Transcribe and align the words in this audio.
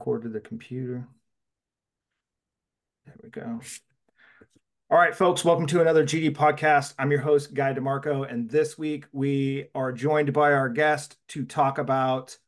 record 0.00 0.22
to 0.22 0.30
the 0.30 0.40
computer. 0.40 1.06
There 3.04 3.14
we 3.22 3.28
go. 3.28 3.60
All 4.88 4.96
right, 4.96 5.14
folks, 5.14 5.44
welcome 5.44 5.66
to 5.66 5.82
another 5.82 6.06
GD 6.06 6.34
podcast. 6.34 6.94
I'm 6.98 7.10
your 7.10 7.20
host, 7.20 7.52
Guy 7.52 7.74
DeMarco, 7.74 8.26
and 8.26 8.48
this 8.48 8.78
week 8.78 9.04
we 9.12 9.66
are 9.74 9.92
joined 9.92 10.32
by 10.32 10.54
our 10.54 10.70
guest 10.70 11.18
to 11.28 11.44
talk 11.44 11.76
about 11.76 12.38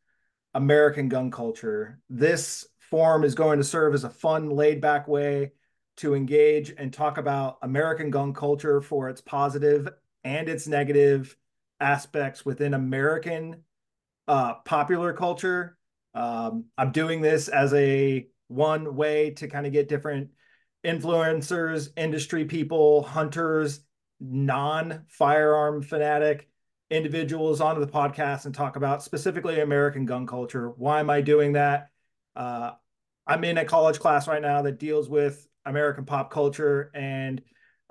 American 0.55 1.11
gun 1.11 1.31
culture. 1.31 1.99
This 2.09 2.67
forum 2.79 3.23
is 3.23 3.35
going 3.35 3.59
to 3.59 3.65
serve 3.65 3.93
as 3.93 4.05
a 4.05 4.11
fun, 4.11 4.49
laid 4.49 4.81
back 4.81 5.07
way 5.07 5.53
to 5.99 6.15
engage 6.15 6.73
and 6.79 6.91
talk 6.91 7.19
about 7.19 7.59
American 7.61 8.09
gun 8.09 8.33
culture 8.33 8.81
for 8.81 9.11
its 9.11 9.21
positive 9.21 9.91
and 10.25 10.49
its 10.49 10.67
negative 10.67 11.37
aspects 11.81 12.47
within 12.47 12.73
American 12.73 13.63
uh, 14.27 14.55
popular 14.65 15.13
culture 15.13 15.77
um, 16.15 16.67
I'm 16.77 16.93
doing 16.93 17.21
this 17.21 17.49
as 17.49 17.73
a 17.75 18.27
one 18.49 18.97
way 18.97 19.31
to 19.31 19.49
kind 19.49 19.67
of 19.67 19.73
get 19.73 19.89
different 19.89 20.31
influencers, 20.85 21.89
industry 21.97 22.45
people, 22.45 23.03
hunters, 23.03 23.81
non 24.21 25.05
firearm 25.09 25.83
fanatic 25.83 26.49
individuals 26.91 27.61
onto 27.61 27.81
the 27.81 27.91
podcast 27.91 28.45
and 28.45 28.55
talk 28.55 28.77
about 28.77 29.03
specifically 29.03 29.61
American 29.61 30.05
gun 30.05 30.27
culture. 30.27 30.71
Why 30.71 31.01
am 31.01 31.09
I 31.09 31.23
doing 31.23 31.55
that? 31.55 31.91
Uh, 32.37 32.73
I'm 33.27 33.45
in 33.45 33.59
a 33.59 33.65
college 33.65 33.99
class 33.99 34.29
right 34.29 34.43
now 34.43 34.63
that 34.63 34.79
deals 34.79 35.09
with 35.09 35.47
American 35.65 36.05
pop 36.05 36.31
culture, 36.31 36.91
and 36.93 37.41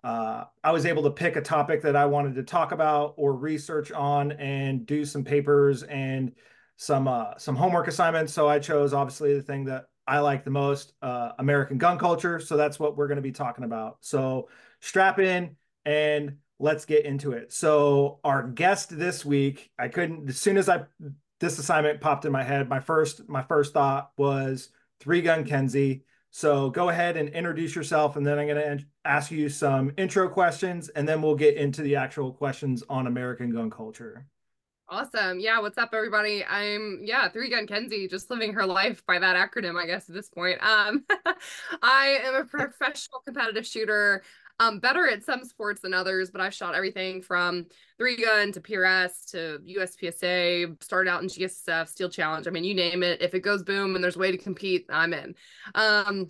uh, 0.04 0.46
I 0.64 0.72
was 0.72 0.86
able 0.86 1.04
to 1.04 1.12
pick 1.12 1.36
a 1.36 1.42
topic 1.42 1.82
that 1.84 1.96
I 1.96 2.06
wanted 2.06 2.36
to 2.36 2.44
talk 2.44 2.72
about 2.72 3.16
or 3.18 3.34
research 3.34 3.92
on 3.92 4.34
and 4.34 4.86
do 4.86 5.06
some 5.06 5.24
papers 5.24 5.84
and 5.84 6.34
some 6.78 7.08
uh, 7.08 7.38
some 7.38 7.56
homework 7.56 7.88
assignments. 7.88 8.34
So 8.34 8.48
I 8.48 8.60
chose 8.60 8.94
obviously 8.94 9.36
the 9.36 9.42
thing 9.42 9.66
that 9.66 9.86
I 10.08 10.20
like 10.20 10.44
the 10.44 10.52
most, 10.52 10.94
uh, 11.02 11.32
American 11.40 11.78
gun 11.78 11.98
culture. 11.98 12.40
So 12.40 12.58
that's 12.58 12.80
what 12.80 12.98
we're 12.98 13.08
going 13.08 13.18
to 13.18 13.22
be 13.22 13.32
talking 13.32 13.64
about. 13.64 13.98
So 14.02 14.50
strap 14.80 15.20
in 15.20 15.56
and 15.86 16.38
let's 16.60 16.86
get 16.86 17.06
into 17.06 17.32
it. 17.34 17.54
So 17.54 18.20
our 18.24 18.48
guest 18.48 18.98
this 18.98 19.24
week, 19.24 19.72
I 19.78 19.88
couldn't 19.88 20.30
as 20.30 20.38
soon 20.38 20.58
as 20.58 20.70
I 20.70 20.86
this 21.40 21.58
assignment 21.60 22.02
popped 22.02 22.26
in 22.26 22.32
my 22.32 22.44
head, 22.44 22.70
my 22.70 22.80
first 22.80 23.28
my 23.28 23.44
first 23.44 23.74
thought 23.74 24.12
was 24.18 24.70
Three 25.00 25.22
Gun 25.22 25.44
Kenzie. 25.44 26.04
So 26.30 26.70
go 26.70 26.88
ahead 26.88 27.18
and 27.18 27.28
introduce 27.30 27.76
yourself, 27.76 28.16
and 28.16 28.26
then 28.26 28.40
I'm 28.40 28.48
going 28.48 28.78
to 28.78 28.86
ask 29.04 29.32
you 29.32 29.50
some 29.50 29.92
intro 29.98 30.30
questions, 30.30 30.88
and 30.88 31.06
then 31.06 31.22
we'll 31.22 31.36
get 31.36 31.58
into 31.58 31.82
the 31.82 31.98
actual 31.98 32.32
questions 32.32 32.84
on 32.90 33.08
American 33.08 33.52
gun 33.52 33.70
culture. 33.70 34.26
Awesome. 34.92 35.40
Yeah. 35.40 35.62
What's 35.62 35.78
up, 35.78 35.92
everybody? 35.94 36.44
I'm, 36.44 37.00
yeah, 37.02 37.30
Three 37.30 37.50
Gun 37.50 37.66
Kenzie, 37.66 38.10
just 38.10 38.30
living 38.30 38.52
her 38.52 38.66
life 38.66 39.02
by 39.06 39.20
that 39.20 39.38
acronym, 39.38 39.82
I 39.82 39.86
guess, 39.86 40.10
at 40.10 40.16
this 40.16 40.28
point. 40.28 40.62
Um, 40.62 41.06
I 41.82 42.20
am 42.26 42.36
a 42.36 42.44
professional 42.44 43.22
competitive 43.26 43.66
shooter. 43.66 44.22
Um, 44.60 44.80
better 44.80 45.08
at 45.08 45.24
some 45.24 45.46
sports 45.46 45.80
than 45.80 45.94
others, 45.94 46.30
but 46.30 46.42
I've 46.42 46.54
shot 46.54 46.76
everything 46.76 47.22
from 47.22 47.68
three 47.98 48.18
gun 48.18 48.52
to 48.52 48.60
PRS 48.60 49.32
to 49.32 49.60
USPSA, 49.66 50.84
started 50.84 51.10
out 51.10 51.22
in 51.24 51.30
GSF, 51.30 51.88
Steel 51.88 52.10
Challenge. 52.10 52.46
I 52.46 52.52
mean, 52.52 52.66
you 52.66 52.76
name 52.76 53.02
it. 53.02 53.22
If 53.22 53.34
it 53.34 53.40
goes 53.40 53.64
boom 53.64 53.96
and 53.96 54.04
there's 54.04 54.18
a 54.18 54.20
way 54.20 54.30
to 54.30 54.38
compete, 54.38 54.86
I'm 54.90 55.14
in. 55.14 55.36
Um, 55.74 56.28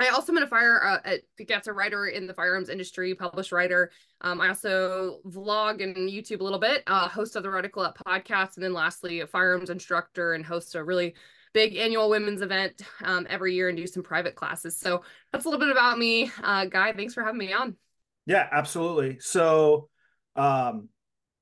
I 0.00 0.08
also 0.08 0.32
am 0.32 0.42
a 0.42 0.46
fire 0.46 0.82
uh, 0.82 0.98
I 1.38 1.42
guess 1.44 1.66
a 1.66 1.72
writer 1.72 2.06
in 2.06 2.26
the 2.26 2.34
firearms 2.34 2.70
industry, 2.70 3.14
published 3.14 3.52
writer. 3.52 3.90
Um, 4.22 4.40
I 4.40 4.48
also 4.48 5.18
vlog 5.26 5.82
and 5.82 5.94
YouTube 5.94 6.40
a 6.40 6.44
little 6.44 6.58
bit, 6.58 6.82
uh, 6.86 7.08
host 7.08 7.36
of 7.36 7.42
the 7.42 7.50
Reticle 7.50 7.84
Up 7.84 7.98
podcast, 8.06 8.56
and 8.56 8.64
then 8.64 8.72
lastly, 8.72 9.20
a 9.20 9.26
firearms 9.26 9.70
instructor 9.70 10.32
and 10.32 10.44
host 10.44 10.74
a 10.74 10.82
really 10.82 11.14
big 11.52 11.76
annual 11.76 12.08
women's 12.08 12.42
event 12.42 12.80
um, 13.04 13.26
every 13.28 13.54
year 13.54 13.68
and 13.68 13.76
do 13.76 13.86
some 13.86 14.02
private 14.02 14.34
classes. 14.34 14.78
So 14.78 15.02
that's 15.32 15.44
a 15.44 15.48
little 15.48 15.64
bit 15.64 15.70
about 15.70 15.98
me. 15.98 16.30
Uh, 16.42 16.64
Guy, 16.64 16.92
thanks 16.92 17.12
for 17.12 17.22
having 17.22 17.38
me 17.38 17.52
on. 17.52 17.76
Yeah, 18.24 18.48
absolutely. 18.50 19.18
So 19.20 19.88
um, 20.36 20.88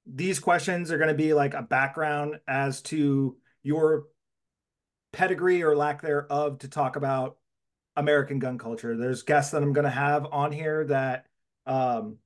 these 0.07 0.39
questions 0.39 0.91
are 0.91 0.99
going 0.99 1.09
to 1.09 1.15
be 1.15 1.35
like 1.35 1.55
a 1.55 1.63
background 1.63 2.37
as 2.49 2.83
to 2.83 3.37
your 3.63 4.05
pedigree 5.13 5.63
or 5.63 5.77
lack 5.77 6.03
thereof 6.03 6.59
to 6.61 6.69
talk 6.69 6.97
about 6.97 7.37
American 7.99 8.39
gun 8.39 8.57
culture. 8.57 8.97
There's 8.97 9.23
guests 9.23 9.51
that 9.53 9.63
I'm 9.63 9.73
going 9.73 9.85
to 9.85 9.91
have 9.91 10.27
on 10.31 10.53
here 10.53 10.85
that 10.87 11.27
um, 11.67 12.17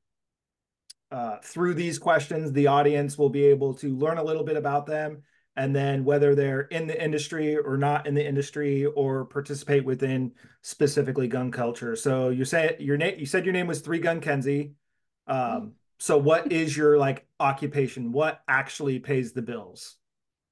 uh, 1.10 1.38
through 1.42 1.74
these 1.74 1.98
questions, 1.98 2.52
the 2.52 2.68
audience 2.68 3.16
will 3.16 3.30
be 3.30 3.44
able 3.46 3.74
to 3.74 3.96
learn 3.96 4.18
a 4.18 4.22
little 4.22 4.44
bit 4.44 4.56
about 4.56 4.86
them. 4.86 5.22
And 5.56 5.74
then 5.74 6.04
whether 6.04 6.34
they're 6.34 6.62
in 6.62 6.86
the 6.86 7.02
industry 7.02 7.56
or 7.56 7.76
not 7.76 8.06
in 8.06 8.14
the 8.14 8.26
industry 8.26 8.86
or 8.86 9.24
participate 9.24 9.84
within 9.84 10.32
specifically 10.62 11.28
gun 11.28 11.50
culture. 11.50 11.96
So 11.96 12.28
you 12.28 12.44
say 12.44 12.76
your 12.78 12.96
name, 12.96 13.18
you 13.18 13.26
said 13.26 13.44
your 13.44 13.52
name 13.52 13.66
was 13.66 13.80
Three 13.80 13.98
Gun 13.98 14.20
Kenzie. 14.20 14.72
Um, 15.26 15.72
so 15.98 16.16
what 16.18 16.52
is 16.52 16.76
your 16.76 16.98
like 16.98 17.26
occupation? 17.38 18.12
What 18.12 18.40
actually 18.48 18.98
pays 18.98 19.32
the 19.32 19.42
bills? 19.42 19.96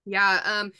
Yeah. 0.05 0.41
Um, 0.45 0.73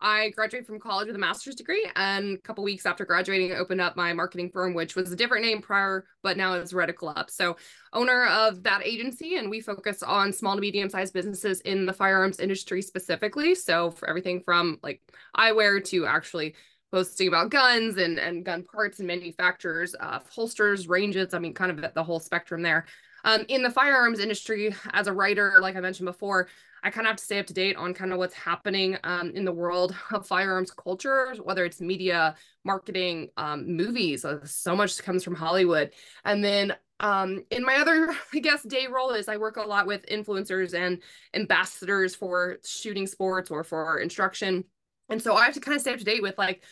I 0.00 0.30
graduated 0.30 0.66
from 0.66 0.78
college 0.78 1.08
with 1.08 1.16
a 1.16 1.18
master's 1.18 1.56
degree, 1.56 1.88
and 1.96 2.36
a 2.36 2.40
couple 2.40 2.62
weeks 2.62 2.86
after 2.86 3.04
graduating, 3.04 3.52
I 3.52 3.56
opened 3.56 3.80
up 3.80 3.96
my 3.96 4.12
marketing 4.12 4.50
firm, 4.50 4.74
which 4.74 4.94
was 4.94 5.10
a 5.10 5.16
different 5.16 5.44
name 5.44 5.60
prior, 5.60 6.04
but 6.22 6.36
now 6.36 6.54
it's 6.54 6.72
Reticle 6.72 7.16
Up. 7.16 7.30
So, 7.30 7.56
owner 7.92 8.26
of 8.26 8.62
that 8.62 8.82
agency, 8.84 9.36
and 9.36 9.50
we 9.50 9.60
focus 9.60 10.02
on 10.02 10.32
small 10.32 10.54
to 10.54 10.60
medium 10.60 10.88
sized 10.88 11.14
businesses 11.14 11.60
in 11.62 11.84
the 11.84 11.92
firearms 11.92 12.38
industry 12.38 12.80
specifically. 12.80 13.56
So, 13.56 13.90
for 13.90 14.08
everything 14.08 14.40
from 14.40 14.78
like 14.82 15.02
eyewear 15.36 15.84
to 15.86 16.06
actually 16.06 16.54
posting 16.92 17.28
about 17.28 17.50
guns 17.50 17.96
and 17.96 18.18
and 18.18 18.44
gun 18.44 18.62
parts 18.62 18.98
and 18.98 19.08
manufacturers, 19.08 19.94
uh, 19.98 20.20
holsters, 20.30 20.88
ranges. 20.88 21.34
I 21.34 21.38
mean, 21.38 21.54
kind 21.54 21.72
of 21.72 21.94
the 21.94 22.04
whole 22.04 22.20
spectrum 22.20 22.62
there. 22.62 22.86
Um, 23.24 23.44
in 23.48 23.62
the 23.62 23.70
firearms 23.70 24.20
industry, 24.20 24.74
as 24.92 25.06
a 25.06 25.12
writer, 25.12 25.58
like 25.60 25.76
I 25.76 25.80
mentioned 25.80 26.06
before, 26.06 26.48
I 26.82 26.90
kind 26.90 27.06
of 27.06 27.10
have 27.10 27.16
to 27.16 27.24
stay 27.24 27.38
up 27.38 27.46
to 27.46 27.54
date 27.54 27.76
on 27.76 27.94
kind 27.94 28.12
of 28.12 28.18
what's 28.18 28.34
happening 28.34 28.96
um, 29.04 29.30
in 29.30 29.44
the 29.44 29.52
world 29.52 29.94
of 30.12 30.26
firearms 30.26 30.70
culture, 30.70 31.34
whether 31.42 31.64
it's 31.64 31.80
media, 31.80 32.34
marketing, 32.64 33.30
um, 33.36 33.66
movies. 33.76 34.24
Uh, 34.24 34.44
so 34.44 34.76
much 34.76 35.02
comes 35.02 35.24
from 35.24 35.34
Hollywood. 35.34 35.90
And 36.24 36.44
then 36.44 36.74
um, 37.00 37.44
in 37.50 37.62
my 37.62 37.76
other, 37.76 38.14
I 38.34 38.38
guess, 38.38 38.62
day 38.62 38.86
role 38.86 39.10
is 39.10 39.28
I 39.28 39.36
work 39.36 39.56
a 39.56 39.62
lot 39.62 39.86
with 39.86 40.06
influencers 40.06 40.74
and 40.74 41.00
ambassadors 41.34 42.14
for 42.14 42.58
shooting 42.64 43.06
sports 43.06 43.50
or 43.50 43.64
for 43.64 43.98
instruction. 43.98 44.64
And 45.08 45.22
so 45.22 45.34
I 45.34 45.44
have 45.46 45.54
to 45.54 45.60
kind 45.60 45.74
of 45.74 45.80
stay 45.80 45.92
up 45.92 45.98
to 45.98 46.04
date 46.04 46.22
with 46.22 46.36
like 46.38 46.62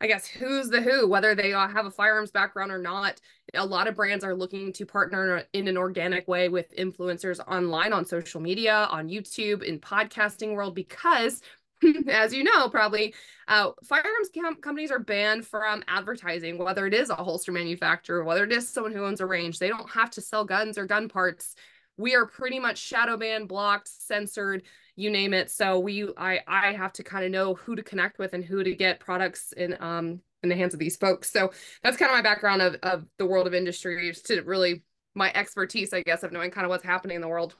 I 0.00 0.06
guess 0.06 0.26
who's 0.26 0.68
the 0.68 0.82
who, 0.82 1.08
whether 1.08 1.34
they 1.34 1.50
have 1.50 1.86
a 1.86 1.90
firearms 1.90 2.30
background 2.30 2.70
or 2.70 2.78
not. 2.78 3.20
A 3.54 3.64
lot 3.64 3.88
of 3.88 3.94
brands 3.94 4.24
are 4.24 4.34
looking 4.34 4.72
to 4.74 4.84
partner 4.84 5.44
in 5.54 5.68
an 5.68 5.78
organic 5.78 6.28
way 6.28 6.48
with 6.48 6.74
influencers 6.76 7.40
online 7.48 7.92
on 7.92 8.04
social 8.04 8.40
media, 8.40 8.88
on 8.90 9.08
YouTube, 9.08 9.62
in 9.62 9.78
podcasting 9.78 10.54
world, 10.54 10.74
because 10.74 11.40
as 12.08 12.34
you 12.34 12.44
know, 12.44 12.68
probably 12.68 13.14
uh, 13.48 13.70
firearms 13.84 14.30
com- 14.34 14.56
companies 14.56 14.90
are 14.90 14.98
banned 14.98 15.46
from 15.46 15.82
advertising, 15.88 16.58
whether 16.58 16.86
it 16.86 16.94
is 16.94 17.10
a 17.10 17.14
holster 17.14 17.52
manufacturer, 17.52 18.24
whether 18.24 18.44
it 18.44 18.52
is 18.52 18.68
someone 18.68 18.92
who 18.92 19.04
owns 19.04 19.20
a 19.20 19.26
range. 19.26 19.58
They 19.58 19.68
don't 19.68 19.90
have 19.90 20.10
to 20.12 20.20
sell 20.20 20.44
guns 20.44 20.76
or 20.76 20.86
gun 20.86 21.08
parts. 21.08 21.54
We 21.96 22.14
are 22.14 22.26
pretty 22.26 22.58
much 22.58 22.78
shadow 22.78 23.16
banned, 23.16 23.48
blocked, 23.48 23.88
censored 23.88 24.62
you 24.96 25.10
name 25.10 25.34
it. 25.34 25.50
So 25.50 25.78
we, 25.78 26.08
I, 26.16 26.40
I 26.48 26.72
have 26.72 26.92
to 26.94 27.02
kind 27.02 27.24
of 27.24 27.30
know 27.30 27.54
who 27.54 27.76
to 27.76 27.82
connect 27.82 28.18
with 28.18 28.32
and 28.32 28.42
who 28.42 28.64
to 28.64 28.74
get 28.74 28.98
products 28.98 29.52
in, 29.52 29.76
um, 29.78 30.20
in 30.42 30.48
the 30.48 30.56
hands 30.56 30.72
of 30.72 30.80
these 30.80 30.96
folks. 30.96 31.30
So 31.30 31.52
that's 31.82 31.98
kind 31.98 32.10
of 32.10 32.16
my 32.16 32.22
background 32.22 32.62
of, 32.62 32.76
of 32.82 33.04
the 33.18 33.26
world 33.26 33.46
of 33.46 33.52
industry 33.52 34.10
to 34.24 34.40
really 34.42 34.82
my 35.14 35.30
expertise, 35.34 35.92
I 35.92 36.02
guess, 36.02 36.22
of 36.22 36.32
knowing 36.32 36.50
kind 36.50 36.64
of 36.64 36.70
what's 36.70 36.82
happening 36.82 37.16
in 37.16 37.20
the 37.20 37.28
world. 37.28 37.54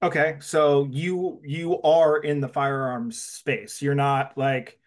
Okay. 0.00 0.36
So 0.40 0.86
you, 0.90 1.40
you 1.42 1.82
are 1.82 2.18
in 2.18 2.40
the 2.40 2.48
firearms 2.48 3.20
space. 3.20 3.82
You're 3.82 3.96
not 3.96 4.38
like 4.38 4.78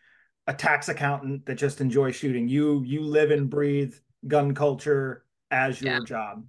a 0.47 0.53
tax 0.53 0.87
accountant 0.87 1.47
that 1.47 1.55
just 1.55 1.81
enjoys 1.81 2.15
shooting. 2.15 2.47
You, 2.47 2.81
you 2.85 3.01
live 3.01 3.31
and 3.31 3.49
breathe 3.49 3.93
gun 4.25 4.55
culture 4.55 5.25
as 5.51 5.81
your 5.81 5.95
yeah. 5.95 5.99
job. 6.05 6.45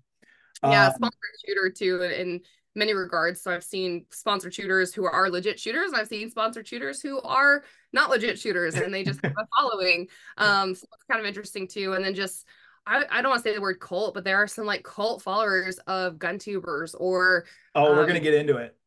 Yeah. 0.63 0.87
Um, 0.87 0.93
sponsored 0.95 1.19
shooter 1.45 1.71
too. 1.71 2.03
And, 2.05 2.41
many 2.79 2.95
regards. 2.95 3.43
So 3.43 3.51
I've 3.51 3.65
seen 3.65 4.07
sponsored 4.11 4.55
shooters 4.55 4.95
who 4.95 5.05
are 5.05 5.29
legit 5.29 5.59
shooters. 5.59 5.93
I've 5.93 6.09
seen 6.09 6.31
sponsored 6.31 6.67
shooters 6.67 7.03
who 7.03 7.21
are 7.21 7.65
not 7.93 8.09
legit 8.09 8.39
shooters 8.39 8.75
and 8.77 8.95
they 8.95 9.05
just 9.05 9.21
have 9.25 9.35
a 9.37 9.47
following. 9.59 10.09
Um, 10.39 10.75
so 10.75 10.87
it's 10.95 11.05
kind 11.11 11.21
of 11.21 11.27
interesting 11.27 11.69
too. 11.69 11.93
And 11.95 12.05
then 12.05 12.15
just 12.15 12.47
I, 12.87 13.05
I 13.11 13.21
don't 13.21 13.31
want 13.31 13.43
to 13.43 13.49
say 13.49 13.55
the 13.55 13.61
word 13.61 13.81
cult, 13.81 14.15
but 14.15 14.25
there 14.25 14.37
are 14.37 14.47
some 14.47 14.65
like 14.65 14.85
cult 14.85 15.21
followers 15.21 15.79
of 15.87 16.19
gun 16.19 16.39
tubers 16.39 16.95
or 16.95 17.45
Oh, 17.75 17.93
we're 17.93 18.03
um, 18.03 18.07
gonna 18.07 18.21
get 18.21 18.35
into 18.35 18.57
it. 18.57 18.75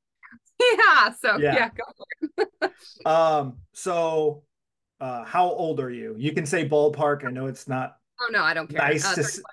Yeah. 0.77 1.11
So 1.13 1.38
yeah, 1.39 1.69
yeah 2.38 2.69
um, 3.05 3.57
so 3.73 4.43
uh 4.99 5.23
how 5.23 5.49
old 5.49 5.79
are 5.79 5.89
you? 5.89 6.15
You 6.17 6.33
can 6.33 6.45
say 6.45 6.69
ballpark. 6.69 7.25
I 7.25 7.31
know 7.31 7.47
it's 7.47 7.67
not 7.67 7.97
Oh 8.21 8.29
no, 8.31 8.43
I 8.43 8.53
don't 8.53 8.69
care. 8.69 8.77
Nice 8.79 9.05
uh, 9.05 9.15
to, 9.15 9.43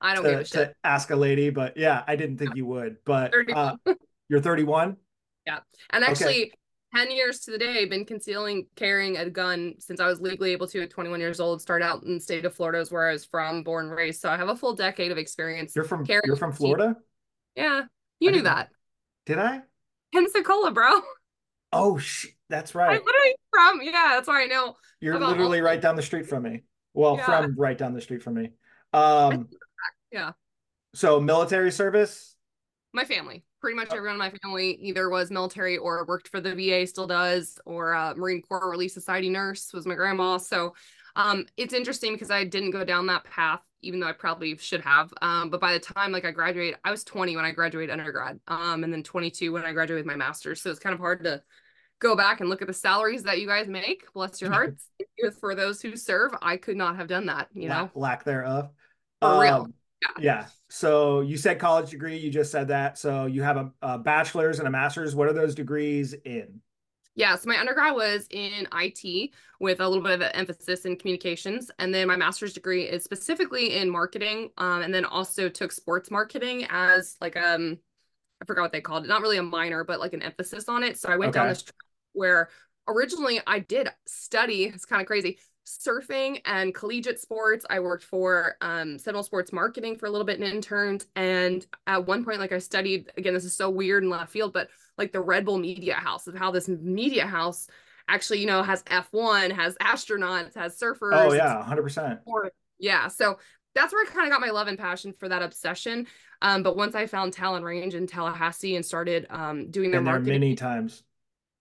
I 0.00 0.14
don't 0.14 0.24
to, 0.24 0.30
give 0.30 0.40
a 0.40 0.44
shit. 0.44 0.68
To 0.68 0.74
ask 0.84 1.10
a 1.10 1.16
lady, 1.16 1.50
but 1.50 1.76
yeah, 1.76 2.02
I 2.06 2.16
didn't 2.16 2.38
think 2.38 2.56
you 2.56 2.66
would. 2.66 2.96
But 3.04 3.32
uh, 3.54 3.76
you're 4.28 4.40
31. 4.40 4.96
Yeah, 5.46 5.60
and 5.90 6.04
actually, 6.04 6.46
okay. 6.46 6.52
10 6.94 7.10
years 7.10 7.40
to 7.40 7.50
the 7.50 7.58
day 7.58 7.84
been 7.84 8.04
concealing 8.04 8.66
carrying 8.74 9.16
a 9.16 9.28
gun 9.28 9.74
since 9.78 10.00
I 10.00 10.06
was 10.06 10.20
legally 10.20 10.52
able 10.52 10.66
to 10.68 10.82
at 10.82 10.90
21 10.90 11.20
years 11.20 11.40
old. 11.40 11.60
start 11.60 11.82
out 11.82 12.02
in 12.04 12.14
the 12.14 12.20
state 12.20 12.44
of 12.44 12.54
Florida 12.54 12.80
is 12.80 12.90
where 12.90 13.08
I 13.08 13.12
was 13.12 13.24
from, 13.24 13.62
born 13.62 13.88
raised. 13.88 14.20
So 14.20 14.30
I 14.30 14.36
have 14.36 14.48
a 14.48 14.56
full 14.56 14.74
decade 14.74 15.12
of 15.12 15.18
experience. 15.18 15.74
You're 15.76 15.84
from 15.84 16.06
you're 16.08 16.36
from 16.36 16.52
Florida? 16.52 16.96
Yeah. 17.54 17.82
You 18.20 18.30
I 18.30 18.32
knew 18.32 18.42
that. 18.42 18.70
Did 19.26 19.38
I? 19.38 19.62
Pensacola, 20.12 20.70
bro. 20.70 20.88
Oh 21.72 21.98
sh 21.98 22.28
that's 22.48 22.74
right. 22.74 22.98
I'm 22.98 23.04
literally 23.04 23.34
from 23.50 23.82
yeah, 23.82 24.12
that's 24.14 24.28
why 24.28 24.44
I 24.44 24.46
know. 24.46 24.76
You're 25.00 25.18
literally 25.18 25.60
right 25.60 25.80
down 25.80 25.96
the 25.96 26.02
street 26.02 26.26
from 26.26 26.44
me. 26.44 26.62
Well, 26.94 27.16
yeah. 27.16 27.26
from 27.26 27.56
right 27.56 27.76
down 27.76 27.92
the 27.92 28.00
street 28.00 28.22
from 28.22 28.34
me. 28.34 28.52
Um 28.92 29.48
yeah. 30.16 30.32
So 30.94 31.20
military 31.20 31.70
service? 31.70 32.34
My 32.92 33.04
family 33.04 33.44
pretty 33.66 33.76
much 33.76 33.92
everyone 33.92 34.14
in 34.14 34.18
my 34.18 34.30
family 34.42 34.78
either 34.80 35.08
was 35.08 35.28
military 35.28 35.76
or 35.76 36.04
worked 36.06 36.28
for 36.28 36.40
the 36.40 36.54
VA, 36.54 36.86
still 36.86 37.08
does, 37.08 37.58
or 37.64 37.94
uh, 37.94 38.14
Marine 38.14 38.40
Corps 38.40 38.70
Relief 38.70 38.92
Society 38.92 39.28
nurse 39.28 39.72
was 39.72 39.86
my 39.86 39.96
grandma. 39.96 40.36
So 40.36 40.74
um, 41.16 41.46
it's 41.56 41.74
interesting 41.74 42.12
because 42.12 42.30
I 42.30 42.44
didn't 42.44 42.70
go 42.70 42.84
down 42.84 43.06
that 43.06 43.24
path, 43.24 43.62
even 43.82 43.98
though 43.98 44.06
I 44.06 44.12
probably 44.12 44.56
should 44.58 44.82
have. 44.82 45.12
Um, 45.20 45.50
but 45.50 45.60
by 45.60 45.72
the 45.72 45.80
time 45.80 46.12
like 46.12 46.24
I 46.24 46.30
graduated, 46.30 46.78
I 46.84 46.92
was 46.92 47.02
20 47.02 47.34
when 47.34 47.44
I 47.44 47.50
graduated 47.50 47.90
undergrad, 47.90 48.38
um, 48.46 48.84
and 48.84 48.92
then 48.92 49.02
22 49.02 49.52
when 49.52 49.64
I 49.64 49.72
graduated 49.72 50.06
with 50.06 50.12
my 50.12 50.16
master's. 50.16 50.62
So 50.62 50.70
it's 50.70 50.78
kind 50.78 50.94
of 50.94 51.00
hard 51.00 51.24
to 51.24 51.42
go 51.98 52.14
back 52.14 52.40
and 52.40 52.48
look 52.48 52.62
at 52.62 52.68
the 52.68 52.74
salaries 52.74 53.24
that 53.24 53.40
you 53.40 53.48
guys 53.48 53.66
make. 53.66 54.04
Bless 54.12 54.40
your 54.40 54.50
hearts. 54.52 54.90
for 55.40 55.54
those 55.54 55.82
who 55.82 55.96
serve, 55.96 56.32
I 56.40 56.56
could 56.56 56.76
not 56.76 56.96
have 56.96 57.08
done 57.08 57.26
that. 57.26 57.48
You 57.52 57.68
know, 57.68 57.74
lack, 57.74 57.96
lack 57.96 58.24
thereof. 58.24 58.70
For 59.20 59.28
um, 59.28 59.40
real. 59.40 59.68
Yeah. 60.02 60.08
yeah. 60.20 60.46
So 60.68 61.20
you 61.20 61.36
said 61.36 61.58
college 61.58 61.90
degree. 61.90 62.16
You 62.16 62.30
just 62.30 62.50
said 62.50 62.68
that. 62.68 62.98
So 62.98 63.26
you 63.26 63.42
have 63.42 63.56
a, 63.56 63.72
a 63.82 63.98
bachelor's 63.98 64.58
and 64.58 64.68
a 64.68 64.70
master's. 64.70 65.14
What 65.14 65.28
are 65.28 65.32
those 65.32 65.54
degrees 65.54 66.14
in? 66.24 66.60
Yeah, 67.14 67.34
so 67.36 67.48
my 67.48 67.58
undergrad 67.58 67.94
was 67.94 68.26
in 68.30 68.68
IT 68.74 69.30
with 69.58 69.80
a 69.80 69.88
little 69.88 70.04
bit 70.04 70.12
of 70.12 70.20
an 70.20 70.32
emphasis 70.32 70.84
in 70.84 70.96
communications, 70.96 71.70
and 71.78 71.92
then 71.92 72.08
my 72.08 72.16
master's 72.16 72.52
degree 72.52 72.82
is 72.84 73.04
specifically 73.04 73.78
in 73.78 73.88
marketing, 73.88 74.50
um, 74.58 74.82
and 74.82 74.92
then 74.92 75.06
also 75.06 75.48
took 75.48 75.72
sports 75.72 76.10
marketing 76.10 76.66
as 76.68 77.16
like 77.22 77.34
um, 77.38 77.78
I 78.42 78.44
forgot 78.44 78.62
what 78.62 78.72
they 78.72 78.82
called 78.82 79.04
it, 79.04 79.08
not 79.08 79.22
really 79.22 79.38
a 79.38 79.42
minor, 79.42 79.82
but 79.82 79.98
like 79.98 80.12
an 80.12 80.20
emphasis 80.20 80.68
on 80.68 80.82
it. 80.82 80.98
So 80.98 81.08
I 81.08 81.16
went 81.16 81.30
okay. 81.30 81.38
down 81.38 81.48
this 81.48 81.64
where 82.12 82.50
originally 82.86 83.40
I 83.46 83.60
did 83.60 83.88
study. 84.06 84.64
It's 84.64 84.84
kind 84.84 85.00
of 85.00 85.06
crazy 85.06 85.38
surfing 85.66 86.40
and 86.44 86.74
collegiate 86.74 87.20
sports. 87.20 87.66
I 87.68 87.80
worked 87.80 88.04
for 88.04 88.56
um, 88.60 88.98
Seminole 88.98 89.24
Sports 89.24 89.52
Marketing 89.52 89.96
for 89.96 90.06
a 90.06 90.10
little 90.10 90.24
bit 90.24 90.38
and 90.38 90.48
interned. 90.48 91.06
And 91.16 91.66
at 91.86 92.06
one 92.06 92.24
point, 92.24 92.38
like 92.38 92.52
I 92.52 92.58
studied, 92.58 93.10
again, 93.16 93.34
this 93.34 93.44
is 93.44 93.56
so 93.56 93.68
weird 93.68 94.04
in 94.04 94.10
left 94.10 94.30
field, 94.30 94.52
but 94.52 94.68
like 94.96 95.12
the 95.12 95.20
Red 95.20 95.44
Bull 95.44 95.58
Media 95.58 95.94
House 95.94 96.26
of 96.26 96.36
how 96.36 96.50
this 96.50 96.68
media 96.68 97.26
house 97.26 97.68
actually, 98.08 98.38
you 98.38 98.46
know, 98.46 98.62
has 98.62 98.84
F1, 98.84 99.52
has 99.52 99.74
astronauts, 99.76 100.54
has 100.54 100.78
surfers. 100.78 101.12
Oh, 101.12 101.32
yeah, 101.32 101.64
100%. 101.68 102.20
Yeah. 102.78 103.08
So 103.08 103.38
that's 103.74 103.92
where 103.92 104.06
I 104.06 104.10
kind 104.10 104.26
of 104.26 104.32
got 104.32 104.40
my 104.40 104.52
love 104.52 104.68
and 104.68 104.78
passion 104.78 105.12
for 105.18 105.28
that 105.28 105.42
obsession. 105.42 106.06
Um, 106.42 106.62
but 106.62 106.76
once 106.76 106.94
I 106.94 107.06
found 107.06 107.32
Talon 107.32 107.64
Range 107.64 107.94
in 107.94 108.06
Tallahassee 108.06 108.76
and 108.76 108.84
started 108.84 109.26
um, 109.30 109.70
doing 109.70 109.90
their 109.90 110.00
Been 110.00 110.04
marketing, 110.04 110.40
many 110.40 110.54
times 110.54 111.02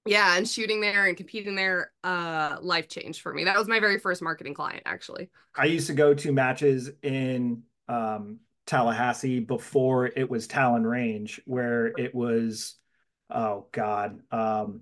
yeah 0.06 0.38
and 0.38 0.48
shooting 0.48 0.82
there 0.82 1.06
and 1.06 1.18
competing 1.18 1.56
there 1.56 1.92
uh 2.04 2.58
life 2.62 2.88
changed 2.88 3.22
for 3.22 3.34
me. 3.34 3.44
That 3.44 3.58
was 3.58 3.68
my 3.68 3.80
very 3.80 4.00
first 4.00 4.22
marketing 4.22 4.54
client 4.54 4.84
actually. 4.86 5.30
I 5.56 5.66
used 5.66 5.88
to 5.88 5.94
go 5.94 6.14
to 6.14 6.32
matches 6.32 6.92
in 7.02 7.64
um 7.88 8.40
tallahassee 8.66 9.40
before 9.40 10.08
it 10.08 10.30
was 10.30 10.48
talon 10.48 10.86
range 10.86 11.40
where 11.46 11.88
it 11.88 12.16
was 12.16 12.76
oh 13.30 13.68
god 13.72 14.20
um 14.32 14.82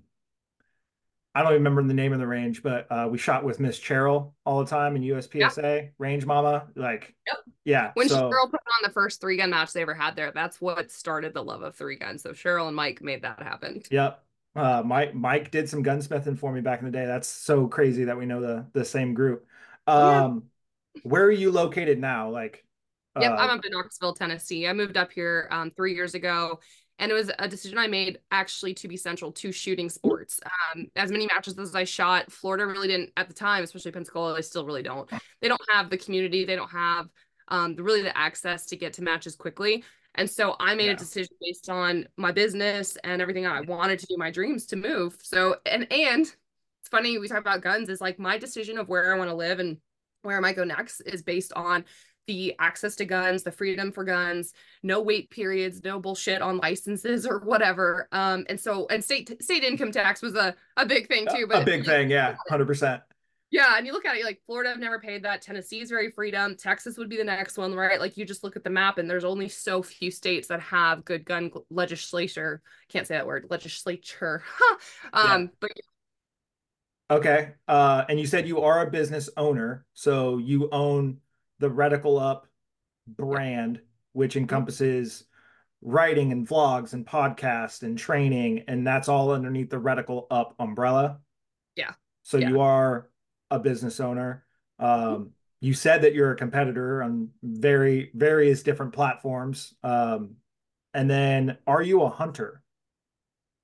i 1.34 1.42
don't 1.42 1.52
remember 1.52 1.82
the 1.82 1.92
name 1.92 2.14
of 2.14 2.18
the 2.18 2.26
range 2.26 2.62
but 2.62 2.90
uh 2.90 3.06
we 3.10 3.18
shot 3.18 3.44
with 3.44 3.60
miss 3.60 3.78
cheryl 3.78 4.32
all 4.46 4.64
the 4.64 4.70
time 4.70 4.96
in 4.96 5.02
uspsa 5.02 5.90
range 5.98 6.24
mama 6.24 6.66
like 6.76 7.14
yep. 7.26 7.36
yeah 7.66 7.90
when 7.92 8.08
so, 8.08 8.30
cheryl 8.30 8.50
put 8.50 8.60
on 8.60 8.82
the 8.82 8.90
first 8.90 9.20
three 9.20 9.36
gun 9.36 9.50
match 9.50 9.74
they 9.74 9.82
ever 9.82 9.92
had 9.92 10.16
there 10.16 10.32
that's 10.32 10.62
what 10.62 10.90
started 10.90 11.34
the 11.34 11.44
love 11.44 11.62
of 11.62 11.74
three 11.74 11.96
guns. 11.96 12.22
So 12.22 12.30
cheryl 12.30 12.68
and 12.68 12.76
mike 12.76 13.02
made 13.02 13.22
that 13.22 13.42
happen. 13.42 13.82
Yep 13.90 14.23
uh, 14.56 14.82
Mike 14.84 15.14
Mike 15.14 15.50
did 15.50 15.68
some 15.68 15.82
gunsmithing 15.82 16.38
for 16.38 16.52
me 16.52 16.60
back 16.60 16.80
in 16.80 16.86
the 16.86 16.92
day. 16.92 17.06
That's 17.06 17.28
so 17.28 17.66
crazy 17.66 18.04
that 18.04 18.16
we 18.16 18.26
know 18.26 18.40
the 18.40 18.66
the 18.72 18.84
same 18.84 19.14
group. 19.14 19.46
Um, 19.86 20.44
yeah. 20.94 21.00
where 21.04 21.24
are 21.24 21.30
you 21.30 21.50
located 21.50 21.98
now? 21.98 22.30
Like, 22.30 22.64
yep, 23.20 23.32
uh, 23.32 23.36
I'm 23.36 23.50
up 23.50 23.64
in 23.64 23.72
Knoxville, 23.72 24.14
Tennessee. 24.14 24.66
I 24.66 24.72
moved 24.72 24.96
up 24.96 25.10
here 25.12 25.48
um, 25.50 25.72
three 25.72 25.94
years 25.94 26.14
ago, 26.14 26.60
and 26.98 27.10
it 27.10 27.14
was 27.14 27.30
a 27.38 27.48
decision 27.48 27.78
I 27.78 27.88
made 27.88 28.20
actually 28.30 28.74
to 28.74 28.88
be 28.88 28.96
central 28.96 29.32
to 29.32 29.50
shooting 29.50 29.88
sports. 29.90 30.40
Um, 30.46 30.86
as 30.94 31.10
many 31.10 31.26
matches 31.26 31.58
as 31.58 31.74
I 31.74 31.84
shot, 31.84 32.30
Florida 32.30 32.66
really 32.66 32.88
didn't 32.88 33.10
at 33.16 33.26
the 33.26 33.34
time, 33.34 33.64
especially 33.64 33.90
Pensacola. 33.90 34.34
They 34.34 34.42
still 34.42 34.64
really 34.64 34.82
don't. 34.82 35.10
They 35.40 35.48
don't 35.48 35.60
have 35.72 35.90
the 35.90 35.98
community. 35.98 36.44
They 36.44 36.56
don't 36.56 36.70
have 36.70 37.06
um, 37.48 37.74
really 37.76 38.02
the 38.02 38.16
access 38.16 38.66
to 38.66 38.76
get 38.76 38.94
to 38.94 39.02
matches 39.02 39.34
quickly. 39.34 39.82
And 40.16 40.30
so 40.30 40.56
I 40.60 40.74
made 40.74 40.86
yeah. 40.86 40.92
a 40.92 40.96
decision 40.96 41.34
based 41.40 41.68
on 41.68 42.06
my 42.16 42.32
business 42.32 42.96
and 43.04 43.20
everything 43.20 43.46
I 43.46 43.60
wanted 43.60 43.98
to 44.00 44.06
do, 44.06 44.16
my 44.16 44.30
dreams 44.30 44.66
to 44.66 44.76
move. 44.76 45.16
So 45.22 45.56
and 45.66 45.90
and 45.92 46.22
it's 46.22 46.88
funny 46.90 47.18
we 47.18 47.28
talk 47.28 47.38
about 47.38 47.62
guns 47.62 47.88
is 47.88 48.00
like 48.00 48.18
my 48.18 48.38
decision 48.38 48.78
of 48.78 48.88
where 48.88 49.14
I 49.14 49.18
want 49.18 49.30
to 49.30 49.36
live 49.36 49.58
and 49.58 49.78
where 50.22 50.36
I 50.36 50.40
might 50.40 50.56
go 50.56 50.64
next 50.64 51.00
is 51.00 51.22
based 51.22 51.52
on 51.54 51.84
the 52.26 52.54
access 52.58 52.96
to 52.96 53.04
guns, 53.04 53.42
the 53.42 53.52
freedom 53.52 53.92
for 53.92 54.04
guns, 54.04 54.52
no 54.82 55.02
wait 55.02 55.30
periods, 55.30 55.82
no 55.84 56.00
bullshit 56.00 56.40
on 56.40 56.58
licenses 56.58 57.26
or 57.26 57.40
whatever. 57.40 58.08
Um, 58.12 58.46
and 58.48 58.58
so 58.58 58.86
and 58.88 59.04
state 59.04 59.42
state 59.42 59.62
income 59.62 59.92
tax 59.92 60.22
was 60.22 60.34
a, 60.34 60.54
a 60.76 60.86
big 60.86 61.08
thing 61.08 61.26
too. 61.34 61.46
But 61.46 61.62
a 61.62 61.64
big 61.64 61.84
thing, 61.84 62.10
yeah, 62.10 62.36
hundred 62.48 62.66
percent. 62.66 63.02
Yeah, 63.54 63.76
and 63.76 63.86
you 63.86 63.92
look 63.92 64.04
at 64.04 64.16
it 64.16 64.24
like 64.24 64.42
Florida 64.46 64.70
have 64.70 64.80
never 64.80 64.98
paid 64.98 65.22
that. 65.22 65.40
Tennessee 65.40 65.80
is 65.80 65.88
very 65.88 66.10
freedom. 66.10 66.56
Texas 66.56 66.98
would 66.98 67.08
be 67.08 67.16
the 67.16 67.22
next 67.22 67.56
one, 67.56 67.72
right? 67.72 68.00
Like 68.00 68.16
you 68.16 68.24
just 68.24 68.42
look 68.42 68.56
at 68.56 68.64
the 68.64 68.70
map 68.70 68.98
and 68.98 69.08
there's 69.08 69.22
only 69.22 69.48
so 69.48 69.80
few 69.80 70.10
states 70.10 70.48
that 70.48 70.58
have 70.58 71.04
good 71.04 71.24
gun 71.24 71.52
legislature. 71.70 72.62
Can't 72.88 73.06
say 73.06 73.14
that 73.14 73.28
word, 73.28 73.46
legislature. 73.50 74.42
um, 75.12 75.42
yeah. 75.42 75.46
but 75.60 75.70
Okay. 77.12 77.52
Uh, 77.68 78.04
and 78.08 78.18
you 78.18 78.26
said 78.26 78.48
you 78.48 78.62
are 78.62 78.84
a 78.84 78.90
business 78.90 79.30
owner, 79.36 79.86
so 79.94 80.38
you 80.38 80.68
own 80.72 81.18
the 81.60 81.70
Reticle 81.70 82.20
Up 82.20 82.48
brand, 83.06 83.80
which 84.14 84.32
mm-hmm. 84.32 84.40
encompasses 84.40 85.26
writing 85.80 86.32
and 86.32 86.48
vlogs 86.48 86.92
and 86.92 87.06
podcasts 87.06 87.84
and 87.84 87.96
training, 87.96 88.64
and 88.66 88.84
that's 88.84 89.08
all 89.08 89.30
underneath 89.30 89.70
the 89.70 89.80
Reticle 89.80 90.26
Up 90.28 90.56
umbrella. 90.58 91.20
Yeah. 91.76 91.92
So 92.24 92.38
yeah. 92.38 92.48
you 92.48 92.60
are 92.60 93.10
a 93.50 93.58
business 93.58 94.00
owner. 94.00 94.44
Um, 94.78 95.30
you 95.60 95.72
said 95.72 96.02
that 96.02 96.14
you're 96.14 96.32
a 96.32 96.36
competitor 96.36 97.02
on 97.02 97.30
very 97.42 98.10
various 98.14 98.62
different 98.62 98.92
platforms. 98.92 99.74
Um, 99.82 100.36
and 100.92 101.10
then, 101.10 101.58
are 101.66 101.82
you 101.82 102.02
a 102.02 102.10
hunter? 102.10 102.62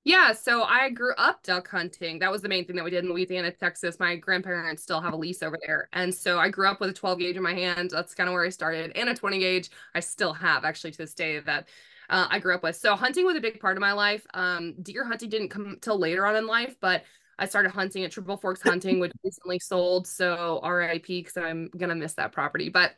Yeah, 0.03 0.33
so 0.33 0.63
I 0.63 0.89
grew 0.89 1.13
up 1.15 1.43
duck 1.43 1.69
hunting. 1.69 2.17
That 2.19 2.31
was 2.31 2.41
the 2.41 2.49
main 2.49 2.65
thing 2.65 2.75
that 2.75 2.83
we 2.83 2.89
did 2.89 3.03
in 3.03 3.11
Louisiana, 3.11 3.51
Texas. 3.51 3.99
My 3.99 4.15
grandparents 4.15 4.81
still 4.81 4.99
have 4.99 5.13
a 5.13 5.17
lease 5.17 5.43
over 5.43 5.59
there. 5.63 5.89
And 5.93 6.13
so 6.13 6.39
I 6.39 6.49
grew 6.49 6.67
up 6.67 6.79
with 6.79 6.89
a 6.89 6.93
12 6.93 7.19
gauge 7.19 7.35
in 7.37 7.43
my 7.43 7.53
hand. 7.53 7.91
That's 7.91 8.15
kind 8.15 8.27
of 8.27 8.33
where 8.33 8.43
I 8.43 8.49
started. 8.49 8.91
And 8.95 9.09
a 9.09 9.13
20 9.13 9.37
gauge 9.37 9.69
I 9.93 9.99
still 9.99 10.33
have 10.33 10.65
actually 10.65 10.91
to 10.91 10.97
this 10.97 11.13
day 11.13 11.39
that 11.41 11.67
uh, 12.09 12.25
I 12.31 12.39
grew 12.39 12.55
up 12.55 12.63
with. 12.63 12.77
So 12.77 12.95
hunting 12.95 13.27
was 13.27 13.35
a 13.35 13.41
big 13.41 13.59
part 13.59 13.77
of 13.77 13.81
my 13.81 13.93
life. 13.93 14.25
Um, 14.33 14.73
deer 14.81 15.05
hunting 15.05 15.29
didn't 15.29 15.49
come 15.49 15.77
till 15.81 15.99
later 15.99 16.25
on 16.25 16.35
in 16.35 16.47
life, 16.47 16.75
but 16.81 17.03
I 17.41 17.47
started 17.47 17.71
hunting 17.71 18.03
at 18.03 18.11
Triple 18.11 18.37
Forks 18.37 18.61
Hunting, 18.61 18.99
which 18.99 19.11
recently 19.23 19.59
sold. 19.59 20.07
So 20.07 20.61
RIP 20.63 21.07
because 21.07 21.35
I'm 21.35 21.69
gonna 21.75 21.95
miss 21.95 22.13
that 22.13 22.31
property. 22.31 22.69
But 22.69 22.91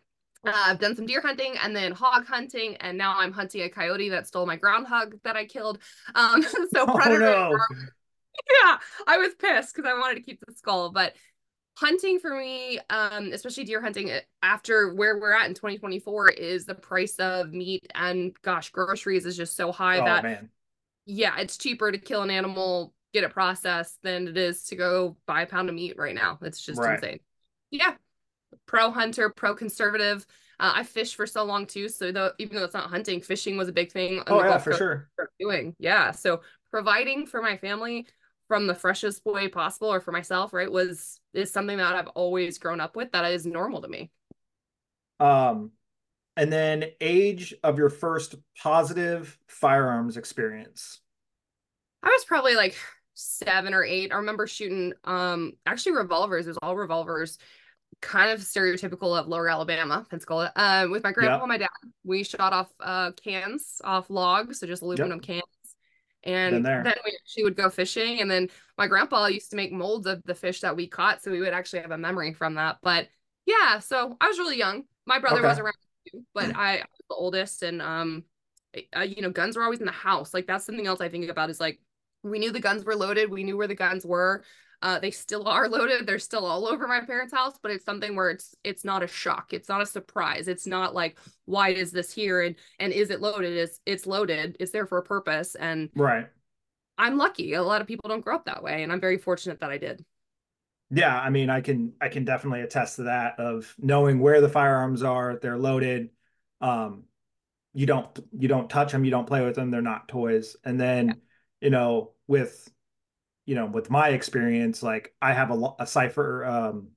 uh, 0.46 0.52
I've 0.54 0.80
done 0.80 0.96
some 0.96 1.06
deer 1.06 1.22
hunting 1.22 1.56
and 1.64 1.74
then 1.74 1.94
hog 1.94 2.26
hunting, 2.28 2.76
and 2.78 2.98
now 2.98 3.18
I'm 3.18 3.32
hunting 3.32 3.62
a 3.62 3.70
coyote 3.70 4.10
that 4.10 4.28
stole 4.28 4.46
my 4.46 4.58
groundhog 4.58 5.16
that 5.24 5.38
I 5.38 5.46
killed. 5.46 5.80
Um, 6.14 6.44
so 6.74 6.86
oh. 6.88 7.18
No. 7.18 7.58
Yeah, 8.50 8.80
I 9.06 9.18
was 9.20 9.36
pissed 9.36 9.76
because 9.76 9.88
I 9.88 9.94
wanted 9.94 10.16
to 10.16 10.22
keep 10.22 10.44
the 10.44 10.54
skull, 10.56 10.92
but 10.92 11.14
hunting 11.78 12.18
for 12.18 12.36
me, 12.36 12.80
um, 12.90 13.32
especially 13.32 13.64
deer 13.64 13.80
hunting 13.80 14.10
uh, 14.10 14.22
after 14.42 14.96
where 14.96 15.20
we're 15.20 15.34
at 15.34 15.48
in 15.48 15.54
2024 15.54 16.30
is 16.30 16.66
the 16.66 16.74
price 16.74 17.18
of 17.18 17.54
meat 17.54 17.86
and 17.94 18.34
gosh, 18.42 18.72
groceries 18.72 19.28
is 19.28 19.38
just 19.38 19.56
so 19.56 19.72
high 19.72 20.00
oh, 20.00 20.06
that 20.06 20.24
man. 20.24 20.50
yeah, 21.06 21.38
it's 21.38 21.58
cheaper 21.58 21.92
to 21.92 22.00
kill 22.00 22.24
an 22.24 22.32
animal 22.32 22.92
get 23.14 23.24
it 23.24 23.32
processed 23.32 24.00
than 24.04 24.28
it 24.28 24.38
is 24.38 24.64
to 24.66 24.76
go 24.76 25.16
buy 25.26 25.44
a 25.44 25.48
pound 25.48 25.70
of 25.70 25.76
meat 25.76 25.96
right 25.98 26.16
now. 26.16 26.40
It's 26.42 26.62
just 26.62 26.80
right. 26.80 26.96
insane. 26.96 27.20
Yeah. 27.72 27.96
Pro 28.66 28.92
hunter, 28.92 29.30
pro 29.30 29.56
conservative. 29.56 30.26
Uh, 30.60 30.74
I 30.76 30.84
fished 30.84 31.16
for 31.16 31.26
so 31.26 31.44
long 31.44 31.66
too. 31.66 31.90
So 31.90 32.12
though, 32.12 32.32
even 32.40 32.56
though 32.56 32.64
it's 32.64 32.74
not 32.74 32.90
hunting, 32.90 33.22
fishing 33.22 33.58
was 33.58 33.68
a 33.68 33.74
big 33.74 33.92
thing. 33.92 34.22
Oh 34.28 34.44
yeah, 34.44 34.58
for 34.58 34.74
sure. 34.74 35.10
Doing 35.40 35.76
yeah. 35.80 36.12
So 36.12 36.42
providing 36.72 37.26
for 37.26 37.42
my 37.42 37.58
family 37.58 38.08
from 38.48 38.68
the 38.68 38.76
freshest 38.76 39.26
way 39.26 39.48
possible, 39.48 39.92
or 39.92 40.00
for 40.00 40.12
myself, 40.12 40.54
right, 40.54 40.72
was 40.72 41.20
is 41.34 41.52
something 41.52 41.78
that 41.78 41.96
I've 41.96 42.08
always 42.10 42.58
grown 42.58 42.80
up 42.80 42.96
with. 42.96 43.12
That 43.12 43.32
is 43.32 43.46
normal 43.46 43.82
to 43.82 43.88
me. 43.88 44.12
Um, 45.20 45.72
and 46.36 46.52
then 46.52 46.86
age 47.00 47.54
of 47.64 47.78
your 47.78 47.90
first 47.90 48.36
positive 48.62 49.38
firearms 49.48 50.18
experience. 50.18 51.00
I 52.02 52.10
was 52.10 52.26
probably 52.26 52.56
like 52.56 52.76
seven 53.24 53.74
or 53.74 53.84
eight. 53.84 54.12
I 54.12 54.18
remember 54.18 54.48
shooting 54.48 54.94
um 55.04 55.54
actually 55.66 55.94
revolvers. 55.94 56.46
It 56.46 56.50
was 56.50 56.58
all 56.62 56.76
revolvers, 56.76 57.38
kind 58.02 58.32
of 58.32 58.40
stereotypical 58.40 59.18
of 59.18 59.28
lower 59.28 59.50
Alabama, 59.50 60.06
Pensacola. 60.10 60.52
Um, 60.56 60.92
with 60.92 61.04
my 61.04 61.12
grandpa 61.12 61.40
and 61.40 61.48
my 61.48 61.58
dad. 61.58 61.70
We 62.04 62.24
shot 62.24 62.54
off 62.54 62.72
uh 62.80 63.12
cans 63.12 63.82
off 63.84 64.10
logs, 64.10 64.60
so 64.60 64.68
just 64.68 64.82
aluminum 64.82 65.20
yep. 65.20 65.22
cans. 65.24 65.44
And 66.26 66.66
then 66.66 66.94
we 67.04 67.18
she 67.26 67.44
would 67.44 67.56
go 67.56 67.70
fishing. 67.70 68.22
And 68.22 68.32
then 68.32 68.50
my 68.78 68.88
grandpa 68.88 69.26
used 69.26 69.50
to 69.50 69.58
make 69.58 69.72
molds 69.72 70.08
of 70.08 70.24
the 70.24 70.36
fish 70.36 70.62
that 70.62 70.76
we 70.76 70.88
caught. 70.88 71.22
So 71.22 71.32
we 71.32 71.42
would 71.42 71.54
actually 71.54 71.82
have 71.82 71.92
a 71.92 71.98
memory 71.98 72.34
from 72.34 72.56
that. 72.56 72.78
But 72.82 73.10
yeah, 73.46 73.80
so 73.80 74.16
I 74.22 74.28
was 74.28 74.38
really 74.38 74.58
young. 74.58 74.84
My 75.06 75.20
brother 75.20 75.40
okay. 75.40 75.48
was 75.48 75.60
around 75.60 75.74
too, 76.12 76.24
but 76.34 76.56
I, 76.56 76.76
I 76.76 76.78
was 76.78 77.02
the 77.10 77.16
oldest 77.16 77.64
and 77.64 77.82
um 77.82 78.24
uh, 78.96 79.02
you 79.02 79.22
know, 79.22 79.30
guns 79.30 79.56
were 79.56 79.64
always 79.64 79.80
in 79.80 79.86
the 79.86 79.92
house. 79.92 80.34
Like 80.34 80.48
that's 80.48 80.66
something 80.66 80.88
else 80.88 81.02
I 81.02 81.10
think 81.10 81.30
about 81.30 81.50
is 81.50 81.60
like 81.60 81.80
we 82.24 82.40
knew 82.40 82.52
the 82.52 82.60
guns 82.60 82.86
were 82.86 82.96
loaded. 82.96 83.30
We 83.30 83.44
knew 83.44 83.58
where 83.58 83.68
the 83.68 83.76
guns 83.76 84.06
were. 84.06 84.44
Uh, 84.82 85.00
they 85.00 85.12
still 85.12 85.48
are 85.48 85.68
loaded. 85.70 86.06
They're 86.06 86.20
still 86.20 86.46
all 86.46 86.68
over 86.68 86.88
my 86.88 87.02
parents' 87.02 87.34
house, 87.34 87.58
but 87.62 87.72
it's 87.72 87.86
something 87.86 88.16
where 88.16 88.30
it's 88.30 88.56
it's 88.64 88.84
not 88.84 89.04
a 89.04 89.08
shock. 89.08 89.54
It's 89.54 89.70
not 89.70 89.82
a 89.82 89.86
surprise. 89.86 90.48
It's 90.48 90.68
not 90.68 90.94
like 90.94 91.18
why 91.46 91.70
is 91.70 91.92
this 91.92 92.12
here 92.12 92.42
and 92.42 92.56
and 92.80 92.92
is 92.92 93.10
it 93.10 93.22
loaded? 93.22 93.54
It's 93.58 93.80
it's 93.86 94.06
loaded. 94.06 94.58
It's 94.60 94.72
there 94.72 94.86
for 94.86 94.98
a 94.98 95.04
purpose. 95.04 95.56
And 95.56 95.90
right. 95.96 96.28
I'm 96.98 97.18
lucky. 97.18 97.54
A 97.54 97.64
lot 97.64 97.82
of 97.82 97.88
people 97.88 98.08
don't 98.08 98.24
grow 98.24 98.36
up 98.36 98.46
that 98.46 98.62
way, 98.62 98.84
and 98.84 98.92
I'm 98.92 99.02
very 99.02 99.18
fortunate 99.18 99.60
that 99.62 99.72
I 99.72 99.78
did. 99.78 100.06
Yeah, 100.92 101.20
I 101.20 101.32
mean, 101.32 101.50
I 101.50 101.62
can 101.62 101.94
I 102.00 102.10
can 102.10 102.24
definitely 102.24 102.62
attest 102.62 102.98
to 102.98 103.04
that 103.04 103.40
of 103.40 103.74
knowing 103.80 104.20
where 104.20 104.42
the 104.42 104.50
firearms 104.50 105.02
are. 105.02 105.40
They're 105.42 105.58
loaded. 105.58 106.10
Um, 106.62 107.06
you 107.74 107.88
don't 107.88 108.08
you 108.38 108.48
don't 108.48 108.70
touch 108.70 108.92
them. 108.92 109.06
You 109.06 109.12
don't 109.12 109.26
play 109.26 109.44
with 109.44 109.56
them. 109.56 109.72
They're 109.72 109.82
not 109.82 110.08
toys. 110.08 110.56
And 110.64 110.80
then. 110.80 111.08
Yeah 111.08 111.14
you 111.64 111.70
know, 111.70 112.12
with 112.28 112.70
you 113.46 113.56
know, 113.56 113.66
with 113.66 113.90
my 113.90 114.10
experience, 114.10 114.84
like 114.84 115.14
I 115.22 115.34
have 115.34 115.50
a, 115.50 115.74
a 115.80 115.88
cipher 115.88 116.46
um 116.46 116.90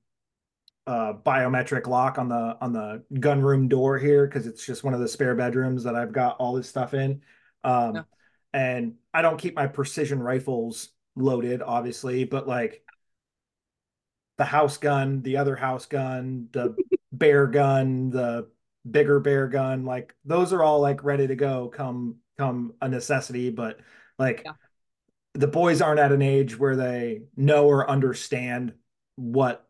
uh 0.85 1.13
biometric 1.13 1.87
lock 1.87 2.17
on 2.19 2.29
the 2.29 2.57
on 2.61 2.73
the 2.73 3.03
gun 3.19 3.41
room 3.41 3.69
door 3.69 3.97
here 3.97 4.27
because 4.27 4.45
it's 4.45 4.65
just 4.65 4.83
one 4.83 4.93
of 4.93 4.99
the 4.99 5.07
spare 5.07 5.35
bedrooms 5.35 5.85
that 5.85 5.95
I've 5.95 6.11
got 6.11 6.37
all 6.37 6.53
this 6.53 6.69
stuff 6.69 6.93
in. 6.93 7.21
Um 7.63 7.95
yeah. 7.95 8.01
and 8.53 8.95
I 9.13 9.21
don't 9.21 9.39
keep 9.39 9.55
my 9.55 9.67
precision 9.67 10.21
rifles 10.21 10.89
loaded, 11.15 11.61
obviously, 11.61 12.25
but 12.25 12.47
like 12.47 12.83
the 14.37 14.45
house 14.45 14.77
gun, 14.77 15.21
the 15.21 15.37
other 15.37 15.55
house 15.55 15.85
gun, 15.85 16.49
the 16.51 16.75
bear 17.13 17.47
gun, 17.47 18.09
the 18.09 18.49
bigger 18.89 19.19
bear 19.21 19.47
gun, 19.47 19.85
like 19.85 20.13
those 20.25 20.51
are 20.51 20.63
all 20.63 20.81
like 20.81 21.05
ready 21.05 21.27
to 21.27 21.35
go 21.35 21.69
come 21.69 22.17
come 22.37 22.73
a 22.81 22.89
necessity, 22.89 23.49
but 23.49 23.79
like 24.19 24.43
yeah. 24.45 24.53
the 25.33 25.47
boys 25.47 25.81
aren't 25.81 25.99
at 25.99 26.11
an 26.11 26.21
age 26.21 26.57
where 26.57 26.75
they 26.75 27.21
know 27.35 27.65
or 27.65 27.89
understand 27.89 28.73
what 29.15 29.67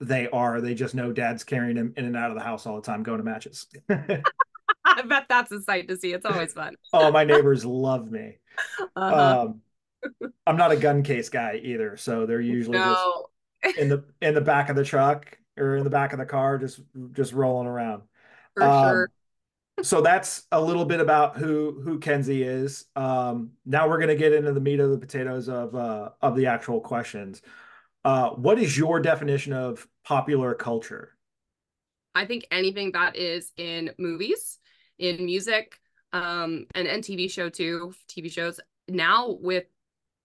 they 0.00 0.28
are. 0.28 0.60
They 0.60 0.74
just 0.74 0.94
know 0.94 1.12
dad's 1.12 1.44
carrying 1.44 1.76
them 1.76 1.94
in 1.96 2.04
and 2.04 2.16
out 2.16 2.30
of 2.30 2.36
the 2.36 2.42
house 2.42 2.66
all 2.66 2.76
the 2.76 2.82
time, 2.82 3.02
going 3.02 3.18
to 3.18 3.24
matches. 3.24 3.66
I 3.88 5.02
bet 5.02 5.26
that's 5.28 5.52
a 5.52 5.60
sight 5.60 5.88
to 5.88 5.96
see. 5.96 6.12
It's 6.12 6.26
always 6.26 6.52
fun. 6.52 6.74
oh, 6.92 7.10
my 7.10 7.24
neighbors 7.24 7.64
love 7.64 8.10
me. 8.10 8.38
Uh-huh. 8.94 9.44
Um, 9.44 9.60
I'm 10.46 10.56
not 10.56 10.72
a 10.72 10.76
gun 10.76 11.02
case 11.02 11.28
guy 11.28 11.60
either, 11.62 11.96
so 11.96 12.26
they're 12.26 12.40
usually 12.40 12.78
no. 12.78 13.26
just 13.64 13.78
in 13.78 13.88
the 13.88 14.04
in 14.22 14.34
the 14.34 14.40
back 14.40 14.68
of 14.68 14.76
the 14.76 14.84
truck 14.84 15.36
or 15.58 15.76
in 15.76 15.84
the 15.84 15.90
back 15.90 16.12
of 16.12 16.18
the 16.18 16.26
car, 16.26 16.58
just 16.58 16.80
just 17.12 17.32
rolling 17.32 17.66
around. 17.66 18.02
For 18.54 18.62
um, 18.62 18.84
sure 18.84 19.10
so 19.82 20.00
that's 20.00 20.46
a 20.52 20.60
little 20.60 20.84
bit 20.84 21.00
about 21.00 21.36
who 21.36 21.80
who 21.82 21.98
Kenzie 21.98 22.42
is. 22.42 22.86
Um, 22.96 23.52
now 23.64 23.88
we're 23.88 23.98
going 23.98 24.08
to 24.08 24.16
get 24.16 24.32
into 24.32 24.52
the 24.52 24.60
meat 24.60 24.80
of 24.80 24.90
the 24.90 24.98
potatoes 24.98 25.48
of 25.48 25.74
uh, 25.74 26.10
of 26.22 26.36
the 26.36 26.46
actual 26.46 26.80
questions. 26.80 27.42
Uh, 28.04 28.30
what 28.30 28.58
is 28.58 28.76
your 28.76 29.00
definition 29.00 29.52
of 29.52 29.86
popular 30.04 30.54
culture? 30.54 31.12
I 32.14 32.24
think 32.24 32.46
anything 32.50 32.92
that 32.92 33.16
is 33.16 33.52
in 33.56 33.90
movies, 33.98 34.58
in 34.98 35.24
music, 35.26 35.78
um, 36.12 36.66
and 36.74 36.88
and 36.88 37.02
TV 37.02 37.30
show 37.30 37.50
too. 37.50 37.92
TV 38.08 38.32
shows 38.32 38.60
now 38.88 39.36
with 39.40 39.64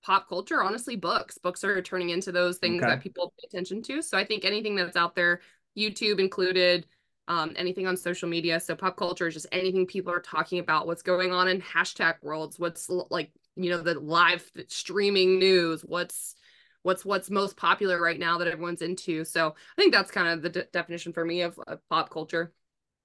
pop 0.04 0.30
culture, 0.30 0.64
honestly, 0.64 0.96
books. 0.96 1.38
Books 1.38 1.64
are 1.64 1.82
turning 1.82 2.10
into 2.10 2.32
those 2.32 2.58
things 2.58 2.82
okay. 2.82 2.92
that 2.92 3.04
people 3.04 3.34
pay 3.40 3.48
attention 3.48 3.82
to. 3.84 4.02
So 4.02 4.18
I 4.18 4.26
think 4.26 4.46
anything 4.46 4.76
that's 4.76 4.96
out 4.96 5.16
there, 5.16 5.42
YouTube 5.78 6.20
included 6.20 6.86
um, 7.32 7.54
anything 7.56 7.88
on 7.88 7.96
social 7.96 8.28
media. 8.28 8.60
So 8.60 8.76
pop 8.76 8.98
culture 8.98 9.26
is 9.26 9.34
just 9.34 9.48
anything 9.54 9.88
people 9.88 10.12
are 10.12 10.20
talking 10.20 10.60
about, 10.60 10.86
what's 10.86 11.02
going 11.02 11.32
on 11.32 11.48
in 11.48 11.62
hashtag 11.62 12.16
worlds, 12.22 12.60
what's 12.60 12.90
like, 12.90 13.32
you 13.56 13.70
know, 13.70 13.82
the 13.82 13.98
live 13.98 14.52
streaming 14.68 15.40
news, 15.40 15.82
what's 15.82 16.36
what's 16.84 17.06
what's 17.06 17.30
most 17.30 17.56
popular 17.56 18.02
right 18.02 18.20
now 18.20 18.38
that 18.40 18.50
everyone's 18.50 18.82
into. 18.82 19.24
So 19.24 19.48
I 19.48 19.82
think 19.82 19.94
that's 19.94 20.12
kind 20.12 20.28
of 20.28 20.42
the 20.42 20.50
de- 20.50 20.68
definition 20.74 21.14
for 21.14 21.24
me 21.24 21.44
of, 21.44 21.58
of 21.68 21.80
pop 21.90 22.10
culture. 22.10 22.52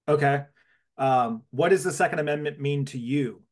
Okay. 0.08 0.42
Um, 0.98 1.42
what 1.50 1.68
does 1.68 1.84
the 1.84 1.92
Second 1.92 2.18
Amendment 2.18 2.58
mean 2.58 2.84
to 2.86 2.98
you? 2.98 3.42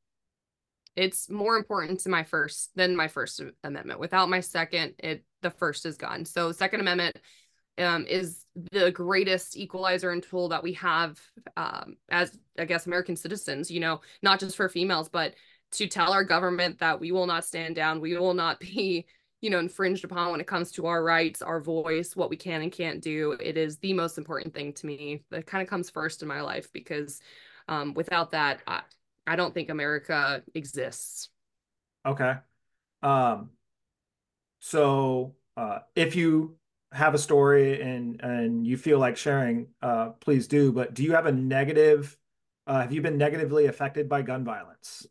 It's 0.97 1.31
more 1.31 1.57
important 1.57 2.01
to 2.01 2.09
my 2.09 2.25
first 2.25 2.71
than 2.75 2.97
my 2.97 3.07
First 3.07 3.41
Amendment. 3.63 4.01
Without 4.01 4.29
my 4.29 4.41
second, 4.41 4.95
it 4.99 5.25
the 5.43 5.51
first 5.51 5.87
is 5.87 5.99
gone. 5.99 6.25
So 6.25 6.51
Second 6.51 6.81
Amendment 6.81 7.17
um, 7.79 8.07
is 8.07 8.45
the 8.73 8.91
greatest 8.91 9.57
equalizer 9.57 10.11
and 10.11 10.23
tool 10.23 10.49
that 10.49 10.63
we 10.63 10.73
have 10.75 11.21
um, 11.57 11.97
as, 12.09 12.37
I 12.59 12.65
guess, 12.65 12.87
American 12.87 13.17
citizens, 13.17 13.71
you 13.71 13.81
know, 13.81 14.01
not 14.23 14.41
just 14.41 14.57
for 14.57 14.69
females, 14.69 15.09
but 15.09 15.35
to 15.73 15.87
tell 15.87 16.13
our 16.13 16.25
government 16.25 16.79
that 16.79 17.01
we 17.01 17.11
will 17.11 17.27
not 17.27 17.45
stand 17.45 17.75
down, 17.75 18.01
we 18.01 18.17
will 18.17 18.35
not 18.35 18.61
be, 18.61 19.07
you 19.41 19.51
know, 19.51 19.59
infringed 19.59 20.05
upon 20.05 20.31
when 20.31 20.41
it 20.41 20.47
comes 20.47 20.71
to 20.73 20.87
our 20.87 21.03
rights, 21.03 21.43
our 21.43 21.61
voice, 21.61 22.15
what 22.15 22.31
we 22.31 22.37
can 22.37 22.63
and 22.63 22.73
can't 22.73 23.03
do. 23.03 23.33
It 23.41 23.57
is 23.57 23.79
the 23.79 23.93
most 23.93 24.19
important 24.19 24.55
thing 24.55 24.73
to 24.75 24.87
me. 24.87 25.25
That 25.31 25.47
kind 25.47 25.63
of 25.63 25.69
comes 25.69 25.91
first 25.91 26.23
in 26.23 26.29
my 26.29 26.41
life 26.41 26.73
because 26.73 27.21
um, 27.69 27.95
without 27.95 28.31
that, 28.31 28.61
I, 28.67 28.83
I 29.27 29.37
don't 29.37 29.53
think 29.53 29.69
America 29.69 30.43
exists. 30.55 31.31
Okay. 32.07 32.35
Um, 33.03 33.51
so 34.61 35.35
uh, 35.57 35.81
if 35.95 36.17
you 36.17 36.57
have 36.95 37.13
a 37.13 37.19
story 37.19 37.81
and 37.83 38.21
and 38.23 38.67
you 38.67 38.77
feel 38.77 38.99
like 38.99 39.17
sharing, 39.17 39.67
uh, 39.83 40.11
please 40.21 40.47
do. 40.47 40.73
But 40.73 40.95
do 40.95 41.03
you 41.03 41.13
have 41.13 41.27
a 41.27 41.33
negative? 41.33 42.17
Uh, 42.67 42.83
have 42.83 42.93
you 42.93 43.03
been 43.03 43.19
negatively 43.19 43.67
affected 43.67 44.09
by 44.09 44.23
gun 44.23 44.45
violence? 44.45 45.07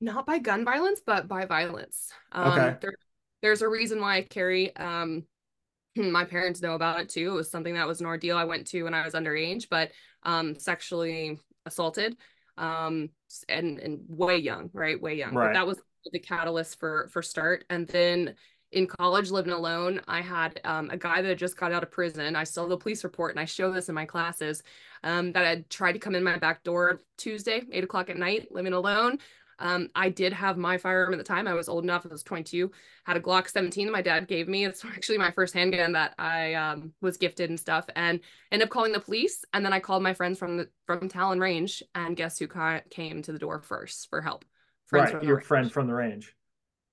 Not 0.00 0.26
by 0.26 0.38
gun 0.38 0.64
violence, 0.64 1.00
but 1.04 1.28
by 1.28 1.46
violence. 1.46 2.12
Um, 2.32 2.52
okay. 2.52 2.76
There, 2.80 2.94
there's 3.42 3.62
a 3.62 3.68
reason 3.68 4.00
why 4.00 4.16
I 4.16 4.22
carry. 4.22 4.74
Um, 4.76 5.24
my 5.96 6.24
parents 6.24 6.60
know 6.60 6.74
about 6.74 7.00
it 7.00 7.08
too. 7.08 7.30
It 7.32 7.36
was 7.36 7.50
something 7.50 7.74
that 7.74 7.86
was 7.86 8.00
an 8.00 8.06
ordeal 8.06 8.36
I 8.36 8.44
went 8.44 8.66
to 8.68 8.82
when 8.82 8.94
I 8.94 9.04
was 9.04 9.14
underage, 9.14 9.68
but 9.70 9.92
um, 10.24 10.58
sexually 10.58 11.38
assaulted, 11.64 12.16
um, 12.58 13.10
and 13.48 13.78
and 13.78 14.00
way 14.08 14.38
young, 14.38 14.70
right, 14.72 15.00
way 15.00 15.14
young. 15.14 15.32
Right. 15.32 15.46
But 15.46 15.52
that 15.54 15.66
was 15.66 15.80
the 16.12 16.18
catalyst 16.18 16.80
for 16.80 17.08
for 17.12 17.22
start, 17.22 17.64
and 17.70 17.86
then 17.86 18.34
in 18.74 18.86
college 18.86 19.30
living 19.30 19.52
alone 19.52 20.00
i 20.08 20.20
had 20.20 20.60
um, 20.64 20.90
a 20.90 20.96
guy 20.96 21.22
that 21.22 21.38
just 21.38 21.56
got 21.56 21.72
out 21.72 21.82
of 21.82 21.90
prison. 21.90 22.36
I 22.36 22.44
still 22.44 22.64
have 22.64 22.70
the 22.70 22.76
police 22.76 23.04
report 23.04 23.30
and 23.30 23.40
i 23.40 23.44
show 23.44 23.72
this 23.72 23.88
in 23.88 23.94
my 23.94 24.04
classes 24.04 24.62
um, 25.02 25.32
that 25.32 25.46
had 25.46 25.70
tried 25.70 25.92
to 25.92 25.98
come 25.98 26.14
in 26.14 26.24
my 26.24 26.36
back 26.38 26.62
door 26.64 27.00
tuesday 27.16 27.62
8 27.70 27.84
o'clock 27.84 28.10
at 28.10 28.18
night 28.18 28.48
living 28.50 28.72
alone. 28.72 29.18
Um, 29.60 29.88
i 29.94 30.08
did 30.08 30.32
have 30.32 30.58
my 30.58 30.76
firearm 30.76 31.14
at 31.14 31.18
the 31.18 31.24
time. 31.24 31.46
I 31.46 31.54
was 31.54 31.68
old 31.68 31.84
enough 31.84 32.04
i 32.04 32.08
was 32.08 32.24
22 32.24 32.70
had 33.04 33.16
a 33.16 33.20
glock 33.20 33.48
17 33.48 33.86
that 33.86 33.92
my 33.92 34.02
dad 34.02 34.26
gave 34.26 34.48
me. 34.48 34.64
It's 34.64 34.84
actually 34.96 35.18
my 35.18 35.30
first 35.30 35.54
handgun 35.54 35.92
that 35.92 36.14
i 36.18 36.54
um, 36.54 36.92
was 37.00 37.16
gifted 37.16 37.50
and 37.50 37.60
stuff 37.60 37.86
and 37.94 38.20
ended 38.50 38.66
up 38.66 38.72
calling 38.72 38.92
the 38.92 39.00
police. 39.00 39.44
And 39.52 39.64
then 39.64 39.72
i 39.72 39.78
called 39.78 40.02
my 40.02 40.14
friends 40.14 40.38
from 40.38 40.56
the 40.56 40.68
from 40.86 41.08
talon 41.08 41.38
range 41.38 41.82
and 41.94 42.16
guess 42.16 42.38
who 42.38 42.48
ca- 42.48 42.82
came 42.90 43.22
to 43.22 43.32
the 43.32 43.38
door 43.38 43.60
first 43.60 44.10
for 44.10 44.20
help? 44.20 44.44
Friends 44.86 45.14
right 45.14 45.22
your 45.22 45.40
friend 45.40 45.72
from 45.72 45.86
the 45.86 45.94
range 45.94 46.34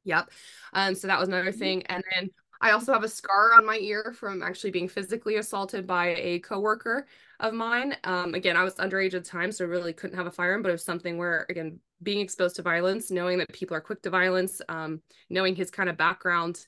Yep. 0.04 0.30
Um, 0.74 0.96
so 0.96 1.08
that 1.08 1.20
was 1.20 1.28
another 1.28 1.52
thing. 1.52 1.84
And 1.88 2.04
then 2.14 2.30
I 2.60 2.72
also 2.72 2.94
have 2.94 3.04
a 3.04 3.10
scar 3.10 3.54
on 3.54 3.66
my 3.66 3.78
ear 3.78 4.14
from 4.18 4.44
actually 4.44 4.72
being 4.72 4.88
physically 4.88 5.38
assaulted 5.38 5.88
by 5.88 6.16
a 6.18 6.40
coworker 6.40 7.08
of 7.40 7.54
mine. 7.54 7.96
Um, 8.04 8.36
again, 8.36 8.56
I 8.56 8.64
was 8.64 8.76
underage 8.76 9.14
at 9.16 9.24
the 9.24 9.30
time, 9.30 9.52
so 9.52 9.66
really 9.66 9.94
couldn't 9.94 10.18
have 10.18 10.28
a 10.28 10.32
firearm, 10.32 10.62
but 10.62 10.70
it 10.70 10.74
was 10.74 10.84
something 10.84 11.18
where, 11.18 11.46
again, 11.50 11.80
being 12.04 12.20
exposed 12.20 12.56
to 12.58 12.62
violence, 12.62 13.10
knowing 13.10 13.40
that 13.40 13.52
people 13.52 13.76
are 13.76 13.82
quick 13.82 14.02
to 14.04 14.10
violence, 14.10 14.62
um, 14.70 15.02
knowing 15.30 15.56
his 15.56 15.72
kind 15.72 15.90
of 15.90 15.98
background, 15.98 16.66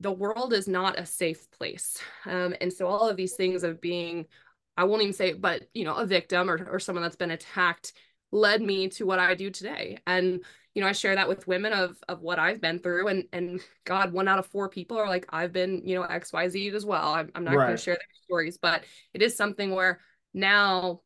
the 0.00 0.10
world 0.10 0.52
is 0.52 0.66
not 0.66 0.98
a 0.98 1.06
safe 1.06 1.50
place. 1.50 1.98
Um, 2.26 2.54
and 2.60 2.72
so 2.72 2.86
all 2.86 3.08
of 3.08 3.16
these 3.16 3.34
things 3.34 3.62
of 3.62 3.80
being, 3.80 4.26
I 4.76 4.84
won't 4.84 5.02
even 5.02 5.12
say, 5.12 5.32
but 5.34 5.62
you 5.74 5.84
know, 5.84 5.94
a 5.94 6.06
victim 6.06 6.50
or, 6.50 6.66
or 6.70 6.80
someone 6.80 7.02
that's 7.02 7.16
been 7.16 7.30
attacked 7.30 7.92
led 8.32 8.62
me 8.62 8.88
to 8.88 9.04
what 9.06 9.18
I 9.18 9.34
do 9.34 9.50
today. 9.50 9.98
And 10.06 10.42
you 10.74 10.82
know, 10.82 10.88
I 10.88 10.92
share 10.92 11.14
that 11.16 11.28
with 11.28 11.46
women 11.46 11.72
of 11.72 11.96
of 12.08 12.20
what 12.20 12.38
I've 12.38 12.60
been 12.60 12.78
through, 12.78 13.08
and 13.08 13.24
and 13.32 13.60
God, 13.84 14.12
one 14.12 14.28
out 14.28 14.38
of 14.38 14.46
four 14.46 14.68
people 14.68 14.98
are 14.98 15.08
like, 15.08 15.26
I've 15.30 15.52
been, 15.52 15.82
you 15.84 15.96
know, 15.96 16.02
X 16.02 16.32
Y 16.32 16.48
Z 16.48 16.68
as 16.70 16.86
well. 16.86 17.12
I'm, 17.12 17.30
I'm 17.34 17.44
not 17.44 17.54
right. 17.54 17.66
going 17.66 17.76
to 17.76 17.82
share 17.82 17.94
their 17.94 18.24
stories, 18.24 18.58
but 18.58 18.84
it 19.12 19.22
is 19.22 19.36
something 19.36 19.72
where 19.72 20.00
now 20.32 21.00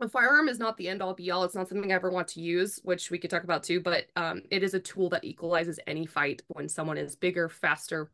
a 0.00 0.08
firearm 0.08 0.48
is 0.48 0.58
not 0.58 0.76
the 0.76 0.88
end 0.88 1.02
all 1.02 1.12
be 1.14 1.30
all. 1.30 1.44
It's 1.44 1.54
not 1.54 1.68
something 1.68 1.90
I 1.92 1.94
ever 1.94 2.10
want 2.10 2.28
to 2.28 2.40
use, 2.40 2.80
which 2.84 3.10
we 3.10 3.18
could 3.18 3.30
talk 3.30 3.44
about 3.44 3.62
too, 3.62 3.80
but 3.80 4.06
um, 4.16 4.42
it 4.50 4.62
is 4.62 4.74
a 4.74 4.80
tool 4.80 5.10
that 5.10 5.24
equalizes 5.24 5.78
any 5.86 6.06
fight 6.06 6.42
when 6.48 6.68
someone 6.68 6.96
is 6.96 7.16
bigger, 7.16 7.48
faster, 7.48 8.10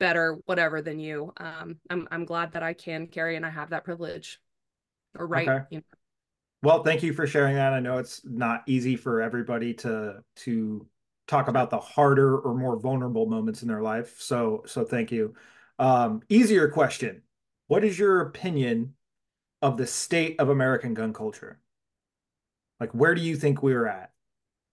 better, 0.00 0.38
whatever 0.46 0.82
than 0.82 0.98
you. 0.98 1.32
Um, 1.36 1.76
I'm, 1.88 2.08
I'm 2.10 2.24
glad 2.24 2.52
that 2.52 2.62
I 2.62 2.72
can 2.72 3.06
carry 3.06 3.36
and 3.36 3.46
I 3.46 3.50
have 3.50 3.70
that 3.70 3.84
privilege 3.84 4.40
or 5.16 5.26
right. 5.26 5.48
Okay. 5.48 5.64
You 5.70 5.78
know. 5.78 5.84
Well, 6.62 6.82
thank 6.82 7.02
you 7.02 7.12
for 7.12 7.26
sharing 7.26 7.54
that. 7.56 7.72
I 7.72 7.80
know 7.80 7.98
it's 7.98 8.22
not 8.24 8.62
easy 8.66 8.96
for 8.96 9.22
everybody 9.22 9.72
to, 9.74 10.22
to 10.36 10.86
talk 11.26 11.48
about 11.48 11.70
the 11.70 11.78
harder 11.78 12.38
or 12.38 12.54
more 12.54 12.78
vulnerable 12.78 13.26
moments 13.26 13.62
in 13.62 13.68
their 13.68 13.82
life. 13.82 14.20
So, 14.20 14.62
so 14.66 14.84
thank 14.84 15.10
you. 15.10 15.34
Um, 15.78 16.20
easier 16.28 16.68
question. 16.68 17.22
What 17.68 17.84
is 17.84 17.98
your 17.98 18.20
opinion 18.20 18.94
of 19.62 19.76
the 19.76 19.86
state 19.86 20.38
of 20.38 20.48
American 20.48 20.92
gun 20.92 21.12
culture? 21.12 21.60
Like, 22.78 22.92
where 22.92 23.14
do 23.14 23.20
you 23.20 23.36
think 23.36 23.62
we're 23.62 23.86
at? 23.86 24.10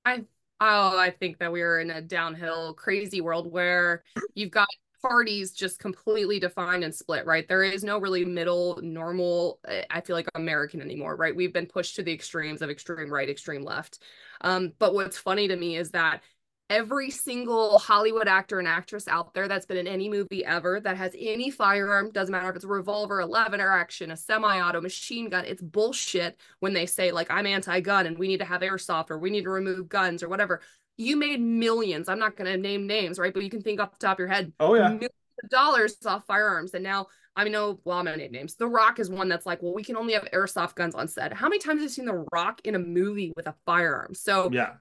I 0.05 0.25
oh, 0.59 0.97
I 0.97 1.11
think 1.11 1.39
that 1.39 1.51
we're 1.51 1.79
in 1.79 1.91
a 1.91 2.01
downhill, 2.01 2.73
crazy 2.73 3.21
world 3.21 3.51
where 3.51 4.03
you've 4.33 4.51
got 4.51 4.67
parties 5.07 5.51
just 5.51 5.79
completely 5.79 6.39
defined 6.39 6.83
and 6.83 6.93
split, 6.93 7.25
right? 7.25 7.47
There 7.47 7.63
is 7.63 7.83
no 7.83 7.99
really 7.99 8.25
middle, 8.25 8.79
normal, 8.81 9.59
eh, 9.67 9.83
I 9.89 10.01
feel 10.01 10.15
like 10.15 10.27
American 10.35 10.81
anymore, 10.81 11.15
right? 11.15 11.35
We've 11.35 11.53
been 11.53 11.67
pushed 11.67 11.95
to 11.95 12.03
the 12.03 12.13
extremes 12.13 12.61
of 12.61 12.69
extreme 12.69 13.11
right, 13.11 13.29
extreme 13.29 13.63
left. 13.63 13.99
Um, 14.41 14.73
but 14.79 14.93
what's 14.93 15.17
funny 15.17 15.47
to 15.47 15.55
me 15.55 15.77
is 15.77 15.91
that 15.91 16.21
every 16.69 17.09
single 17.09 17.79
Hollywood 17.79 18.27
actor 18.27 18.59
and 18.59 18.67
actress 18.67 19.07
out 19.07 19.33
there 19.33 19.47
that's 19.47 19.65
been 19.65 19.77
in 19.77 19.87
any 19.87 20.09
movie 20.09 20.43
ever 20.43 20.81
that 20.81 20.97
has 20.97 21.15
any 21.17 21.49
firearm, 21.49 22.11
doesn't 22.11 22.31
matter 22.31 22.49
if 22.49 22.55
it's 22.57 22.65
a 22.65 22.67
revolver, 22.67 23.25
lever 23.25 23.71
action, 23.71 24.11
a 24.11 24.17
semi-auto, 24.17 24.81
machine 24.81 25.29
gun, 25.29 25.45
it's 25.45 25.61
bullshit 25.61 26.37
when 26.59 26.73
they 26.73 26.85
say 26.85 27.11
like 27.11 27.31
I'm 27.31 27.45
anti-gun 27.45 28.05
and 28.05 28.17
we 28.17 28.27
need 28.27 28.39
to 28.39 28.45
have 28.45 28.61
airsoft 28.61 29.11
or 29.11 29.17
we 29.17 29.29
need 29.29 29.43
to 29.43 29.49
remove 29.49 29.87
guns 29.87 30.21
or 30.21 30.29
whatever. 30.29 30.61
You 30.97 31.15
made 31.15 31.39
millions. 31.39 32.09
I'm 32.09 32.19
not 32.19 32.35
going 32.35 32.51
to 32.51 32.57
name 32.57 32.87
names, 32.87 33.19
right? 33.19 33.33
But 33.33 33.43
you 33.43 33.49
can 33.49 33.61
think 33.61 33.79
off 33.79 33.91
the 33.91 34.05
top 34.05 34.15
of 34.15 34.19
your 34.19 34.27
head. 34.27 34.51
Oh 34.59 34.73
yeah. 34.73 34.89
Millions 34.89 35.11
of 35.43 35.49
dollars 35.49 35.97
off 36.05 36.25
firearms 36.25 36.73
and 36.73 36.83
now 36.83 37.07
I 37.37 37.47
know, 37.49 37.79
well, 37.85 37.99
I'm 37.99 38.05
gonna 38.05 38.17
name 38.17 38.31
names. 38.31 38.55
The 38.55 38.67
Rock 38.67 38.97
is 38.97 39.11
one 39.11 39.29
that's 39.29 39.45
like, 39.45 39.61
well, 39.61 39.73
we 39.73 39.83
can 39.83 39.95
only 39.95 40.13
have 40.13 40.27
airsoft 40.33 40.73
guns 40.73 40.95
on 40.95 41.07
set. 41.07 41.31
How 41.31 41.47
many 41.47 41.59
times 41.59 41.75
have 41.75 41.83
you 41.83 41.89
seen 41.89 42.05
The 42.05 42.25
Rock 42.33 42.61
in 42.63 42.73
a 42.73 42.79
movie 42.79 43.31
with 43.35 43.45
a 43.45 43.53
firearm? 43.63 44.15
So 44.15 44.49
yeah, 44.51 44.73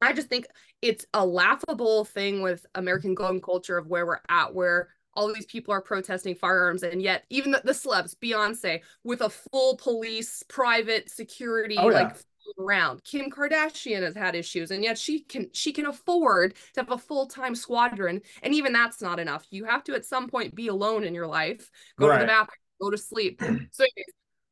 I 0.00 0.14
just 0.14 0.28
think 0.28 0.46
it's 0.80 1.04
a 1.12 1.24
laughable 1.24 2.06
thing 2.06 2.40
with 2.40 2.64
American 2.74 3.14
gun 3.14 3.38
culture 3.38 3.76
of 3.76 3.86
where 3.86 4.06
we're 4.06 4.20
at, 4.30 4.54
where 4.54 4.88
all 5.12 5.32
these 5.32 5.44
people 5.44 5.74
are 5.74 5.82
protesting 5.82 6.34
firearms, 6.34 6.82
and 6.82 7.02
yet 7.02 7.24
even 7.28 7.50
the, 7.50 7.60
the 7.64 7.72
celebs, 7.72 8.16
Beyonce, 8.16 8.80
with 9.04 9.20
a 9.20 9.28
full 9.28 9.76
police, 9.76 10.42
private 10.48 11.10
security, 11.10 11.76
oh, 11.76 11.90
yeah. 11.90 12.02
like 12.04 12.16
around. 12.58 13.04
Kim 13.04 13.30
Kardashian 13.30 14.02
has 14.02 14.14
had 14.14 14.34
issues, 14.34 14.70
and 14.70 14.82
yet 14.82 14.98
she 14.98 15.20
can 15.20 15.48
she 15.52 15.72
can 15.72 15.86
afford 15.86 16.54
to 16.74 16.80
have 16.80 16.90
a 16.90 16.98
full 16.98 17.26
time 17.26 17.54
squadron, 17.54 18.20
and 18.42 18.54
even 18.54 18.72
that's 18.72 19.00
not 19.00 19.18
enough. 19.20 19.46
You 19.50 19.64
have 19.64 19.84
to 19.84 19.94
at 19.94 20.04
some 20.04 20.28
point 20.28 20.54
be 20.54 20.68
alone 20.68 21.04
in 21.04 21.14
your 21.14 21.26
life, 21.26 21.70
go 21.98 22.08
right. 22.08 22.18
to 22.18 22.22
the 22.22 22.26
bathroom, 22.26 22.56
go 22.80 22.90
to 22.90 22.98
sleep. 22.98 23.42
so, 23.72 23.84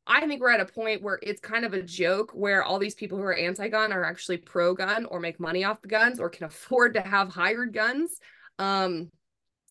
I 0.07 0.25
think 0.25 0.41
we're 0.41 0.49
at 0.49 0.59
a 0.59 0.65
point 0.65 1.03
where 1.03 1.19
it's 1.21 1.39
kind 1.39 1.65
of 1.65 1.73
a 1.73 1.83
joke 1.83 2.31
where 2.33 2.63
all 2.63 2.79
these 2.79 2.95
people 2.95 3.17
who 3.17 3.23
are 3.23 3.35
anti-gun 3.35 3.93
are 3.93 4.03
actually 4.03 4.37
pro-gun 4.37 5.05
or 5.05 5.19
make 5.19 5.39
money 5.39 5.63
off 5.63 5.81
the 5.81 5.87
guns 5.87 6.19
or 6.19 6.29
can 6.29 6.45
afford 6.45 6.95
to 6.95 7.01
have 7.01 7.29
hired 7.29 7.73
guns. 7.73 8.19
Um, 8.57 9.11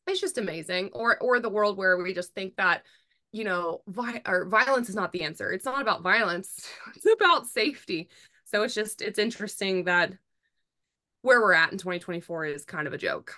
it's 0.06 0.20
just 0.20 0.38
amazing. 0.38 0.90
Or 0.92 1.18
or 1.20 1.40
the 1.40 1.50
world 1.50 1.76
where 1.76 1.98
we 1.98 2.14
just 2.14 2.34
think 2.34 2.56
that 2.56 2.82
you 3.32 3.44
know 3.44 3.82
vi- 3.86 4.22
or 4.26 4.46
violence 4.46 4.88
is 4.88 4.94
not 4.94 5.12
the 5.12 5.22
answer. 5.22 5.52
It's 5.52 5.64
not 5.64 5.82
about 5.82 6.02
violence. 6.02 6.66
It's 6.96 7.06
about 7.06 7.46
safety. 7.46 8.08
So 8.44 8.62
it's 8.62 8.74
just 8.74 9.02
it's 9.02 9.18
interesting 9.18 9.84
that 9.84 10.12
where 11.22 11.40
we're 11.40 11.52
at 11.52 11.72
in 11.72 11.78
2024 11.78 12.46
is 12.46 12.64
kind 12.64 12.86
of 12.86 12.92
a 12.92 12.98
joke. 12.98 13.34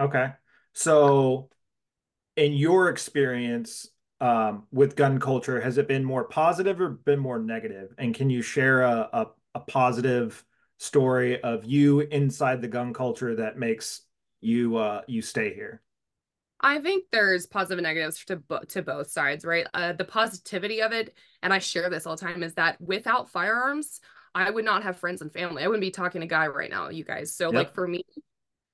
Okay. 0.00 0.32
So 0.72 1.50
in 2.36 2.52
your 2.52 2.88
experience 2.88 3.88
um, 4.20 4.64
with 4.72 4.96
gun 4.96 5.20
culture, 5.20 5.60
has 5.60 5.78
it 5.78 5.88
been 5.88 6.04
more 6.04 6.24
positive 6.24 6.80
or 6.80 6.90
been 6.90 7.18
more 7.18 7.38
negative? 7.38 7.94
And 7.98 8.14
can 8.14 8.30
you 8.30 8.42
share 8.42 8.82
a, 8.82 9.08
a, 9.12 9.26
a 9.54 9.60
positive 9.60 10.44
story 10.78 11.40
of 11.42 11.64
you 11.64 12.00
inside 12.00 12.62
the 12.62 12.68
gun 12.68 12.92
culture 12.92 13.36
that 13.36 13.58
makes 13.58 14.02
you 14.40 14.76
uh, 14.76 15.02
you 15.06 15.22
stay 15.22 15.54
here? 15.54 15.82
I 16.60 16.80
think 16.80 17.04
there's 17.12 17.46
positive 17.46 17.78
and 17.78 17.84
negatives 17.84 18.24
to 18.26 18.36
bo- 18.36 18.64
to 18.68 18.82
both 18.82 19.10
sides, 19.10 19.44
right? 19.44 19.66
Uh, 19.74 19.92
the 19.92 20.04
positivity 20.04 20.82
of 20.82 20.92
it, 20.92 21.14
and 21.42 21.52
I 21.52 21.58
share 21.58 21.88
this 21.88 22.06
all 22.06 22.16
the 22.16 22.24
time, 22.24 22.42
is 22.42 22.54
that 22.54 22.80
without 22.80 23.28
firearms, 23.28 24.00
I 24.34 24.50
would 24.50 24.64
not 24.64 24.82
have 24.82 24.98
friends 24.98 25.22
and 25.22 25.32
family. 25.32 25.62
I 25.62 25.68
wouldn't 25.68 25.80
be 25.80 25.90
talking 25.90 26.20
to 26.20 26.26
Guy 26.26 26.48
right 26.48 26.70
now, 26.70 26.88
you 26.88 27.04
guys. 27.04 27.34
So, 27.34 27.46
yep. 27.46 27.54
like 27.54 27.74
for 27.74 27.86
me, 27.86 28.04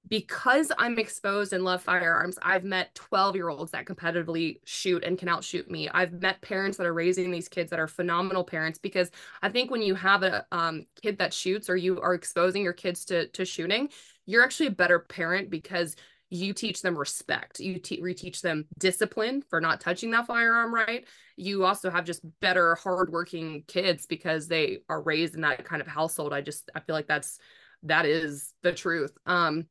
because 0.09 0.71
I'm 0.79 0.99
exposed 0.99 1.53
and 1.53 1.65
love 1.65 1.83
firearms, 1.83 2.39
I've 2.43 2.65
met 2.65 2.95
12 2.95 3.37
year 3.37 3.49
olds 3.49 3.73
that 3.73 3.87
competitively 3.87 4.61
shoot 4.65 5.03
and 5.03 5.19
can 5.19 5.29
outshoot 5.29 5.71
me. 5.71 5.89
I've 5.89 6.13
met 6.13 6.43
parents 6.43 6.77
that 6.77 6.87
are 6.87 6.95
raising 6.95 7.31
these 7.31 7.49
kids 7.49 7.71
that 7.71 7.79
are 7.79 7.89
phenomenal 7.89 8.45
parents 8.45 8.79
because 8.79 9.11
I 9.43 9.49
think 9.49 9.71
when 9.71 9.83
you 9.83 9.95
have 9.95 10.23
a 10.23 10.47
um, 10.53 10.87
kid 11.01 11.19
that 11.19 11.33
shoots 11.33 11.71
or 11.71 11.77
you 11.77 12.01
are 12.01 12.15
exposing 12.15 12.63
your 12.63 12.75
kids 12.75 13.05
to, 13.07 13.29
to 13.29 13.45
shooting, 13.45 13.89
you're 14.27 14.43
actually 14.43 14.67
a 14.67 14.73
better 14.73 14.99
parent 14.99 15.51
because 15.51 15.97
you 16.31 16.53
teach 16.53 16.83
them 16.83 16.97
respect. 16.97 17.61
You 17.61 17.79
te- 17.79 18.01
reteach 18.01 18.41
them 18.41 18.67
discipline 18.79 19.43
for 19.49 19.61
not 19.61 19.81
touching 19.81 20.11
that 20.13 20.27
firearm 20.27 20.75
right. 20.75 21.07
You 21.37 21.65
also 21.65 21.91
have 21.91 22.05
just 22.05 22.23
better, 22.41 22.75
hardworking 22.77 23.65
kids 23.67 24.07
because 24.07 24.49
they 24.49 24.79
are 24.89 25.03
raised 25.03 25.35
in 25.35 25.43
that 25.43 25.65
kind 25.65 25.81
of 25.81 25.89
household. 25.89 26.33
I 26.33 26.41
just, 26.41 26.71
I 26.75 26.81
feel 26.81 26.95
like 26.95 27.07
that's, 27.07 27.39
that 27.85 28.07
is 28.07 28.53
the 28.63 28.73
truth. 28.73 29.13
Um, 29.27 29.67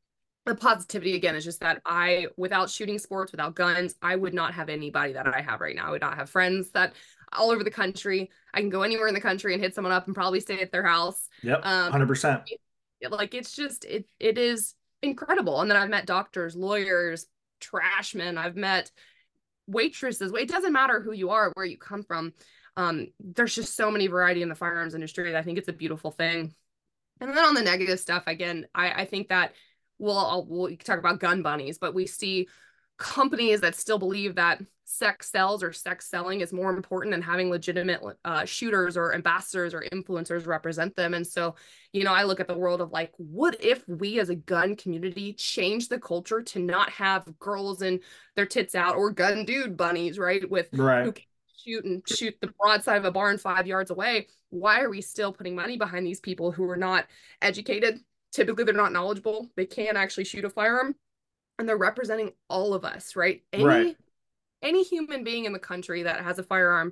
the 0.45 0.55
positivity 0.55 1.15
again 1.15 1.35
is 1.35 1.43
just 1.43 1.61
that 1.61 1.81
I, 1.85 2.27
without 2.37 2.69
shooting 2.69 2.99
sports, 2.99 3.31
without 3.31 3.55
guns, 3.55 3.95
I 4.01 4.15
would 4.15 4.33
not 4.33 4.53
have 4.53 4.69
anybody 4.69 5.13
that 5.13 5.27
I 5.27 5.41
have 5.41 5.61
right 5.61 5.75
now. 5.75 5.87
I 5.87 5.91
would 5.91 6.01
not 6.01 6.17
have 6.17 6.29
friends 6.29 6.69
that 6.71 6.93
all 7.31 7.49
over 7.49 7.63
the 7.63 7.71
country. 7.71 8.29
I 8.53 8.59
can 8.59 8.69
go 8.69 8.83
anywhere 8.83 9.07
in 9.07 9.13
the 9.13 9.21
country 9.21 9.53
and 9.53 9.63
hit 9.63 9.73
someone 9.73 9.93
up 9.93 10.05
and 10.05 10.15
probably 10.15 10.39
stay 10.39 10.59
at 10.59 10.71
their 10.71 10.83
house. 10.83 11.27
Yep, 11.43 11.63
hundred 11.63 12.01
um, 12.01 12.07
percent. 12.07 12.41
Like 13.09 13.33
it's 13.33 13.53
just 13.53 13.85
it 13.85 14.05
it 14.19 14.37
is 14.37 14.75
incredible. 15.03 15.61
And 15.61 15.69
then 15.69 15.77
I've 15.77 15.89
met 15.89 16.05
doctors, 16.05 16.55
lawyers, 16.55 17.27
trashmen. 17.59 18.37
I've 18.37 18.55
met 18.55 18.91
waitresses. 19.67 20.31
It 20.35 20.49
doesn't 20.49 20.73
matter 20.73 21.01
who 21.01 21.13
you 21.13 21.29
are, 21.29 21.51
where 21.53 21.65
you 21.65 21.77
come 21.77 22.03
from. 22.03 22.33
Um, 22.75 23.07
there's 23.19 23.55
just 23.55 23.75
so 23.75 23.91
many 23.91 24.07
variety 24.07 24.41
in 24.41 24.49
the 24.49 24.55
firearms 24.55 24.95
industry. 24.95 25.35
I 25.35 25.43
think 25.43 25.57
it's 25.57 25.67
a 25.67 25.73
beautiful 25.73 26.11
thing. 26.11 26.53
And 27.21 27.29
then 27.29 27.45
on 27.45 27.53
the 27.53 27.61
negative 27.61 27.99
stuff, 27.99 28.23
again, 28.25 28.65
I, 28.73 29.03
I 29.03 29.05
think 29.05 29.29
that 29.29 29.53
we'll, 29.99 30.45
we'll 30.49 30.75
talk 30.77 30.99
about 30.99 31.19
gun 31.19 31.43
bunnies, 31.43 31.77
but 31.77 31.93
we 31.93 32.07
see 32.07 32.47
companies 32.97 33.61
that 33.61 33.75
still 33.75 33.99
believe 33.99 34.35
that 34.35 34.61
sex 34.85 35.31
sells 35.31 35.63
or 35.63 35.73
sex 35.73 36.09
selling 36.09 36.41
is 36.41 36.53
more 36.53 36.69
important 36.69 37.11
than 37.11 37.21
having 37.21 37.49
legitimate 37.49 38.01
uh, 38.25 38.45
shooters 38.45 38.95
or 38.95 39.15
ambassadors 39.15 39.73
or 39.73 39.83
influencers 39.91 40.45
represent 40.45 40.95
them. 40.95 41.13
And 41.13 41.25
so, 41.25 41.55
you 41.93 42.03
know, 42.03 42.13
I 42.13 42.23
look 42.23 42.39
at 42.39 42.47
the 42.47 42.57
world 42.57 42.81
of 42.81 42.91
like, 42.91 43.11
what 43.17 43.57
if 43.63 43.87
we 43.87 44.19
as 44.19 44.29
a 44.29 44.35
gun 44.35 44.75
community 44.75 45.33
change 45.33 45.87
the 45.87 45.99
culture 45.99 46.41
to 46.41 46.59
not 46.59 46.89
have 46.91 47.27
girls 47.39 47.81
and 47.81 47.99
their 48.35 48.45
tits 48.45 48.75
out 48.75 48.95
or 48.95 49.11
gun 49.11 49.45
dude 49.45 49.77
bunnies, 49.77 50.19
right? 50.19 50.47
With 50.49 50.69
right. 50.73 51.25
shoot 51.63 51.85
and 51.85 52.03
shoot 52.07 52.35
the 52.41 52.53
broadside 52.59 52.97
of 52.97 53.05
a 53.05 53.11
barn 53.11 53.37
five 53.37 53.65
yards 53.65 53.89
away. 53.89 54.27
Why 54.49 54.81
are 54.81 54.89
we 54.89 55.01
still 55.01 55.33
putting 55.33 55.55
money 55.55 55.77
behind 55.77 56.05
these 56.05 56.19
people 56.19 56.51
who 56.51 56.69
are 56.69 56.77
not 56.77 57.07
educated, 57.41 57.99
typically 58.33 58.63
they're 58.63 58.73
not 58.73 58.91
knowledgeable 58.91 59.47
they 59.55 59.65
can't 59.65 59.95
actually 59.95 60.23
shoot 60.23 60.43
a 60.43 60.49
firearm 60.49 60.95
and 61.63 61.69
they're 61.69 61.77
representing 61.77 62.33
all 62.49 62.73
of 62.73 62.83
us 62.83 63.15
right 63.15 63.41
any 63.53 63.63
right. 63.63 63.97
any 64.61 64.83
human 64.83 65.23
being 65.23 65.45
in 65.45 65.53
the 65.53 65.59
country 65.59 66.03
that 66.03 66.21
has 66.21 66.37
a 66.37 66.43
firearm 66.43 66.91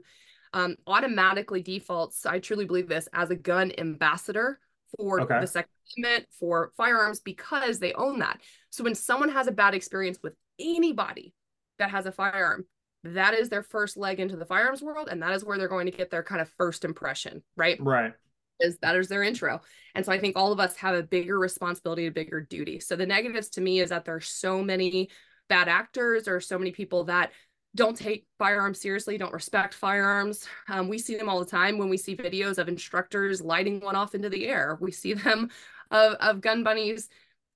um, 0.54 0.78
automatically 0.88 1.62
defaults 1.62 2.26
i 2.26 2.40
truly 2.40 2.64
believe 2.64 2.88
this 2.88 3.10
as 3.12 3.30
a 3.30 3.36
gun 3.36 3.74
ambassador 3.78 4.60
for 4.98 5.20
okay. 5.20 5.42
the 5.42 5.48
second 5.48 5.72
amendment 5.98 6.26
for 6.40 6.72
firearms 6.78 7.20
because 7.20 7.80
they 7.80 7.92
own 7.94 8.20
that 8.20 8.40
so 8.70 8.82
when 8.82 8.96
someone 8.96 9.30
has 9.30 9.48
a 9.48 9.52
bad 9.52 9.74
experience 9.74 10.20
with 10.24 10.34
anybody 10.58 11.34
that 11.78 11.90
has 11.90 12.06
a 12.06 12.14
firearm 12.14 12.66
that 13.04 13.34
is 13.34 13.50
their 13.50 13.64
first 13.64 13.98
leg 13.98 14.22
into 14.22 14.38
the 14.38 14.46
firearms 14.46 14.82
world 14.82 15.10
and 15.12 15.22
that 15.22 15.34
is 15.34 15.44
where 15.44 15.58
they're 15.58 15.68
going 15.68 15.86
to 15.86 15.98
get 15.98 16.10
their 16.12 16.24
kind 16.24 16.40
of 16.40 16.48
first 16.58 16.86
impression 16.86 17.44
right 17.58 17.78
right 17.82 18.14
is 18.62 18.78
that 18.80 18.96
is 18.96 19.08
their 19.08 19.24
intro. 19.24 19.62
And 19.96 20.06
so 20.06 20.12
I 20.12 20.20
think 20.20 20.38
all 20.38 20.52
of 20.52 20.60
us 20.60 20.76
have 20.78 20.96
a 20.96 21.04
bigger 21.04 21.38
responsibility, 21.38 22.08
a 22.08 22.12
bigger 22.12 22.42
duty. 22.42 22.80
So 22.80 22.96
the 22.96 23.06
negatives 23.06 23.50
to 23.50 23.62
me 23.62 23.80
is 23.80 23.90
that 23.90 24.06
there's 24.06 24.28
so 24.28 24.64
many 24.64 25.10
bad 25.50 25.68
actors 25.68 26.28
or 26.28 26.40
so 26.40 26.58
many 26.58 26.72
people 26.72 27.06
that 27.06 27.32
don't 27.76 27.96
take 27.96 28.26
firearms 28.38 28.82
seriously, 28.82 29.18
don't 29.18 29.34
respect 29.34 29.74
firearms. 29.74 30.46
Um, 30.68 30.90
we 30.90 30.98
see 30.98 31.16
them 31.16 31.30
all 31.30 31.40
the 31.40 31.46
time 31.46 31.78
when 31.78 31.90
we 31.90 31.98
see 31.98 32.16
videos 32.16 32.58
of 32.58 32.68
instructors 32.68 33.42
lighting 33.42 33.80
one 33.80 33.96
off 33.96 34.14
into 34.14 34.30
the 34.30 34.48
air. 34.48 34.78
We 34.82 34.92
see 34.92 35.14
them 35.14 35.50
of, 35.90 36.14
of 36.16 36.42
gun 36.42 36.64
bunnies 36.64 37.10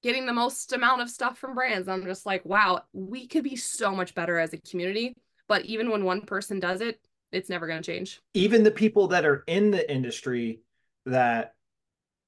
getting 0.04 0.26
the 0.26 0.34
most 0.34 0.72
amount 0.72 1.02
of 1.02 1.10
stuff 1.10 1.38
from 1.38 1.56
brands. 1.56 1.88
I'm 1.88 2.06
just 2.06 2.26
like, 2.26 2.46
wow, 2.46 2.84
we 2.94 3.28
could 3.28 3.44
be 3.44 3.56
so 3.56 3.94
much 3.94 4.14
better 4.14 4.38
as 4.38 4.54
a 4.54 4.58
community. 4.58 5.16
But 5.48 5.66
even 5.66 5.90
when 5.90 6.04
one 6.04 6.22
person 6.22 6.60
does 6.60 6.82
it, 6.82 7.00
it's 7.32 7.50
never 7.50 7.68
going 7.68 7.82
to 7.82 7.92
change. 7.92 8.22
Even 8.34 8.64
the 8.64 8.72
people 8.72 9.08
that 9.08 9.26
are 9.26 9.44
in 9.48 9.72
the 9.72 9.92
industry 9.92 10.62
that 11.06 11.56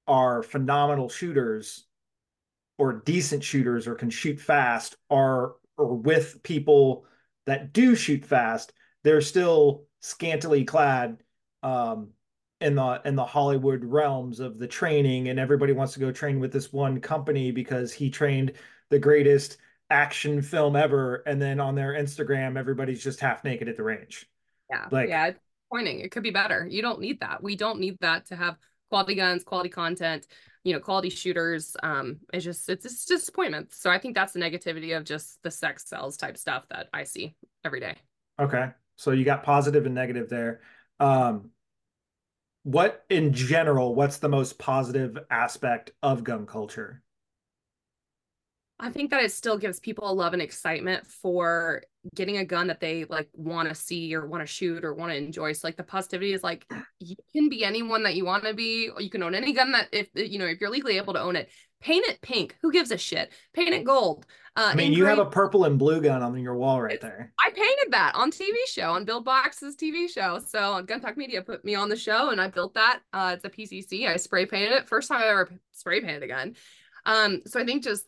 are 0.08 0.44
phenomenal 0.44 1.10
shooters 1.10 1.86
or 2.78 2.94
decent 2.94 3.44
shooters 3.44 3.88
or 3.88 3.96
can 3.96 4.10
shoot 4.10 4.40
fast 4.40 4.96
are 5.10 5.56
or 5.78 5.96
with 5.96 6.42
people 6.44 7.06
that 7.46 7.72
do 7.74 7.96
shoot 7.96 8.26
fast, 8.26 8.74
they're 9.04 9.22
still 9.22 9.86
scantily 10.02 10.64
clad 10.64 11.18
um, 11.64 12.10
in 12.60 12.76
the 12.76 13.02
in 13.06 13.16
the 13.16 13.26
Hollywood 13.26 13.84
realms 13.84 14.40
of 14.40 14.58
the 14.58 14.68
training, 14.68 15.30
and 15.30 15.40
everybody 15.40 15.74
wants 15.74 15.94
to 15.94 16.00
go 16.00 16.12
train 16.12 16.40
with 16.40 16.52
this 16.52 16.74
one 16.74 17.00
company 17.00 17.52
because 17.52 17.94
he 17.94 18.10
trained 18.10 18.54
the 18.90 19.00
greatest 19.00 19.58
action 19.90 20.42
film 20.42 20.76
ever, 20.76 21.18
and 21.28 21.42
then 21.42 21.60
on 21.60 21.76
their 21.76 21.94
Instagram, 21.94 22.58
everybody's 22.58 23.04
just 23.04 23.20
half 23.20 23.44
naked 23.44 23.68
at 23.68 23.78
the 23.78 23.84
range. 23.84 24.30
Yeah, 24.70 24.88
like 24.92 25.10
yeah, 25.10 25.28
it's 25.28 25.40
pointing. 25.72 26.00
It 26.00 26.12
could 26.12 26.24
be 26.24 26.32
better. 26.32 26.68
You 26.70 26.82
don't 26.82 27.00
need 27.00 27.20
that. 27.22 27.42
We 27.42 27.56
don't 27.56 27.80
need 27.80 27.98
that 28.02 28.26
to 28.28 28.36
have 28.36 28.58
quality 28.90 29.16
guns, 29.16 29.44
quality 29.44 29.70
content, 29.70 30.28
you 30.64 30.74
know, 30.74 30.80
quality 30.80 31.10
shooters. 31.10 31.76
Um, 31.84 32.20
it's 32.34 32.46
just 32.46 32.70
it's 32.70 32.84
just 32.84 33.08
disappointment. 33.08 33.74
So 33.74 33.90
I 33.90 34.00
think 34.00 34.16
that's 34.16 34.34
the 34.34 34.40
negativity 34.40 34.96
of 34.96 35.04
just 35.04 35.42
the 35.44 35.52
sex 35.52 35.88
sells 35.88 36.18
type 36.18 36.38
stuff 36.38 36.66
that 36.70 36.88
I 36.94 37.04
see 37.04 37.36
every 37.64 37.80
day. 37.80 37.96
Okay. 38.40 38.70
So 38.96 39.12
you 39.12 39.26
got 39.26 39.44
positive 39.44 39.86
and 39.86 39.96
negative 39.96 40.30
there. 40.30 40.62
Um, 41.00 41.52
what 42.64 43.06
in 43.10 43.34
general, 43.34 43.96
what's 43.96 44.18
the 44.18 44.30
most 44.30 44.58
positive 44.58 45.18
aspect 45.30 45.92
of 46.04 46.24
gun 46.24 46.46
culture? 46.46 47.02
I 48.80 48.92
think 48.92 49.10
that 49.10 49.24
it 49.24 49.32
still 49.32 49.58
gives 49.58 49.80
people 49.80 50.10
a 50.10 50.14
love 50.14 50.34
and 50.34 50.42
excitement 50.42 51.06
for 51.08 51.82
getting 52.16 52.38
a 52.38 52.46
gun 52.46 52.68
that 52.68 52.80
they 52.80 53.06
like 53.06 53.28
want 53.34 53.68
to 53.70 53.76
see 53.76 54.14
or 54.14 54.28
want 54.28 54.42
to 54.44 54.48
shoot 54.48 54.86
or 54.86 54.94
want 54.94 55.12
to 55.12 55.18
enjoy. 55.18 55.54
So 55.54 55.68
like 55.68 55.78
the 55.78 55.84
positivity 55.84 56.34
is 56.34 56.44
like 56.44 56.66
you 57.00 57.16
can 57.34 57.50
be 57.50 57.64
anyone 57.64 58.04
that 58.04 58.16
you 58.16 58.26
want 58.26 58.44
to 58.44 58.54
be. 58.54 58.90
You 59.00 59.10
can 59.10 59.24
own 59.24 59.34
any 59.34 59.52
gun 59.52 59.72
that 59.72 59.88
if 59.92 60.10
you 60.14 60.38
know 60.38 60.46
if 60.46 60.62
you're 60.62 60.70
legally 60.70 60.98
able 60.98 61.14
to 61.14 61.22
own 61.22 61.36
it. 61.36 61.50
Paint 61.80 62.08
it 62.08 62.20
pink. 62.22 62.58
Who 62.64 62.72
gives 62.72 62.90
a 62.90 62.98
shit? 62.98 63.32
Paint 63.54 63.74
it 63.74 63.84
gold. 63.84 64.26
Uh, 64.56 64.72
I 64.74 64.76
mean, 64.76 64.94
you 64.94 65.06
have 65.06 65.20
a 65.20 65.26
purple 65.26 65.66
and 65.66 65.78
blue 65.78 66.02
gun 66.02 66.24
on 66.24 66.36
your 66.40 66.56
wall 66.56 66.82
right 66.82 67.00
there. 67.00 67.32
I 67.40 67.52
painted 67.52 67.92
that 67.92 68.14
on 68.16 68.32
TV 68.32 68.56
show 68.66 68.94
on 68.94 69.06
Bill 69.06 69.22
Box's 69.22 69.76
TV 69.76 70.10
show. 70.10 70.40
So 70.40 70.82
Gun 70.82 71.02
Talk 71.02 71.18
Media 71.18 71.44
put 71.44 71.64
me 71.64 71.76
on 71.76 71.90
the 71.90 71.96
show, 71.96 72.32
and 72.32 72.42
I 72.42 72.48
built 72.48 72.74
that. 72.74 73.02
Uh, 73.14 73.36
it's 73.36 73.46
a 73.46 73.50
PCC. 73.50 74.08
I 74.08 74.18
spray 74.18 74.48
painted 74.48 74.72
it. 74.72 74.88
First 74.88 75.10
time 75.10 75.22
I 75.22 75.28
ever 75.28 75.52
spray 75.74 76.02
painted 76.02 76.24
a 76.24 76.28
gun. 76.28 76.56
Um, 77.06 77.44
so 77.46 77.60
I 77.60 77.66
think 77.66 77.84
just 77.84 78.06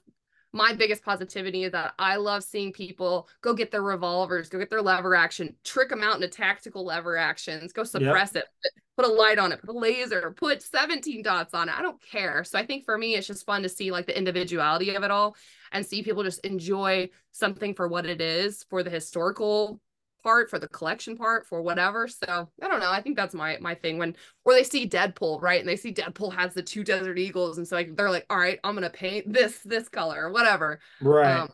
my 0.51 0.73
biggest 0.73 1.03
positivity 1.03 1.63
is 1.63 1.71
that 1.73 1.93
I 1.99 2.15
love 2.15 2.43
seeing 2.43 2.71
people 2.73 3.27
go 3.41 3.53
get 3.53 3.71
their 3.71 3.83
revolvers, 3.83 4.49
go 4.49 4.57
get 4.57 4.69
their 4.69 4.81
lever 4.81 5.15
action, 5.15 5.55
trick 5.63 5.89
them 5.89 6.03
out 6.03 6.15
into 6.15 6.27
tactical 6.27 6.83
lever 6.83 7.17
actions, 7.17 7.71
go 7.71 7.83
suppress 7.83 8.33
yep. 8.33 8.45
it, 8.63 8.71
put 8.97 9.05
a 9.05 9.11
light 9.11 9.37
on 9.37 9.51
it, 9.51 9.61
put 9.61 9.75
a 9.75 9.77
laser, 9.77 10.31
put 10.31 10.63
17 10.63 11.21
dots 11.21 11.53
on 11.53 11.69
it. 11.69 11.77
I 11.77 11.81
don't 11.81 12.01
care. 12.01 12.43
So 12.43 12.57
I 12.57 12.65
think 12.65 12.83
for 12.83 12.97
me, 12.97 13.15
it's 13.15 13.27
just 13.27 13.45
fun 13.45 13.61
to 13.61 13.69
see 13.69 13.91
like 13.91 14.07
the 14.07 14.17
individuality 14.17 14.95
of 14.95 15.03
it 15.03 15.11
all 15.11 15.35
and 15.71 15.85
see 15.85 16.01
people 16.01 16.23
just 16.23 16.43
enjoy 16.45 17.09
something 17.31 17.75
for 17.75 17.87
what 17.87 18.07
it 18.07 18.19
is 18.19 18.65
for 18.69 18.81
the 18.81 18.89
historical 18.89 19.79
part 20.23 20.49
for 20.49 20.59
the 20.59 20.67
collection 20.67 21.17
part 21.17 21.45
for 21.47 21.61
whatever. 21.61 22.07
So 22.07 22.49
i 22.61 22.67
don't 22.67 22.79
know. 22.79 22.91
I 22.91 23.01
think 23.01 23.15
that's 23.15 23.33
my 23.33 23.57
my 23.59 23.75
thing 23.75 23.97
when 23.97 24.15
or 24.45 24.53
they 24.53 24.63
see 24.63 24.87
deadpool 24.87 25.41
right? 25.41 25.59
And 25.59 25.67
they 25.67 25.75
see 25.75 25.93
deadpool 25.93 26.33
has 26.33 26.53
the 26.53 26.63
two 26.63 26.83
desert 26.83 27.17
eagles. 27.17 27.57
And 27.57 27.67
so 27.67 27.75
like 27.75 27.95
they're 27.95 28.11
like 28.11 28.25
all 28.29 28.37
right 28.37 28.59
i'm 28.63 28.75
gonna 28.75 28.89
paint 28.89 29.31
this 29.31 29.59
this 29.59 29.89
color 29.89 30.25
or 30.25 30.31
whatever. 30.31 30.79
Right. 31.01 31.39
Um, 31.39 31.49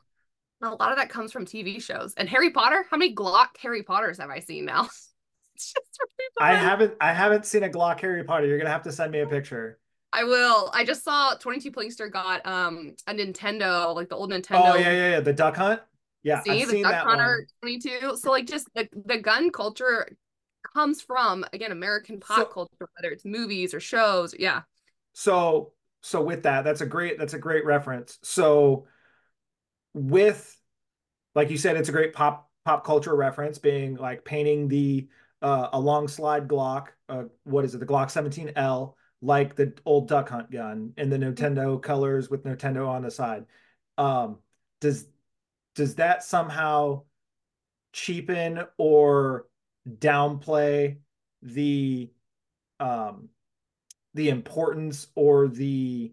a 0.61 0.69
lot 0.69 0.91
of 0.91 0.97
that 0.97 1.09
comes 1.09 1.31
from 1.31 1.45
tv 1.45 1.81
shows. 1.81 2.13
And 2.15 2.27
harry 2.29 2.51
potter? 2.51 2.85
How 2.89 2.97
many 2.97 3.13
glock 3.13 3.57
harry 3.61 3.83
potters 3.83 4.17
have 4.19 4.29
i 4.29 4.39
seen 4.39 4.65
now? 4.65 4.89
I 6.39 6.55
haven't 6.55 6.95
i 6.99 7.13
haven't 7.13 7.45
seen 7.45 7.63
a 7.63 7.69
glock 7.69 7.99
harry 7.99 8.23
potter. 8.23 8.45
You're 8.45 8.57
gonna 8.57 8.69
have 8.69 8.83
to 8.83 8.91
send 8.91 9.11
me 9.11 9.19
a 9.19 9.27
picture. 9.27 9.79
I 10.15 10.23
will. 10.23 10.71
I 10.73 10.85
just 10.85 11.03
saw 11.03 11.33
22 11.33 11.71
Plinkster 11.71 12.09
got 12.09 12.45
um 12.45 12.95
a 13.05 13.13
Nintendo, 13.13 13.93
like 13.93 14.09
the 14.09 14.15
old 14.15 14.31
Nintendo. 14.31 14.73
Oh 14.73 14.75
yeah, 14.75 14.91
yeah, 14.91 15.09
yeah. 15.11 15.19
The 15.19 15.33
Duck 15.33 15.57
Hunt. 15.57 15.81
Yeah, 16.25 16.41
See, 16.41 16.63
I've 16.63 16.69
the 16.69 16.81
Duck 16.81 17.05
Hunter 17.05 17.47
22. 17.61 18.17
So 18.17 18.31
like 18.31 18.47
just 18.47 18.67
the, 18.73 18.89
the 19.05 19.19
gun 19.19 19.51
culture 19.51 20.07
comes 20.73 20.99
from 20.99 21.45
again 21.53 21.71
American 21.71 22.19
pop 22.19 22.37
so, 22.37 22.45
culture, 22.45 22.89
whether 22.97 23.13
it's 23.13 23.25
movies 23.25 23.75
or 23.75 23.79
shows. 23.79 24.33
Yeah. 24.37 24.63
So 25.13 25.73
so 26.01 26.23
with 26.23 26.41
that, 26.43 26.63
that's 26.63 26.81
a 26.81 26.85
great 26.87 27.19
that's 27.19 27.35
a 27.35 27.39
great 27.39 27.63
reference. 27.63 28.17
So 28.23 28.87
with 29.93 30.59
like 31.35 31.51
you 31.51 31.59
said, 31.59 31.77
it's 31.77 31.89
a 31.89 31.91
great 31.91 32.13
pop 32.13 32.49
pop 32.65 32.83
culture 32.83 33.15
reference, 33.15 33.59
being 33.59 33.95
like 33.95 34.25
painting 34.25 34.67
the 34.67 35.07
uh, 35.43 35.69
a 35.73 35.79
long 35.79 36.07
slide 36.07 36.47
Glock. 36.47 36.87
Uh, 37.07 37.25
what 37.43 37.65
is 37.65 37.75
it? 37.75 37.77
The 37.77 37.85
Glock 37.85 38.07
17L, 38.07 38.95
like 39.21 39.55
the 39.55 39.73
old 39.85 40.07
Duck 40.07 40.29
Hunt 40.29 40.49
gun 40.49 40.93
in 40.97 41.11
the 41.11 41.19
Nintendo 41.19 41.79
colors 41.79 42.31
with 42.31 42.45
Nintendo 42.45 42.87
on 42.87 43.03
the 43.03 43.11
side. 43.11 43.45
Um, 43.99 44.39
does 44.81 45.05
does 45.75 45.95
that 45.95 46.23
somehow 46.23 47.03
cheapen 47.93 48.61
or 48.77 49.47
downplay 49.87 50.97
the 51.41 52.11
um 52.79 53.29
the 54.15 54.29
importance 54.29 55.07
or 55.15 55.47
the 55.47 56.11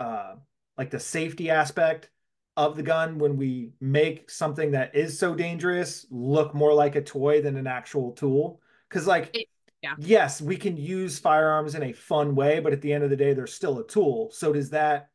uh 0.00 0.34
like 0.76 0.90
the 0.90 0.98
safety 0.98 1.50
aspect 1.50 2.10
of 2.56 2.76
the 2.76 2.82
gun 2.82 3.18
when 3.18 3.36
we 3.36 3.72
make 3.80 4.28
something 4.28 4.72
that 4.72 4.94
is 4.94 5.18
so 5.18 5.34
dangerous 5.34 6.06
look 6.10 6.54
more 6.54 6.74
like 6.74 6.96
a 6.96 7.02
toy 7.02 7.40
than 7.40 7.56
an 7.56 7.66
actual 7.66 8.12
tool 8.12 8.60
because 8.88 9.06
like 9.06 9.30
it, 9.34 9.46
yeah. 9.82 9.94
yes 9.98 10.42
we 10.42 10.56
can 10.56 10.76
use 10.76 11.18
firearms 11.18 11.74
in 11.74 11.82
a 11.82 11.92
fun 11.92 12.34
way 12.34 12.60
but 12.60 12.72
at 12.72 12.82
the 12.82 12.92
end 12.92 13.04
of 13.04 13.10
the 13.10 13.16
day 13.16 13.32
they're 13.32 13.46
still 13.46 13.78
a 13.78 13.86
tool 13.86 14.30
so 14.32 14.52
does 14.52 14.70
that 14.70 15.08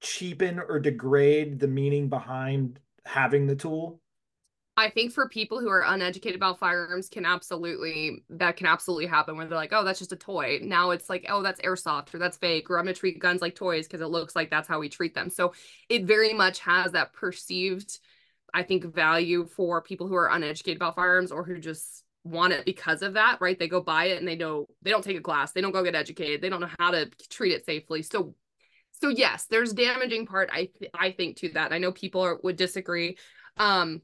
cheapen 0.00 0.58
or 0.58 0.78
degrade 0.78 1.58
the 1.58 1.68
meaning 1.68 2.08
behind 2.08 2.78
having 3.08 3.46
the 3.46 3.56
tool 3.56 4.00
I 4.78 4.90
think 4.90 5.12
for 5.12 5.28
people 5.28 5.58
who 5.58 5.68
are 5.70 5.82
uneducated 5.84 6.36
about 6.36 6.60
firearms 6.60 7.08
can 7.08 7.26
absolutely 7.26 8.22
that 8.30 8.56
can 8.56 8.68
absolutely 8.68 9.06
happen 9.06 9.36
where 9.36 9.44
they're 9.44 9.58
like, 9.58 9.72
oh, 9.72 9.82
that's 9.82 9.98
just 9.98 10.12
a 10.12 10.16
toy. 10.16 10.60
Now 10.62 10.92
it's 10.92 11.10
like, 11.10 11.26
oh, 11.28 11.42
that's 11.42 11.60
airsoft 11.62 12.14
or 12.14 12.18
that's 12.18 12.36
fake, 12.36 12.70
or 12.70 12.78
I'm 12.78 12.84
gonna 12.84 12.94
treat 12.94 13.18
guns 13.18 13.42
like 13.42 13.56
toys 13.56 13.88
because 13.88 14.00
it 14.00 14.06
looks 14.06 14.36
like 14.36 14.50
that's 14.50 14.68
how 14.68 14.78
we 14.78 14.88
treat 14.88 15.16
them. 15.16 15.30
So 15.30 15.52
it 15.88 16.04
very 16.04 16.32
much 16.32 16.60
has 16.60 16.92
that 16.92 17.12
perceived, 17.12 17.98
I 18.54 18.62
think, 18.62 18.84
value 18.84 19.46
for 19.46 19.82
people 19.82 20.06
who 20.06 20.14
are 20.14 20.30
uneducated 20.30 20.76
about 20.76 20.94
firearms 20.94 21.32
or 21.32 21.42
who 21.42 21.58
just 21.58 22.04
want 22.22 22.52
it 22.52 22.64
because 22.64 23.02
of 23.02 23.14
that, 23.14 23.38
right? 23.40 23.58
They 23.58 23.66
go 23.66 23.80
buy 23.80 24.04
it 24.04 24.18
and 24.18 24.28
they 24.28 24.36
know 24.36 24.68
they 24.82 24.92
don't 24.92 25.02
take 25.02 25.18
a 25.18 25.20
class, 25.20 25.50
they 25.50 25.60
don't 25.60 25.72
go 25.72 25.82
get 25.82 25.96
educated, 25.96 26.40
they 26.40 26.50
don't 26.50 26.60
know 26.60 26.70
how 26.78 26.92
to 26.92 27.10
treat 27.30 27.50
it 27.50 27.66
safely. 27.66 28.02
So 28.02 28.36
so 29.00 29.08
yes, 29.08 29.46
there's 29.46 29.72
damaging 29.72 30.26
part 30.26 30.50
I 30.52 30.70
th- 30.78 30.90
I 30.94 31.12
think 31.12 31.36
to 31.38 31.50
that. 31.50 31.72
I 31.72 31.78
know 31.78 31.92
people 31.92 32.20
are, 32.22 32.38
would 32.42 32.56
disagree. 32.56 33.16
Um, 33.56 34.02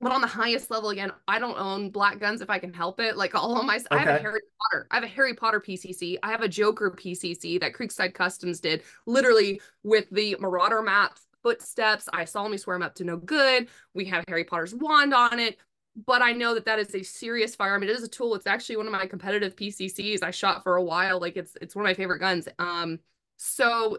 but 0.00 0.12
on 0.12 0.20
the 0.20 0.26
highest 0.26 0.70
level, 0.70 0.90
again, 0.90 1.12
I 1.26 1.38
don't 1.38 1.58
own 1.58 1.90
black 1.90 2.18
guns 2.18 2.40
if 2.40 2.50
I 2.50 2.58
can 2.58 2.72
help 2.72 3.00
it. 3.00 3.16
Like 3.16 3.34
all 3.34 3.58
of 3.58 3.64
my, 3.64 3.76
okay. 3.76 3.86
I 3.90 3.98
have 3.98 4.20
a 4.20 4.22
Harry 4.22 4.40
Potter, 4.60 4.86
I 4.90 4.96
have 4.96 5.04
a 5.04 5.08
Harry 5.08 5.34
Potter 5.34 5.60
PCC, 5.60 6.18
I 6.22 6.30
have 6.30 6.42
a 6.42 6.48
Joker 6.48 6.90
PCC 6.90 7.60
that 7.60 7.72
Creekside 7.72 8.12
Customs 8.12 8.60
did, 8.60 8.82
literally 9.06 9.60
with 9.82 10.06
the 10.10 10.36
Marauder 10.40 10.82
map 10.82 11.18
footsteps. 11.42 12.08
I 12.12 12.24
solemnly 12.24 12.58
swear 12.58 12.76
I'm 12.76 12.82
up 12.82 12.94
to 12.96 13.04
no 13.04 13.16
good. 13.16 13.68
We 13.94 14.04
have 14.06 14.24
Harry 14.28 14.44
Potter's 14.44 14.74
wand 14.74 15.14
on 15.14 15.38
it, 15.38 15.58
but 16.06 16.22
I 16.22 16.32
know 16.32 16.54
that 16.54 16.64
that 16.64 16.78
is 16.78 16.94
a 16.94 17.02
serious 17.02 17.54
firearm. 17.54 17.82
It 17.82 17.90
is 17.90 18.02
a 18.02 18.08
tool. 18.08 18.34
It's 18.34 18.46
actually 18.46 18.78
one 18.78 18.86
of 18.86 18.92
my 18.92 19.06
competitive 19.06 19.54
PCCs. 19.56 20.22
I 20.22 20.32
shot 20.32 20.64
for 20.64 20.76
a 20.76 20.82
while. 20.82 21.20
Like 21.20 21.36
it's 21.36 21.56
it's 21.62 21.76
one 21.76 21.84
of 21.84 21.88
my 21.88 21.94
favorite 21.94 22.18
guns. 22.18 22.48
Um, 22.58 22.98
so 23.36 23.98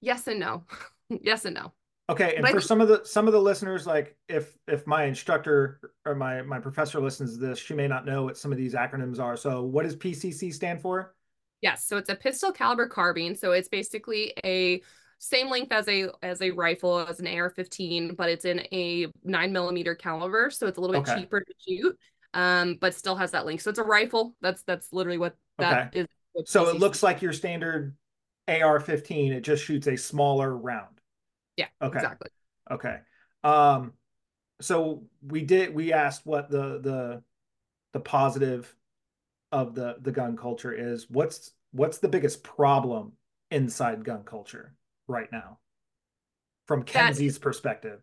yes 0.00 0.26
and 0.26 0.40
no. 0.40 0.64
yes 1.08 1.44
and 1.44 1.54
no. 1.54 1.72
Okay, 2.08 2.36
and 2.36 2.42
but 2.42 2.52
for 2.52 2.60
some 2.60 2.80
of 2.80 2.86
the 2.86 3.02
some 3.04 3.26
of 3.26 3.32
the 3.32 3.40
listeners, 3.40 3.84
like 3.84 4.16
if 4.28 4.56
if 4.68 4.86
my 4.86 5.04
instructor 5.04 5.80
or 6.04 6.14
my 6.14 6.40
my 6.42 6.60
professor 6.60 7.00
listens 7.00 7.34
to 7.34 7.38
this, 7.38 7.58
she 7.58 7.74
may 7.74 7.88
not 7.88 8.06
know 8.06 8.22
what 8.22 8.38
some 8.38 8.52
of 8.52 8.58
these 8.58 8.74
acronyms 8.74 9.18
are. 9.18 9.36
So, 9.36 9.62
what 9.62 9.82
does 9.82 9.96
PCC 9.96 10.54
stand 10.54 10.80
for? 10.80 11.16
Yes, 11.62 11.84
so 11.84 11.96
it's 11.96 12.08
a 12.08 12.14
pistol 12.14 12.52
caliber 12.52 12.86
carbine. 12.86 13.34
So 13.34 13.52
it's 13.52 13.68
basically 13.68 14.32
a 14.44 14.82
same 15.18 15.48
length 15.48 15.72
as 15.72 15.88
a 15.88 16.10
as 16.22 16.42
a 16.42 16.50
rifle 16.52 17.00
as 17.00 17.18
an 17.18 17.26
AR-15, 17.26 18.16
but 18.16 18.28
it's 18.28 18.44
in 18.44 18.60
a 18.72 19.06
nine 19.24 19.52
millimeter 19.52 19.96
caliber, 19.96 20.50
so 20.50 20.68
it's 20.68 20.78
a 20.78 20.80
little 20.80 20.94
bit 20.94 21.08
okay. 21.08 21.22
cheaper 21.22 21.40
to 21.40 21.54
shoot, 21.66 21.98
um, 22.34 22.76
but 22.80 22.94
still 22.94 23.16
has 23.16 23.32
that 23.32 23.46
length. 23.46 23.62
So 23.62 23.70
it's 23.70 23.78
a 23.80 23.84
rifle. 23.84 24.36
That's 24.40 24.62
that's 24.62 24.92
literally 24.92 25.18
what 25.18 25.36
that 25.58 25.88
okay. 25.88 26.00
is. 26.00 26.06
So 26.44 26.68
it 26.68 26.78
looks 26.78 27.02
like 27.02 27.22
your 27.22 27.32
standard 27.32 27.96
AR-15. 28.48 29.32
It 29.32 29.40
just 29.42 29.64
shoots 29.64 29.86
a 29.86 29.96
smaller 29.96 30.56
round. 30.56 31.00
Yeah. 31.56 31.66
Okay. 31.82 31.98
Exactly. 31.98 32.30
Okay. 32.70 32.98
Um, 33.44 33.92
so 34.60 35.04
we 35.26 35.42
did. 35.42 35.74
We 35.74 35.92
asked 35.92 36.26
what 36.26 36.50
the 36.50 36.80
the 36.80 37.22
the 37.92 38.00
positive 38.00 38.74
of 39.52 39.74
the 39.74 39.96
the 40.00 40.12
gun 40.12 40.36
culture 40.36 40.72
is. 40.72 41.08
What's 41.08 41.52
what's 41.72 41.98
the 41.98 42.08
biggest 42.08 42.42
problem 42.42 43.12
inside 43.50 44.04
gun 44.04 44.24
culture 44.24 44.74
right 45.06 45.30
now, 45.30 45.58
from 46.66 46.84
Kenzie's 46.84 47.34
that, 47.34 47.40
perspective? 47.40 48.00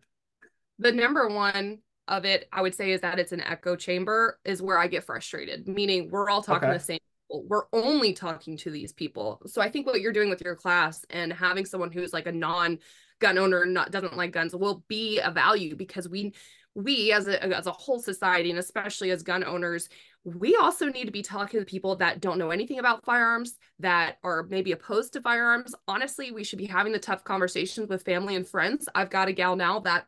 The 0.78 0.92
number 0.92 1.28
one 1.28 1.78
of 2.08 2.24
it, 2.24 2.48
I 2.52 2.62
would 2.62 2.74
say, 2.74 2.92
is 2.92 3.00
that 3.00 3.18
it's 3.18 3.32
an 3.32 3.40
echo 3.40 3.76
chamber, 3.76 4.38
is 4.44 4.62
where 4.62 4.78
I 4.78 4.86
get 4.88 5.04
frustrated, 5.04 5.68
meaning 5.68 6.10
we're 6.10 6.28
all 6.30 6.42
talking 6.42 6.68
okay. 6.68 6.78
the 6.78 6.84
same. 6.84 6.98
We're 7.42 7.64
only 7.72 8.12
talking 8.12 8.56
to 8.58 8.70
these 8.70 8.92
people. 8.92 9.42
So 9.46 9.60
I 9.60 9.70
think 9.70 9.86
what 9.86 10.00
you're 10.00 10.12
doing 10.12 10.30
with 10.30 10.42
your 10.42 10.54
class 10.54 11.04
and 11.10 11.32
having 11.32 11.64
someone 11.64 11.90
who's 11.90 12.12
like 12.12 12.26
a 12.26 12.32
non 12.32 12.78
gun 13.20 13.38
owner 13.38 13.64
not 13.64 13.90
doesn't 13.90 14.16
like 14.16 14.32
guns 14.32 14.54
will 14.54 14.84
be 14.88 15.18
a 15.20 15.30
value 15.30 15.76
because 15.76 16.08
we 16.08 16.34
we 16.74 17.12
as 17.12 17.28
a 17.28 17.42
as 17.56 17.66
a 17.66 17.72
whole 17.72 18.00
society 18.00 18.50
and 18.50 18.58
especially 18.58 19.10
as 19.10 19.22
gun 19.22 19.44
owners 19.44 19.88
we 20.24 20.56
also 20.56 20.88
need 20.88 21.04
to 21.04 21.12
be 21.12 21.22
talking 21.22 21.60
to 21.60 21.66
people 21.66 21.96
that 21.96 22.20
don't 22.20 22.38
know 22.38 22.50
anything 22.50 22.78
about 22.78 23.04
firearms 23.04 23.56
that 23.78 24.16
are 24.24 24.44
maybe 24.44 24.72
opposed 24.72 25.12
to 25.12 25.20
firearms 25.20 25.74
honestly 25.86 26.32
we 26.32 26.42
should 26.42 26.58
be 26.58 26.66
having 26.66 26.92
the 26.92 26.98
tough 26.98 27.22
conversations 27.22 27.88
with 27.88 28.02
family 28.02 28.34
and 28.34 28.48
friends 28.48 28.88
i've 28.94 29.10
got 29.10 29.28
a 29.28 29.32
gal 29.32 29.54
now 29.54 29.78
that 29.78 30.06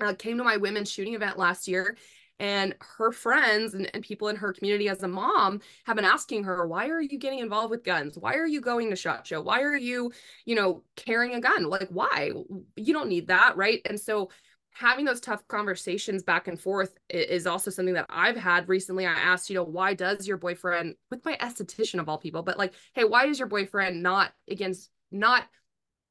uh, 0.00 0.12
came 0.14 0.36
to 0.36 0.44
my 0.44 0.56
women's 0.56 0.90
shooting 0.90 1.14
event 1.14 1.38
last 1.38 1.66
year 1.66 1.96
and 2.42 2.74
her 2.80 3.12
friends 3.12 3.72
and, 3.72 3.88
and 3.94 4.02
people 4.02 4.28
in 4.28 4.34
her 4.34 4.52
community 4.52 4.88
as 4.88 5.02
a 5.04 5.08
mom 5.08 5.60
have 5.84 5.96
been 5.96 6.04
asking 6.04 6.42
her 6.42 6.66
why 6.66 6.88
are 6.88 7.00
you 7.00 7.16
getting 7.16 7.38
involved 7.38 7.70
with 7.70 7.84
guns 7.84 8.18
why 8.18 8.34
are 8.34 8.46
you 8.46 8.60
going 8.60 8.90
to 8.90 8.96
shot 8.96 9.26
show 9.26 9.40
why 9.40 9.62
are 9.62 9.76
you 9.76 10.12
you 10.44 10.54
know 10.54 10.82
carrying 10.96 11.34
a 11.34 11.40
gun 11.40 11.64
like 11.64 11.88
why 11.88 12.32
you 12.76 12.92
don't 12.92 13.08
need 13.08 13.28
that 13.28 13.56
right 13.56 13.80
and 13.86 13.98
so 13.98 14.28
having 14.74 15.04
those 15.04 15.20
tough 15.20 15.46
conversations 15.48 16.22
back 16.22 16.48
and 16.48 16.58
forth 16.58 16.98
is 17.10 17.46
also 17.46 17.70
something 17.70 17.94
that 17.94 18.06
I've 18.08 18.38
had 18.38 18.70
recently. 18.70 19.04
I 19.04 19.12
asked, 19.12 19.50
you 19.50 19.54
know, 19.54 19.64
why 19.64 19.92
does 19.92 20.26
your 20.26 20.38
boyfriend, 20.38 20.94
with 21.10 21.22
my 21.26 21.36
esthetician 21.36 22.00
of 22.00 22.08
all 22.08 22.16
people, 22.16 22.42
but 22.42 22.56
like, 22.56 22.72
hey, 22.94 23.04
why 23.04 23.26
does 23.26 23.38
your 23.38 23.48
boyfriend 23.48 24.02
not 24.02 24.32
against, 24.48 24.88
not 25.10 25.44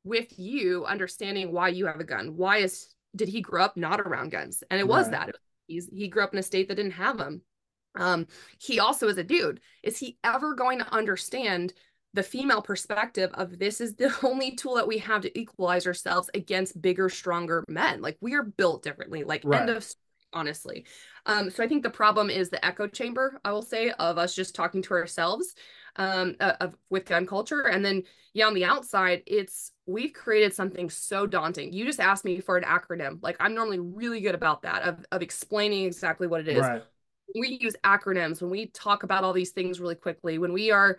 with 0.03 0.37
you 0.37 0.85
understanding 0.85 1.51
why 1.51 1.69
you 1.69 1.87
have 1.87 1.99
a 1.99 2.03
gun? 2.03 2.37
Why 2.37 2.57
is, 2.57 2.93
did 3.15 3.29
he 3.29 3.41
grow 3.41 3.63
up 3.63 3.77
not 3.77 3.99
around 3.99 4.29
guns? 4.29 4.63
And 4.69 4.79
it 4.79 4.87
was 4.87 5.09
right. 5.09 5.25
that. 5.25 5.35
He's, 5.71 5.89
he 5.91 6.07
grew 6.07 6.23
up 6.23 6.33
in 6.33 6.39
a 6.39 6.43
state 6.43 6.67
that 6.67 6.75
didn't 6.75 6.91
have 6.91 7.17
them. 7.17 7.41
Um, 7.95 8.27
he 8.59 8.79
also 8.79 9.07
is 9.07 9.17
a 9.17 9.23
dude. 9.23 9.59
Is 9.83 9.97
he 9.97 10.17
ever 10.23 10.55
going 10.55 10.79
to 10.79 10.93
understand 10.93 11.73
the 12.13 12.23
female 12.23 12.61
perspective 12.61 13.31
of 13.33 13.57
this 13.57 13.79
is 13.79 13.95
the 13.95 14.13
only 14.23 14.51
tool 14.55 14.75
that 14.75 14.87
we 14.87 14.97
have 14.99 15.21
to 15.21 15.39
equalize 15.39 15.87
ourselves 15.87 16.29
against 16.33 16.81
bigger 16.81 17.09
stronger 17.09 17.63
men 17.67 18.01
like 18.01 18.17
we 18.21 18.33
are 18.33 18.43
built 18.43 18.83
differently 18.83 19.23
like 19.23 19.41
right. 19.45 19.61
end 19.61 19.69
of 19.69 19.83
story, 19.83 20.01
honestly 20.33 20.85
um 21.25 21.49
so 21.49 21.63
i 21.63 21.67
think 21.67 21.83
the 21.83 21.89
problem 21.89 22.29
is 22.29 22.49
the 22.49 22.65
echo 22.65 22.87
chamber 22.87 23.39
i 23.43 23.51
will 23.51 23.61
say 23.61 23.91
of 23.91 24.17
us 24.17 24.35
just 24.35 24.55
talking 24.55 24.81
to 24.81 24.93
ourselves 24.93 25.55
um 25.97 26.35
uh, 26.39 26.53
of 26.59 26.75
with 26.89 27.05
gun 27.05 27.25
culture 27.25 27.67
and 27.67 27.83
then 27.83 28.03
yeah 28.33 28.45
on 28.45 28.53
the 28.53 28.65
outside 28.65 29.21
it's 29.27 29.71
we've 29.85 30.13
created 30.13 30.53
something 30.53 30.89
so 30.89 31.27
daunting 31.27 31.73
you 31.73 31.85
just 31.85 31.99
asked 31.99 32.23
me 32.23 32.39
for 32.39 32.57
an 32.57 32.63
acronym 32.63 33.19
like 33.21 33.35
i'm 33.39 33.53
normally 33.53 33.79
really 33.79 34.21
good 34.21 34.35
about 34.35 34.61
that 34.61 34.83
of, 34.83 35.05
of 35.11 35.21
explaining 35.21 35.85
exactly 35.85 36.27
what 36.27 36.41
it 36.41 36.47
is 36.47 36.61
right. 36.61 36.83
we 37.35 37.57
use 37.59 37.75
acronyms 37.83 38.41
when 38.41 38.49
we 38.49 38.67
talk 38.67 39.03
about 39.03 39.23
all 39.23 39.33
these 39.33 39.51
things 39.51 39.79
really 39.79 39.95
quickly 39.95 40.37
when 40.37 40.53
we 40.53 40.71
are 40.71 40.97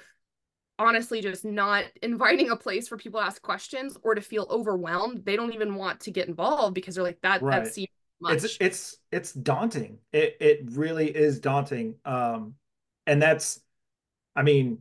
honestly 0.79 1.21
just 1.21 1.45
not 1.45 1.85
inviting 2.03 2.51
a 2.51 2.57
place 2.57 2.89
for 2.89 2.97
people 2.97 3.21
to 3.21 3.27
ask 3.27 3.41
questions 3.43 3.97
or 4.03 4.15
to 4.15 4.21
feel 4.21 4.47
overwhelmed. 4.51 5.25
They 5.25 5.37
don't 5.37 5.55
even 5.55 5.75
want 5.75 6.01
to 6.01 6.11
get 6.11 6.29
involved 6.29 6.75
because 6.75 6.95
they're 6.95 7.05
like 7.05 7.21
that 7.23 7.43
right. 7.43 7.65
that 7.65 7.73
seems 7.73 7.89
much. 8.21 8.45
It's 8.45 8.57
it's 8.61 8.97
it's 9.11 9.33
daunting. 9.33 9.99
It 10.13 10.37
it 10.41 10.61
really 10.73 11.09
is 11.09 11.41
daunting. 11.41 11.97
Um 12.05 12.55
and 13.07 13.21
that's 13.21 13.61
I 14.35 14.43
mean 14.43 14.79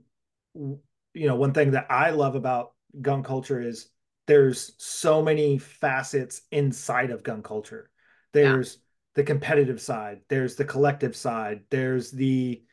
you 0.55 1.27
know 1.27 1.35
one 1.35 1.53
thing 1.53 1.71
that 1.71 1.87
I 1.89 2.11
love 2.11 2.35
about 2.35 2.73
gun 3.01 3.23
culture 3.23 3.61
is 3.61 3.89
there's 4.27 4.73
so 4.77 5.21
many 5.21 5.57
facets 5.57 6.43
inside 6.51 7.11
of 7.11 7.23
gun 7.23 7.43
culture. 7.43 7.89
There's 8.33 8.75
yeah. 8.75 8.81
the 9.15 9.23
competitive 9.23 9.81
side, 9.81 10.21
there's 10.29 10.55
the 10.55 10.65
collective 10.65 11.15
side, 11.15 11.63
there's 11.69 12.11
the 12.11 12.63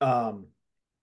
um 0.00 0.46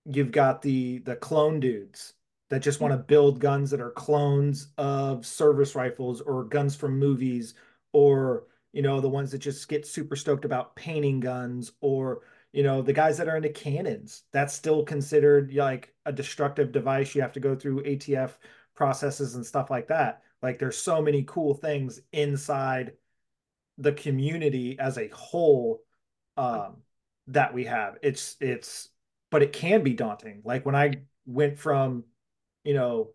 you've 0.05 0.31
got 0.31 0.61
the 0.61 0.99
the 0.99 1.15
clone 1.15 1.59
dudes 1.59 2.13
that 2.49 2.61
just 2.61 2.81
want 2.81 2.91
to 2.91 2.97
build 2.97 3.39
guns 3.39 3.69
that 3.71 3.81
are 3.81 3.91
clones 3.91 4.69
of 4.77 5.25
service 5.25 5.75
rifles 5.75 6.21
or 6.21 6.45
guns 6.45 6.75
from 6.75 6.97
movies 6.97 7.53
or 7.93 8.45
you 8.71 8.81
know 8.81 9.01
the 9.01 9.09
ones 9.09 9.31
that 9.31 9.39
just 9.39 9.67
get 9.69 9.85
super 9.85 10.15
stoked 10.15 10.45
about 10.45 10.75
painting 10.75 11.19
guns 11.19 11.71
or 11.81 12.21
you 12.51 12.63
know 12.63 12.81
the 12.81 12.93
guys 12.93 13.17
that 13.17 13.27
are 13.27 13.37
into 13.37 13.49
cannons 13.49 14.23
that's 14.31 14.53
still 14.53 14.83
considered 14.83 15.53
like 15.53 15.93
a 16.05 16.11
destructive 16.11 16.71
device 16.71 17.13
you 17.13 17.21
have 17.21 17.33
to 17.33 17.39
go 17.39 17.55
through 17.55 17.83
atf 17.83 18.31
processes 18.75 19.35
and 19.35 19.45
stuff 19.45 19.69
like 19.69 19.87
that 19.87 20.21
like 20.41 20.57
there's 20.57 20.77
so 20.77 21.01
many 21.01 21.23
cool 21.27 21.53
things 21.53 22.01
inside 22.11 22.93
the 23.77 23.93
community 23.93 24.77
as 24.79 24.97
a 24.97 25.07
whole 25.09 25.81
um, 26.37 26.77
that 27.27 27.53
we 27.53 27.65
have 27.65 27.97
it's 28.01 28.35
it's 28.39 28.89
but 29.29 29.43
it 29.43 29.53
can 29.53 29.83
be 29.83 29.93
daunting. 29.93 30.41
Like 30.43 30.65
when 30.65 30.75
I 30.75 31.01
went 31.25 31.57
from, 31.57 32.03
you 32.63 32.73
know, 32.73 33.11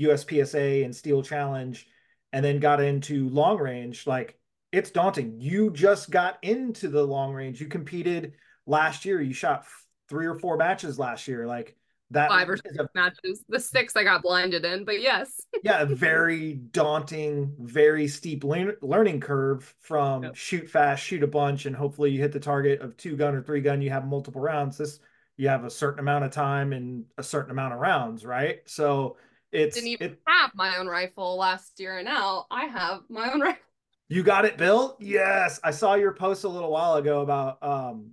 USPSA 0.00 0.84
and 0.84 0.94
Steel 0.94 1.22
Challenge 1.22 1.86
and 2.32 2.44
then 2.44 2.60
got 2.60 2.80
into 2.80 3.28
long 3.28 3.58
range, 3.58 4.06
like 4.06 4.38
it's 4.70 4.90
daunting. 4.90 5.40
You 5.40 5.70
just 5.70 6.10
got 6.10 6.38
into 6.42 6.88
the 6.88 7.04
long 7.04 7.32
range. 7.34 7.60
You 7.60 7.66
competed 7.66 8.34
last 8.66 9.04
year. 9.04 9.20
You 9.20 9.34
shot 9.34 9.66
three 10.08 10.26
or 10.26 10.38
four 10.38 10.56
matches 10.56 10.98
last 10.98 11.28
year. 11.28 11.46
Like 11.46 11.76
that 12.10 12.28
five 12.28 12.48
or 12.48 12.56
six 12.56 12.76
a, 12.78 12.88
matches. 12.94 13.44
The 13.48 13.60
six 13.60 13.96
I 13.96 14.04
got 14.04 14.22
blinded 14.22 14.64
in, 14.64 14.84
but 14.84 15.00
yes. 15.00 15.40
yeah, 15.64 15.84
very 15.84 16.54
daunting, 16.54 17.54
very 17.58 18.06
steep 18.06 18.44
le- 18.44 18.74
learning 18.82 19.20
curve 19.20 19.74
from 19.80 20.24
yep. 20.24 20.36
shoot 20.36 20.68
fast, 20.68 21.02
shoot 21.02 21.22
a 21.22 21.26
bunch, 21.26 21.66
and 21.66 21.74
hopefully 21.74 22.10
you 22.10 22.20
hit 22.20 22.32
the 22.32 22.40
target 22.40 22.80
of 22.80 22.96
two 22.96 23.16
gun 23.16 23.34
or 23.34 23.42
three 23.42 23.60
gun. 23.60 23.82
You 23.82 23.90
have 23.90 24.06
multiple 24.06 24.40
rounds. 24.40 24.78
This 24.78 25.00
you 25.36 25.48
have 25.48 25.64
a 25.64 25.70
certain 25.70 26.00
amount 26.00 26.24
of 26.24 26.30
time 26.30 26.72
and 26.72 27.04
a 27.16 27.22
certain 27.22 27.50
amount 27.50 27.72
of 27.72 27.80
rounds, 27.80 28.24
right? 28.24 28.60
So 28.66 29.16
it's 29.50 29.74
didn't 29.74 29.88
even 29.88 30.10
it, 30.12 30.20
have 30.26 30.50
my 30.54 30.76
own 30.76 30.86
rifle 30.86 31.36
last 31.36 31.80
year, 31.80 31.98
and 31.98 32.06
now 32.06 32.46
I 32.50 32.66
have 32.66 33.00
my 33.08 33.32
own 33.32 33.40
rifle. 33.40 33.62
You 34.08 34.22
got 34.22 34.44
it 34.44 34.58
built? 34.58 34.98
Yes. 35.00 35.58
I 35.64 35.70
saw 35.70 35.94
your 35.94 36.12
post 36.12 36.44
a 36.44 36.48
little 36.48 36.70
while 36.70 36.96
ago 36.96 37.22
about 37.22 37.62
um 37.62 38.10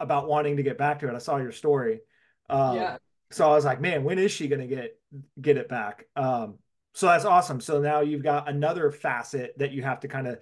about 0.00 0.28
wanting 0.28 0.56
to 0.56 0.62
get 0.62 0.78
back 0.78 1.00
to 1.00 1.08
it. 1.08 1.14
I 1.14 1.18
saw 1.18 1.36
your 1.36 1.52
story. 1.52 2.00
Um, 2.48 2.76
yeah. 2.76 2.96
So 3.30 3.50
I 3.50 3.54
was 3.54 3.64
like, 3.64 3.80
man, 3.80 4.04
when 4.04 4.18
is 4.18 4.30
she 4.30 4.48
gonna 4.48 4.66
get 4.66 4.98
get 5.40 5.56
it 5.56 5.68
back? 5.68 6.06
Um, 6.16 6.58
so 6.92 7.06
that's 7.06 7.24
awesome. 7.24 7.60
So 7.60 7.80
now 7.80 8.00
you've 8.00 8.22
got 8.22 8.48
another 8.48 8.90
facet 8.90 9.54
that 9.58 9.72
you 9.72 9.82
have 9.82 10.00
to 10.00 10.08
kind 10.08 10.26
of 10.26 10.38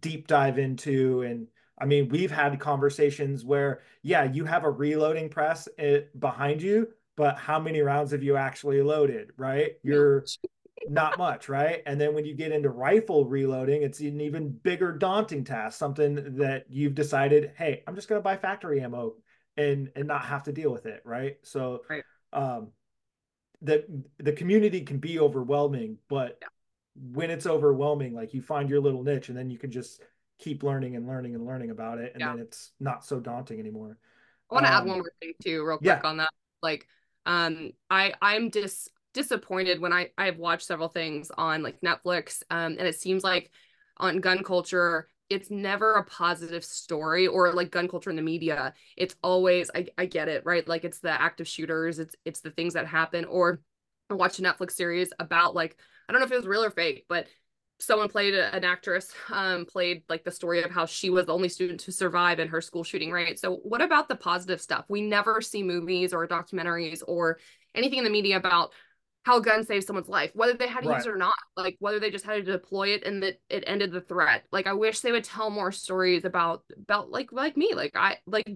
deep 0.00 0.26
dive 0.26 0.58
into 0.58 1.22
and 1.22 1.48
I 1.78 1.84
mean, 1.84 2.08
we've 2.08 2.30
had 2.30 2.58
conversations 2.58 3.44
where, 3.44 3.82
yeah, 4.02 4.24
you 4.24 4.44
have 4.44 4.64
a 4.64 4.70
reloading 4.70 5.28
press 5.28 5.68
eh, 5.78 6.00
behind 6.18 6.62
you, 6.62 6.88
but 7.16 7.36
how 7.36 7.58
many 7.58 7.80
rounds 7.80 8.12
have 8.12 8.22
you 8.22 8.36
actually 8.36 8.80
loaded, 8.82 9.30
right? 9.36 9.72
You're 9.82 10.24
not 10.88 11.18
much, 11.18 11.48
right? 11.48 11.82
And 11.86 12.00
then 12.00 12.14
when 12.14 12.24
you 12.24 12.34
get 12.34 12.52
into 12.52 12.70
rifle 12.70 13.24
reloading, 13.24 13.82
it's 13.82 14.00
an 14.00 14.20
even 14.20 14.50
bigger 14.50 14.92
daunting 14.92 15.44
task, 15.44 15.78
something 15.78 16.36
that 16.36 16.66
you've 16.68 16.94
decided, 16.94 17.52
hey, 17.56 17.82
I'm 17.86 17.94
just 17.94 18.08
going 18.08 18.18
to 18.18 18.24
buy 18.24 18.36
factory 18.36 18.80
ammo 18.80 19.14
and 19.56 19.90
and 19.96 20.06
not 20.06 20.24
have 20.26 20.44
to 20.44 20.52
deal 20.52 20.70
with 20.70 20.86
it, 20.86 21.00
right? 21.04 21.38
So 21.42 21.82
right. 21.88 22.02
um 22.32 22.68
the 23.62 23.84
the 24.18 24.32
community 24.32 24.82
can 24.82 24.98
be 24.98 25.18
overwhelming, 25.18 25.98
but 26.08 26.38
yeah. 26.42 26.48
when 27.12 27.30
it's 27.30 27.46
overwhelming, 27.46 28.14
like 28.14 28.34
you 28.34 28.42
find 28.42 28.68
your 28.68 28.80
little 28.80 29.02
niche 29.02 29.30
and 29.30 29.38
then 29.38 29.50
you 29.50 29.58
can 29.58 29.70
just 29.70 30.02
keep 30.38 30.62
learning 30.62 30.96
and 30.96 31.06
learning 31.06 31.34
and 31.34 31.46
learning 31.46 31.70
about 31.70 31.98
it 31.98 32.12
and 32.12 32.20
yeah. 32.20 32.32
then 32.32 32.40
it's 32.40 32.72
not 32.78 33.04
so 33.04 33.18
daunting 33.18 33.58
anymore 33.58 33.96
i 34.50 34.54
want 34.54 34.66
to 34.66 34.72
um, 34.72 34.82
add 34.82 34.86
one 34.86 34.98
more 34.98 35.12
thing 35.20 35.32
too 35.42 35.64
real 35.64 35.78
quick 35.78 35.86
yeah. 35.86 36.00
on 36.04 36.18
that 36.18 36.30
like 36.62 36.86
um 37.24 37.70
i 37.90 38.12
i'm 38.20 38.50
dis 38.50 38.88
disappointed 39.16 39.80
when 39.80 39.94
i 39.94 40.10
i've 40.18 40.36
watched 40.36 40.66
several 40.66 40.88
things 40.88 41.32
on 41.38 41.62
like 41.62 41.80
netflix 41.80 42.42
um 42.50 42.76
and 42.78 42.86
it 42.86 43.00
seems 43.00 43.24
like 43.24 43.50
on 43.96 44.20
gun 44.20 44.44
culture 44.44 45.08
it's 45.30 45.50
never 45.50 45.94
a 45.94 46.04
positive 46.04 46.64
story 46.64 47.26
or 47.26 47.52
like 47.52 47.72
gun 47.72 47.88
culture 47.88 48.10
in 48.10 48.16
the 48.16 48.22
media. 48.22 48.72
It's 48.96 49.16
always 49.22 49.70
i, 49.74 49.86
I 49.98 50.06
get 50.06 50.28
it 50.28 50.44
right? 50.44 50.66
Like 50.68 50.84
it's 50.84 51.00
the 51.00 51.10
active 51.10 51.48
shooters 51.48 51.98
it's 51.98 52.14
it's 52.24 52.40
the 52.40 52.50
things 52.50 52.74
that 52.74 52.86
happen 52.86 53.24
or 53.24 53.60
i 54.10 54.14
watched 54.14 54.38
a 54.38 54.42
netflix 54.42 54.72
series 54.72 55.12
about 55.18 55.54
like 55.54 55.76
i 56.08 56.12
don't 56.12 56.20
know 56.20 56.26
if 56.26 56.32
it 56.32 56.36
was 56.36 56.46
real 56.46 56.62
or 56.62 56.70
fake 56.70 57.06
but 57.08 57.26
someone 57.78 58.08
played 58.08 58.34
a, 58.34 58.54
an 58.54 58.64
actress 58.64 59.12
um 59.32 59.66
played 59.66 60.02
like 60.08 60.24
the 60.24 60.30
story 60.30 60.62
of 60.62 60.70
how 60.70 60.86
she 60.86 61.10
was 61.10 61.26
the 61.26 61.34
only 61.34 61.48
student 61.48 61.80
to 61.80 61.92
survive 61.92 62.38
in 62.38 62.48
her 62.48 62.60
school 62.60 62.84
shooting 62.84 63.10
right? 63.10 63.38
So 63.38 63.56
what 63.56 63.82
about 63.82 64.08
the 64.08 64.16
positive 64.16 64.60
stuff? 64.60 64.84
We 64.88 65.02
never 65.02 65.40
see 65.40 65.62
movies 65.62 66.14
or 66.14 66.26
documentaries 66.26 67.02
or 67.06 67.38
anything 67.74 67.98
in 67.98 68.04
the 68.04 68.10
media 68.10 68.36
about 68.36 68.72
how 69.26 69.38
a 69.38 69.42
gun 69.42 69.64
saved 69.64 69.86
someone's 69.86 70.08
life 70.08 70.30
whether 70.34 70.54
they 70.54 70.68
had 70.68 70.82
to 70.82 70.88
right. 70.88 70.96
use 70.96 71.06
it 71.06 71.10
or 71.10 71.16
not 71.16 71.34
like 71.56 71.76
whether 71.80 72.00
they 72.00 72.10
just 72.10 72.24
had 72.24 72.44
to 72.44 72.52
deploy 72.52 72.88
it 72.88 73.04
and 73.04 73.22
that 73.22 73.40
it 73.50 73.64
ended 73.66 73.92
the 73.92 74.00
threat 74.00 74.44
like 74.52 74.66
i 74.66 74.72
wish 74.72 75.00
they 75.00 75.12
would 75.12 75.24
tell 75.24 75.50
more 75.50 75.72
stories 75.72 76.24
about 76.24 76.62
about 76.78 77.10
like 77.10 77.32
like 77.32 77.56
me 77.56 77.74
like 77.74 77.94
i 77.96 78.16
like 78.26 78.48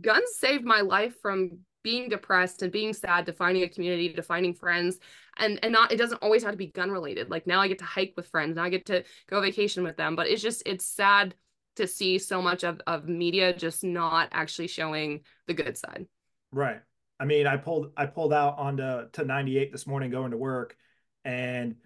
guns 0.00 0.30
saved 0.38 0.64
my 0.64 0.80
life 0.80 1.14
from 1.20 1.58
being 1.82 2.08
depressed 2.08 2.62
and 2.62 2.70
being 2.70 2.92
sad 2.92 3.26
to 3.26 3.32
finding 3.32 3.64
a 3.64 3.68
community 3.68 4.12
to 4.12 4.22
finding 4.22 4.54
friends 4.54 4.98
and 5.38 5.58
and 5.64 5.72
not 5.72 5.90
it 5.90 5.96
doesn't 5.96 6.22
always 6.22 6.42
have 6.42 6.52
to 6.52 6.58
be 6.58 6.68
gun 6.68 6.90
related 6.90 7.28
like 7.28 7.46
now 7.46 7.60
i 7.60 7.68
get 7.68 7.78
to 7.78 7.84
hike 7.84 8.14
with 8.16 8.28
friends 8.28 8.56
now 8.56 8.62
i 8.62 8.70
get 8.70 8.86
to 8.86 9.02
go 9.28 9.40
vacation 9.40 9.82
with 9.82 9.96
them 9.96 10.14
but 10.14 10.28
it's 10.28 10.42
just 10.42 10.62
it's 10.64 10.86
sad 10.86 11.34
to 11.76 11.86
see 11.86 12.18
so 12.18 12.42
much 12.42 12.64
of, 12.64 12.80
of 12.86 13.08
media 13.08 13.52
just 13.52 13.84
not 13.84 14.28
actually 14.32 14.68
showing 14.68 15.20
the 15.46 15.54
good 15.54 15.76
side. 15.76 16.06
Right. 16.52 16.80
I 17.22 17.24
mean, 17.24 17.46
I 17.46 17.56
pulled 17.56 17.92
I 17.96 18.06
pulled 18.06 18.32
out 18.32 18.58
onto 18.58 19.08
to 19.12 19.24
98 19.24 19.70
this 19.70 19.86
morning 19.86 20.10
going 20.10 20.32
to 20.32 20.36
work, 20.36 20.76
and 21.24 21.76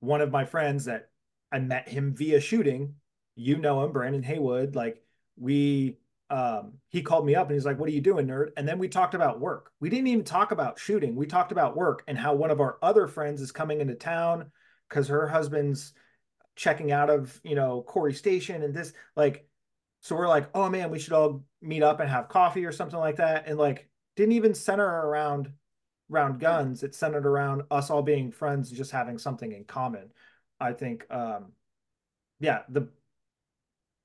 one 0.00 0.22
of 0.22 0.30
my 0.30 0.46
friends 0.46 0.86
that 0.86 1.10
I 1.52 1.58
met 1.58 1.86
him 1.86 2.14
via 2.16 2.40
shooting, 2.40 2.94
you 3.34 3.58
know 3.58 3.84
him, 3.84 3.92
Brandon 3.92 4.22
Haywood, 4.22 4.74
like 4.74 5.02
we 5.36 5.98
um 6.30 6.78
he 6.88 7.02
called 7.02 7.26
me 7.26 7.34
up 7.34 7.48
and 7.48 7.56
he's 7.56 7.66
like, 7.66 7.78
What 7.78 7.90
are 7.90 7.92
you 7.92 8.00
doing, 8.00 8.26
nerd? 8.26 8.52
And 8.56 8.66
then 8.66 8.78
we 8.78 8.88
talked 8.88 9.12
about 9.12 9.38
work. 9.38 9.70
We 9.80 9.90
didn't 9.90 10.06
even 10.06 10.24
talk 10.24 10.50
about 10.50 10.78
shooting. 10.78 11.14
We 11.14 11.26
talked 11.26 11.52
about 11.52 11.76
work 11.76 12.02
and 12.08 12.16
how 12.16 12.34
one 12.34 12.50
of 12.50 12.62
our 12.62 12.78
other 12.80 13.06
friends 13.06 13.42
is 13.42 13.52
coming 13.52 13.82
into 13.82 13.96
town 13.96 14.50
because 14.88 15.08
her 15.08 15.28
husband's 15.28 15.92
checking 16.54 16.90
out 16.90 17.10
of 17.10 17.38
you 17.44 17.54
know 17.54 17.84
Corry 17.86 18.16
Station 18.16 18.62
and 18.62 18.74
this 18.74 18.94
like 19.14 19.46
so 20.00 20.16
we're 20.16 20.26
like 20.26 20.48
oh 20.54 20.70
man 20.70 20.90
we 20.90 20.98
should 20.98 21.12
all 21.12 21.44
meet 21.60 21.82
up 21.82 22.00
and 22.00 22.08
have 22.08 22.30
coffee 22.30 22.64
or 22.64 22.72
something 22.72 22.98
like 22.98 23.16
that 23.16 23.46
and 23.46 23.58
like 23.58 23.90
didn't 24.16 24.32
even 24.32 24.54
center 24.54 24.86
around 24.86 25.52
around 26.10 26.40
guns. 26.40 26.82
It 26.82 26.94
centered 26.94 27.26
around 27.26 27.62
us 27.70 27.90
all 27.90 28.02
being 28.02 28.30
friends 28.30 28.68
and 28.68 28.76
just 28.76 28.90
having 28.90 29.18
something 29.18 29.52
in 29.52 29.64
common. 29.64 30.10
I 30.60 30.72
think 30.72 31.06
um 31.10 31.52
yeah 32.40 32.62
the 32.68 32.88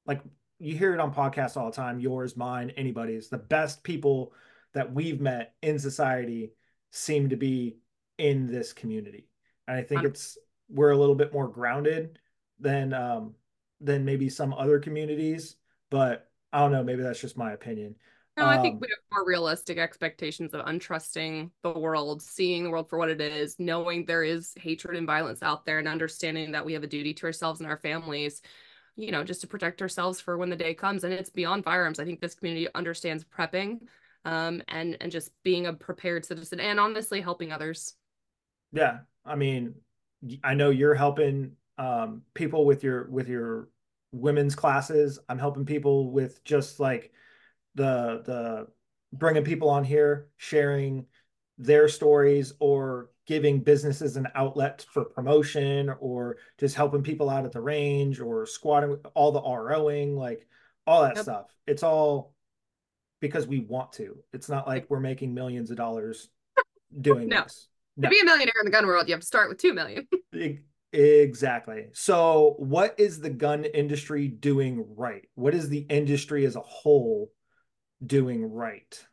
like 0.05 0.21
you 0.59 0.77
hear 0.77 0.93
it 0.93 0.99
on 0.99 1.13
podcasts 1.13 1.57
all 1.57 1.65
the 1.65 1.75
time 1.75 1.99
yours 1.99 2.37
mine 2.37 2.71
anybody's. 2.71 3.29
The 3.29 3.37
best 3.37 3.83
people 3.83 4.33
that 4.73 4.93
we've 4.93 5.19
met 5.19 5.53
in 5.61 5.79
society 5.79 6.53
seem 6.91 7.29
to 7.29 7.35
be 7.35 7.77
in 8.17 8.47
this 8.47 8.73
community. 8.73 9.27
And 9.67 9.77
I 9.77 9.83
think 9.83 10.03
it's 10.03 10.37
we're 10.69 10.91
a 10.91 10.97
little 10.97 11.15
bit 11.15 11.33
more 11.33 11.47
grounded 11.47 12.19
than 12.59 12.93
um 12.93 13.33
than 13.81 14.05
maybe 14.05 14.29
some 14.29 14.53
other 14.53 14.79
communities 14.79 15.55
but 15.89 16.29
i 16.53 16.59
don't 16.59 16.71
know 16.71 16.83
maybe 16.83 17.01
that's 17.01 17.19
just 17.19 17.37
my 17.37 17.51
opinion 17.51 17.95
no 18.37 18.45
i 18.45 18.61
think 18.61 18.75
um, 18.75 18.79
we 18.79 18.87
have 18.89 19.17
more 19.17 19.25
realistic 19.25 19.77
expectations 19.77 20.53
of 20.53 20.65
untrusting 20.65 21.49
the 21.63 21.71
world 21.71 22.21
seeing 22.21 22.63
the 22.63 22.69
world 22.69 22.89
for 22.89 22.97
what 22.97 23.09
it 23.09 23.21
is 23.21 23.55
knowing 23.59 24.05
there 24.05 24.23
is 24.23 24.53
hatred 24.57 24.97
and 24.97 25.07
violence 25.07 25.41
out 25.43 25.65
there 25.65 25.79
and 25.79 25.87
understanding 25.87 26.51
that 26.51 26.65
we 26.65 26.73
have 26.73 26.83
a 26.83 26.87
duty 26.87 27.13
to 27.13 27.25
ourselves 27.25 27.59
and 27.59 27.69
our 27.69 27.77
families 27.77 28.41
you 28.95 29.11
know 29.11 29.23
just 29.23 29.41
to 29.41 29.47
protect 29.47 29.81
ourselves 29.81 30.19
for 30.19 30.37
when 30.37 30.49
the 30.49 30.55
day 30.55 30.73
comes. 30.73 31.03
And 31.03 31.13
it's 31.13 31.29
beyond 31.29 31.63
firearms. 31.63 31.99
I 31.99 32.05
think 32.05 32.19
this 32.19 32.35
community 32.35 32.67
understands 32.75 33.23
prepping 33.23 33.79
um 34.25 34.61
and 34.67 34.97
and 35.01 35.11
just 35.11 35.31
being 35.43 35.65
a 35.65 35.73
prepared 35.73 36.25
citizen 36.25 36.59
and 36.59 36.79
honestly 36.79 37.21
helping 37.21 37.51
others. 37.51 37.95
Yeah. 38.71 38.99
I 39.25 39.35
mean 39.35 39.75
I 40.43 40.53
know 40.53 40.69
you're 40.69 40.95
helping 40.95 41.53
um, 41.79 42.21
people 42.35 42.65
with 42.65 42.83
your 42.83 43.09
with 43.09 43.27
your 43.27 43.69
women's 44.11 44.55
classes. 44.55 45.17
I'm 45.29 45.39
helping 45.39 45.65
people 45.65 46.11
with 46.11 46.43
just 46.43 46.79
like 46.79 47.11
the 47.75 48.21
the 48.25 48.67
bringing 49.13 49.43
people 49.43 49.69
on 49.69 49.83
here, 49.83 50.27
sharing 50.37 51.05
their 51.57 51.87
stories, 51.87 52.53
or 52.59 53.09
giving 53.27 53.61
businesses 53.61 54.17
an 54.17 54.27
outlet 54.35 54.85
for 54.91 55.05
promotion, 55.05 55.93
or 55.99 56.37
just 56.59 56.75
helping 56.75 57.03
people 57.03 57.29
out 57.29 57.45
at 57.45 57.51
the 57.51 57.61
range, 57.61 58.19
or 58.19 58.45
squatting 58.45 58.97
all 59.13 59.31
the 59.31 59.41
ROing, 59.41 60.15
like 60.15 60.47
all 60.87 61.03
that 61.03 61.15
yep. 61.15 61.23
stuff. 61.23 61.45
It's 61.67 61.83
all 61.83 62.33
because 63.19 63.47
we 63.47 63.59
want 63.59 63.93
to. 63.93 64.17
It's 64.33 64.49
not 64.49 64.67
like 64.67 64.89
we're 64.89 64.99
making 64.99 65.33
millions 65.33 65.71
of 65.71 65.77
dollars 65.77 66.29
doing 66.99 67.29
no. 67.29 67.43
this. 67.43 67.67
No. 67.97 68.07
To 68.07 68.09
be 68.09 68.19
a 68.19 68.25
millionaire 68.25 68.53
in 68.59 68.65
the 68.65 68.71
gun 68.71 68.85
world, 68.85 69.07
you 69.07 69.13
have 69.13 69.21
to 69.21 69.27
start 69.27 69.49
with 69.49 69.59
two 69.59 69.73
million. 69.73 70.07
exactly. 70.93 71.87
So, 71.93 72.55
what 72.57 72.95
is 72.97 73.19
the 73.19 73.29
gun 73.29 73.63
industry 73.65 74.27
doing 74.27 74.85
right? 74.95 75.27
What 75.35 75.53
is 75.53 75.69
the 75.69 75.85
industry 75.89 76.45
as 76.45 76.55
a 76.55 76.61
whole 76.61 77.31
doing 78.05 78.51
right? 78.51 79.05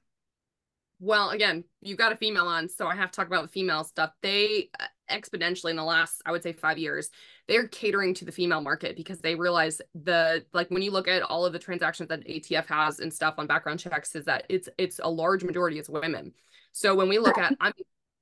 Well, 1.00 1.30
again, 1.30 1.62
you've 1.80 1.98
got 1.98 2.12
a 2.12 2.16
female 2.16 2.46
on, 2.46 2.68
so 2.68 2.88
I 2.88 2.96
have 2.96 3.12
to 3.12 3.16
talk 3.16 3.28
about 3.28 3.42
the 3.42 3.48
female 3.48 3.84
stuff. 3.84 4.10
They 4.20 4.70
uh, 4.80 4.86
exponentially 5.08 5.70
in 5.70 5.76
the 5.76 5.84
last, 5.84 6.20
I 6.26 6.32
would 6.32 6.42
say, 6.42 6.52
five 6.52 6.76
years, 6.76 7.10
they're 7.46 7.68
catering 7.68 8.14
to 8.14 8.24
the 8.24 8.32
female 8.32 8.60
market 8.60 8.96
because 8.96 9.20
they 9.20 9.36
realize 9.36 9.80
the 9.94 10.44
like 10.52 10.70
when 10.70 10.82
you 10.82 10.90
look 10.90 11.06
at 11.06 11.22
all 11.22 11.46
of 11.46 11.52
the 11.52 11.58
transactions 11.58 12.08
that 12.08 12.26
ATF 12.26 12.66
has 12.66 12.98
and 12.98 13.12
stuff 13.12 13.34
on 13.38 13.46
background 13.46 13.78
checks, 13.78 14.16
is 14.16 14.24
that 14.24 14.44
it's 14.48 14.68
it's 14.76 14.98
a 15.02 15.08
large 15.08 15.44
majority 15.44 15.78
it's 15.78 15.88
women. 15.88 16.32
So 16.72 16.96
when 16.96 17.08
we 17.08 17.18
look 17.18 17.38
at, 17.38 17.54
I'm 17.60 17.72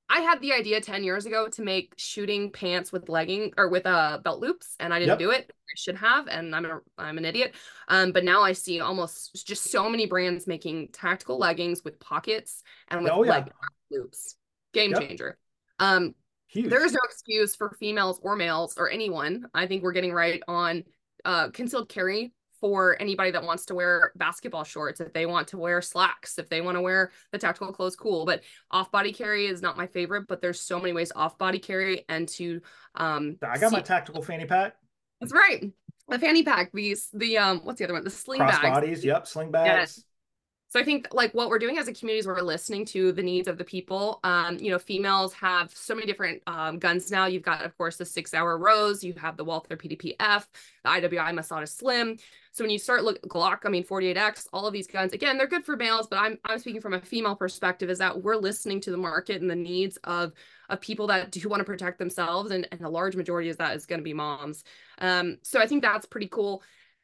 I 0.08 0.20
had 0.20 0.40
the 0.40 0.52
idea 0.52 0.80
10 0.80 1.02
years 1.04 1.26
ago 1.26 1.48
to 1.48 1.62
make 1.62 1.94
shooting 1.96 2.50
pants 2.50 2.92
with 2.92 3.08
legging 3.08 3.52
or 3.56 3.68
with 3.68 3.86
uh 3.86 4.18
belt 4.22 4.40
loops 4.40 4.76
and 4.78 4.94
I 4.94 4.98
didn't 4.98 5.10
yep. 5.10 5.18
do 5.18 5.30
it. 5.30 5.50
I 5.50 5.74
should 5.76 5.96
have 5.96 6.28
and 6.28 6.54
I'm 6.54 6.64
a, 6.64 6.80
I'm 6.96 7.18
an 7.18 7.24
idiot. 7.24 7.54
Um 7.88 8.12
but 8.12 8.24
now 8.24 8.42
I 8.42 8.52
see 8.52 8.80
almost 8.80 9.46
just 9.46 9.70
so 9.70 9.88
many 9.88 10.06
brands 10.06 10.46
making 10.46 10.88
tactical 10.92 11.38
leggings 11.38 11.82
with 11.84 11.98
pockets 11.98 12.62
and 12.88 13.02
with 13.02 13.12
oh, 13.12 13.24
yeah. 13.24 13.30
leg 13.30 13.52
loops. 13.90 14.36
Game 14.72 14.92
yep. 14.92 15.00
changer. 15.00 15.38
Um 15.78 16.14
Huge. 16.48 16.70
there 16.70 16.84
is 16.84 16.92
no 16.92 17.00
excuse 17.04 17.56
for 17.56 17.70
females 17.70 18.20
or 18.22 18.36
males 18.36 18.76
or 18.78 18.88
anyone. 18.88 19.46
I 19.52 19.66
think 19.66 19.82
we're 19.82 19.92
getting 19.92 20.12
right 20.12 20.40
on 20.46 20.84
uh 21.24 21.50
concealed 21.50 21.88
carry 21.88 22.32
for 22.60 22.96
anybody 23.00 23.30
that 23.30 23.42
wants 23.42 23.66
to 23.66 23.74
wear 23.74 24.12
basketball 24.16 24.64
shorts, 24.64 25.00
if 25.00 25.12
they 25.12 25.26
want 25.26 25.48
to 25.48 25.58
wear 25.58 25.80
slacks, 25.82 26.38
if 26.38 26.48
they 26.48 26.60
want 26.60 26.76
to 26.76 26.80
wear 26.80 27.10
the 27.32 27.38
tactical 27.38 27.72
clothes, 27.72 27.96
cool. 27.96 28.24
But 28.24 28.42
off 28.70 28.90
body 28.90 29.12
carry 29.12 29.46
is 29.46 29.62
not 29.62 29.76
my 29.76 29.86
favorite, 29.86 30.26
but 30.28 30.40
there's 30.40 30.60
so 30.60 30.78
many 30.78 30.92
ways 30.92 31.12
off 31.14 31.38
body 31.38 31.58
carry 31.58 32.04
and 32.08 32.28
to 32.30 32.60
um 32.94 33.36
I 33.42 33.58
got 33.58 33.70
see- 33.70 33.76
my 33.76 33.82
tactical 33.82 34.22
fanny 34.22 34.46
pack. 34.46 34.76
That's 35.20 35.32
right. 35.32 35.70
The 36.08 36.18
fanny 36.18 36.42
pack, 36.44 36.70
these 36.72 37.08
the 37.12 37.38
um 37.38 37.60
what's 37.64 37.78
the 37.78 37.84
other 37.84 37.94
one? 37.94 38.04
The 38.04 38.10
sling 38.10 38.38
Cross 38.38 38.60
bags. 38.60 38.74
bodies, 38.74 39.04
yep, 39.04 39.26
sling 39.26 39.50
bags. 39.50 39.66
Yes. 39.66 40.04
So 40.76 40.80
I 40.80 40.84
think 40.84 41.08
like 41.10 41.32
what 41.32 41.48
we're 41.48 41.58
doing 41.58 41.78
as 41.78 41.88
a 41.88 41.94
community 41.94 42.18
is 42.18 42.26
we're 42.26 42.42
listening 42.42 42.84
to 42.86 43.10
the 43.10 43.22
needs 43.22 43.48
of 43.48 43.56
the 43.56 43.64
people. 43.64 44.20
Um, 44.24 44.58
you 44.58 44.70
know, 44.70 44.78
females 44.78 45.32
have 45.32 45.74
so 45.74 45.94
many 45.94 46.06
different 46.06 46.42
um, 46.46 46.78
guns 46.78 47.10
now. 47.10 47.24
You've 47.24 47.44
got, 47.44 47.64
of 47.64 47.74
course, 47.78 47.96
the 47.96 48.04
SIG 48.04 48.28
Sauer 48.28 48.58
Rose. 48.58 49.02
You 49.02 49.14
have 49.14 49.38
the 49.38 49.44
Walther 49.44 49.74
PDP-F, 49.74 50.46
the 50.84 50.90
IWI 50.90 51.32
Masada 51.32 51.66
Slim. 51.66 52.18
So 52.52 52.62
when 52.62 52.70
you 52.70 52.78
start 52.78 53.04
look 53.04 53.22
Glock, 53.22 53.60
I 53.64 53.70
mean 53.70 53.84
48X, 53.84 54.48
all 54.52 54.66
of 54.66 54.74
these 54.74 54.86
guns, 54.86 55.14
again, 55.14 55.38
they're 55.38 55.46
good 55.46 55.64
for 55.64 55.76
males, 55.76 56.08
but 56.08 56.18
I'm 56.18 56.36
I'm 56.44 56.58
speaking 56.58 56.82
from 56.82 56.92
a 56.92 57.00
female 57.00 57.36
perspective, 57.36 57.88
is 57.88 57.98
that 58.00 58.22
we're 58.22 58.36
listening 58.36 58.82
to 58.82 58.90
the 58.90 58.98
market 58.98 59.40
and 59.40 59.50
the 59.50 59.56
needs 59.56 59.96
of 60.04 60.34
of 60.68 60.82
people 60.82 61.06
that 61.06 61.30
do 61.30 61.48
want 61.48 61.60
to 61.60 61.64
protect 61.64 61.98
themselves. 61.98 62.50
And, 62.50 62.68
and 62.70 62.82
a 62.82 62.88
large 62.90 63.16
majority 63.16 63.48
of 63.48 63.56
that 63.56 63.76
is 63.76 63.86
going 63.86 64.00
to 64.00 64.04
be 64.04 64.12
moms. 64.12 64.62
Um, 64.98 65.38
so 65.40 65.58
I 65.58 65.66
think 65.66 65.82
that's 65.82 66.04
pretty 66.04 66.28
cool. 66.28 66.62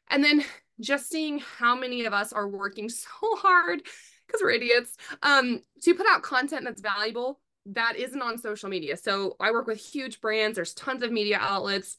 And 0.09 0.23
then 0.23 0.43
just 0.79 1.09
seeing 1.09 1.39
how 1.39 1.75
many 1.75 2.05
of 2.05 2.13
us 2.13 2.33
are 2.33 2.47
working 2.47 2.89
so 2.89 3.09
hard 3.37 3.81
because 4.27 4.41
we're 4.41 4.51
idiots 4.51 4.95
um, 5.21 5.61
to 5.81 5.93
put 5.93 6.07
out 6.07 6.23
content 6.23 6.63
that's 6.63 6.81
valuable 6.81 7.39
that 7.67 7.95
isn't 7.95 8.21
on 8.21 8.37
social 8.37 8.69
media. 8.69 8.97
So 8.97 9.35
I 9.39 9.51
work 9.51 9.67
with 9.67 9.79
huge 9.79 10.19
brands. 10.19 10.55
There's 10.55 10.73
tons 10.73 11.01
of 11.03 11.11
media 11.11 11.37
outlets. 11.39 11.97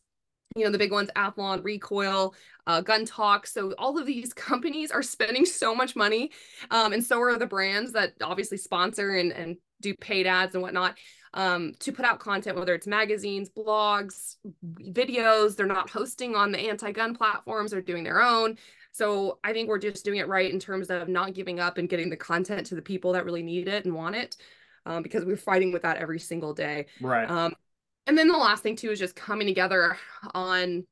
You 0.56 0.64
know, 0.64 0.70
the 0.70 0.78
big 0.78 0.92
ones, 0.92 1.10
Athlon, 1.16 1.64
Recoil, 1.64 2.34
uh, 2.66 2.80
Gun 2.80 3.06
Talk. 3.06 3.46
So 3.46 3.72
all 3.78 3.98
of 3.98 4.06
these 4.06 4.32
companies 4.34 4.90
are 4.90 5.02
spending 5.02 5.46
so 5.46 5.74
much 5.74 5.96
money. 5.96 6.30
Um, 6.70 6.92
and 6.92 7.02
so 7.02 7.20
are 7.20 7.38
the 7.38 7.46
brands 7.46 7.92
that 7.92 8.12
obviously 8.22 8.58
sponsor 8.58 9.16
and, 9.16 9.32
and 9.32 9.56
do 9.80 9.94
paid 9.94 10.26
ads 10.26 10.54
and 10.54 10.62
whatnot 10.62 10.96
um, 11.34 11.74
to 11.80 11.92
put 11.92 12.04
out 12.04 12.20
content, 12.20 12.56
whether 12.56 12.74
it's 12.74 12.86
magazines, 12.86 13.50
blogs, 13.50 14.36
videos. 14.64 15.56
They're 15.56 15.66
not 15.66 15.90
hosting 15.90 16.34
on 16.34 16.52
the 16.52 16.58
anti 16.58 16.92
gun 16.92 17.14
platforms, 17.14 17.72
they're 17.72 17.82
doing 17.82 18.04
their 18.04 18.22
own. 18.22 18.56
So 18.92 19.38
I 19.42 19.52
think 19.52 19.68
we're 19.68 19.78
just 19.78 20.04
doing 20.04 20.18
it 20.18 20.28
right 20.28 20.52
in 20.52 20.60
terms 20.60 20.88
of 20.88 21.08
not 21.08 21.34
giving 21.34 21.58
up 21.58 21.78
and 21.78 21.88
getting 21.88 22.10
the 22.10 22.16
content 22.16 22.66
to 22.68 22.76
the 22.76 22.82
people 22.82 23.12
that 23.12 23.24
really 23.24 23.42
need 23.42 23.66
it 23.66 23.84
and 23.84 23.94
want 23.94 24.14
it. 24.14 24.36
Um, 24.86 25.02
because 25.02 25.24
we're 25.24 25.36
fighting 25.36 25.72
with 25.72 25.82
that 25.82 25.96
every 25.96 26.20
single 26.20 26.52
day. 26.52 26.86
Right. 27.00 27.28
Um, 27.28 27.54
and 28.06 28.16
then 28.16 28.28
the 28.28 28.36
last 28.36 28.62
thing 28.62 28.76
too 28.76 28.90
is 28.90 28.98
just 28.98 29.16
coming 29.16 29.46
together 29.46 29.96
on 30.34 30.84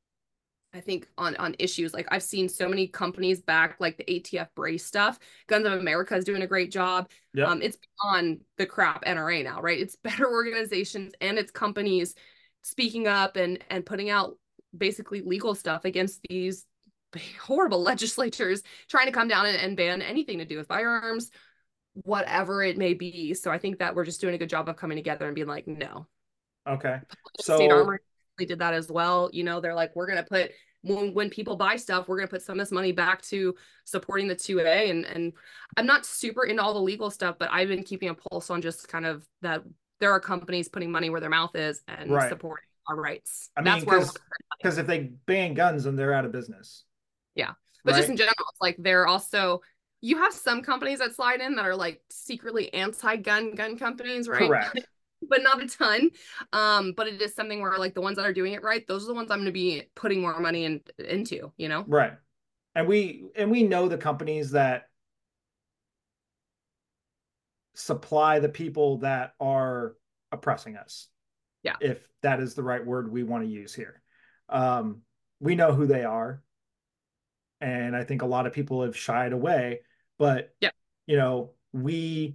I 0.75 0.81
think 0.81 1.07
on 1.19 1.37
on 1.37 1.55
issues 1.59 1.93
like 1.93 2.09
I've 2.11 2.23
seen 2.23 2.49
so 2.49 2.69
many 2.69 2.87
companies 2.87 3.41
back 3.41 3.77
like 3.79 3.99
the 3.99 4.05
ATF 4.05 4.49
brace 4.55 4.85
stuff. 4.85 5.19
Guns 5.47 5.67
of 5.67 5.73
America 5.75 6.17
is 6.17 6.25
doing 6.25 6.43
a 6.43 6.47
great 6.47 6.71
job. 6.71 7.11
Yep. 7.35 7.49
Um, 7.49 7.63
it's 7.63 7.77
on 8.03 8.41
the 8.57 8.67
crap 8.67 9.05
NRA 9.05 9.45
now, 9.45 9.61
right? 9.61 9.79
It's 9.79 9.97
better 9.97 10.27
organizations 10.33 11.13
and 11.21 11.39
it's 11.39 11.51
companies 11.51 12.15
speaking 12.63 13.07
up 13.07 13.37
and 13.37 13.63
and 13.69 13.85
putting 13.85 14.09
out 14.09 14.37
basically 14.77 15.20
legal 15.20 15.55
stuff 15.55 15.85
against 15.85 16.20
these 16.29 16.64
horrible 17.43 17.83
legislatures 17.83 18.62
trying 18.89 19.07
to 19.07 19.12
come 19.12 19.29
down 19.29 19.47
and, 19.47 19.57
and 19.57 19.77
ban 19.77 20.01
anything 20.01 20.39
to 20.39 20.47
do 20.47 20.57
with 20.57 20.68
firearms, 20.68 21.31
whatever 21.95 22.62
it 22.62 22.79
may 22.79 22.95
be. 22.95 23.35
So 23.35 23.51
I 23.51 23.59
think 23.59 23.79
that 23.81 23.95
we're 23.95 24.07
just 24.07 24.20
doing 24.20 24.35
a 24.35 24.39
good 24.39 24.49
job 24.49 24.68
of 24.68 24.77
coming 24.77 24.97
together 24.97 25.27
and 25.27 25.35
being 25.35 25.47
like, 25.47 25.66
no. 25.66 26.07
Okay. 26.66 27.01
So 27.41 27.57
State 27.57 27.70
Did 28.47 28.59
that 28.61 28.74
as 28.74 28.90
well. 28.90 29.30
You 29.32 29.45
know, 29.45 29.61
they're 29.61 29.74
like, 29.74 29.95
we're 29.95 30.07
going 30.07 30.22
to 30.22 30.28
put 30.28 30.53
when, 30.82 31.14
when 31.14 31.30
people 31.30 31.57
buy 31.57 31.76
stuff, 31.76 32.09
we're 32.09 32.16
going 32.16 32.28
to 32.28 32.32
put 32.32 32.43
some 32.43 32.59
of 32.59 32.66
this 32.66 32.72
money 32.72 32.93
back 32.93 33.22
to 33.22 33.55
supporting 33.84 34.28
the 34.28 34.34
2A. 34.34 34.90
And, 34.90 35.05
and 35.05 35.32
I'm 35.76 35.86
not 35.86 36.05
super 36.05 36.45
into 36.45 36.62
all 36.62 36.74
the 36.74 36.80
legal 36.80 37.11
stuff, 37.11 37.36
but 37.38 37.49
I've 37.53 37.68
been 37.68 37.84
keeping 37.84 38.09
a 38.09 38.14
pulse 38.14 38.51
on 38.51 38.61
just 38.61 38.88
kind 38.88 39.07
of 39.07 39.26
that 39.43 39.62
there 40.01 40.11
are 40.11 40.20
companies 40.20 40.68
putting 40.68 40.90
money 40.90 41.11
where 41.11 41.20
their 41.20 41.30
mouth 41.30 41.55
is 41.55 41.80
and 41.86 42.11
right. 42.11 42.28
supporting 42.28 42.66
our 42.88 42.97
rights. 42.97 43.51
I 43.57 43.62
mean, 43.62 43.84
because 43.84 44.78
if 44.78 44.86
they 44.86 45.12
ban 45.26 45.55
guns, 45.55 45.84
then 45.84 45.95
they're 45.95 46.12
out 46.12 46.24
of 46.24 46.32
business. 46.32 46.84
Yeah. 47.36 47.53
But 47.84 47.93
right? 47.93 47.99
just 47.99 48.11
in 48.11 48.16
general, 48.16 48.34
it's 48.51 48.61
like 48.61 48.76
they're 48.78 49.07
also 49.07 49.61
you 50.05 50.18
have 50.18 50.32
some 50.32 50.62
companies 50.62 50.99
that 50.99 51.14
slide 51.14 51.40
in 51.40 51.55
that 51.55 51.64
are 51.64 51.76
like 51.76 52.01
secretly 52.11 52.74
anti-gun 52.74 53.55
gun 53.55 53.78
companies, 53.78 54.28
right? 54.28 54.49
Correct. 54.49 54.80
But 55.29 55.43
not 55.43 55.62
a 55.62 55.66
ton. 55.66 56.11
Um, 56.53 56.93
but 56.97 57.07
it 57.07 57.20
is 57.20 57.35
something 57.35 57.61
where 57.61 57.79
like 57.79 57.95
the 57.95 58.01
ones 58.01 58.16
that 58.16 58.27
are 58.27 58.33
doing 58.33 58.53
it 58.53 58.62
right, 58.62 58.87
those 58.87 59.05
are 59.05 59.09
the 59.09 59.14
ones 59.14 59.31
I'm 59.31 59.39
going 59.39 59.47
to 59.47 59.53
be 59.53 59.85
putting 59.95 60.20
more 60.20 60.39
money 60.41 60.64
in, 60.64 60.81
into, 60.99 61.53
you 61.57 61.68
know? 61.68 61.85
Right. 61.87 62.12
And 62.75 62.87
we 62.87 63.25
and 63.37 63.51
we 63.51 63.62
know 63.62 63.89
the 63.89 63.99
companies 63.99 64.53
that 64.53 64.89
supply 67.75 68.39
the 68.39 68.49
people 68.49 68.99
that 68.99 69.35
are 69.41 69.97
oppressing 70.31 70.77
us. 70.77 71.09
Yeah. 71.62 71.77
If 71.81 72.07
that 72.23 72.41
is 72.41 72.55
the 72.55 72.62
right 72.62 72.85
word 72.85 73.12
we 73.12 73.23
want 73.23 73.45
to 73.45 73.51
use 73.51 73.75
here. 73.75 74.03
Um, 74.49 75.03
we 75.41 75.55
know 75.55 75.73
who 75.73 75.87
they 75.87 76.05
are. 76.05 76.43
And 77.61 77.95
I 77.95 78.03
think 78.03 78.23
a 78.23 78.27
lot 78.27 78.47
of 78.47 78.53
people 78.53 78.83
have 78.83 78.97
shied 78.97 79.33
away, 79.33 79.83
but 80.18 80.53
yeah, 80.61 80.70
you 81.07 81.16
know, 81.16 81.53
we 81.73 82.35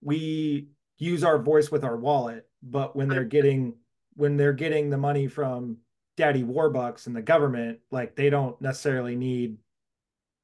we 0.00 0.68
use 0.98 1.24
our 1.24 1.38
voice 1.38 1.70
with 1.70 1.84
our 1.84 1.96
wallet, 1.96 2.48
but 2.62 2.96
when 2.96 3.08
they're 3.08 3.24
getting 3.24 3.74
when 4.14 4.36
they're 4.36 4.52
getting 4.52 4.90
the 4.90 4.98
money 4.98 5.28
from 5.28 5.78
daddy 6.16 6.42
warbucks 6.42 7.06
and 7.06 7.14
the 7.14 7.22
government, 7.22 7.78
like 7.92 8.16
they 8.16 8.30
don't 8.30 8.60
necessarily 8.60 9.14
need 9.14 9.56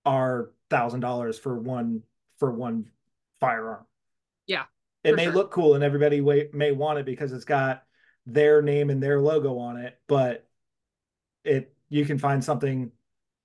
our 0.07 0.53
thousand 0.71 1.01
dollars 1.01 1.39
for 1.39 1.59
one 1.59 2.03
for 2.39 2.53
one 2.53 2.87
firearm. 3.41 3.85
Yeah. 4.47 4.65
It 5.03 5.17
may 5.17 5.25
sure. 5.25 5.33
look 5.33 5.51
cool 5.51 5.75
and 5.75 5.85
everybody 5.85 6.21
may 6.53 6.73
want 6.73 6.99
it 6.99 7.05
because 7.05 7.33
it's 7.33 7.45
got 7.45 7.83
their 8.27 8.63
name 8.63 8.91
and 8.91 9.03
their 9.03 9.21
logo 9.21 9.59
on 9.59 9.77
it, 9.77 9.99
but 10.07 10.47
it 11.45 11.75
you 11.91 12.07
can 12.07 12.19
find 12.19 12.43
something 12.43 12.91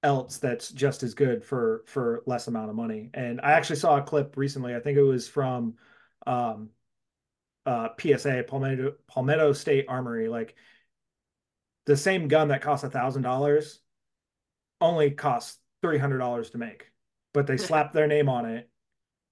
else 0.01 0.37
that's 0.37 0.71
just 0.71 1.03
as 1.03 1.13
good 1.13 1.43
for 1.43 1.83
for 1.85 2.23
less 2.25 2.47
amount 2.47 2.69
of 2.69 2.75
money. 2.75 3.09
And 3.13 3.41
I 3.41 3.53
actually 3.53 3.75
saw 3.75 3.97
a 3.97 4.01
clip 4.01 4.37
recently. 4.37 4.75
I 4.75 4.79
think 4.79 4.97
it 4.97 5.03
was 5.03 5.27
from 5.27 5.75
um, 6.25 6.69
uh, 7.69 7.89
PSA 7.99 8.45
Palmetto 8.47 8.95
Palmetto 9.07 9.53
State 9.53 9.85
Armory. 9.87 10.27
Like 10.27 10.55
the 11.85 11.95
same 11.95 12.27
gun 12.27 12.47
that 12.47 12.61
costs 12.61 12.83
a 12.83 12.89
thousand 12.89 13.21
dollars 13.21 13.79
only 14.81 15.11
costs 15.11 15.59
three 15.83 15.99
hundred 15.99 16.17
dollars 16.17 16.49
to 16.51 16.57
make, 16.57 16.91
but 17.31 17.45
they 17.45 17.57
slap 17.67 17.93
their 17.93 18.07
name 18.07 18.27
on 18.27 18.45
it 18.45 18.69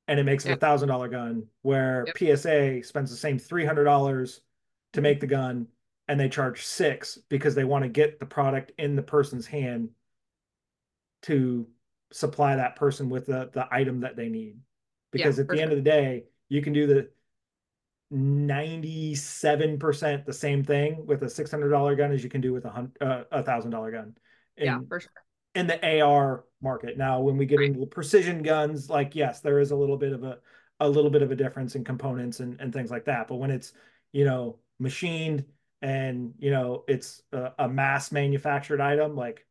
and 0.07 0.19
it 0.19 0.23
makes 0.23 0.45
it 0.45 0.51
a 0.51 0.55
thousand 0.57 0.89
dollar 0.89 1.07
gun 1.09 1.47
where 1.63 2.05
yep. 2.19 2.37
PSA 2.37 2.83
spends 2.83 3.09
the 3.09 3.17
same 3.17 3.39
three 3.39 3.65
hundred 3.65 3.85
dollars 3.85 4.41
to 4.93 5.01
make 5.01 5.19
the 5.19 5.27
gun 5.27 5.67
and 6.07 6.19
they 6.19 6.29
charge 6.29 6.63
six 6.63 7.17
because 7.29 7.55
they 7.55 7.65
want 7.65 7.83
to 7.83 7.89
get 7.89 8.19
the 8.19 8.25
product 8.25 8.71
in 8.77 8.95
the 8.95 9.01
person's 9.01 9.47
hand 9.47 9.89
to 11.23 11.67
supply 12.11 12.55
that 12.55 12.75
person 12.75 13.09
with 13.09 13.25
the, 13.25 13.49
the 13.53 13.67
item 13.71 14.01
that 14.01 14.15
they 14.15 14.29
need. 14.29 14.59
Because 15.11 15.37
yeah, 15.37 15.41
at 15.41 15.47
the 15.49 15.55
sure. 15.55 15.63
end 15.63 15.71
of 15.71 15.77
the 15.77 15.83
day, 15.83 16.25
you 16.47 16.61
can 16.61 16.71
do 16.71 16.87
the 16.87 17.09
97% 18.13 20.25
the 20.25 20.33
same 20.33 20.63
thing 20.63 21.05
with 21.05 21.21
a 21.23 21.27
$600 21.27 21.97
gun 21.97 22.11
as 22.11 22.23
you 22.23 22.29
can 22.29 22.41
do 22.41 22.53
with 22.53 22.65
a 22.65 22.89
uh, 23.01 23.23
a 23.31 23.41
thousand 23.43 23.71
dollar 23.71 23.91
gun. 23.91 24.15
In, 24.55 24.65
yeah, 24.65 24.79
for 24.87 24.99
sure. 24.99 25.11
In 25.55 25.65
the 25.67 26.01
AR 26.01 26.45
market. 26.61 26.97
Now, 26.97 27.19
when 27.19 27.37
we 27.37 27.45
get 27.45 27.59
right. 27.59 27.67
into 27.67 27.79
the 27.79 27.87
precision 27.87 28.43
guns, 28.43 28.89
like, 28.89 29.15
yes, 29.15 29.41
there 29.41 29.59
is 29.59 29.71
a 29.71 29.75
little 29.75 29.97
bit 29.97 30.13
of 30.13 30.23
a, 30.23 30.37
a 30.79 30.87
little 30.87 31.11
bit 31.11 31.21
of 31.21 31.31
a 31.31 31.35
difference 31.35 31.75
in 31.75 31.83
components 31.83 32.39
and, 32.39 32.61
and 32.61 32.71
things 32.71 32.91
like 32.91 33.03
that. 33.05 33.27
But 33.27 33.35
when 33.35 33.51
it's, 33.51 33.73
you 34.13 34.23
know, 34.23 34.59
machined 34.79 35.43
and 35.81 36.33
you 36.39 36.51
know 36.51 36.83
it's 36.87 37.21
a, 37.31 37.51
a 37.59 37.69
mass 37.69 38.11
manufactured 38.11 38.81
item 38.81 39.15
like 39.15 39.45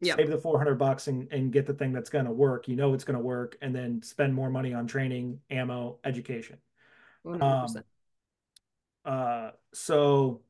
yep. 0.00 0.16
save 0.16 0.30
the 0.30 0.38
400 0.38 0.76
bucks 0.76 1.06
and, 1.06 1.30
and 1.32 1.52
get 1.52 1.66
the 1.66 1.74
thing 1.74 1.92
that's 1.92 2.10
going 2.10 2.24
to 2.24 2.32
work 2.32 2.68
you 2.68 2.76
know 2.76 2.94
it's 2.94 3.04
going 3.04 3.18
to 3.18 3.24
work 3.24 3.56
and 3.62 3.74
then 3.74 4.02
spend 4.02 4.34
more 4.34 4.50
money 4.50 4.74
on 4.74 4.86
training 4.86 5.38
ammo 5.50 5.98
education 6.04 6.58
100%. 7.26 7.76
Um, 7.76 7.84
uh, 9.04 9.50
so 9.72 10.40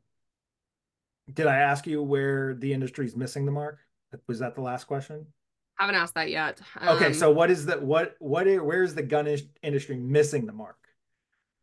did 1.32 1.46
i 1.46 1.56
ask 1.56 1.86
you 1.86 2.02
where 2.02 2.54
the 2.54 2.72
industry 2.72 3.06
is 3.06 3.16
missing 3.16 3.46
the 3.46 3.52
mark 3.52 3.78
was 4.26 4.40
that 4.40 4.54
the 4.54 4.60
last 4.60 4.84
question 4.84 5.24
haven't 5.78 5.94
asked 5.94 6.14
that 6.14 6.28
yet 6.30 6.60
um, 6.80 6.96
okay 6.96 7.12
so 7.12 7.30
what 7.30 7.50
is 7.50 7.66
that 7.66 7.82
what 7.82 8.14
what 8.18 8.46
where's 8.62 8.94
the 8.94 9.02
gun 9.02 9.26
industry 9.62 9.96
missing 9.96 10.44
the 10.46 10.52
mark 10.52 10.76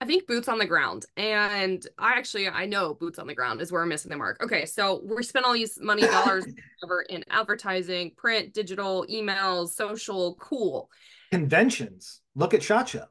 I 0.01 0.05
think 0.05 0.27
boots 0.27 0.47
on 0.47 0.59
the 0.59 0.65
ground. 0.65 1.05
And 1.17 1.85
I 1.97 2.13
actually 2.13 2.47
I 2.47 2.65
know 2.65 2.93
boots 2.93 3.19
on 3.19 3.27
the 3.27 3.35
ground 3.35 3.59
is 3.61 3.71
where 3.71 3.81
I'm 3.81 3.89
missing 3.89 4.09
the 4.09 4.17
mark. 4.17 4.41
Okay, 4.41 4.65
so 4.65 5.01
we 5.03 5.23
spend 5.23 5.45
all 5.45 5.53
these 5.53 5.77
money 5.81 6.03
dollars 6.03 6.45
in 7.09 7.25
advertising, 7.29 8.11
print, 8.15 8.53
digital, 8.53 9.05
emails, 9.09 9.69
social, 9.69 10.35
cool. 10.35 10.89
Conventions. 11.31 12.21
Look 12.33 12.53
at 12.53 12.63
SHOT 12.63 12.87
Show. 12.87 13.05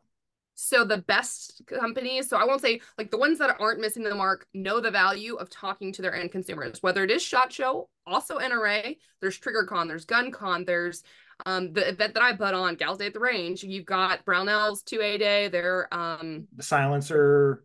So 0.61 0.85
the 0.85 0.99
best 0.99 1.63
companies, 1.69 2.29
so 2.29 2.37
I 2.37 2.45
won't 2.45 2.61
say 2.61 2.81
like 2.99 3.13
the 3.13 3.17
ones 3.17 3.39
that 3.39 3.57
aren't 3.61 3.81
missing 3.81 4.03
the 4.03 4.13
mark 4.13 4.45
know 4.53 4.81
the 4.81 4.91
value 4.91 5.37
of 5.37 5.49
talking 5.49 5.93
to 5.93 6.03
their 6.03 6.17
end 6.17 6.33
consumers, 6.33 6.83
whether 6.83 7.05
it 7.05 7.13
is 7.13 7.23
SHOT 7.23 7.53
Show, 7.53 7.89
also 8.09 8.39
NRA, 8.39 8.97
there's 9.21 9.39
TriggerCon, 9.39 9.87
there's 9.87 10.05
GunCon, 10.05 10.67
there's 10.67 11.05
um, 11.47 11.73
the 11.75 11.89
event 11.89 12.15
that 12.15 12.25
I 12.25 12.33
put 12.33 12.55
on, 12.55 12.75
Gals 12.75 12.99
Day 12.99 13.07
at 13.07 13.15
the 13.15 13.21
Range, 13.21 13.63
you've 13.63 13.87
got 13.87 14.25
Brownells 14.25 14.83
2A 14.83 15.21
Day, 15.21 15.47
they're 15.47 15.87
um 15.95 16.49
the 16.57 16.65
silencer 16.65 17.63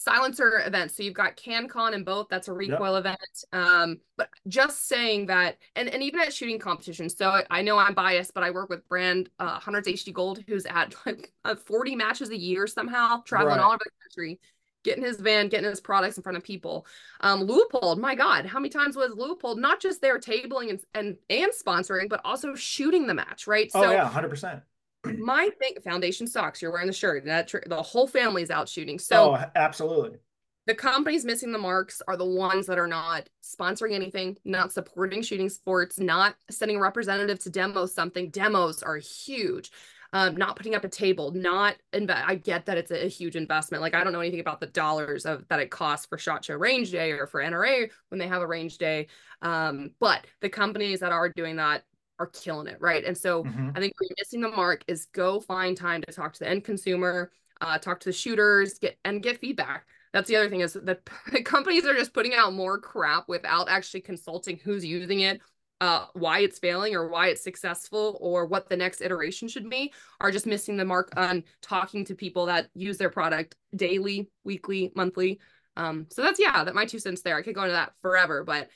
silencer 0.00 0.62
events. 0.64 0.96
So 0.96 1.02
you've 1.02 1.14
got 1.14 1.36
CanCon 1.36 1.94
and 1.94 2.06
both. 2.06 2.28
That's 2.30 2.48
a 2.48 2.52
recoil 2.54 2.94
yep. 2.94 3.00
event. 3.00 3.44
Um, 3.52 3.98
but 4.16 4.30
just 4.48 4.88
saying 4.88 5.26
that, 5.26 5.58
and, 5.76 5.90
and 5.90 6.02
even 6.02 6.20
at 6.20 6.32
shooting 6.32 6.58
competitions. 6.58 7.16
So 7.16 7.42
I 7.50 7.60
know 7.60 7.76
I'm 7.76 7.92
biased, 7.92 8.32
but 8.32 8.42
I 8.42 8.50
work 8.50 8.70
with 8.70 8.88
brand 8.88 9.28
uh, 9.38 9.60
Hunters 9.60 9.86
HD 9.86 10.12
Gold, 10.12 10.42
who's 10.46 10.64
at 10.64 10.94
like 11.06 11.32
uh, 11.44 11.54
40 11.54 11.96
matches 11.96 12.30
a 12.30 12.38
year 12.38 12.66
somehow, 12.66 13.22
traveling 13.26 13.58
right. 13.58 13.62
all 13.62 13.72
over 13.72 13.82
the 13.84 13.90
country 14.08 14.40
getting 14.82 15.04
his 15.04 15.20
van, 15.20 15.50
getting 15.50 15.68
his 15.68 15.78
products 15.78 16.16
in 16.16 16.22
front 16.22 16.38
of 16.38 16.42
people. 16.42 16.86
Um, 17.20 17.46
Leupold, 17.46 17.98
my 17.98 18.14
God, 18.14 18.46
how 18.46 18.58
many 18.58 18.70
times 18.70 18.96
was 18.96 19.12
Leupold 19.12 19.58
not 19.58 19.78
just 19.78 20.00
there 20.00 20.18
tabling 20.18 20.70
and 20.70 20.80
and, 20.94 21.16
and 21.28 21.52
sponsoring, 21.52 22.08
but 22.08 22.22
also 22.24 22.54
shooting 22.54 23.06
the 23.06 23.12
match, 23.12 23.46
right? 23.46 23.70
Oh 23.74 23.82
so, 23.82 23.90
yeah, 23.90 24.08
hundred 24.08 24.30
percent. 24.30 24.62
My 25.04 25.50
thing, 25.58 25.74
Foundation 25.82 26.26
Stocks, 26.26 26.60
you're 26.60 26.72
wearing 26.72 26.86
the 26.86 26.92
shirt. 26.92 27.24
That 27.24 27.48
tr- 27.48 27.58
the 27.66 27.82
whole 27.82 28.06
family's 28.06 28.50
out 28.50 28.68
shooting. 28.68 28.98
So 28.98 29.34
oh, 29.34 29.44
absolutely. 29.54 30.18
The 30.66 30.74
companies 30.74 31.24
missing 31.24 31.52
the 31.52 31.58
marks 31.58 32.02
are 32.06 32.16
the 32.16 32.26
ones 32.26 32.66
that 32.66 32.78
are 32.78 32.86
not 32.86 33.28
sponsoring 33.42 33.94
anything, 33.94 34.36
not 34.44 34.72
supporting 34.72 35.22
shooting 35.22 35.48
sports, 35.48 35.98
not 35.98 36.36
sending 36.50 36.76
a 36.76 36.80
representative 36.80 37.38
to 37.40 37.50
demo 37.50 37.86
something. 37.86 38.30
Demos 38.30 38.82
are 38.82 38.98
huge 38.98 39.70
um, 40.12 40.36
not 40.36 40.56
putting 40.56 40.74
up 40.74 40.84
a 40.84 40.88
table, 40.88 41.30
not 41.30 41.76
invest. 41.92 42.24
I 42.26 42.34
get 42.34 42.66
that 42.66 42.76
it's 42.76 42.90
a, 42.90 43.06
a, 43.06 43.08
huge 43.08 43.36
investment. 43.36 43.80
Like 43.80 43.94
I 43.94 44.02
don't 44.02 44.12
know 44.12 44.20
anything 44.20 44.40
about 44.40 44.60
the 44.60 44.66
dollars 44.66 45.24
of 45.24 45.46
that 45.48 45.60
it 45.60 45.70
costs 45.70 46.06
for 46.06 46.18
Shot 46.18 46.44
Show 46.44 46.56
Range 46.56 46.90
Day 46.90 47.12
or 47.12 47.26
for 47.26 47.40
NRA 47.40 47.90
when 48.08 48.18
they 48.18 48.26
have 48.26 48.42
a 48.42 48.46
range 48.46 48.78
day. 48.78 49.06
Um, 49.42 49.92
but 50.00 50.26
the 50.40 50.48
companies 50.48 51.00
that 51.00 51.12
are 51.12 51.28
doing 51.28 51.56
that 51.56 51.84
are 52.20 52.28
killing 52.28 52.68
it, 52.68 52.76
right? 52.80 53.04
And 53.04 53.18
so 53.18 53.42
mm-hmm. 53.42 53.70
I 53.74 53.80
think 53.80 53.94
we're 54.00 54.14
missing 54.18 54.40
the 54.40 54.48
mark 54.48 54.84
is 54.86 55.06
go 55.06 55.40
find 55.40 55.76
time 55.76 56.02
to 56.02 56.12
talk 56.12 56.32
to 56.34 56.38
the 56.38 56.48
end 56.48 56.62
consumer, 56.64 57.32
uh, 57.60 57.78
talk 57.78 57.98
to 58.00 58.08
the 58.08 58.12
shooters, 58.12 58.78
get 58.78 58.96
and 59.04 59.22
get 59.22 59.40
feedback. 59.40 59.86
That's 60.12 60.28
the 60.28 60.36
other 60.36 60.48
thing 60.48 60.60
is 60.60 60.74
that 60.74 61.00
companies 61.44 61.86
are 61.86 61.94
just 61.94 62.14
putting 62.14 62.34
out 62.34 62.52
more 62.52 62.78
crap 62.78 63.28
without 63.28 63.68
actually 63.68 64.02
consulting 64.02 64.60
who's 64.62 64.84
using 64.84 65.20
it 65.20 65.40
uh, 65.80 66.06
why 66.12 66.40
it's 66.40 66.58
failing 66.58 66.94
or 66.94 67.08
why 67.08 67.28
it's 67.28 67.42
successful 67.42 68.18
or 68.20 68.44
what 68.44 68.68
the 68.68 68.76
next 68.76 69.00
iteration 69.00 69.48
should 69.48 69.68
be 69.70 69.92
are 70.20 70.30
just 70.30 70.46
missing 70.46 70.76
the 70.76 70.84
mark 70.84 71.10
on 71.16 71.42
talking 71.62 72.04
to 72.04 72.14
people 72.14 72.46
that 72.46 72.68
use 72.74 72.98
their 72.98 73.10
product 73.10 73.56
daily, 73.74 74.28
weekly, 74.44 74.92
monthly. 74.94 75.40
Um, 75.76 76.06
so 76.10 76.20
that's 76.20 76.38
yeah, 76.38 76.64
that 76.64 76.74
my 76.74 76.84
two 76.84 76.98
cents 76.98 77.22
there. 77.22 77.36
I 77.36 77.42
could 77.42 77.54
go 77.54 77.62
into 77.62 77.72
that 77.72 77.92
forever, 78.02 78.44
but 78.44 78.68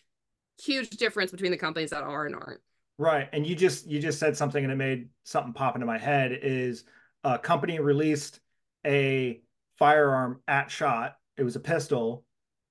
huge 0.62 0.90
difference 0.90 1.30
between 1.30 1.50
the 1.50 1.58
companies 1.58 1.90
that 1.90 2.02
are 2.02 2.24
and 2.24 2.34
aren't. 2.34 2.60
Right, 2.96 3.28
and 3.32 3.46
you 3.46 3.56
just 3.56 3.86
you 3.86 4.00
just 4.00 4.18
said 4.18 4.36
something 4.36 4.62
and 4.62 4.72
it 4.72 4.76
made 4.76 5.08
something 5.24 5.52
pop 5.52 5.74
into 5.74 5.86
my 5.86 5.98
head. 5.98 6.38
Is 6.42 6.84
a 7.24 7.38
company 7.38 7.80
released 7.80 8.40
a 8.86 9.40
firearm 9.78 10.40
at 10.46 10.70
shot? 10.70 11.16
It 11.36 11.42
was 11.42 11.56
a 11.56 11.60
pistol. 11.60 12.24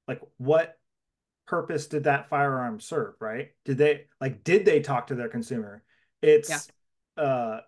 Like 0.08 0.22
what 0.38 0.78
purpose 1.46 1.88
did 1.88 2.06
that 2.06 2.30
firearm 2.30 2.80
serve 2.80 3.16
right 3.20 3.50
did 3.66 3.78
they 3.78 4.06
like 4.22 4.44
did 4.44 4.66
they 4.66 4.80
talk 4.80 5.08
to 5.08 5.16
their 5.16 5.28
consumer 5.28 5.84
it's 6.22 6.50
yeah. 7.18 7.24
uh 7.24 7.60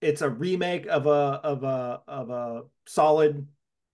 it's 0.00 0.22
a 0.22 0.28
remake 0.28 0.86
of 0.86 1.06
a 1.06 1.10
of 1.10 1.62
a 1.62 2.00
of 2.08 2.30
a 2.30 2.62
solid 2.86 3.46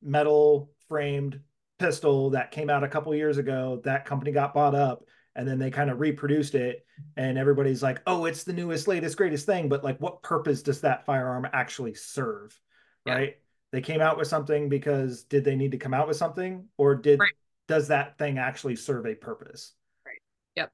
metal 0.02 0.70
framed 0.88 1.40
pistol 1.78 2.30
that 2.30 2.52
came 2.52 2.70
out 2.70 2.84
a 2.84 2.88
couple 2.88 3.14
years 3.14 3.38
ago 3.38 3.80
that 3.84 4.04
company 4.04 4.30
got 4.30 4.54
bought 4.54 4.74
up 4.74 5.04
and 5.34 5.46
then 5.46 5.58
they 5.58 5.70
kind 5.70 5.90
of 5.90 5.98
reproduced 5.98 6.54
it 6.54 6.86
and 7.16 7.38
everybody's 7.38 7.82
like 7.82 8.00
oh 8.06 8.24
it's 8.24 8.44
the 8.44 8.52
newest 8.52 8.88
latest 8.88 9.16
greatest 9.16 9.46
thing 9.46 9.68
but 9.68 9.84
like 9.84 9.98
what 10.00 10.22
purpose 10.22 10.62
does 10.62 10.80
that 10.80 11.04
firearm 11.04 11.46
actually 11.52 11.94
serve 11.94 12.58
yeah. 13.06 13.14
right 13.14 13.36
they 13.72 13.80
came 13.80 14.00
out 14.00 14.16
with 14.16 14.28
something 14.28 14.68
because 14.68 15.24
did 15.24 15.44
they 15.44 15.56
need 15.56 15.72
to 15.72 15.78
come 15.78 15.94
out 15.94 16.08
with 16.08 16.16
something 16.16 16.64
or 16.76 16.94
did 16.94 17.20
right 17.20 17.32
does 17.68 17.88
that 17.88 18.18
thing 18.18 18.38
actually 18.38 18.74
serve 18.74 19.06
a 19.06 19.14
purpose? 19.14 19.74
Right. 20.04 20.20
Yep. 20.56 20.72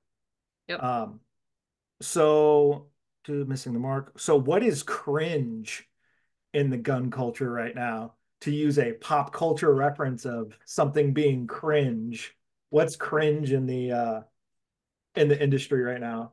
Yep. 0.68 0.82
Um, 0.82 1.20
so 2.00 2.86
to 3.24 3.44
missing 3.44 3.74
the 3.74 3.80
mark. 3.80 4.18
So 4.18 4.36
what 4.36 4.62
is 4.62 4.82
cringe 4.82 5.86
in 6.54 6.70
the 6.70 6.78
gun 6.78 7.10
culture 7.10 7.50
right 7.50 7.74
now? 7.74 8.14
To 8.42 8.52
use 8.52 8.78
a 8.78 8.92
pop 8.92 9.32
culture 9.32 9.74
reference 9.74 10.24
of 10.24 10.56
something 10.64 11.12
being 11.12 11.46
cringe, 11.46 12.34
what's 12.70 12.96
cringe 12.96 13.52
in 13.52 13.66
the 13.66 13.92
uh 13.92 14.20
in 15.16 15.28
the 15.28 15.40
industry 15.40 15.82
right 15.82 16.00
now? 16.00 16.32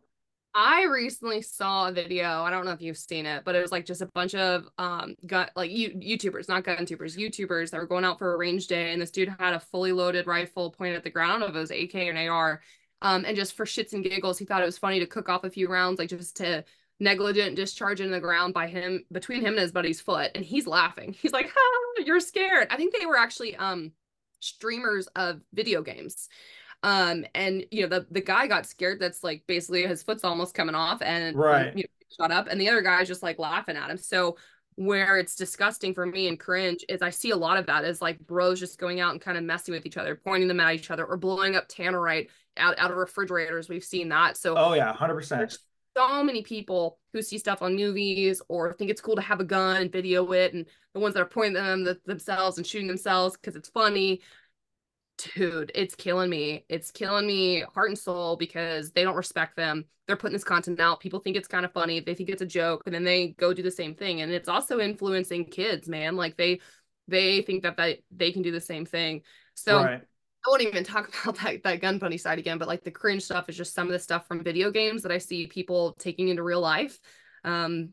I 0.53 0.83
recently 0.83 1.41
saw 1.41 1.87
a 1.87 1.91
video. 1.93 2.41
I 2.41 2.49
don't 2.49 2.65
know 2.65 2.71
if 2.71 2.81
you've 2.81 2.97
seen 2.97 3.25
it, 3.25 3.43
but 3.45 3.55
it 3.55 3.61
was 3.61 3.71
like 3.71 3.85
just 3.85 4.01
a 4.01 4.07
bunch 4.07 4.35
of 4.35 4.67
um 4.77 5.15
gun 5.25 5.47
like 5.55 5.71
you 5.71 5.91
YouTubers, 5.91 6.49
not 6.49 6.65
gun 6.65 6.85
tubers, 6.85 7.15
YouTubers 7.15 7.71
that 7.71 7.79
were 7.79 7.87
going 7.87 8.03
out 8.03 8.19
for 8.19 8.33
a 8.33 8.37
range 8.37 8.67
day, 8.67 8.91
and 8.91 9.01
this 9.01 9.11
dude 9.11 9.33
had 9.39 9.53
a 9.53 9.59
fully 9.59 9.93
loaded 9.93 10.27
rifle 10.27 10.71
pointed 10.71 10.97
at 10.97 11.03
the 11.03 11.09
ground 11.09 11.43
of 11.43 11.55
his 11.55 11.71
AK 11.71 11.95
and 11.95 12.17
AR. 12.17 12.61
Um, 13.01 13.25
and 13.25 13.35
just 13.35 13.53
for 13.53 13.65
shits 13.65 13.93
and 13.93 14.03
giggles, 14.03 14.37
he 14.37 14.45
thought 14.45 14.61
it 14.61 14.65
was 14.65 14.77
funny 14.77 14.99
to 14.99 15.07
cook 15.07 15.29
off 15.29 15.43
a 15.43 15.49
few 15.49 15.67
rounds, 15.69 15.97
like 15.99 16.09
just 16.09 16.35
to 16.37 16.63
negligent 16.99 17.55
discharge 17.55 18.01
in 18.01 18.11
the 18.11 18.19
ground 18.19 18.53
by 18.53 18.67
him 18.67 19.03
between 19.11 19.41
him 19.41 19.53
and 19.53 19.59
his 19.59 19.71
buddy's 19.71 20.01
foot, 20.01 20.31
and 20.35 20.43
he's 20.43 20.67
laughing. 20.67 21.13
He's 21.21 21.31
like, 21.31 21.49
"Ha, 21.55 22.03
you're 22.05 22.19
scared." 22.19 22.67
I 22.69 22.75
think 22.75 22.93
they 22.93 23.05
were 23.05 23.17
actually 23.17 23.55
um 23.55 23.93
streamers 24.41 25.07
of 25.15 25.39
video 25.53 25.81
games 25.81 26.27
um, 26.83 27.25
and 27.35 27.65
you 27.71 27.83
know, 27.83 27.87
the 27.87 28.07
the 28.11 28.21
guy 28.21 28.47
got 28.47 28.65
scared. 28.65 28.99
That's 28.99 29.23
like 29.23 29.43
basically 29.47 29.83
his 29.83 30.03
foot's 30.03 30.23
almost 30.23 30.53
coming 30.53 30.75
off, 30.75 31.01
and 31.01 31.35
right, 31.35 31.69
um, 31.69 31.77
you 31.77 31.83
know, 31.83 32.25
shut 32.25 32.31
up. 32.31 32.47
And 32.47 32.59
the 32.59 32.69
other 32.69 32.81
guy's 32.81 33.07
just 33.07 33.23
like 33.23 33.39
laughing 33.39 33.77
at 33.77 33.89
him. 33.89 33.97
So 33.97 34.37
where 34.75 35.17
it's 35.17 35.35
disgusting 35.35 35.93
for 35.93 36.05
me 36.05 36.27
and 36.27 36.39
cringe 36.39 36.83
is 36.89 37.01
I 37.01 37.09
see 37.09 37.31
a 37.31 37.35
lot 37.35 37.57
of 37.57 37.67
that 37.67 37.83
is 37.83 38.01
like 38.01 38.19
bros 38.19 38.59
just 38.59 38.79
going 38.79 38.99
out 38.99 39.11
and 39.11 39.21
kind 39.21 39.37
of 39.37 39.43
messing 39.43 39.73
with 39.73 39.85
each 39.85 39.97
other, 39.97 40.15
pointing 40.15 40.47
them 40.47 40.59
at 40.59 40.73
each 40.73 40.89
other, 40.89 41.05
or 41.05 41.17
blowing 41.17 41.55
up 41.55 41.67
tannerite 41.67 42.29
out, 42.57 42.79
out 42.79 42.89
of 42.89 42.97
refrigerators. 42.97 43.69
We've 43.69 43.83
seen 43.83 44.09
that. 44.09 44.37
So 44.37 44.55
oh 44.57 44.73
yeah, 44.73 44.91
hundred 44.93 45.15
percent. 45.15 45.57
So 45.95 46.23
many 46.23 46.41
people 46.41 46.99
who 47.11 47.21
see 47.21 47.37
stuff 47.37 47.61
on 47.61 47.75
movies 47.75 48.41
or 48.47 48.73
think 48.73 48.89
it's 48.89 49.01
cool 49.01 49.17
to 49.17 49.21
have 49.21 49.41
a 49.41 49.43
gun 49.43 49.81
and 49.81 49.91
video 49.91 50.31
it, 50.31 50.53
and 50.53 50.65
the 50.93 50.99
ones 50.99 51.13
that 51.13 51.21
are 51.21 51.25
pointing 51.25 51.53
them 51.53 51.87
themselves 52.05 52.57
and 52.57 52.65
shooting 52.65 52.87
themselves 52.87 53.35
because 53.35 53.55
it's 53.55 53.69
funny 53.69 54.21
dude, 55.35 55.71
it's 55.75 55.95
killing 55.95 56.29
me. 56.29 56.65
It's 56.69 56.91
killing 56.91 57.27
me 57.27 57.63
heart 57.73 57.89
and 57.89 57.97
soul 57.97 58.35
because 58.35 58.91
they 58.91 59.03
don't 59.03 59.15
respect 59.15 59.55
them. 59.55 59.85
They're 60.07 60.15
putting 60.15 60.33
this 60.33 60.43
content 60.43 60.79
out. 60.79 60.99
People 60.99 61.19
think 61.19 61.37
it's 61.37 61.47
kind 61.47 61.65
of 61.65 61.73
funny. 61.73 61.99
They 61.99 62.13
think 62.13 62.29
it's 62.29 62.41
a 62.41 62.45
joke, 62.45 62.83
and 62.85 62.93
then 62.93 63.03
they 63.03 63.29
go 63.29 63.53
do 63.53 63.63
the 63.63 63.71
same 63.71 63.95
thing. 63.95 64.21
And 64.21 64.31
it's 64.31 64.49
also 64.49 64.79
influencing 64.79 65.45
kids, 65.45 65.87
man. 65.87 66.15
Like 66.15 66.37
they 66.37 66.59
they 67.07 67.41
think 67.41 67.63
that 67.63 67.77
they, 67.77 68.03
they 68.11 68.31
can 68.31 68.41
do 68.41 68.51
the 68.51 68.61
same 68.61 68.85
thing. 68.85 69.21
So 69.53 69.83
right. 69.83 70.01
I 70.01 70.49
won't 70.49 70.61
even 70.61 70.83
talk 70.83 71.13
about 71.23 71.37
that 71.43 71.63
that 71.63 71.81
gun 71.81 71.97
bunny 71.97 72.17
side 72.17 72.39
again, 72.39 72.57
but 72.57 72.67
like 72.67 72.83
the 72.83 72.91
cringe 72.91 73.23
stuff 73.23 73.49
is 73.49 73.57
just 73.57 73.73
some 73.73 73.87
of 73.87 73.93
the 73.93 73.99
stuff 73.99 74.27
from 74.27 74.43
video 74.43 74.71
games 74.71 75.03
that 75.03 75.11
I 75.11 75.17
see 75.17 75.47
people 75.47 75.93
taking 75.99 76.29
into 76.29 76.43
real 76.43 76.61
life. 76.61 76.99
Um, 77.43 77.89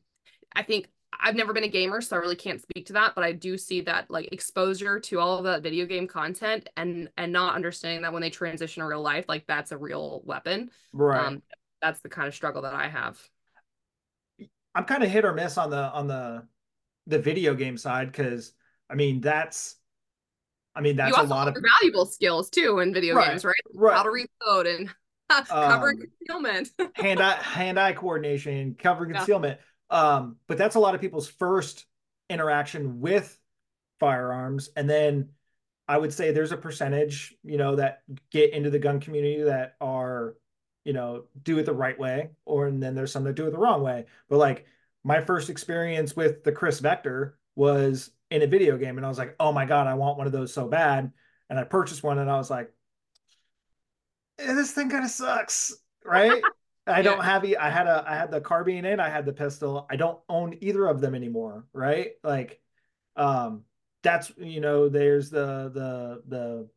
I 0.55 0.63
think 0.63 0.89
I've 1.21 1.35
never 1.35 1.53
been 1.53 1.65
a 1.65 1.69
gamer, 1.69 2.01
so 2.01 2.17
I 2.17 2.21
really 2.21 2.37
can't 2.37 2.63
speak 2.63 2.87
to 2.87 2.93
that, 2.95 3.15
but 3.15 3.25
I 3.25 3.33
do 3.33 3.59
see 3.59 3.81
that 3.83 4.11
like 4.11 4.33
exposure 4.33 5.01
to 5.01 5.19
all 5.19 5.39
of 5.39 5.45
that 5.45 5.63
video 5.63 5.85
game 5.85 6.07
content 6.07 6.69
and 6.77 7.09
and 7.17 7.33
not 7.33 7.55
understanding 7.55 8.03
that 8.03 8.13
when 8.13 8.23
they 8.23 8.31
transition 8.31 8.83
to 8.83 8.87
real 8.87 9.03
life, 9.03 9.25
like 9.29 9.47
that's 9.47 9.73
a 9.73 9.79
real 9.79 10.23
weapon. 10.25 10.71
Right. 10.93 11.27
Um, 11.27 11.43
that's 11.83 12.01
the 12.01 12.09
kind 12.09 12.29
of 12.29 12.35
struggle 12.35 12.63
that 12.63 12.75
I 12.75 12.89
have. 12.89 13.21
I'm 14.75 14.85
kind 14.85 15.03
of 15.03 15.11
hit 15.11 15.25
or 15.25 15.33
miss 15.33 15.59
on 15.59 15.71
the 15.71 15.91
on 15.91 16.07
the 16.07 16.47
the 17.07 17.19
video 17.19 17.55
game 17.55 17.77
side 17.77 18.13
because 18.13 18.53
I 18.89 18.95
mean 18.95 19.21
that's 19.21 19.77
I 20.75 20.81
mean 20.81 20.97
that's 20.97 21.19
a 21.19 21.23
lot 21.23 21.49
of 21.49 21.57
valuable 21.81 22.07
skills 22.07 22.49
too 22.49 22.79
in 22.79 22.95
video 22.95 23.17
right, 23.17 23.31
games, 23.31 23.45
right? 23.45 23.55
Right. 23.75 23.97
How 23.97 24.05
to 24.05 24.11
reload 24.11 24.67
and 24.67 24.89
cover 25.47 25.91
um, 25.91 25.97
concealment. 25.97 26.71
hand 26.95 27.21
eye 27.21 27.43
hand 27.43 27.79
eye 27.79 27.93
coordination, 27.93 28.77
cover 28.79 29.07
concealment. 29.07 29.59
Um, 29.91 30.37
but 30.47 30.59
that's 30.59 30.75
a 30.75 30.81
lot 30.81 30.95
of 30.95 31.01
people's 31.01 31.29
first 31.29 31.87
interaction 32.29 33.01
with 33.01 33.39
firearms. 33.99 34.71
And 34.77 34.89
then 34.89 35.31
I 35.87 35.97
would 35.97 36.13
say 36.13 36.31
there's 36.31 36.53
a 36.53 36.57
percentage, 36.57 37.35
you 37.43 37.57
know, 37.57 37.77
that 37.77 38.03
get 38.31 38.53
into 38.53 38.71
the 38.71 38.79
gun 38.79 39.01
community 39.01 39.43
that 39.45 39.77
are, 39.81 40.37
you 40.85 40.93
know, 40.93 41.25
do 41.43 41.59
it 41.59 41.65
the 41.65 41.73
right 41.73 41.99
way, 41.99 42.31
or 42.45 42.67
and 42.67 42.83
then 42.83 42.95
there's 42.95 43.13
some 43.13 43.25
that 43.25 43.35
do 43.35 43.47
it 43.47 43.51
the 43.51 43.59
wrong 43.59 43.83
way. 43.83 44.07
But 44.29 44.39
like 44.39 44.67
my 45.05 45.23
first 45.23 45.49
experience 45.49 46.15
with 46.15 46.45
the 46.45 46.53
KRISS 46.53 46.81
Vector 46.81 47.39
was 47.57 48.11
in 48.31 48.43
a 48.43 48.47
video 48.47 48.77
game, 48.77 48.99
and 48.99 49.07
I 49.07 49.09
was 49.09 49.19
like, 49.19 49.35
oh 49.41 49.53
my 49.53 49.65
god, 49.65 49.87
I 49.87 49.95
want 49.95 50.19
one 50.19 50.27
of 50.27 50.33
those 50.33 50.53
so 50.53 50.69
bad. 50.69 51.11
And 51.51 51.59
I 51.59 51.65
purchased 51.65 52.03
one, 52.03 52.19
and 52.19 52.31
I 52.31 52.37
was 52.37 52.51
like, 52.51 52.71
eh, 54.39 54.53
this 54.55 54.73
thing 54.73 54.91
kind 54.91 55.05
of 55.05 55.11
sucks, 55.11 55.75
right? 56.05 56.43
I 56.89 57.03
don't 57.03 57.23
have 57.23 57.45
I 57.59 57.71
had 57.71 57.87
a 57.87 58.05
I 58.07 58.17
had 58.17 58.31
the 58.31 58.41
carbine 58.41 58.85
and 58.85 59.01
I 59.01 59.09
had 59.09 59.27
the 59.27 59.33
pistol. 59.33 59.87
I 59.91 59.97
don't 59.97 60.19
own 60.29 60.57
either 60.61 60.87
of 60.87 61.01
them 61.01 61.15
anymore, 61.15 61.67
right? 61.73 62.13
Like 62.23 62.61
um 63.17 63.65
that's 64.03 64.33
you 64.39 64.61
know 64.61 64.89
there's 64.89 65.31
the 65.31 65.71
the 65.75 66.23
the 66.27 66.69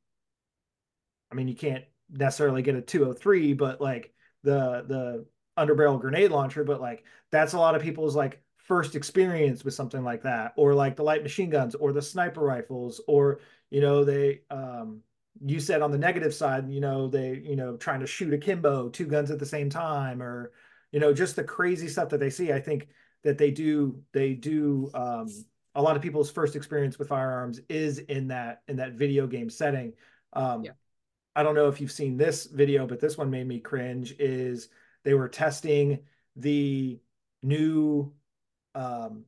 I 1.32 1.36
mean 1.36 1.48
you 1.48 1.56
can't 1.56 1.86
necessarily 2.10 2.62
get 2.62 2.76
a 2.76 2.82
203 2.82 3.54
but 3.54 3.80
like 3.80 4.14
the 4.44 4.84
the 4.88 5.26
underbarrel 5.58 6.00
grenade 6.00 6.32
launcher 6.32 6.64
but 6.64 6.82
like 6.82 7.04
that's 7.32 7.54
a 7.54 7.60
lot 7.60 7.76
of 7.76 7.82
people's 7.82 8.16
like 8.16 8.42
first 8.58 8.96
experience 8.96 9.64
with 9.64 9.74
something 9.74 10.04
like 10.04 10.24
that 10.24 10.54
or 10.58 10.74
like 10.74 10.96
the 10.96 11.04
light 11.04 11.24
machine 11.24 11.50
guns 11.50 11.76
or 11.76 11.94
the 11.94 12.02
sniper 12.02 12.42
rifles 12.42 13.02
or 13.08 13.40
you 13.70 13.82
know 13.82 14.04
they 14.04 14.42
um 14.50 15.02
you 15.44 15.60
said 15.60 15.82
on 15.82 15.92
the 15.92 15.98
negative 15.98 16.34
side, 16.34 16.70
you 16.70 16.80
know, 16.82 17.08
they, 17.08 17.42
you 17.44 17.56
know, 17.56 17.76
trying 17.78 18.00
to 18.02 18.08
shoot 18.08 18.34
akimbo, 18.34 18.90
two 18.90 19.06
guns 19.06 19.32
at 19.32 19.40
the 19.40 19.46
same 19.46 19.70
time, 19.70 20.22
or, 20.22 20.52
you 20.92 21.00
know, 21.00 21.14
just 21.14 21.36
the 21.36 21.44
crazy 21.44 21.88
stuff 21.88 22.10
that 22.10 22.20
they 22.20 22.30
see. 22.30 22.52
I 22.52 22.60
think 22.60 22.88
that 23.24 23.38
they 23.38 23.52
do, 23.52 24.02
they 24.14 24.34
do, 24.34 24.92
um, 24.94 25.28
a 25.74 25.82
lot 25.82 25.96
of 25.96 26.02
people's 26.02 26.30
first 26.30 26.56
experience 26.56 27.00
with 27.00 27.08
firearms 27.08 27.60
is 27.70 28.00
in 28.00 28.28
that, 28.28 28.62
in 28.68 28.76
that 28.76 28.94
video 28.94 29.26
game 29.26 29.50
setting. 29.50 29.94
Um, 30.34 30.64
yeah. 30.64 30.72
I 31.36 31.44
don't 31.44 31.56
know 31.56 31.70
if 31.70 31.80
you've 31.80 31.92
seen 31.92 32.18
this 32.18 32.46
video, 32.46 32.86
but 32.86 33.00
this 33.00 33.18
one 33.18 33.30
made 33.30 33.48
me 33.48 33.60
cringe 33.60 34.14
is 34.20 34.70
they 35.04 35.14
were 35.14 35.30
testing 35.30 36.00
the 36.36 37.00
new, 37.42 38.12
um, 38.76 39.24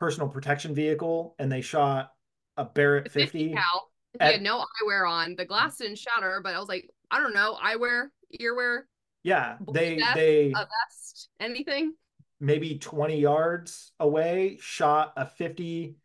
personal 0.00 0.28
protection 0.28 0.74
vehicle 0.74 1.34
and 1.38 1.50
they 1.50 1.60
shot 1.60 2.12
a 2.56 2.64
Barrett 2.64 3.10
50, 3.10 3.20
50 3.20 3.54
cal 3.54 3.90
he 4.20 4.26
had 4.32 4.42
no 4.42 4.58
eyewear 4.58 5.08
on. 5.08 5.34
The 5.36 5.44
glass 5.44 5.78
didn't 5.78 5.98
shatter, 5.98 6.40
but 6.42 6.54
I 6.54 6.58
was 6.58 6.68
like, 6.68 6.90
I 7.10 7.20
don't 7.20 7.34
know, 7.34 7.56
eyewear, 7.62 8.08
earwear. 8.40 8.82
Yeah, 9.22 9.56
they 9.72 9.98
vest, 9.98 10.14
they 10.14 10.52
a 10.52 10.66
vest, 10.66 11.28
anything. 11.40 11.94
Maybe 12.40 12.78
20 12.78 13.18
yards 13.18 13.92
away, 13.98 14.58
shot 14.60 15.14
a 15.16 15.26
50 15.26 15.96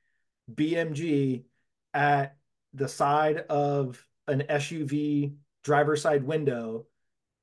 BMG 0.53 1.43
at 1.93 2.37
the 2.73 2.87
side 2.87 3.39
of 3.49 4.03
an 4.27 4.43
SUV 4.49 5.33
driver's 5.63 6.01
side 6.01 6.23
window, 6.23 6.85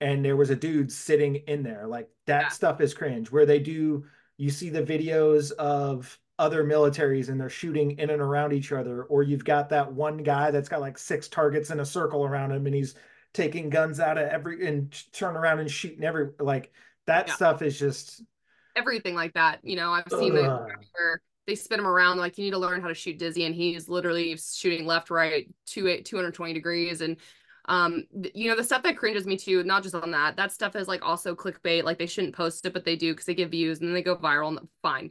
and 0.01 0.25
there 0.25 0.37
was 0.37 0.51
a 0.51 0.57
dude 0.57 0.91
sitting 0.91 1.37
in 1.37 1.63
there. 1.63 1.87
Like 1.87 2.09
that 2.27 2.43
yeah. 2.43 2.49
stuff 2.49 2.81
is 2.81 2.95
cringe. 2.95 3.31
Where 3.31 3.47
they 3.47 3.59
do, 3.59 4.05
you 4.37 4.51
see 4.51 4.71
the 4.71 4.83
videos 4.83 5.53
of 5.53 6.19
other 6.39 6.65
militaries 6.65 7.29
and 7.29 7.41
they're 7.41 7.49
shooting 7.49 7.93
in 7.99 8.11
and 8.11 8.21
around 8.21 8.53
each 8.53 8.71
other 8.73 9.05
or 9.05 9.23
you've 9.23 9.45
got 9.45 9.71
that 9.71 9.91
one 9.91 10.19
guy 10.19 10.51
that's 10.51 10.69
got 10.69 10.81
like 10.81 10.99
six 10.99 11.29
targets 11.29 11.71
in 11.71 11.81
a 11.81 11.85
circle 11.85 12.25
around 12.25 12.53
him 12.53 12.67
and 12.67 12.75
he's 12.75 12.95
taking 13.33 13.71
guns 13.71 14.01
out 14.01 14.19
of 14.19 14.29
every 14.29 14.67
and 14.67 14.95
turn 15.13 15.37
around 15.37 15.61
and 15.61 15.71
shooting 15.71 16.05
every 16.05 16.29
like 16.39 16.73
that 17.07 17.29
yeah. 17.29 17.35
stuff 17.35 17.63
is 17.63 17.79
just 17.79 18.23
everything 18.75 19.15
like 19.15 19.33
that 19.33 19.61
you 19.63 19.77
know 19.77 19.91
i've 19.91 20.05
seen 20.11 20.37
uh, 20.37 20.67
where 20.93 21.23
they 21.47 21.55
spin 21.55 21.81
him 21.81 21.87
around 21.87 22.19
like 22.19 22.37
you 22.37 22.45
need 22.45 22.51
to 22.51 22.59
learn 22.59 22.83
how 22.83 22.89
to 22.89 22.95
shoot 22.95 23.19
dizzy 23.19 23.45
and 23.45 23.55
he's 23.55 23.89
literally 23.89 24.37
shooting 24.37 24.85
left 24.85 25.11
right 25.11 25.49
two 25.67 26.03
220 26.03 26.53
degrees 26.53 27.01
and 27.01 27.17
um 27.69 28.05
you 28.35 28.49
know 28.49 28.57
the 28.57 28.65
stuff 28.65 28.83
that 28.83 28.97
cringes 28.97 29.27
me 29.27 29.39
too 29.39 29.65
not 29.65 29.83
just 29.83 29.95
on 29.95 30.11
that 30.11 30.37
that 30.37 30.53
stuff 30.53 30.77
is 30.77 30.87
like 30.87 31.03
also 31.03 31.35
clickbait 31.35 31.83
like 31.83 31.99
they 31.99 32.07
shouldn't 32.07 32.35
post 32.35 32.67
it 32.67 32.75
but 32.75 32.85
they 32.85 32.97
do 32.97 33.13
because 33.13 33.25
they 33.25 33.35
get 33.35 33.51
views 33.51 33.81
and 33.81 33.89
then 33.89 33.95
they 33.95 34.03
go 34.03 34.17
viral 34.17 34.49
and 34.49 34.69
fine 34.83 35.11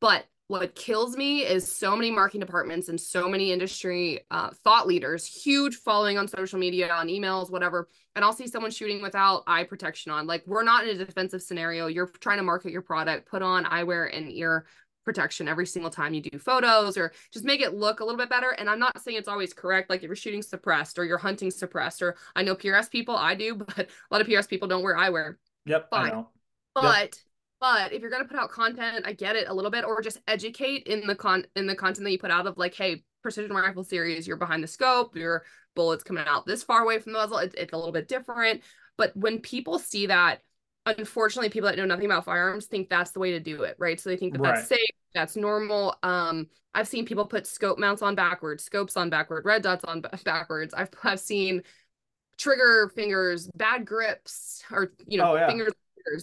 but 0.00 0.26
what 0.48 0.74
kills 0.76 1.16
me 1.16 1.40
is 1.40 1.70
so 1.70 1.96
many 1.96 2.10
marketing 2.10 2.40
departments 2.40 2.88
and 2.88 3.00
so 3.00 3.28
many 3.28 3.50
industry 3.50 4.20
uh, 4.30 4.50
thought 4.62 4.86
leaders, 4.86 5.26
huge 5.26 5.74
following 5.76 6.18
on 6.18 6.28
social 6.28 6.58
media, 6.58 6.88
on 6.92 7.08
emails, 7.08 7.50
whatever. 7.50 7.88
And 8.14 8.24
I'll 8.24 8.32
see 8.32 8.46
someone 8.46 8.70
shooting 8.70 9.02
without 9.02 9.42
eye 9.48 9.64
protection 9.64 10.12
on. 10.12 10.26
Like, 10.26 10.44
we're 10.46 10.62
not 10.62 10.86
in 10.86 11.00
a 11.00 11.04
defensive 11.04 11.42
scenario. 11.42 11.88
You're 11.88 12.06
trying 12.06 12.36
to 12.38 12.44
market 12.44 12.70
your 12.70 12.82
product, 12.82 13.28
put 13.28 13.42
on 13.42 13.64
eyewear 13.64 14.16
and 14.16 14.30
ear 14.30 14.66
protection 15.04 15.48
every 15.48 15.66
single 15.66 15.90
time 15.90 16.14
you 16.14 16.20
do 16.20 16.38
photos 16.38 16.96
or 16.96 17.12
just 17.32 17.44
make 17.44 17.60
it 17.60 17.74
look 17.74 18.00
a 18.00 18.04
little 18.04 18.18
bit 18.18 18.28
better. 18.28 18.50
And 18.50 18.68
I'm 18.68 18.80
not 18.80 19.00
saying 19.02 19.16
it's 19.16 19.28
always 19.28 19.52
correct. 19.52 19.90
Like 19.90 20.02
if 20.02 20.06
you're 20.06 20.16
shooting 20.16 20.42
suppressed 20.42 20.98
or 20.98 21.04
you're 21.04 21.18
hunting 21.18 21.50
suppressed, 21.50 22.02
or 22.02 22.16
I 22.34 22.42
know 22.42 22.54
PRS 22.54 22.90
people, 22.90 23.16
I 23.16 23.34
do, 23.34 23.54
but 23.76 23.78
a 23.78 23.86
lot 24.10 24.20
of 24.20 24.28
PRS 24.28 24.48
people 24.48 24.68
don't 24.68 24.82
wear 24.82 24.96
eyewear. 24.96 25.36
Yep. 25.64 25.90
Fine. 25.90 26.24
But 26.74 26.84
yep 26.84 27.14
but 27.60 27.92
if 27.92 28.00
you're 28.00 28.10
going 28.10 28.22
to 28.22 28.28
put 28.28 28.38
out 28.38 28.50
content 28.50 29.04
i 29.06 29.12
get 29.12 29.36
it 29.36 29.48
a 29.48 29.54
little 29.54 29.70
bit 29.70 29.84
or 29.84 30.00
just 30.02 30.20
educate 30.28 30.84
in 30.86 31.06
the 31.06 31.14
con 31.14 31.44
in 31.56 31.66
the 31.66 31.74
content 31.74 32.04
that 32.04 32.12
you 32.12 32.18
put 32.18 32.30
out 32.30 32.46
of 32.46 32.56
like 32.58 32.74
hey 32.74 33.02
precision 33.22 33.54
rifle 33.54 33.84
series 33.84 34.26
you're 34.26 34.36
behind 34.36 34.62
the 34.62 34.68
scope 34.68 35.16
your 35.16 35.44
bullets 35.74 36.04
coming 36.04 36.24
out 36.26 36.46
this 36.46 36.62
far 36.62 36.82
away 36.82 36.98
from 36.98 37.12
the 37.12 37.18
muzzle 37.18 37.38
it's, 37.38 37.54
it's 37.54 37.72
a 37.72 37.76
little 37.76 37.92
bit 37.92 38.08
different 38.08 38.62
but 38.96 39.16
when 39.16 39.40
people 39.40 39.78
see 39.78 40.06
that 40.06 40.40
unfortunately 40.86 41.48
people 41.48 41.68
that 41.68 41.76
know 41.76 41.84
nothing 41.84 42.06
about 42.06 42.24
firearms 42.24 42.66
think 42.66 42.88
that's 42.88 43.10
the 43.10 43.18
way 43.18 43.32
to 43.32 43.40
do 43.40 43.62
it, 43.64 43.74
right? 43.78 44.00
So 44.00 44.08
they 44.08 44.16
think 44.16 44.34
that 44.34 44.42
Right. 44.42 44.54
that's 44.54 44.68
safe, 44.68 44.78
that's 45.14 45.36
normal. 45.36 45.96
Um, 46.02 46.46
I've 46.74 46.86
seen 46.88 47.04
people 47.04 47.26
put 47.26 47.46
scope 47.46 47.78
mounts 47.78 48.02
on 48.02 48.14
backwards, 48.14 48.62
scopes 48.64 48.96
on 48.96 49.10
backward, 49.10 49.44
red 49.44 49.62
dots 49.62 49.84
on 49.84 50.00
ba- 50.00 50.18
backwards. 50.24 50.72
I've 50.74 50.90
I've 51.02 51.18
seen 51.20 51.62
trigger 52.38 52.90
fingers, 52.94 53.48
bad 53.56 53.84
grips, 53.84 54.62
or 54.70 54.92
you 55.06 55.18
know, 55.18 55.32
Oh, 55.32 55.34
yeah. 55.34 55.48
fingers, 55.48 55.72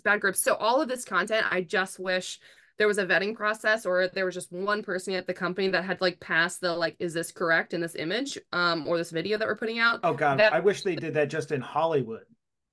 bad 0.04 0.22
grips. 0.22 0.42
So 0.42 0.56
all 0.56 0.82
of 0.82 0.88
this 0.90 1.06
content, 1.06 1.46
I 1.52 1.62
just 1.62 2.00
wish 2.00 2.40
there 2.78 2.88
was 2.88 2.98
a 2.98 3.06
vetting 3.06 3.36
process 3.36 3.86
or 3.86 4.08
there 4.08 4.26
was 4.26 4.34
just 4.34 4.52
one 4.52 4.82
person 4.82 5.14
at 5.14 5.28
the 5.28 5.34
company 5.34 5.68
that 5.70 5.84
had 5.84 6.02
like 6.02 6.20
passed 6.20 6.62
the 6.62 6.74
like, 6.74 6.96
is 7.00 7.14
this 7.14 7.32
correct 7.32 7.74
in 7.74 7.82
this 7.82 7.96
image 7.96 8.38
um 8.52 8.88
or 8.88 8.98
this 8.98 9.12
video 9.12 9.38
that 9.38 9.48
we're 9.48 9.56
putting 9.56 9.80
out? 9.80 10.00
Oh 10.04 10.14
God, 10.14 10.40
That- 10.40 10.54
I 10.54 10.60
wish 10.60 10.82
they 10.82 10.96
did 10.96 11.14
that 11.14 11.30
just 11.30 11.52
in 11.52 11.62
Hollywood. 11.62 12.24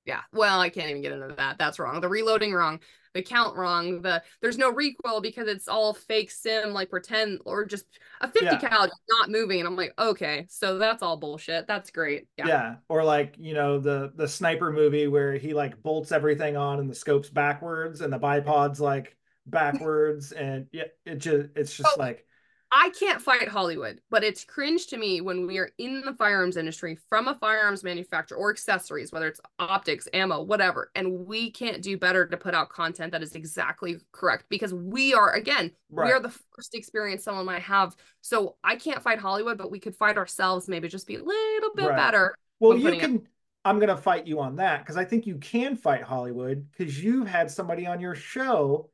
Yeah. 0.06 0.20
Well, 0.32 0.60
I 0.60 0.70
can't 0.70 0.88
even 0.90 1.02
get 1.02 1.12
into 1.12 1.34
that. 1.36 1.58
That's 1.58 1.78
wrong. 1.78 2.00
The 2.00 2.08
reloading 2.08 2.52
wrong. 2.54 2.80
The 3.12 3.22
count 3.22 3.56
wrong. 3.56 4.02
The 4.02 4.22
there's 4.40 4.58
no 4.58 4.70
recoil 4.72 5.20
because 5.20 5.48
it's 5.48 5.66
all 5.68 5.94
fake 5.94 6.30
sim, 6.30 6.72
like 6.72 6.90
pretend 6.90 7.40
or 7.44 7.64
just 7.64 7.86
a 8.20 8.30
50 8.30 8.44
Yeah. 8.44 8.58
cal 8.58 8.88
not 9.08 9.30
moving. 9.30 9.58
And 9.60 9.66
I'm 9.68 9.76
like, 9.76 9.94
okay, 9.98 10.46
so 10.48 10.78
that's 10.78 11.02
all 11.02 11.16
bullshit. 11.16 11.66
That's 11.66 11.90
great. 11.90 12.28
Yeah. 12.36 12.46
Yeah. 12.48 12.76
Or 12.88 13.02
like, 13.04 13.34
you 13.38 13.54
know, 13.54 13.78
the 13.80 14.12
the 14.14 14.28
sniper 14.28 14.70
movie 14.72 15.08
where 15.08 15.34
he 15.34 15.54
like 15.54 15.82
bolts 15.82 16.12
everything 16.12 16.56
on 16.56 16.78
and 16.80 16.88
the 16.88 16.94
scope's 16.94 17.30
backwards 17.30 18.00
and 18.00 18.12
the 18.12 18.18
bipod's 18.18 18.80
like 18.80 19.16
backwards 19.46 20.32
and 20.32 20.66
yeah, 20.72 20.84
it 21.04 21.16
just 21.16 21.48
it's 21.56 21.76
just 21.76 21.96
Oh. 21.96 21.98
like 21.98 22.26
I 22.72 22.90
can't 22.90 23.20
fight 23.20 23.48
Hollywood, 23.48 24.00
but 24.10 24.22
it's 24.22 24.44
cringe 24.44 24.86
to 24.88 24.96
me 24.96 25.20
when 25.20 25.46
we 25.46 25.58
are 25.58 25.70
in 25.78 26.02
the 26.02 26.14
firearms 26.14 26.56
industry 26.56 26.96
from 27.08 27.26
a 27.26 27.34
firearms 27.34 27.82
manufacturer 27.82 28.38
or 28.38 28.50
accessories, 28.50 29.10
whether 29.10 29.26
it's 29.26 29.40
optics, 29.58 30.06
ammo, 30.14 30.42
whatever, 30.42 30.92
and 30.94 31.26
we 31.26 31.50
can't 31.50 31.82
do 31.82 31.96
better 31.98 32.26
to 32.26 32.36
put 32.36 32.54
out 32.54 32.68
content 32.68 33.10
that 33.10 33.22
is 33.24 33.34
exactly 33.34 33.98
correct 34.12 34.44
because 34.48 34.72
we 34.72 35.12
are, 35.14 35.32
again, 35.32 35.72
we 35.90 36.12
are 36.12 36.20
the 36.20 36.30
first 36.54 36.74
experience 36.74 37.24
someone 37.24 37.44
might 37.46 37.62
have. 37.62 37.96
So 38.20 38.56
I 38.62 38.76
can't 38.76 39.02
fight 39.02 39.18
Hollywood, 39.18 39.58
but 39.58 39.70
we 39.72 39.80
could 39.80 39.96
fight 39.96 40.16
ourselves, 40.16 40.68
maybe 40.68 40.86
just 40.86 41.08
be 41.08 41.16
a 41.16 41.24
little 41.24 41.74
bit 41.74 41.88
Right. 41.88 41.96
better. 41.96 42.34
well, 42.60 42.76
you 42.78 42.84
putting 42.84 43.00
it- 43.00 43.02
can 43.02 43.28
I'm 43.64 43.78
gonna 43.78 43.96
fight 43.96 44.26
you 44.26 44.40
on 44.40 44.56
that 44.56 44.78
because 44.78 44.96
I 44.96 45.04
think 45.04 45.26
you 45.26 45.36
can 45.36 45.76
fight 45.76 46.02
Hollywood 46.02 46.66
because 46.70 47.02
you've 47.02 47.26
had 47.26 47.50
somebody 47.50 47.86
on 47.86 48.00
your 48.00 48.14
show 48.14 48.90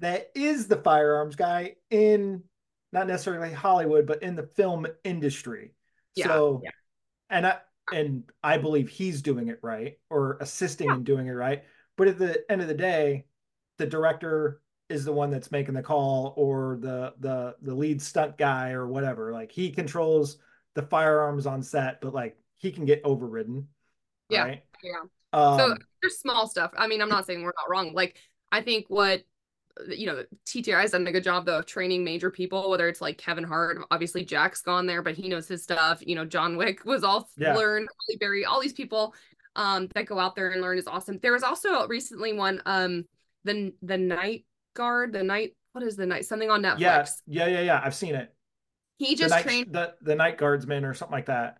that 0.00 0.30
is 0.34 0.68
the 0.68 0.76
firearms 0.76 1.34
guy 1.34 1.76
in 1.88 2.42
not 2.92 3.06
necessarily 3.06 3.52
Hollywood, 3.52 4.06
but 4.06 4.22
in 4.22 4.36
the 4.36 4.42
film 4.44 4.86
industry. 5.04 5.74
Yeah, 6.14 6.26
so 6.26 6.60
yeah. 6.64 6.70
and 7.30 7.46
I 7.46 7.58
and 7.90 8.24
I 8.42 8.58
believe 8.58 8.88
he's 8.88 9.22
doing 9.22 9.48
it 9.48 9.58
right 9.62 9.98
or 10.10 10.38
assisting 10.40 10.92
in 10.92 11.04
doing 11.04 11.26
it 11.26 11.32
right. 11.32 11.64
But 11.96 12.08
at 12.08 12.18
the 12.18 12.50
end 12.50 12.62
of 12.62 12.68
the 12.68 12.74
day, 12.74 13.26
the 13.78 13.86
director 13.86 14.60
is 14.88 15.04
the 15.04 15.12
one 15.12 15.30
that's 15.30 15.50
making 15.50 15.74
the 15.74 15.82
call 15.82 16.34
or 16.36 16.78
the 16.80 17.14
the 17.20 17.56
the 17.62 17.74
lead 17.74 18.00
stunt 18.02 18.38
guy 18.38 18.70
or 18.72 18.86
whatever. 18.86 19.32
Like 19.32 19.52
he 19.52 19.70
controls 19.70 20.38
the 20.74 20.82
firearms 20.82 21.46
on 21.46 21.62
set, 21.62 22.00
but 22.00 22.14
like 22.14 22.36
he 22.56 22.72
can 22.72 22.84
get 22.84 23.00
overridden. 23.04 23.68
Yeah, 24.28 24.44
Right. 24.44 24.62
yeah. 24.82 25.00
Um, 25.32 25.58
so 25.58 25.76
there's 26.02 26.18
small 26.18 26.46
stuff. 26.48 26.72
I 26.76 26.86
mean, 26.86 27.00
I'm 27.00 27.08
not 27.08 27.26
saying 27.26 27.42
we're 27.42 27.52
not 27.56 27.70
wrong. 27.70 27.92
Like, 27.94 28.16
I 28.50 28.62
think 28.62 28.86
what 28.88 29.22
you 29.88 30.06
know, 30.06 30.24
TTI 30.44 30.82
has 30.82 30.90
done 30.92 31.06
a 31.06 31.12
good 31.12 31.24
job 31.24 31.46
though 31.46 31.58
of 31.58 31.66
training 31.66 32.04
major 32.04 32.30
people, 32.30 32.70
whether 32.70 32.88
it's 32.88 33.00
like 33.00 33.18
Kevin 33.18 33.44
Hart, 33.44 33.78
obviously 33.90 34.24
Jack's 34.24 34.62
gone 34.62 34.86
there, 34.86 35.02
but 35.02 35.14
he 35.14 35.28
knows 35.28 35.48
his 35.48 35.62
stuff. 35.62 36.02
You 36.06 36.14
know, 36.14 36.24
John 36.24 36.56
Wick 36.56 36.84
was 36.84 37.04
all 37.04 37.28
Yeah. 37.36 37.54
learn, 37.56 37.82
Halle 38.08 38.18
Berry, 38.18 38.44
all 38.44 38.60
these 38.60 38.72
people 38.72 39.14
um 39.56 39.88
that 39.94 40.06
go 40.06 40.18
out 40.18 40.34
there 40.34 40.50
and 40.50 40.62
learn 40.62 40.78
is 40.78 40.86
awesome. 40.86 41.18
There 41.22 41.32
was 41.32 41.42
also 41.42 41.86
recently 41.86 42.32
one, 42.32 42.60
um, 42.66 43.04
the 43.44 43.72
the 43.82 43.98
night 43.98 44.44
guard, 44.74 45.12
the 45.12 45.22
night, 45.22 45.56
what 45.72 45.84
is 45.84 45.96
the 45.96 46.06
night? 46.06 46.24
Something 46.26 46.50
on 46.50 46.62
Netflix. 46.62 46.78
yeah, 46.80 47.06
yeah, 47.26 47.46
yeah, 47.46 47.60
yeah. 47.60 47.80
I've 47.82 47.94
seen 47.94 48.14
it. 48.14 48.32
He 48.98 49.14
The 49.14 49.22
just 49.22 49.30
night, 49.30 49.44
trained 49.44 49.72
the 49.72 49.94
the 50.02 50.14
night 50.14 50.38
guardsman 50.38 50.84
or 50.84 50.94
something 50.94 51.12
like 51.12 51.26
that. 51.26 51.58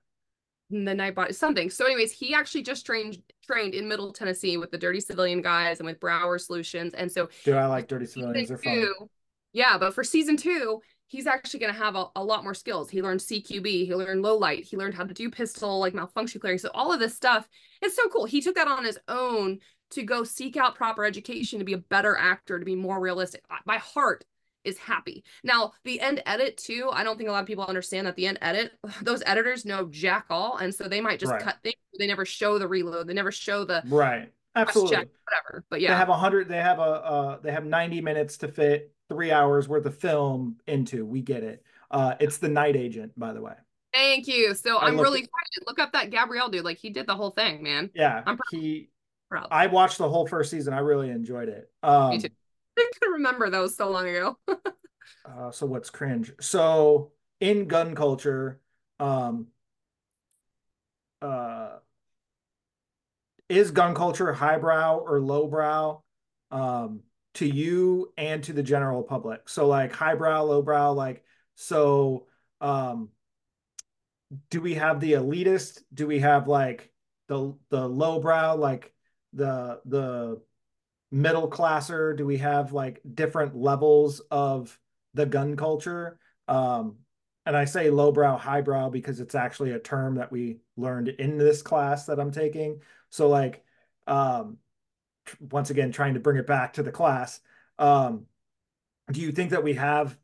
The 0.73 0.95
night 0.95 1.15
body 1.15 1.33
something. 1.33 1.71
So, 1.71 1.85
anyways, 1.85 2.13
he 2.13 2.35
actually 2.35 2.63
just 2.63 2.87
trained 2.87 3.19
trained 3.45 3.75
in 3.75 3.89
Middle 3.89 4.13
Tennessee 4.13 4.57
with 4.57 4.71
the 4.71 4.79
Dirty 4.79 5.01
Civilian 5.01 5.43
guys 5.43 5.79
and 5.79 5.87
with 5.87 6.01
Brower 6.01 6.39
Solutions, 6.39 6.95
and 6.95 7.11
so 7.11 7.29
do 7.45 7.55
I 7.55 7.67
like 7.67 7.89
Dirty 7.89 8.07
Civilians. 8.07 8.49
They're 8.49 8.59
season 8.59 8.95
fun. 8.99 9.09
yeah, 9.53 9.79
but 9.79 9.95
for 9.95 10.03
season 10.03 10.37
two, 10.37 10.81
he's 11.07 11.27
actually 11.27 11.61
going 11.61 11.73
to 11.73 11.79
have 11.79 11.95
a, 11.95 12.07
a 12.17 12.25
lot 12.25 12.43
more 12.43 12.55
skills. 12.55 12.89
He 12.89 13.03
learned 13.03 13.21
CQB, 13.21 13.67
he 13.87 13.95
learned 13.95 14.23
low 14.23 14.37
light, 14.37 14.65
he 14.65 14.77
learned 14.77 14.95
how 14.95 15.05
to 15.05 15.15
do 15.15 15.31
pistol 15.31 15.79
like 15.79 15.95
malfunction 15.95 16.41
clearing. 16.41 16.59
So 16.59 16.71
all 16.75 16.93
of 16.93 17.01
this 17.01 17.15
stuff, 17.15 17.49
it's 17.83 17.95
so 17.95 18.09
cool. 18.09 18.25
He 18.25 18.41
took 18.41 18.55
that 18.55 18.69
on 18.69 18.85
his 18.85 18.99
own 19.09 19.59
to 19.91 20.03
go 20.03 20.25
seek 20.25 20.57
out 20.57 20.75
proper 20.75 21.05
education 21.05 21.59
to 21.59 21.65
be 21.65 21.75
a 21.75 21.79
better 21.79 22.17
actor, 22.17 22.59
to 22.59 22.65
be 22.65 22.75
more 22.75 22.99
realistic. 22.99 23.45
My 23.67 23.77
heart 23.77 24.25
is 24.65 24.79
happy. 24.79 25.25
Now, 25.45 25.73
the 25.85 26.01
end 26.01 26.23
edit 26.27 26.57
too, 26.57 26.89
I 26.93 27.05
don't 27.05 27.17
think 27.17 27.29
a 27.29 27.33
lot 27.33 27.41
of 27.41 27.47
people 27.47 27.65
understand 27.65 28.07
that 28.07 28.17
the 28.17 28.27
end 28.27 28.39
edit, 28.43 28.73
those 29.03 29.23
editors 29.27 29.65
know 29.65 29.87
jack 29.91 30.27
all, 30.31 30.57
and 30.59 30.75
so 30.75 30.89
they 30.89 31.01
might 31.01 31.19
just 31.19 31.33
Right. 31.33 31.43
cut 31.43 31.57
things. 31.63 31.77
They 31.99 32.07
never 32.07 32.25
show 32.25 32.59
the 32.59 32.69
reload. 32.69 33.07
They 33.07 33.15
never 33.15 33.33
show 33.33 33.65
the 33.65 33.83
Right. 33.87 34.33
Absolutely. 34.55 34.97
check, 34.97 35.09
whatever. 35.25 35.65
But 35.71 35.81
yeah. 35.81 35.91
They 35.93 35.97
have 35.97 36.09
a 36.11 36.17
hundred. 36.17 36.49
They 36.49 36.59
have 36.59 36.79
a. 36.79 36.83
Uh, 36.83 37.39
they 37.43 37.53
have 37.53 37.65
ninety 37.65 38.01
minutes 38.03 38.37
to 38.39 38.49
fit 38.49 38.93
three 39.09 39.31
hours 39.31 39.67
worth 39.69 39.87
of 39.87 39.97
film 39.97 40.59
into. 40.67 41.07
We 41.07 41.23
get 41.23 41.43
it. 41.43 41.65
Uh, 41.91 42.15
it's 42.21 42.37
the 42.39 42.49
Night 42.49 42.77
Agent, 42.77 43.19
by 43.19 43.33
the 43.33 43.41
way. 43.41 43.55
Thank 43.95 44.27
you. 44.27 44.55
So 44.55 44.77
I 44.79 44.87
I'm 44.89 44.99
really 44.99 45.21
at- 45.21 45.25
excited. 45.25 45.67
Look 45.67 45.79
up 45.79 45.93
that 45.93 46.11
Gabrielle 46.11 46.51
dude. 46.51 46.65
Like 46.65 46.77
he 46.79 46.91
did 46.91 47.07
the 47.07 47.15
whole 47.15 47.31
thing, 47.31 47.63
man. 47.63 47.91
Yeah, 47.95 48.19
I'm 48.27 48.37
proud. 48.37 48.39
he. 48.51 48.91
Proud. 49.31 49.49
I 49.51 49.67
watched 49.69 49.97
the 49.97 50.09
whole 50.11 50.27
first 50.27 50.51
season. 50.51 50.75
I 50.75 50.81
really 50.81 51.09
enjoyed 51.09 51.49
it. 51.49 51.71
Um, 51.83 52.19
too. 52.19 52.29
I 52.79 52.91
can 53.01 53.13
remember 53.13 53.51
that 53.51 53.59
was 53.59 53.77
so 53.77 53.91
long 53.91 54.09
ago. 54.09 54.39
uh, 54.49 55.51
so 55.51 55.67
what's 55.67 55.91
cringe? 55.91 56.33
So 56.41 57.13
in 57.41 57.67
gun 57.69 57.95
culture, 57.95 58.61
um, 58.99 59.49
uh, 61.21 61.79
is 63.49 63.71
gun 63.71 63.95
culture 63.95 64.33
highbrow 64.33 64.99
or 64.99 65.21
lowbrow 65.21 66.03
um, 66.51 67.01
to 67.35 67.47
you 67.47 68.13
and 68.17 68.43
to 68.45 68.53
the 68.53 68.63
general 68.63 69.03
public? 69.03 69.49
So 69.49 69.67
like 69.67 69.93
highbrow, 69.93 70.43
lowbrow, 70.45 70.93
like 70.93 71.25
so. 71.55 72.27
Um, 72.61 73.09
do 74.51 74.61
we 74.61 74.75
have 74.75 75.01
the 75.01 75.13
elitist? 75.13 75.83
Do 75.93 76.07
we 76.07 76.21
have 76.21 76.49
like 76.49 76.91
the 77.29 77.55
the 77.71 77.87
lowbrow, 77.87 78.57
like 78.57 78.93
the 79.33 79.81
the 79.85 80.41
middle 81.13 81.47
classer? 81.47 82.15
Do 82.15 82.27
we 82.27 82.39
have 82.39 82.73
like 82.73 83.01
different 83.15 83.55
levels 83.55 84.21
of 84.31 84.77
the 85.15 85.27
gun 85.27 85.57
culture? 85.57 86.19
Um, 86.49 86.97
and 87.45 87.57
I 87.57 87.67
say 87.67 87.91
lowbrow, 87.91 88.39
highbrow 88.39 88.91
because 88.91 89.21
it's 89.21 89.35
actually 89.35 89.73
a 89.73 89.79
term 89.79 90.17
that 90.17 90.33
we 90.33 90.59
learned 90.77 91.09
in 91.09 91.39
this 91.39 91.63
class 91.63 92.07
that 92.07 92.19
I'm 92.19 92.31
taking. 92.31 92.81
So 93.11 93.29
like, 93.29 93.65
um, 94.07 94.59
once 95.39 95.71
again, 95.71 95.93
trying 95.93 96.15
to 96.15 96.21
bring 96.21 96.39
it 96.39 96.47
back 96.47 96.75
to 96.75 96.83
the 96.83 96.91
class. 96.91 97.41
Um, 97.79 98.27
do 99.11 99.21
you 99.21 99.33
think 99.33 99.51
that 99.51 99.65
we 99.65 99.75
have 99.75 100.17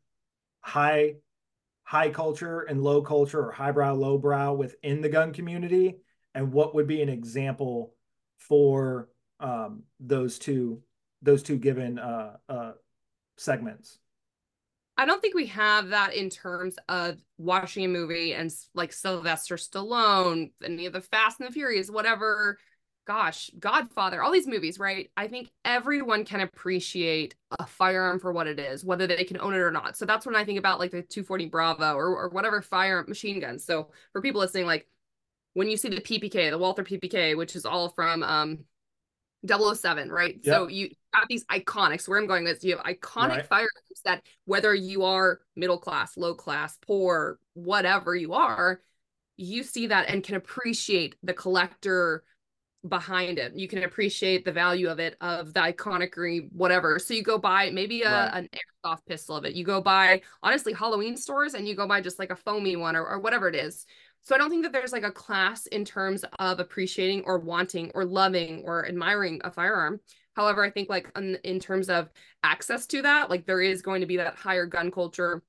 high 0.61 1.15
high 1.83 2.09
culture 2.09 2.61
and 2.61 2.83
low 2.83 3.01
culture 3.01 3.47
or 3.47 3.51
highbrow 3.51 3.93
lowbrow 3.93 4.53
within 4.53 5.01
the 5.01 5.09
gun 5.09 5.33
community 5.33 5.97
and 6.35 6.51
what 6.51 6.75
would 6.75 6.85
be 6.87 7.01
an 7.01 7.09
example 7.09 7.95
for 8.37 9.09
um, 9.39 9.83
those 9.99 10.39
two 10.39 10.81
those 11.21 11.43
two 11.43 11.57
given 11.57 11.99
uh, 11.99 12.37
uh, 12.47 12.71
segments 13.37 13.99
I 14.99 15.05
don't 15.05 15.21
think 15.21 15.33
we 15.33 15.45
have 15.47 15.89
that 15.89 16.13
in 16.13 16.29
terms 16.29 16.75
of 16.89 17.23
watching 17.37 17.85
a 17.85 17.87
movie 17.87 18.33
and 18.33 18.51
like 18.75 18.91
Sylvester 18.91 19.55
Stallone, 19.55 20.51
any 20.61 20.87
of 20.87 20.91
the 20.91 20.99
Fast 20.99 21.39
and 21.39 21.47
the 21.47 21.53
Furious, 21.53 21.89
whatever. 21.89 22.59
Gosh, 23.07 23.49
Godfather, 23.57 24.21
all 24.21 24.33
these 24.33 24.45
movies, 24.45 24.77
right? 24.77 25.09
I 25.15 25.29
think 25.29 25.51
everyone 25.63 26.25
can 26.25 26.41
appreciate 26.41 27.33
a 27.57 27.65
firearm 27.65 28.19
for 28.19 28.33
what 28.33 28.47
it 28.47 28.59
is, 28.59 28.83
whether 28.83 29.07
they 29.07 29.23
can 29.23 29.39
own 29.39 29.53
it 29.53 29.59
or 29.59 29.71
not. 29.71 29.95
So 29.95 30.05
that's 30.05 30.25
when 30.25 30.35
I 30.35 30.43
think 30.43 30.59
about 30.59 30.79
like 30.79 30.91
the 30.91 31.01
240 31.01 31.45
Bravo 31.45 31.93
or, 31.93 32.07
or 32.17 32.27
whatever 32.27 32.61
fire 32.61 33.05
machine 33.07 33.39
guns. 33.39 33.63
So 33.63 33.91
for 34.11 34.21
people 34.21 34.41
listening, 34.41 34.65
like 34.65 34.85
when 35.53 35.69
you 35.69 35.77
see 35.77 35.87
the 35.87 36.01
PPK, 36.01 36.49
the 36.49 36.57
Walther 36.57 36.83
PPK, 36.83 37.37
which 37.37 37.55
is 37.55 37.65
all 37.65 37.87
from 37.87 38.21
um 38.21 38.65
007, 39.47 40.11
right? 40.11 40.43
So 40.43 40.67
you 40.67 40.89
got 41.13 41.27
these 41.27 41.45
iconics. 41.45 42.07
Where 42.07 42.19
I'm 42.19 42.27
going 42.27 42.47
is 42.47 42.63
you 42.63 42.75
have 42.77 42.85
iconic 42.85 43.29
Right. 43.29 43.45
firearms 43.45 44.01
that 44.05 44.23
whether 44.45 44.73
you 44.73 45.03
are 45.03 45.41
middle 45.55 45.77
class, 45.77 46.17
low 46.17 46.33
class, 46.33 46.77
poor, 46.85 47.39
whatever 47.53 48.15
you 48.15 48.33
are, 48.33 48.81
you 49.37 49.63
see 49.63 49.87
that 49.87 50.09
and 50.09 50.23
can 50.23 50.35
appreciate 50.35 51.15
the 51.23 51.33
collector 51.33 52.23
behind 52.87 53.39
it. 53.39 53.53
You 53.55 53.67
can 53.67 53.83
appreciate 53.83 54.45
the 54.45 54.53
value 54.53 54.87
of 54.89 54.99
it, 54.99 55.17
of 55.19 55.53
the 55.53 55.59
iconicry, 55.59 56.51
whatever. 56.53 56.97
So 56.97 57.13
you 57.13 57.23
go 57.23 57.37
buy 57.37 57.71
maybe 57.71 58.03
a, 58.03 58.11
Right. 58.11 58.29
an 58.33 58.49
airsoft 58.85 59.05
pistol 59.05 59.35
of 59.35 59.43
it. 59.45 59.53
You 59.53 59.65
go 59.65 59.81
buy 59.81 60.21
honestly 60.41 60.71
Halloween 60.71 61.17
stores 61.17 61.55
and 61.55 61.67
you 61.67 61.75
go 61.75 61.87
buy 61.87 61.99
just 61.99 62.19
like 62.19 62.31
a 62.31 62.37
foamy 62.37 62.77
one 62.77 62.95
or, 62.95 63.05
or 63.05 63.19
whatever 63.19 63.49
it 63.49 63.55
is. 63.55 63.85
So 64.21 64.35
I 64.35 64.37
don't 64.37 64.49
think 64.49 64.63
that 64.63 64.73
there's 64.73 64.91
like 64.91 65.03
a 65.03 65.11
class 65.11 65.65
in 65.67 65.85
terms 65.85 66.23
of 66.39 66.59
appreciating 66.59 67.23
or 67.25 67.39
wanting 67.39 67.91
or 67.95 68.05
loving 68.05 68.63
or 68.65 68.87
admiring 68.87 69.41
a 69.43 69.51
firearm. 69.51 69.99
However, 70.35 70.63
I 70.63 70.69
think 70.69 70.89
like 70.89 71.09
in, 71.17 71.37
in 71.43 71.59
terms 71.59 71.89
of 71.89 72.09
access 72.43 72.85
to 72.87 73.01
that, 73.01 73.29
like 73.29 73.45
there 73.45 73.61
is 73.61 73.81
going 73.81 74.01
to 74.01 74.07
be 74.07 74.17
that 74.17 74.35
higher 74.35 74.65
gun 74.65 74.91
culture 74.91 75.43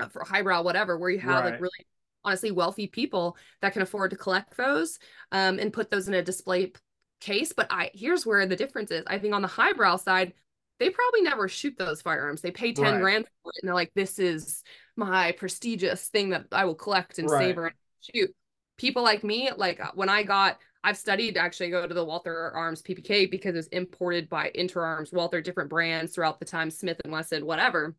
uh, 0.00 0.08
for 0.08 0.24
highbrow, 0.24 0.62
whatever, 0.62 0.98
where 0.98 1.10
you 1.10 1.20
have 1.20 1.44
right. 1.44 1.52
like 1.52 1.60
really 1.60 1.86
honestly 2.24 2.50
wealthy 2.50 2.86
people 2.86 3.36
that 3.62 3.72
can 3.72 3.82
afford 3.82 4.10
to 4.10 4.16
collect 4.16 4.56
those 4.56 4.98
um, 5.32 5.58
and 5.58 5.72
put 5.72 5.90
those 5.90 6.08
in 6.08 6.14
a 6.14 6.22
display 6.22 6.72
case. 7.20 7.52
But 7.52 7.68
I 7.70 7.90
here's 7.94 8.26
where 8.26 8.46
the 8.46 8.56
difference 8.56 8.90
is. 8.90 9.04
I 9.06 9.18
think 9.18 9.34
on 9.34 9.42
the 9.42 9.48
highbrow 9.48 9.96
side, 9.96 10.32
they 10.78 10.90
probably 10.90 11.22
never 11.22 11.48
shoot 11.48 11.76
those 11.78 12.02
firearms. 12.02 12.40
They 12.40 12.50
pay 12.50 12.72
10 12.72 12.84
right. 12.84 13.00
grand 13.00 13.24
for 13.42 13.50
it 13.50 13.62
and 13.62 13.68
they're 13.68 13.74
like, 13.74 13.92
this 13.94 14.18
is 14.18 14.62
my 14.96 15.32
prestigious 15.32 16.08
thing 16.08 16.30
that 16.30 16.46
I 16.52 16.64
will 16.64 16.74
collect 16.74 17.18
and 17.18 17.30
right. 17.30 17.38
savor 17.38 17.72
shoot. 18.00 18.30
People 18.76 19.02
like 19.02 19.24
me, 19.24 19.50
like 19.56 19.80
uh, 19.80 19.90
when 19.94 20.08
I 20.08 20.22
got, 20.22 20.58
I've 20.84 20.98
studied 20.98 21.36
actually 21.36 21.70
go 21.70 21.86
to 21.86 21.94
the 21.94 22.04
Walther 22.04 22.52
Arms 22.54 22.82
PPK 22.82 23.30
because 23.30 23.54
it 23.54 23.58
was 23.58 23.66
imported 23.68 24.28
by 24.28 24.50
Interarms, 24.56 25.12
Walther, 25.12 25.40
different 25.40 25.70
brands 25.70 26.14
throughout 26.14 26.38
the 26.38 26.44
time, 26.44 26.70
Smith 26.70 27.00
and 27.04 27.12
Wesson, 27.12 27.46
whatever. 27.46 27.96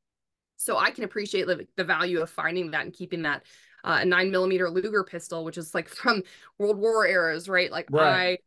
So 0.58 0.78
I 0.78 0.92
can 0.92 1.04
appreciate 1.04 1.48
the, 1.48 1.68
the 1.76 1.84
value 1.84 2.22
of 2.22 2.30
finding 2.30 2.72
that 2.72 2.86
and 2.86 2.94
keeping 2.94 3.24
that 3.24 3.44
uh, 3.84 4.00
a 4.02 4.06
nine 4.06 4.32
millimeter 4.32 4.70
Luger 4.70 5.04
pistol, 5.04 5.44
which 5.44 5.58
is 5.58 5.74
like 5.74 5.88
from 5.90 6.24
World 6.58 6.78
War 6.78 7.08
eras, 7.08 7.50
right? 7.50 7.72
Like 7.72 7.88
right. 7.92 8.40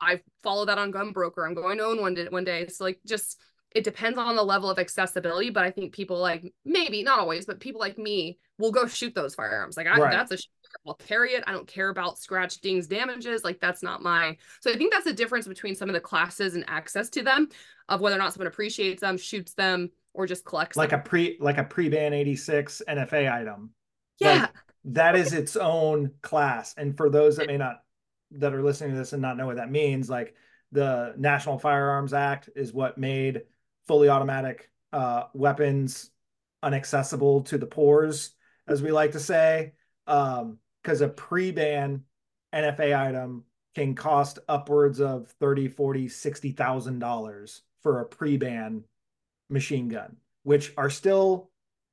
I, 0.00 0.12
I 0.12 0.20
follow 0.42 0.66
that 0.66 0.78
on 0.78 0.92
GunBroker. 0.92 1.46
I'm 1.46 1.54
going 1.54 1.78
to 1.78 1.84
own 1.84 2.00
one 2.00 2.14
day, 2.14 2.26
one 2.28 2.44
day. 2.44 2.66
So 2.68 2.84
like 2.84 3.00
just 3.06 3.40
it 3.72 3.84
depends 3.84 4.18
on 4.18 4.34
the 4.34 4.42
level 4.42 4.68
of 4.68 4.78
accessibility, 4.78 5.50
but 5.50 5.64
I 5.64 5.70
think 5.70 5.92
people 5.92 6.18
like 6.18 6.52
maybe 6.64 7.02
not 7.02 7.20
always, 7.20 7.46
but 7.46 7.60
people 7.60 7.80
like 7.80 7.98
me 7.98 8.38
will 8.58 8.72
go 8.72 8.86
shoot 8.86 9.14
those 9.14 9.34
firearms. 9.34 9.76
Like 9.76 9.86
I, 9.86 9.98
right. 9.98 10.10
that's 10.10 10.32
a 10.32 10.38
I'll 10.86 10.94
carry 10.94 11.32
it. 11.32 11.44
I 11.46 11.52
don't 11.52 11.66
care 11.66 11.88
about 11.88 12.18
scratch, 12.18 12.60
dings, 12.60 12.86
damages. 12.86 13.44
Like 13.44 13.60
that's 13.60 13.82
not 13.82 14.02
my. 14.02 14.36
So 14.60 14.70
I 14.70 14.76
think 14.76 14.92
that's 14.92 15.04
the 15.04 15.12
difference 15.12 15.46
between 15.46 15.74
some 15.74 15.88
of 15.88 15.94
the 15.94 16.00
classes 16.00 16.54
and 16.54 16.64
access 16.68 17.08
to 17.10 17.22
them, 17.22 17.48
of 17.88 18.00
whether 18.00 18.16
or 18.16 18.18
not 18.18 18.32
someone 18.32 18.46
appreciates 18.46 19.00
them, 19.00 19.16
shoots 19.16 19.54
them, 19.54 19.90
or 20.14 20.26
just 20.26 20.44
collects. 20.44 20.76
Like 20.76 20.90
them. 20.90 21.00
a 21.00 21.02
pre, 21.02 21.36
like 21.40 21.58
a 21.58 21.64
pre-ban 21.64 22.12
eighty 22.12 22.36
six 22.36 22.82
NFA 22.88 23.32
item. 23.32 23.70
Yeah, 24.18 24.42
like, 24.42 24.50
that 24.84 25.16
is 25.16 25.32
its 25.32 25.56
own 25.56 26.12
class. 26.22 26.74
And 26.76 26.96
for 26.96 27.10
those 27.10 27.36
that 27.36 27.46
may 27.46 27.58
not 27.58 27.82
that 28.32 28.54
are 28.54 28.62
listening 28.62 28.92
to 28.92 28.96
this 28.96 29.12
and 29.12 29.22
not 29.22 29.36
know 29.36 29.46
what 29.46 29.56
that 29.56 29.70
means, 29.70 30.08
like 30.08 30.34
the 30.72 31.14
National 31.18 31.58
Firearms 31.58 32.12
Act 32.12 32.48
is 32.54 32.72
what 32.72 32.98
made 32.98 33.42
fully 33.86 34.08
automatic 34.08 34.70
uh, 34.92 35.24
weapons 35.34 36.10
unaccessible 36.62 37.44
to 37.46 37.58
the 37.58 37.66
pores, 37.66 38.34
as 38.68 38.82
we 38.82 38.92
like 38.92 39.12
to 39.12 39.20
say, 39.20 39.72
because 40.10 41.02
um, 41.02 41.02
a 41.02 41.08
pre-ban 41.08 42.02
NFA 42.52 42.98
item 42.98 43.44
can 43.76 43.94
cost 43.94 44.40
upwards 44.48 45.00
of 45.00 45.28
30, 45.38 45.68
40, 45.68 46.08
60,000 46.08 46.98
dollars 46.98 47.62
for 47.82 48.00
a 48.00 48.04
pre-ban 48.04 48.82
machine 49.48 49.88
gun, 49.88 50.16
which 50.42 50.72
are 50.76 50.90
still 50.90 51.50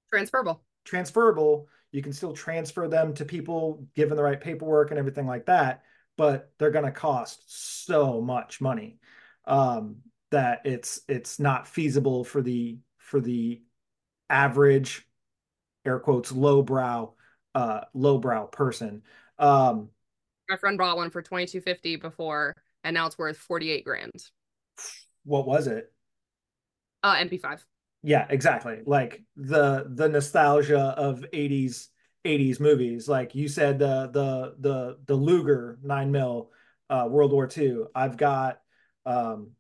transferable. 0.10 0.64
Transferable. 0.84 1.68
You 1.92 2.02
can 2.02 2.12
still 2.12 2.34
transfer 2.34 2.88
them 2.88 3.14
to 3.14 3.26
people 3.26 3.88
given 3.96 4.18
the 4.18 4.24
right 4.24 4.42
paperwork 4.42 4.90
and 4.90 4.98
everything 4.98 5.28
like 5.28 5.46
that, 5.46 5.84
but 6.18 6.52
they're 6.58 6.72
going 6.72 6.86
to 6.86 6.92
cost 6.92 7.44
so 7.86 8.20
much 8.20 8.60
money. 8.60 8.98
Um, 9.46 9.98
that 10.32 10.62
it's 10.66 11.02
it's 11.08 11.40
not 11.40 11.68
feasible 11.68 12.26
for 12.26 12.42
the 12.42 12.80
for 12.98 13.22
the 13.22 13.62
average 14.30 15.08
air 15.86 16.00
quotes 16.00 16.34
lowbrow 16.34 17.14
uh 17.58 17.82
lowbrow 17.94 18.46
person. 18.48 19.02
Um 19.40 19.90
my 20.50 20.58
friend 20.58 20.78
bought 20.78 20.98
one 20.98 21.10
for 21.10 21.22
2250 21.22 21.98
before 21.98 22.54
and 22.84 22.94
now 22.94 23.08
it's 23.08 23.18
worth 23.18 23.38
48 23.38 23.84
grand. 23.84 24.24
What 25.24 25.48
was 25.48 25.68
it? 25.68 25.92
Uh 27.04 27.16
mp5 27.16 27.64
yeah 28.04 28.28
exactly. 28.30 28.82
Like 28.86 29.24
the 29.36 29.88
the 29.90 30.08
nostalgia 30.08 30.80
of 30.98 31.26
80s 31.34 31.88
80s 32.26 32.60
movies. 32.60 33.08
Like 33.08 33.34
you 33.36 33.48
said 33.48 33.80
the 33.80 34.10
the 34.14 34.56
the 34.60 34.98
the 35.06 35.16
luger 35.16 35.80
9 35.82 36.12
mil 36.12 36.52
uh 36.90 37.08
world 37.10 37.32
war 37.34 37.50
ii 37.58 37.84
i've 37.96 38.16
got 38.18 38.62
um 39.06 39.52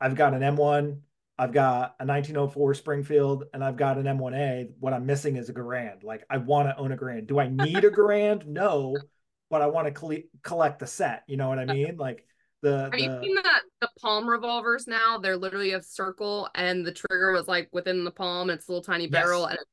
I've 0.00 0.14
got 0.14 0.32
an 0.32 0.40
M1, 0.40 1.00
I've 1.40 1.52
got 1.52 1.96
a 1.98 2.04
1904 2.04 2.74
Springfield, 2.74 3.44
and 3.54 3.64
I've 3.64 3.78
got 3.78 3.96
an 3.96 4.04
M1A. 4.04 4.72
What 4.78 4.92
I'm 4.92 5.06
missing 5.06 5.36
is 5.36 5.48
a 5.48 5.54
Garand. 5.54 6.04
Like 6.04 6.22
I 6.28 6.36
want 6.36 6.68
to 6.68 6.76
own 6.76 6.92
a 6.92 6.98
Garand. 6.98 7.28
Do 7.28 7.40
I 7.40 7.48
need 7.48 7.82
a 7.82 7.90
Garand? 7.90 8.46
No, 8.46 8.94
but 9.48 9.62
I 9.62 9.66
want 9.66 9.92
to 9.92 10.22
collect 10.42 10.80
the 10.80 10.86
set. 10.86 11.22
You 11.26 11.38
know 11.38 11.48
what 11.48 11.58
I 11.58 11.64
mean? 11.64 11.96
Like 11.96 12.26
the. 12.60 12.82
Have 12.82 12.92
the... 12.92 12.98
you 13.00 13.20
seen 13.22 13.34
that 13.36 13.62
the 13.80 13.88
palm 13.98 14.28
revolvers 14.28 14.86
now? 14.86 15.16
They're 15.16 15.38
literally 15.38 15.72
a 15.72 15.82
circle, 15.82 16.46
and 16.54 16.84
the 16.84 16.92
trigger 16.92 17.32
was 17.32 17.48
like 17.48 17.70
within 17.72 18.04
the 18.04 18.10
palm. 18.10 18.50
It's 18.50 18.68
a 18.68 18.72
little 18.72 18.84
tiny 18.84 19.06
barrel, 19.06 19.46
yes. 19.48 19.52
and 19.52 19.66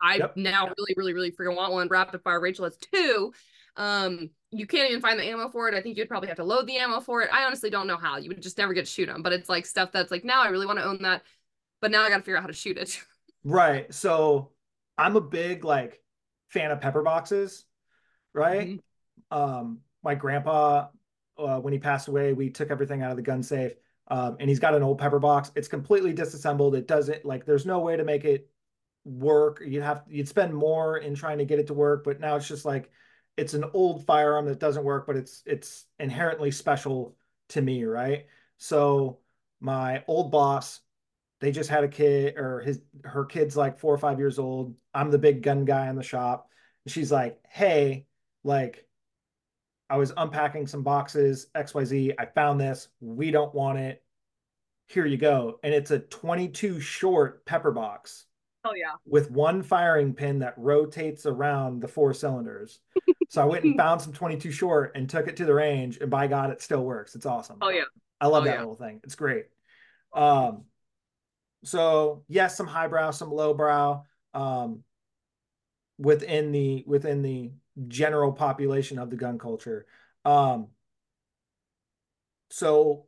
I 0.00 0.16
yep. 0.16 0.36
now 0.36 0.66
really, 0.66 0.94
really, 0.96 1.12
really 1.14 1.30
freaking 1.30 1.56
want 1.56 1.72
one. 1.72 1.88
Rapid 1.88 2.22
fire 2.22 2.40
Rachel 2.40 2.64
has 2.64 2.76
two. 2.76 3.32
Um, 3.76 4.30
you 4.50 4.66
can't 4.66 4.88
even 4.90 5.00
find 5.00 5.18
the 5.18 5.24
ammo 5.24 5.48
for 5.48 5.68
it. 5.68 5.74
I 5.74 5.80
think 5.80 5.96
you'd 5.96 6.08
probably 6.08 6.28
have 6.28 6.36
to 6.36 6.44
load 6.44 6.66
the 6.66 6.76
ammo 6.76 7.00
for 7.00 7.22
it. 7.22 7.30
I 7.32 7.44
honestly 7.44 7.70
don't 7.70 7.86
know 7.86 7.96
how. 7.96 8.18
You 8.18 8.28
would 8.28 8.40
just 8.40 8.58
never 8.58 8.72
get 8.72 8.84
to 8.84 8.90
shoot 8.90 9.06
them. 9.06 9.22
But 9.22 9.32
it's 9.32 9.48
like 9.48 9.66
stuff 9.66 9.90
that's 9.92 10.10
like 10.10 10.24
now 10.24 10.42
I 10.42 10.48
really 10.48 10.66
want 10.66 10.78
to 10.78 10.84
own 10.84 11.02
that, 11.02 11.22
but 11.80 11.90
now 11.90 12.02
I 12.02 12.08
got 12.08 12.18
to 12.18 12.22
figure 12.22 12.36
out 12.36 12.42
how 12.42 12.48
to 12.48 12.52
shoot 12.52 12.78
it. 12.78 13.00
Right. 13.46 13.92
So 13.92 14.52
I'm 14.96 15.16
a 15.16 15.20
big 15.20 15.66
like 15.66 16.00
fan 16.48 16.70
of 16.70 16.80
pepper 16.80 17.02
boxes. 17.02 17.66
Right. 18.32 18.68
Mm-hmm. 18.68 19.38
Um, 19.38 19.80
my 20.02 20.14
grandpa, 20.14 20.88
uh, 21.36 21.60
when 21.60 21.74
he 21.74 21.78
passed 21.78 22.08
away, 22.08 22.32
we 22.32 22.48
took 22.48 22.70
everything 22.70 23.02
out 23.02 23.10
of 23.10 23.18
the 23.18 23.22
gun 23.22 23.42
safe. 23.42 23.72
Um, 24.08 24.38
and 24.40 24.48
he's 24.48 24.58
got 24.58 24.74
an 24.74 24.82
old 24.82 24.98
pepper 24.98 25.18
box. 25.18 25.50
It's 25.56 25.68
completely 25.68 26.14
disassembled. 26.14 26.74
It 26.74 26.88
doesn't 26.88 27.26
like 27.26 27.44
there's 27.44 27.66
no 27.66 27.80
way 27.80 27.98
to 27.98 28.04
make 28.04 28.24
it 28.24 28.48
work. 29.04 29.62
You'd 29.64 29.82
have 29.82 30.04
you'd 30.08 30.28
spend 30.28 30.54
more 30.54 30.98
in 30.98 31.14
trying 31.14 31.38
to 31.38 31.44
get 31.44 31.58
it 31.58 31.66
to 31.68 31.74
work, 31.74 32.04
but 32.04 32.20
now 32.20 32.36
it's 32.36 32.48
just 32.48 32.64
like 32.64 32.90
it's 33.36 33.54
an 33.54 33.64
old 33.74 34.06
firearm 34.06 34.46
that 34.46 34.58
doesn't 34.60 34.84
work, 34.84 35.06
but 35.06 35.16
it's 35.16 35.42
it's 35.46 35.86
inherently 35.98 36.50
special 36.50 37.16
to 37.50 37.60
me, 37.60 37.84
right? 37.84 38.26
So 38.58 39.18
my 39.60 40.04
old 40.06 40.30
boss, 40.30 40.80
they 41.40 41.50
just 41.52 41.70
had 41.70 41.84
a 41.84 41.88
kid 41.88 42.36
or 42.36 42.60
his 42.60 42.80
her 43.04 43.24
kid's 43.24 43.56
like 43.56 43.78
four 43.78 43.94
or 43.94 43.98
five 43.98 44.18
years 44.18 44.38
old. 44.38 44.74
I'm 44.94 45.10
the 45.10 45.18
big 45.18 45.42
gun 45.42 45.64
guy 45.64 45.88
in 45.88 45.96
the 45.96 46.02
shop. 46.02 46.48
And 46.84 46.92
she's 46.92 47.10
like, 47.12 47.40
hey, 47.48 48.06
like 48.44 48.86
I 49.90 49.96
was 49.96 50.12
unpacking 50.16 50.66
some 50.66 50.82
boxes, 50.82 51.48
XYZ. 51.54 52.14
I 52.18 52.26
found 52.26 52.60
this. 52.60 52.88
We 53.00 53.30
don't 53.30 53.54
want 53.54 53.78
it. 53.78 54.02
Here 54.88 55.06
you 55.06 55.16
go. 55.16 55.58
And 55.62 55.74
it's 55.74 55.90
a 55.90 55.98
22 55.98 56.80
short 56.80 57.44
pepper 57.46 57.70
box. 57.70 58.26
Oh 58.64 58.74
yeah. 58.74 58.92
With 59.06 59.30
one 59.30 59.62
firing 59.62 60.14
pin 60.14 60.38
that 60.38 60.54
rotates 60.56 61.26
around 61.26 61.80
the 61.80 61.88
four 61.88 62.14
cylinders. 62.14 62.80
so 63.28 63.42
I 63.42 63.44
went 63.44 63.64
and 63.64 63.76
found 63.78 64.00
some 64.00 64.12
22 64.12 64.50
short 64.50 64.92
and 64.94 65.08
took 65.08 65.28
it 65.28 65.36
to 65.36 65.44
the 65.44 65.54
range, 65.54 65.98
and 65.98 66.10
by 66.10 66.26
God, 66.26 66.50
it 66.50 66.62
still 66.62 66.82
works. 66.82 67.14
It's 67.14 67.26
awesome. 67.26 67.58
Oh 67.60 67.70
yeah. 67.70 67.84
I 68.20 68.28
love 68.28 68.42
oh, 68.42 68.46
that 68.46 68.54
yeah. 68.54 68.60
little 68.60 68.76
thing. 68.76 69.00
It's 69.04 69.16
great. 69.16 69.46
Um, 70.12 70.64
so 71.64 72.24
yes, 72.28 72.56
some 72.56 72.66
highbrow, 72.66 73.10
some 73.10 73.30
lowbrow, 73.30 74.04
um, 74.32 74.82
within 75.98 76.52
the 76.52 76.84
within 76.86 77.22
the 77.22 77.52
general 77.88 78.32
population 78.32 78.98
of 78.98 79.10
the 79.10 79.16
gun 79.16 79.38
culture. 79.38 79.86
Um, 80.24 80.68
so 82.50 83.06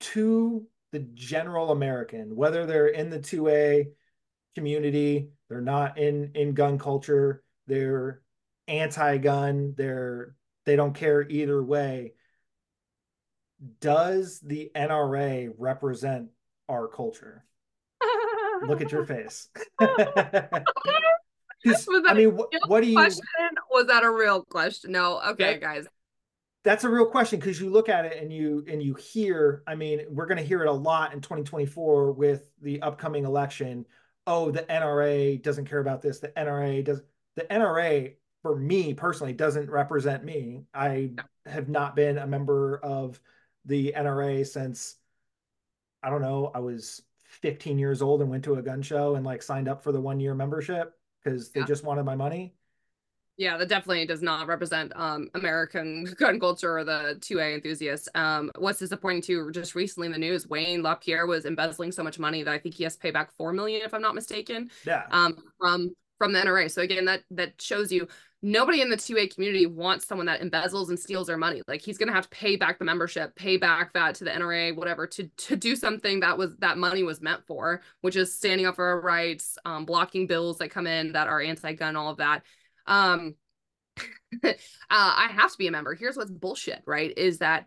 to 0.00 0.66
the 0.92 1.00
general 1.00 1.72
American, 1.72 2.36
whether 2.36 2.66
they're 2.66 2.88
in 2.88 3.10
the 3.10 3.18
2A 3.18 3.86
community. 4.54 5.30
They're 5.48 5.60
not 5.60 5.98
in 5.98 6.32
in 6.34 6.54
gun 6.54 6.78
culture. 6.78 7.42
They're 7.66 8.22
anti-gun. 8.68 9.74
They're 9.76 10.34
they 10.64 10.76
don't 10.76 10.94
care 10.94 11.22
either 11.22 11.62
way. 11.62 12.14
Does 13.80 14.40
the 14.40 14.70
NRA 14.74 15.52
represent 15.56 16.30
our 16.68 16.88
culture? 16.88 17.44
Look 18.66 18.80
at 18.80 18.92
your 18.92 19.04
face. 19.04 19.48
I 19.80 20.62
mean, 22.14 22.36
what, 22.36 22.48
what 22.66 22.82
do 22.82 22.88
you? 22.88 22.94
Question? 22.94 23.24
Was 23.70 23.86
that 23.86 24.04
a 24.04 24.10
real 24.10 24.42
question? 24.44 24.92
No. 24.92 25.20
Okay, 25.20 25.52
that, 25.54 25.60
guys 25.60 25.86
that's 26.64 26.84
a 26.84 26.88
real 26.88 27.06
question 27.06 27.40
because 27.40 27.60
you 27.60 27.70
look 27.70 27.88
at 27.88 28.04
it 28.04 28.22
and 28.22 28.32
you 28.32 28.64
and 28.68 28.82
you 28.82 28.94
hear 28.94 29.62
i 29.66 29.74
mean 29.74 30.00
we're 30.08 30.26
going 30.26 30.38
to 30.38 30.44
hear 30.44 30.62
it 30.62 30.68
a 30.68 30.72
lot 30.72 31.12
in 31.12 31.20
2024 31.20 32.12
with 32.12 32.50
the 32.60 32.80
upcoming 32.82 33.24
election 33.24 33.84
oh, 34.26 34.50
the 34.50 34.62
NRA 34.62 35.42
doesn't 35.42 35.66
care 35.66 35.80
about 35.80 36.02
this. 36.02 36.18
The 36.18 36.28
NRA 36.28 36.84
does. 36.84 37.02
The 37.34 37.42
NRA, 37.42 38.14
for 38.42 38.56
me 38.56 38.94
personally, 38.94 39.32
doesn't 39.32 39.70
represent 39.70 40.24
me. 40.24 40.64
I 40.74 41.12
have 41.46 41.68
not 41.68 41.96
been 41.96 42.18
a 42.18 42.26
member 42.26 42.78
of 42.78 43.20
the 43.64 43.94
NRA 43.96 44.46
since 44.46 44.96
I 46.02 46.10
don't 46.10 46.22
know. 46.22 46.50
I 46.54 46.58
was 46.58 47.02
15 47.24 47.78
years 47.78 48.02
old 48.02 48.20
and 48.20 48.30
went 48.30 48.44
to 48.44 48.56
a 48.56 48.62
gun 48.62 48.82
show 48.82 49.14
and 49.14 49.24
like 49.24 49.42
signed 49.42 49.68
up 49.68 49.82
for 49.82 49.92
the 49.92 50.00
one 50.00 50.20
year 50.20 50.34
membership 50.34 50.94
because 51.22 51.50
they 51.50 51.60
yeah. 51.60 51.66
just 51.66 51.84
wanted 51.84 52.04
my 52.04 52.16
money. 52.16 52.54
Yeah, 53.42 53.56
that 53.56 53.68
definitely 53.68 54.06
does 54.06 54.22
not 54.22 54.46
represent 54.46 54.92
um, 54.94 55.28
American 55.34 56.04
gun 56.16 56.38
culture 56.38 56.78
or 56.78 56.84
the 56.84 57.16
2A 57.18 57.54
enthusiasts. 57.54 58.08
Um, 58.14 58.52
what's 58.56 58.78
disappointing 58.78 59.22
too, 59.22 59.50
just 59.50 59.74
recently 59.74 60.06
in 60.06 60.12
the 60.12 60.18
news, 60.18 60.46
Wayne 60.46 60.80
LaPierre 60.80 61.26
was 61.26 61.44
embezzling 61.44 61.90
so 61.90 62.04
much 62.04 62.20
money 62.20 62.44
that 62.44 62.54
I 62.54 62.58
think 62.58 62.76
he 62.76 62.84
has 62.84 62.94
to 62.94 63.00
pay 63.00 63.10
back 63.10 63.32
four 63.32 63.52
million, 63.52 63.82
if 63.84 63.94
I'm 63.94 64.00
not 64.00 64.14
mistaken. 64.14 64.70
Yeah. 64.86 65.02
Um, 65.10 65.36
from 65.58 65.90
from 66.18 66.32
the 66.32 66.38
NRA. 66.38 66.70
So 66.70 66.82
again, 66.82 67.04
that 67.06 67.22
that 67.32 67.60
shows 67.60 67.90
you 67.90 68.06
nobody 68.42 68.80
in 68.80 68.90
the 68.90 68.96
2A 68.96 69.34
community 69.34 69.66
wants 69.66 70.06
someone 70.06 70.26
that 70.26 70.40
embezzles 70.40 70.88
and 70.88 70.98
steals 70.98 71.26
their 71.26 71.36
money. 71.36 71.62
Like 71.66 71.82
he's 71.82 71.98
gonna 71.98 72.12
have 72.12 72.30
to 72.30 72.36
pay 72.36 72.54
back 72.54 72.78
the 72.78 72.84
membership, 72.84 73.34
pay 73.34 73.56
back 73.56 73.92
that 73.94 74.14
to 74.16 74.24
the 74.24 74.30
NRA, 74.30 74.76
whatever, 74.76 75.08
to 75.08 75.26
to 75.26 75.56
do 75.56 75.74
something 75.74 76.20
that 76.20 76.38
was 76.38 76.54
that 76.58 76.78
money 76.78 77.02
was 77.02 77.20
meant 77.20 77.44
for, 77.44 77.82
which 78.02 78.14
is 78.14 78.32
standing 78.32 78.66
up 78.66 78.76
for 78.76 78.84
our 78.84 79.00
rights, 79.00 79.58
um, 79.64 79.84
blocking 79.84 80.28
bills 80.28 80.58
that 80.58 80.70
come 80.70 80.86
in 80.86 81.10
that 81.10 81.26
are 81.26 81.40
anti-gun, 81.40 81.96
all 81.96 82.10
of 82.10 82.18
that. 82.18 82.44
Um, 82.86 83.34
uh, 84.44 84.52
I 84.90 85.28
have 85.32 85.52
to 85.52 85.58
be 85.58 85.66
a 85.66 85.70
member. 85.70 85.94
Here's 85.94 86.16
what's 86.16 86.30
bullshit, 86.30 86.82
right? 86.86 87.12
Is 87.16 87.38
that 87.38 87.66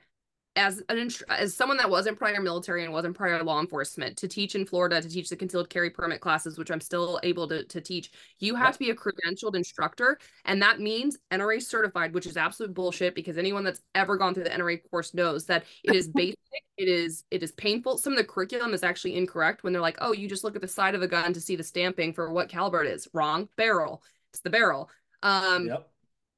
as 0.55 0.81
an 0.87 1.09
as 1.29 1.53
someone 1.53 1.77
that 1.77 1.89
wasn't 1.89 2.17
prior 2.17 2.39
military 2.39 2.83
and 2.85 2.93
wasn't 2.93 3.15
prior 3.15 3.43
law 3.43 3.59
enforcement 3.59 4.15
to 4.17 4.27
teach 4.27 4.55
in 4.55 4.65
Florida 4.65 5.01
to 5.01 5.09
teach 5.09 5.29
the 5.29 5.35
concealed 5.35 5.69
carry 5.69 5.89
permit 5.89 6.21
classes, 6.21 6.57
which 6.57 6.71
I'm 6.71 6.79
still 6.79 7.19
able 7.23 7.47
to, 7.49 7.65
to 7.65 7.81
teach, 7.81 8.11
you 8.39 8.55
have 8.55 8.73
to 8.73 8.79
be 8.79 8.89
a 8.89 8.95
credentialed 8.95 9.55
instructor, 9.55 10.17
and 10.45 10.61
that 10.61 10.79
means 10.79 11.17
NRA 11.31 11.61
certified, 11.61 12.13
which 12.13 12.25
is 12.25 12.37
absolute 12.37 12.73
bullshit 12.73 13.15
because 13.15 13.37
anyone 13.37 13.65
that's 13.65 13.81
ever 13.95 14.15
gone 14.17 14.33
through 14.33 14.45
the 14.45 14.49
NRA 14.49 14.79
course 14.89 15.13
knows 15.13 15.45
that 15.47 15.65
it 15.83 15.93
is 15.93 16.07
basic, 16.15 16.39
it 16.77 16.87
is 16.87 17.25
it 17.31 17.43
is 17.43 17.51
painful. 17.51 17.97
Some 17.97 18.13
of 18.13 18.17
the 18.17 18.23
curriculum 18.23 18.73
is 18.73 18.83
actually 18.83 19.15
incorrect 19.15 19.63
when 19.63 19.73
they're 19.73 19.81
like, 19.81 19.97
oh, 19.99 20.13
you 20.13 20.29
just 20.29 20.43
look 20.43 20.55
at 20.55 20.61
the 20.61 20.67
side 20.67 20.95
of 20.95 21.01
the 21.01 21.07
gun 21.07 21.33
to 21.33 21.41
see 21.41 21.57
the 21.57 21.63
stamping 21.63 22.13
for 22.13 22.31
what 22.31 22.49
caliber 22.49 22.81
it 22.81 22.91
is. 22.91 23.07
Wrong, 23.13 23.49
barrel. 23.57 24.01
It's 24.31 24.41
the 24.41 24.49
barrel. 24.49 24.89
Um, 25.25 25.67
yep. 25.67 25.89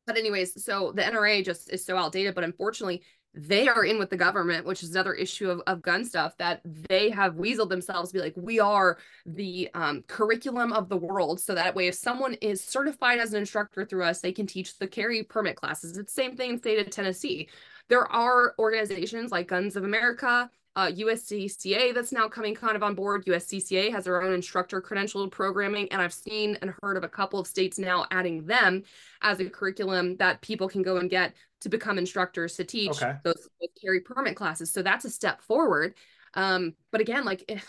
But 0.06 0.18
anyways, 0.18 0.64
so 0.64 0.94
the 0.96 1.02
NRA 1.02 1.44
just 1.44 1.72
is 1.72 1.86
so 1.86 1.98
outdated. 1.98 2.34
But 2.34 2.46
unfortunately, 2.46 3.04
they 3.34 3.68
are 3.68 3.84
in 3.84 4.00
with 4.00 4.10
the 4.10 4.18
government, 4.18 4.66
which 4.66 4.82
is 4.82 4.92
another 4.92 5.14
issue 5.14 5.52
of, 5.52 5.62
of 5.68 5.82
gun 5.82 6.04
stuff 6.04 6.36
that 6.38 6.62
they 6.90 7.10
have 7.10 7.36
weaseled 7.36 7.70
themselves 7.70 8.10
to 8.10 8.18
be 8.18 8.22
like, 8.22 8.34
we 8.36 8.60
are 8.60 8.98
the 9.26 9.70
um, 9.74 10.04
curriculum 10.08 10.74
of 10.74 10.90
the 10.90 10.98
world. 10.98 11.40
So 11.40 11.54
that 11.54 11.76
way, 11.76 11.88
if 11.88 11.96
someone 11.96 12.34
is 12.36 12.64
certified 12.64 13.20
as 13.20 13.34
an 13.34 13.40
instructor 13.40 13.86
through 13.86 14.06
us, 14.06 14.22
they 14.22 14.32
can 14.32 14.48
teach 14.48 14.78
the 14.78 14.88
carry 14.88 15.24
permit 15.24 15.58
classes. 15.58 15.98
It's 15.98 16.14
the 16.14 16.22
same 16.22 16.36
thing 16.36 16.52
in 16.52 16.58
state 16.58 16.80
of 16.80 16.90
Tennessee. 16.90 17.50
There 17.90 18.12
are 18.12 18.56
organizations 18.58 19.32
like 19.32 19.50
Guns 19.50 19.76
of 19.76 19.84
America, 19.84 20.50
uh, 20.78 20.92
USCCA 20.92 21.92
that's 21.92 22.12
now 22.12 22.30
coming 22.30 22.54
kind 22.54 22.76
of 22.76 22.84
on 22.84 22.94
board. 22.94 23.26
USCCA 23.26 23.92
has 23.92 24.04
their 24.04 24.22
own 24.22 24.32
instructor 24.32 24.80
credential 24.80 25.28
programming, 25.28 25.92
and 25.92 26.00
I've 26.00 26.14
seen 26.14 26.56
and 26.62 26.72
heard 26.84 26.98
of 26.98 27.04
a 27.04 27.10
couple 27.10 27.40
of 27.40 27.48
states 27.48 27.80
now 27.80 28.06
adding 28.12 28.46
them 28.46 28.84
as 29.24 29.40
a 29.40 29.50
curriculum 29.50 30.18
that 30.18 30.40
people 30.42 30.70
can 30.70 30.84
go 30.84 30.98
and 30.98 31.10
get 31.10 31.34
to 31.62 31.70
become 31.70 31.98
instructors 31.98 32.56
to 32.58 32.64
teach 32.64 32.92
okay. 32.92 33.16
those, 33.24 33.50
carry 33.84 34.02
permit 34.02 34.36
classes. 34.36 34.72
So 34.72 34.84
that's 34.84 35.04
a 35.04 35.10
step 35.10 35.42
forward. 35.42 35.96
Um, 36.36 36.76
but 36.92 37.02
again, 37.02 37.26
like, 37.26 37.44
if, 37.48 37.68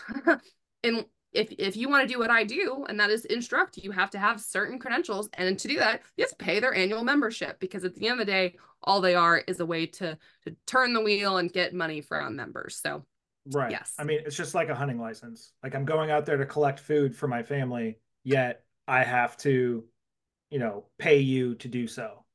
and 0.83 1.03
if 1.33 1.51
if 1.57 1.77
you 1.77 1.89
want 1.89 2.07
to 2.07 2.13
do 2.13 2.19
what 2.19 2.31
I 2.31 2.43
do, 2.43 2.85
and 2.89 2.99
that 2.99 3.09
is 3.09 3.25
instruct, 3.25 3.77
you 3.77 3.91
have 3.91 4.09
to 4.11 4.19
have 4.19 4.41
certain 4.41 4.79
credentials, 4.79 5.29
and 5.33 5.57
to 5.59 5.67
do 5.67 5.77
that, 5.77 6.01
you 6.17 6.23
have 6.23 6.31
to 6.31 6.35
pay 6.37 6.59
their 6.59 6.73
annual 6.73 7.03
membership 7.03 7.59
because 7.59 7.83
at 7.83 7.95
the 7.95 8.07
end 8.07 8.19
of 8.19 8.25
the 8.25 8.31
day, 8.31 8.55
all 8.83 9.01
they 9.01 9.15
are 9.15 9.37
is 9.47 9.59
a 9.59 9.65
way 9.65 9.85
to 9.85 10.17
to 10.45 10.55
turn 10.65 10.93
the 10.93 11.01
wheel 11.01 11.37
and 11.37 11.53
get 11.53 11.73
money 11.73 12.01
from 12.01 12.23
our 12.23 12.29
members. 12.29 12.79
So 12.81 13.05
right. 13.53 13.71
Yes. 13.71 13.93
I 13.99 14.03
mean, 14.03 14.21
it's 14.25 14.35
just 14.35 14.55
like 14.55 14.69
a 14.69 14.75
hunting 14.75 14.99
license. 14.99 15.51
Like 15.63 15.75
I'm 15.75 15.85
going 15.85 16.11
out 16.11 16.25
there 16.25 16.37
to 16.37 16.45
collect 16.45 16.79
food 16.79 17.15
for 17.15 17.27
my 17.27 17.43
family, 17.43 17.99
yet 18.23 18.63
I 18.87 19.03
have 19.03 19.37
to, 19.37 19.83
you 20.49 20.59
know, 20.59 20.85
pay 20.97 21.19
you 21.19 21.55
to 21.55 21.67
do 21.67 21.85
so. 21.85 22.25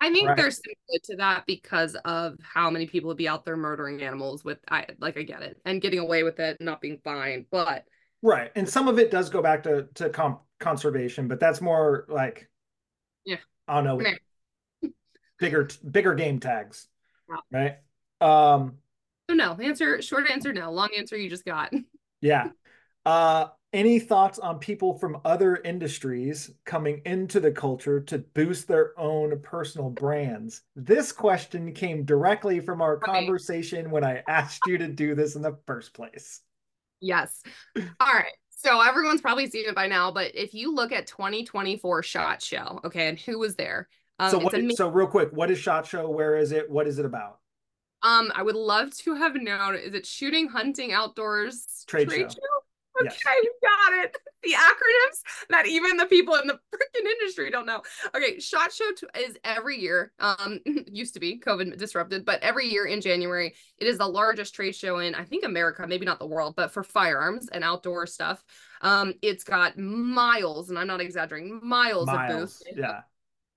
I 0.00 0.12
think 0.12 0.28
right. 0.28 0.36
there's 0.36 0.56
some 0.56 0.74
good 0.90 1.02
to 1.04 1.16
that 1.16 1.44
because 1.46 1.96
of 2.04 2.36
how 2.40 2.70
many 2.70 2.86
people 2.86 3.08
would 3.08 3.16
be 3.16 3.26
out 3.26 3.44
there 3.44 3.56
murdering 3.56 4.00
animals 4.00 4.44
with 4.44 4.58
I 4.70 4.86
like 5.00 5.18
I 5.18 5.22
get 5.22 5.42
it 5.42 5.60
and 5.64 5.82
getting 5.82 5.98
away 5.98 6.22
with 6.22 6.38
it, 6.38 6.60
not 6.60 6.80
being 6.80 7.00
fined, 7.02 7.46
but 7.50 7.84
right. 8.22 8.50
And 8.54 8.68
some 8.68 8.88
of 8.88 8.98
it 8.98 9.10
does 9.10 9.30
go 9.30 9.42
back 9.42 9.62
to 9.64 9.88
to 9.94 10.10
com- 10.10 10.40
conservation, 10.60 11.28
but 11.28 11.40
that's 11.40 11.60
more 11.60 12.06
like 12.08 12.48
yeah, 13.24 13.36
I 13.66 13.82
don't 13.82 13.84
know 13.84 14.90
bigger 15.38 15.68
bigger 15.88 16.14
game 16.14 16.40
tags, 16.40 16.88
right? 17.50 17.76
Um, 18.20 18.78
so 19.28 19.34
no 19.34 19.52
answer. 19.54 20.00
Short 20.00 20.30
answer, 20.30 20.52
no. 20.52 20.72
Long 20.72 20.88
answer, 20.96 21.16
you 21.16 21.28
just 21.28 21.44
got. 21.44 21.72
yeah. 22.20 22.48
Uh, 23.04 23.48
any 23.72 23.98
thoughts 23.98 24.38
on 24.38 24.58
people 24.58 24.94
from 24.94 25.20
other 25.26 25.56
industries 25.56 26.50
coming 26.64 27.02
into 27.04 27.38
the 27.38 27.50
culture 27.50 28.00
to 28.00 28.18
boost 28.18 28.66
their 28.66 28.98
own 28.98 29.38
personal 29.42 29.90
brands? 29.90 30.62
This 30.74 31.12
question 31.12 31.72
came 31.72 32.04
directly 32.04 32.60
from 32.60 32.80
our 32.80 32.96
conversation 32.96 33.90
when 33.90 34.04
I 34.04 34.22
asked 34.26 34.62
you 34.66 34.78
to 34.78 34.88
do 34.88 35.14
this 35.14 35.36
in 35.36 35.42
the 35.42 35.58
first 35.66 35.92
place. 35.92 36.40
Yes. 37.00 37.42
All 37.76 38.12
right. 38.12 38.32
So 38.50 38.80
everyone's 38.80 39.20
probably 39.20 39.48
seen 39.48 39.66
it 39.68 39.74
by 39.74 39.86
now, 39.86 40.10
but 40.10 40.34
if 40.34 40.52
you 40.52 40.74
look 40.74 40.90
at 40.90 41.06
2024 41.06 42.02
Shot 42.02 42.42
Show, 42.42 42.80
okay, 42.84 43.08
and 43.08 43.18
who 43.18 43.38
was 43.38 43.54
there? 43.54 43.88
Um, 44.18 44.30
so 44.32 44.38
what? 44.38 44.76
so 44.76 44.88
real 44.88 45.06
quick, 45.06 45.30
what 45.32 45.48
is 45.50 45.58
Shot 45.58 45.86
Show? 45.86 46.10
Where 46.10 46.36
is 46.36 46.50
it? 46.50 46.68
What 46.68 46.88
is 46.88 46.98
it 46.98 47.04
about? 47.04 47.38
Um, 48.02 48.32
I 48.34 48.42
would 48.42 48.56
love 48.56 48.96
to 48.98 49.14
have 49.14 49.34
known. 49.36 49.76
Is 49.76 49.94
it 49.94 50.06
shooting, 50.06 50.48
hunting, 50.48 50.92
outdoors 50.92 51.84
trade, 51.86 52.08
trade 52.08 52.22
show? 52.22 52.28
show? 52.28 52.57
Okay, 53.00 53.12
yes. 53.12 53.52
got 53.62 54.04
it. 54.04 54.16
The 54.42 54.52
acronyms 54.52 55.46
that 55.50 55.66
even 55.66 55.96
the 55.96 56.06
people 56.06 56.34
in 56.36 56.46
the 56.46 56.54
freaking 56.54 57.06
industry 57.06 57.50
don't 57.50 57.66
know. 57.66 57.82
Okay, 58.14 58.38
Shot 58.38 58.72
Show 58.72 58.90
is 59.18 59.36
every 59.44 59.78
year. 59.78 60.12
Um, 60.20 60.60
used 60.86 61.14
to 61.14 61.20
be 61.20 61.40
COVID 61.40 61.76
disrupted, 61.76 62.24
but 62.24 62.42
every 62.42 62.68
year 62.68 62.86
in 62.86 63.00
January, 63.00 63.54
it 63.78 63.86
is 63.86 63.98
the 63.98 64.06
largest 64.06 64.54
trade 64.54 64.74
show 64.74 64.98
in 64.98 65.14
I 65.14 65.24
think 65.24 65.44
America, 65.44 65.86
maybe 65.86 66.06
not 66.06 66.18
the 66.18 66.26
world, 66.26 66.54
but 66.56 66.70
for 66.70 66.82
firearms 66.82 67.48
and 67.48 67.64
outdoor 67.64 68.06
stuff. 68.06 68.44
Um, 68.80 69.14
it's 69.22 69.42
got 69.42 69.76
miles, 69.76 70.70
and 70.70 70.78
I'm 70.78 70.86
not 70.86 71.00
exaggerating, 71.00 71.60
miles, 71.62 72.06
miles. 72.06 72.30
of 72.30 72.38
booths. 72.38 72.62
Yeah 72.76 73.00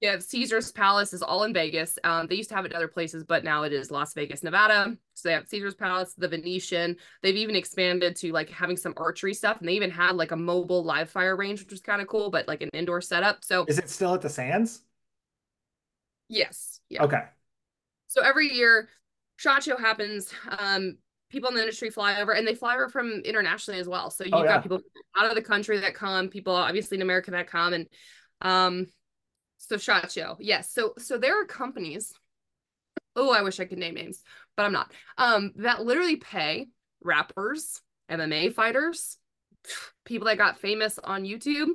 yeah, 0.02 0.18
Caesar's 0.18 0.72
Palace 0.72 1.14
is 1.14 1.22
all 1.22 1.44
in 1.44 1.54
Vegas. 1.54 2.00
Um, 2.04 2.26
they 2.26 2.34
used 2.34 2.50
to 2.50 2.56
have 2.56 2.66
it 2.66 2.72
in 2.72 2.76
other 2.76 2.88
places, 2.88 3.24
but 3.24 3.44
now 3.44 3.62
it 3.62 3.72
is 3.72 3.92
Las 3.92 4.16
Vegas, 4.16 4.42
Nevada. 4.42 4.98
So 5.14 5.30
they 5.30 5.34
have 5.34 5.48
Caesar's 5.48 5.76
Palace, 5.76 6.16
the 6.18 6.28
Venetian. 6.28 6.98
They've 7.22 7.36
even 7.36 7.56
expanded 7.56 8.16
to 8.18 8.32
like 8.32 8.50
having 8.50 8.78
some 8.78 8.96
archery 8.98 9.36
stuff, 9.36 9.60
and 9.60 9.70
they 9.70 9.74
even 9.74 9.92
had 9.92 10.16
like 10.16 10.32
a 10.32 10.36
mobile 10.36 10.84
live 10.84 11.12
fire 11.12 11.36
range, 11.36 11.60
which 11.60 11.70
was 11.70 11.82
kind 11.82 12.02
of 12.02 12.08
cool, 12.08 12.32
but 12.32 12.48
like 12.48 12.64
an 12.64 12.70
indoor 12.74 13.00
setup. 13.00 13.44
So 13.44 13.64
is 13.68 13.78
it 13.78 13.92
still 13.92 14.16
at 14.16 14.22
the 14.22 14.30
Sands? 14.30 14.82
Yes. 16.28 16.80
Yeah. 16.90 17.04
Okay. 17.04 17.22
So 18.08 18.24
every 18.24 18.52
year, 18.52 18.90
Shot 19.38 19.62
Show 19.62 19.78
happens. 19.78 20.34
Um, 20.58 20.98
people 21.30 21.50
in 21.50 21.56
the 21.56 21.62
industry 21.62 21.92
fly 21.92 22.20
over, 22.20 22.32
and 22.32 22.48
they 22.48 22.56
fly 22.56 22.74
over 22.74 22.90
from 22.90 23.22
internationally 23.24 23.80
as 23.80 23.88
well. 23.88 24.10
So 24.10 24.24
you've 24.24 24.34
oh, 24.34 24.44
yeah. 24.44 24.56
got 24.56 24.64
people 24.64 24.82
out 25.16 25.30
of 25.30 25.36
the 25.36 25.44
country 25.44 25.80
that 25.80 25.94
come, 25.94 26.28
people 26.28 26.56
obviously 26.56 26.98
in 26.98 27.04
America 27.04 27.30
that 27.30 27.46
come, 27.46 27.74
and 27.74 27.88
um 28.42 28.88
so 29.68 29.78
Shot 29.78 30.12
Show. 30.12 30.38
Yes. 30.40 30.72
So 30.74 30.94
so 30.98 31.18
there 31.18 31.42
are 31.42 31.46
companies. 31.46 32.14
Oh, 33.16 33.32
I 33.32 33.42
wish 33.42 33.60
I 33.60 33.66
could 33.66 33.78
name 33.78 33.96
names, 33.96 34.24
but 34.56 34.64
I'm 34.64 34.72
not. 34.72 34.92
Um, 35.18 35.52
that 35.58 35.86
literally 35.86 36.16
pay 36.16 36.68
rappers, 37.04 37.82
MMA 38.10 38.54
fighters, 38.54 39.18
people 40.06 40.28
that 40.28 40.38
got 40.38 40.60
famous 40.60 40.98
on 40.98 41.24
YouTube, 41.24 41.68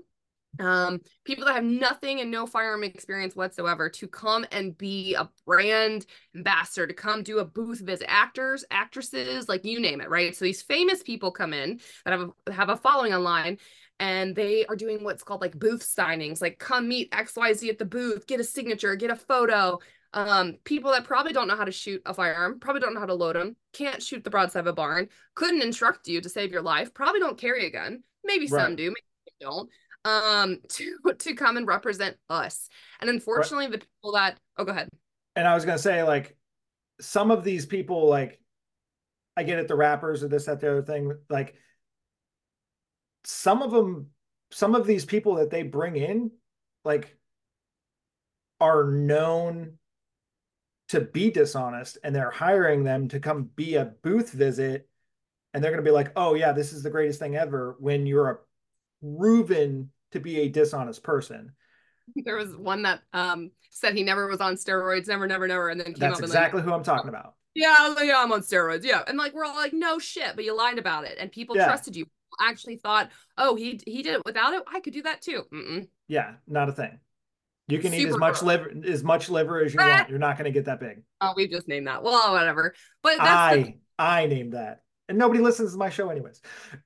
um, 0.58 1.00
people 1.24 1.44
that 1.44 1.54
have 1.54 1.64
nothing 1.64 2.20
and 2.20 2.30
no 2.30 2.46
firearm 2.46 2.84
experience 2.84 3.36
whatsoever 3.36 3.90
to 3.90 4.08
come 4.08 4.46
and 4.50 4.76
be 4.76 5.14
a 5.14 5.28
brand 5.46 6.06
ambassador, 6.34 6.86
to 6.86 6.94
come 6.94 7.22
do 7.22 7.38
a 7.38 7.44
booth 7.44 7.80
visit, 7.80 8.10
actors, 8.10 8.64
actresses, 8.70 9.48
like 9.48 9.64
you 9.64 9.80
name 9.80 10.00
it, 10.00 10.08
right? 10.08 10.34
So 10.34 10.44
these 10.44 10.62
famous 10.62 11.02
people 11.02 11.30
come 11.30 11.52
in 11.52 11.80
that 12.04 12.18
have 12.18 12.30
a, 12.46 12.52
have 12.52 12.68
a 12.70 12.76
following 12.76 13.12
online 13.12 13.58
and 13.98 14.34
they 14.34 14.66
are 14.66 14.76
doing 14.76 15.02
what's 15.02 15.22
called 15.22 15.40
like 15.40 15.58
booth 15.58 15.82
signings 15.82 16.42
like 16.42 16.58
come 16.58 16.88
meet 16.88 17.10
xyz 17.12 17.68
at 17.68 17.78
the 17.78 17.84
booth 17.84 18.26
get 18.26 18.40
a 18.40 18.44
signature 18.44 18.94
get 18.96 19.10
a 19.10 19.16
photo. 19.16 19.78
Um, 20.12 20.56
people 20.64 20.92
that 20.92 21.04
probably 21.04 21.34
don't 21.34 21.46
know 21.46 21.56
how 21.56 21.64
to 21.64 21.72
shoot 21.72 22.00
a 22.06 22.14
firearm 22.14 22.58
probably 22.58 22.80
don't 22.80 22.94
know 22.94 23.00
how 23.00 23.06
to 23.06 23.14
load 23.14 23.36
them 23.36 23.56
can't 23.74 24.02
shoot 24.02 24.24
the 24.24 24.30
broadside 24.30 24.60
of 24.60 24.66
a 24.66 24.72
barn 24.72 25.08
couldn't 25.34 25.62
instruct 25.62 26.08
you 26.08 26.20
to 26.20 26.28
save 26.28 26.52
your 26.52 26.62
life 26.62 26.94
probably 26.94 27.20
don't 27.20 27.38
carry 27.38 27.66
a 27.66 27.70
gun. 27.70 28.02
Maybe 28.24 28.46
right. 28.46 28.62
some 28.62 28.76
do 28.76 28.84
maybe 28.84 29.36
don't. 29.40 29.68
Um 30.04 30.60
to 30.68 30.96
to 31.18 31.34
come 31.34 31.56
and 31.58 31.66
represent 31.66 32.16
us. 32.30 32.68
And 33.00 33.10
unfortunately 33.10 33.66
right. 33.66 33.72
the 33.72 33.78
people 33.78 34.12
that 34.12 34.38
oh 34.56 34.64
go 34.64 34.72
ahead. 34.72 34.88
And 35.34 35.46
i 35.46 35.54
was 35.54 35.66
gonna 35.66 35.78
say 35.78 36.02
like 36.02 36.36
some 37.00 37.30
of 37.30 37.44
these 37.44 37.66
people 37.66 38.08
like 38.08 38.40
i 39.36 39.42
get 39.42 39.58
it 39.58 39.68
the 39.68 39.74
rappers 39.74 40.22
or 40.22 40.28
this 40.28 40.46
that 40.46 40.60
the 40.60 40.70
other 40.70 40.82
thing 40.82 41.12
like 41.28 41.56
some 43.28 43.60
of 43.60 43.72
them 43.72 44.06
some 44.52 44.76
of 44.76 44.86
these 44.86 45.04
people 45.04 45.34
that 45.34 45.50
they 45.50 45.64
bring 45.64 45.96
in 45.96 46.30
like 46.84 47.16
are 48.60 48.84
known 48.84 49.72
to 50.90 51.00
be 51.00 51.32
dishonest 51.32 51.98
and 52.04 52.14
they're 52.14 52.30
hiring 52.30 52.84
them 52.84 53.08
to 53.08 53.18
come 53.18 53.50
be 53.56 53.74
a 53.74 53.84
booth 53.84 54.30
visit 54.30 54.88
and 55.52 55.62
they're 55.62 55.72
going 55.72 55.84
to 55.84 55.88
be 55.88 55.92
like 55.92 56.12
oh 56.14 56.34
yeah 56.34 56.52
this 56.52 56.72
is 56.72 56.84
the 56.84 56.90
greatest 56.90 57.18
thing 57.18 57.34
ever 57.34 57.74
when 57.80 58.06
you're 58.06 58.30
a 58.30 58.38
proven 59.02 59.90
to 60.12 60.20
be 60.20 60.42
a 60.42 60.48
dishonest 60.48 61.02
person 61.02 61.50
there 62.24 62.36
was 62.36 62.56
one 62.56 62.82
that 62.82 63.00
um 63.12 63.50
said 63.70 63.94
he 63.94 64.04
never 64.04 64.28
was 64.28 64.40
on 64.40 64.54
steroids, 64.54 65.08
never, 65.08 65.26
never, 65.26 65.48
never, 65.48 65.68
and 65.68 65.80
then 65.80 65.92
came 65.92 66.00
That's 66.00 66.18
up 66.20 66.24
exactly 66.24 66.60
and 66.60 66.70
who 66.70 66.74
I'm 66.74 66.84
talking 66.84 67.08
about. 67.08 67.34
yeah, 67.54 67.94
yeah, 68.02 68.22
I'm 68.22 68.30
on 68.32 68.40
steroids, 68.40 68.84
yeah, 68.84 69.02
and 69.06 69.18
like 69.18 69.34
we're 69.34 69.44
all 69.44 69.56
like, 69.56 69.72
no 69.72 69.98
shit, 69.98 70.36
but 70.36 70.44
you 70.44 70.56
lied 70.56 70.78
about 70.78 71.04
it, 71.04 71.18
and 71.18 71.30
people 71.32 71.56
Yeah. 71.56 71.66
trusted 71.66 71.96
you. 71.96 72.06
Actually 72.40 72.76
thought, 72.76 73.10
oh, 73.38 73.54
he 73.54 73.80
he 73.86 74.02
did 74.02 74.14
it 74.14 74.22
without 74.24 74.54
it, 74.54 74.62
I 74.72 74.80
could 74.80 74.92
do 74.92 75.02
that 75.02 75.22
too. 75.22 75.42
Mm-mm. 75.52 75.88
Yeah, 76.08 76.34
not 76.46 76.68
a 76.68 76.72
thing. 76.72 76.98
You 77.68 77.80
can 77.80 77.92
eat 77.94 78.06
as 78.06 78.16
much 78.16 78.42
liver 78.42 78.70
as 78.86 79.02
much 79.02 79.28
liver 79.28 79.60
as 79.60 79.74
you 79.74 79.80
want. 79.80 80.08
You're 80.08 80.18
not 80.18 80.38
going 80.38 80.44
to 80.44 80.52
get 80.52 80.66
that 80.66 80.78
big. 80.78 81.02
Oh, 81.20 81.32
we 81.36 81.48
just 81.48 81.66
named 81.66 81.88
that. 81.88 82.02
Well, 82.02 82.32
whatever. 82.32 82.74
But 83.02 83.18
that's 83.18 83.56
the 83.56 83.74
I 83.98 84.22
I 84.22 84.26
named 84.26 84.52
that, 84.52 84.82
and 85.08 85.18
nobody 85.18 85.40
listens 85.40 85.72
to 85.72 85.78
my 85.78 85.90
show 85.90 86.10
anyways. 86.10 86.40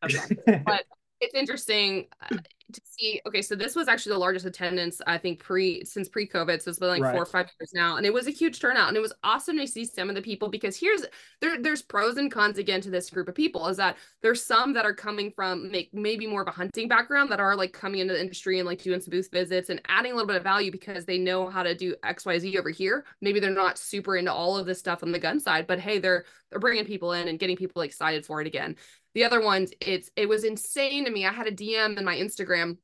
Okay. 0.04 0.62
But 0.64 0.84
it's 1.20 1.34
interesting 1.34 2.06
uh, 2.22 2.36
to 2.72 2.80
see. 2.84 3.20
Okay, 3.26 3.42
so 3.42 3.54
this 3.56 3.74
was 3.74 3.88
actually 3.88 4.12
the 4.12 4.18
largest 4.18 4.46
attendance 4.46 5.00
I 5.06 5.18
think 5.18 5.40
pre 5.40 5.84
since 5.84 6.08
pre 6.08 6.26
COVID. 6.26 6.62
So 6.62 6.70
it's 6.70 6.78
been 6.78 6.88
like 6.88 7.02
Right. 7.02 7.12
four 7.12 7.22
or 7.22 7.26
five 7.26 7.50
years 7.60 7.72
now, 7.74 7.96
and 7.96 8.06
it 8.06 8.12
was 8.12 8.26
a 8.26 8.30
huge 8.30 8.60
turnout. 8.60 8.88
And 8.88 8.96
it 8.96 9.00
was 9.00 9.12
awesome 9.24 9.58
to 9.58 9.66
see 9.66 9.84
some 9.84 10.08
of 10.08 10.14
the 10.14 10.22
people 10.22 10.48
because 10.48 10.78
here's 10.78 11.04
there 11.40 11.60
there's 11.60 11.82
pros 11.82 12.16
and 12.16 12.30
cons 12.30 12.58
again 12.58 12.80
to 12.82 12.90
this 12.90 13.10
group 13.10 13.28
of 13.28 13.34
people. 13.34 13.66
Is 13.66 13.76
that 13.78 13.96
there's 14.22 14.44
some 14.44 14.72
that 14.74 14.84
are 14.84 14.94
coming 14.94 15.32
from 15.32 15.70
make 15.70 15.92
maybe 15.92 16.26
more 16.26 16.42
of 16.42 16.48
a 16.48 16.52
hunting 16.52 16.88
background 16.88 17.30
that 17.32 17.40
are 17.40 17.56
like 17.56 17.72
coming 17.72 18.00
into 18.00 18.14
the 18.14 18.20
industry 18.20 18.58
and 18.60 18.66
like 18.68 18.80
doing 18.82 19.00
some 19.00 19.10
booth 19.10 19.30
visits 19.32 19.68
and 19.68 19.80
adding 19.88 20.12
a 20.12 20.14
little 20.14 20.28
bit 20.28 20.36
of 20.36 20.42
value 20.44 20.70
because 20.70 21.04
they 21.04 21.18
know 21.18 21.48
how 21.48 21.62
to 21.62 21.74
do 21.74 21.94
X 22.04 22.24
Y 22.24 22.38
Z 22.38 22.56
over 22.58 22.70
here. 22.70 23.04
Maybe 23.20 23.40
they're 23.40 23.50
not 23.50 23.78
super 23.78 24.16
into 24.16 24.32
all 24.32 24.56
of 24.56 24.66
this 24.66 24.78
stuff 24.78 25.02
on 25.02 25.10
the 25.12 25.18
gun 25.18 25.40
side, 25.40 25.66
but 25.66 25.80
hey, 25.80 25.98
they're 25.98 26.24
they're 26.50 26.60
bringing 26.60 26.84
people 26.84 27.12
in 27.12 27.28
and 27.28 27.38
getting 27.38 27.56
people 27.56 27.82
excited 27.82 28.24
for 28.26 28.40
it 28.40 28.46
again. 28.46 28.76
The 29.14 29.24
other 29.24 29.40
ones, 29.40 29.72
it's 29.80 30.10
it 30.16 30.28
was 30.28 30.44
insane 30.44 31.04
to 31.04 31.10
me. 31.10 31.26
I 31.26 31.32
had 31.32 31.46
a 31.46 31.52
DM 31.52 31.98
in 31.98 32.04
my 32.04 32.16
Instagram. 32.16 32.78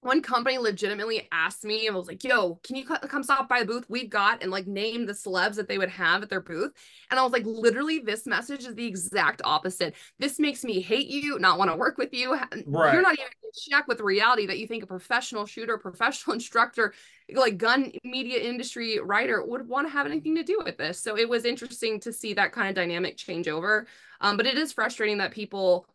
One 0.00 0.22
company 0.22 0.58
legitimately 0.58 1.28
asked 1.32 1.64
me 1.64 1.86
and 1.86 1.96
was 1.96 2.06
like, 2.06 2.22
"Yo, 2.22 2.56
can 2.62 2.76
you 2.76 2.84
come 2.84 3.22
stop 3.22 3.48
by 3.48 3.60
the 3.60 3.66
booth 3.66 3.84
we've 3.88 4.08
got?" 4.08 4.42
and 4.42 4.50
like 4.50 4.66
name 4.66 5.06
the 5.06 5.12
celebs 5.12 5.56
that 5.56 5.68
they 5.68 5.78
would 5.78 5.90
have 5.90 6.22
at 6.22 6.30
their 6.30 6.40
booth. 6.40 6.72
And 7.10 7.18
I 7.18 7.22
was 7.22 7.32
like, 7.32 7.44
literally, 7.44 7.98
this 7.98 8.26
message 8.26 8.64
is 8.64 8.74
the 8.74 8.86
exact 8.86 9.42
opposite. 9.44 9.94
This 10.18 10.38
makes 10.38 10.64
me 10.64 10.80
hate 10.80 11.08
you, 11.08 11.38
not 11.38 11.58
want 11.58 11.70
to 11.70 11.76
work 11.76 11.98
with 11.98 12.12
you. 12.12 12.32
Right. 12.66 12.92
You're 12.92 13.02
not 13.02 13.14
even 13.14 13.26
in 13.42 13.50
check 13.70 13.88
with 13.88 14.00
reality 14.00 14.46
that 14.46 14.58
you 14.58 14.66
think 14.66 14.82
a 14.82 14.86
professional 14.86 15.46
shooter, 15.46 15.78
professional 15.78 16.34
instructor, 16.34 16.94
like 17.34 17.58
gun 17.58 17.92
media 18.04 18.38
industry 18.38 19.00
writer 19.00 19.44
would 19.44 19.68
want 19.68 19.86
to 19.86 19.92
have 19.92 20.06
anything 20.06 20.36
to 20.36 20.42
do 20.42 20.60
with 20.64 20.78
this. 20.78 21.00
So 21.00 21.16
it 21.16 21.28
was 21.28 21.44
interesting 21.44 22.00
to 22.00 22.12
see 22.12 22.34
that 22.34 22.52
kind 22.52 22.68
of 22.68 22.74
dynamic 22.74 23.16
change 23.16 23.48
over. 23.48 23.86
Um, 24.20 24.36
but 24.36 24.46
it 24.46 24.58
is 24.58 24.72
frustrating 24.72 25.18
that 25.18 25.32
people, 25.32 25.86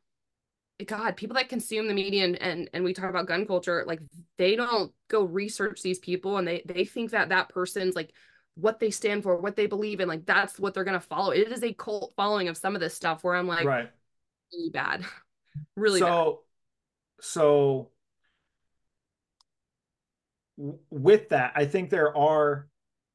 God, 0.85 1.15
people 1.15 1.35
that 1.35 1.49
consume 1.49 1.87
the 1.87 1.93
media 1.93 2.25
and, 2.25 2.41
and 2.41 2.69
and 2.73 2.83
we 2.83 2.93
talk 2.93 3.09
about 3.09 3.27
gun 3.27 3.45
culture, 3.45 3.83
like 3.85 4.01
they 4.37 4.55
don't 4.55 4.91
go 5.07 5.23
research 5.23 5.81
these 5.81 5.99
people 5.99 6.37
and 6.37 6.47
they 6.47 6.63
they 6.65 6.85
think 6.85 7.11
that 7.11 7.29
that 7.29 7.49
person's 7.49 7.95
like 7.95 8.11
what 8.55 8.79
they 8.79 8.91
stand 8.91 9.23
for, 9.23 9.37
what 9.37 9.55
they 9.55 9.65
believe 9.65 9.99
in, 9.99 10.07
like 10.07 10.25
that's 10.25 10.59
what 10.59 10.73
they're 10.73 10.83
gonna 10.83 10.99
follow. 10.99 11.31
It 11.31 11.51
is 11.51 11.63
a 11.63 11.73
cult 11.73 12.13
following 12.15 12.47
of 12.47 12.57
some 12.57 12.75
of 12.75 12.81
this 12.81 12.93
stuff 12.93 13.23
where 13.23 13.35
I'm 13.35 13.47
like 13.47 13.65
right. 13.65 13.89
really 14.51 14.69
bad, 14.69 15.05
really 15.75 15.99
bad. 15.99 16.07
so 16.07 16.41
so 17.21 17.89
with 20.89 21.29
that, 21.29 21.53
I 21.55 21.65
think 21.65 21.89
there 21.89 22.15
are 22.15 22.67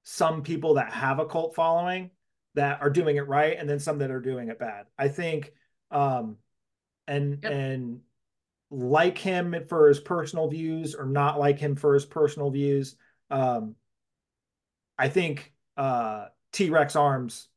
some 0.02 0.42
people 0.42 0.74
that 0.74 0.92
have 0.92 1.18
a 1.18 1.26
cult 1.26 1.54
following 1.54 2.10
that 2.54 2.80
are 2.80 2.90
doing 2.90 3.16
it 3.16 3.28
right, 3.28 3.56
and 3.58 3.68
then 3.68 3.78
some 3.78 3.98
that 3.98 4.10
are 4.10 4.20
doing 4.20 4.48
it 4.48 4.58
bad. 4.58 4.86
I 4.98 5.08
think, 5.08 5.52
um, 5.90 6.36
and 7.08 7.38
Yep. 7.42 7.52
and 7.52 8.00
like 8.70 9.18
him 9.18 9.56
for 9.68 9.88
his 9.88 9.98
personal 9.98 10.48
views 10.48 10.94
or 10.94 11.06
not 11.06 11.38
like 11.38 11.58
him 11.58 11.74
for 11.74 11.94
his 11.94 12.04
personal 12.04 12.50
views. 12.50 12.96
Um, 13.30 13.74
I 14.98 15.08
think 15.08 15.52
uh, 15.76 16.26
T 16.52 16.70
Rex 16.70 16.96
Arms 16.96 17.48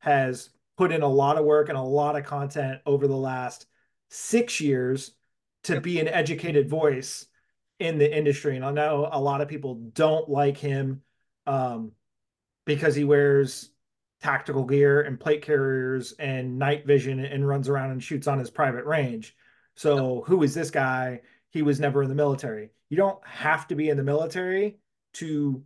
has 0.00 0.50
put 0.76 0.92
in 0.92 1.02
a 1.02 1.08
lot 1.08 1.38
of 1.38 1.44
work 1.44 1.68
and 1.68 1.78
a 1.78 1.82
lot 1.82 2.16
of 2.16 2.24
content 2.24 2.80
over 2.86 3.06
the 3.06 3.16
last 3.16 3.66
six 4.08 4.60
years 4.60 5.12
to 5.64 5.74
Yep. 5.74 5.82
be 5.82 6.00
an 6.00 6.08
educated 6.08 6.68
voice 6.68 7.26
in 7.78 7.98
the 7.98 8.16
industry. 8.16 8.56
And 8.56 8.64
I 8.64 8.70
know 8.70 9.08
a 9.10 9.20
lot 9.20 9.40
of 9.40 9.48
people 9.48 9.74
don't 9.74 10.28
like 10.28 10.58
him 10.58 11.02
um, 11.46 11.92
because 12.66 12.94
he 12.94 13.04
wears 13.04 13.69
tactical 14.22 14.64
gear 14.64 15.02
and 15.02 15.18
plate 15.18 15.42
carriers 15.42 16.12
and 16.12 16.58
night 16.58 16.86
vision 16.86 17.20
and 17.20 17.46
runs 17.48 17.68
around 17.68 17.90
and 17.92 18.02
shoots 18.02 18.26
on 18.26 18.38
his 18.38 18.50
private 18.50 18.84
range. 18.84 19.36
So, 19.76 20.22
who 20.26 20.42
is 20.42 20.54
this 20.54 20.70
guy? 20.70 21.22
He 21.50 21.62
was 21.62 21.80
never 21.80 22.02
in 22.02 22.08
the 22.08 22.14
military. 22.14 22.70
You 22.90 22.96
don't 22.96 23.24
have 23.26 23.66
to 23.68 23.74
be 23.74 23.88
in 23.88 23.96
the 23.96 24.02
military 24.02 24.78
to 25.14 25.64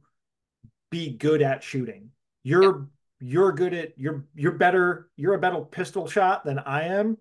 be 0.91 1.11
good 1.17 1.43
at 1.43 1.63
shooting. 1.63 2.11
You're 2.43 2.89
you're 3.21 3.53
good 3.53 3.75
at 3.75 3.99
you're 3.99 4.27
you're 4.35 4.53
better 4.53 5.11
you're 5.17 5.35
a 5.35 5.39
better 5.41 5.61
pistol 5.63 6.07
shot 6.07 6.45
than 6.45 6.59
I 6.59 6.85
am 6.85 7.17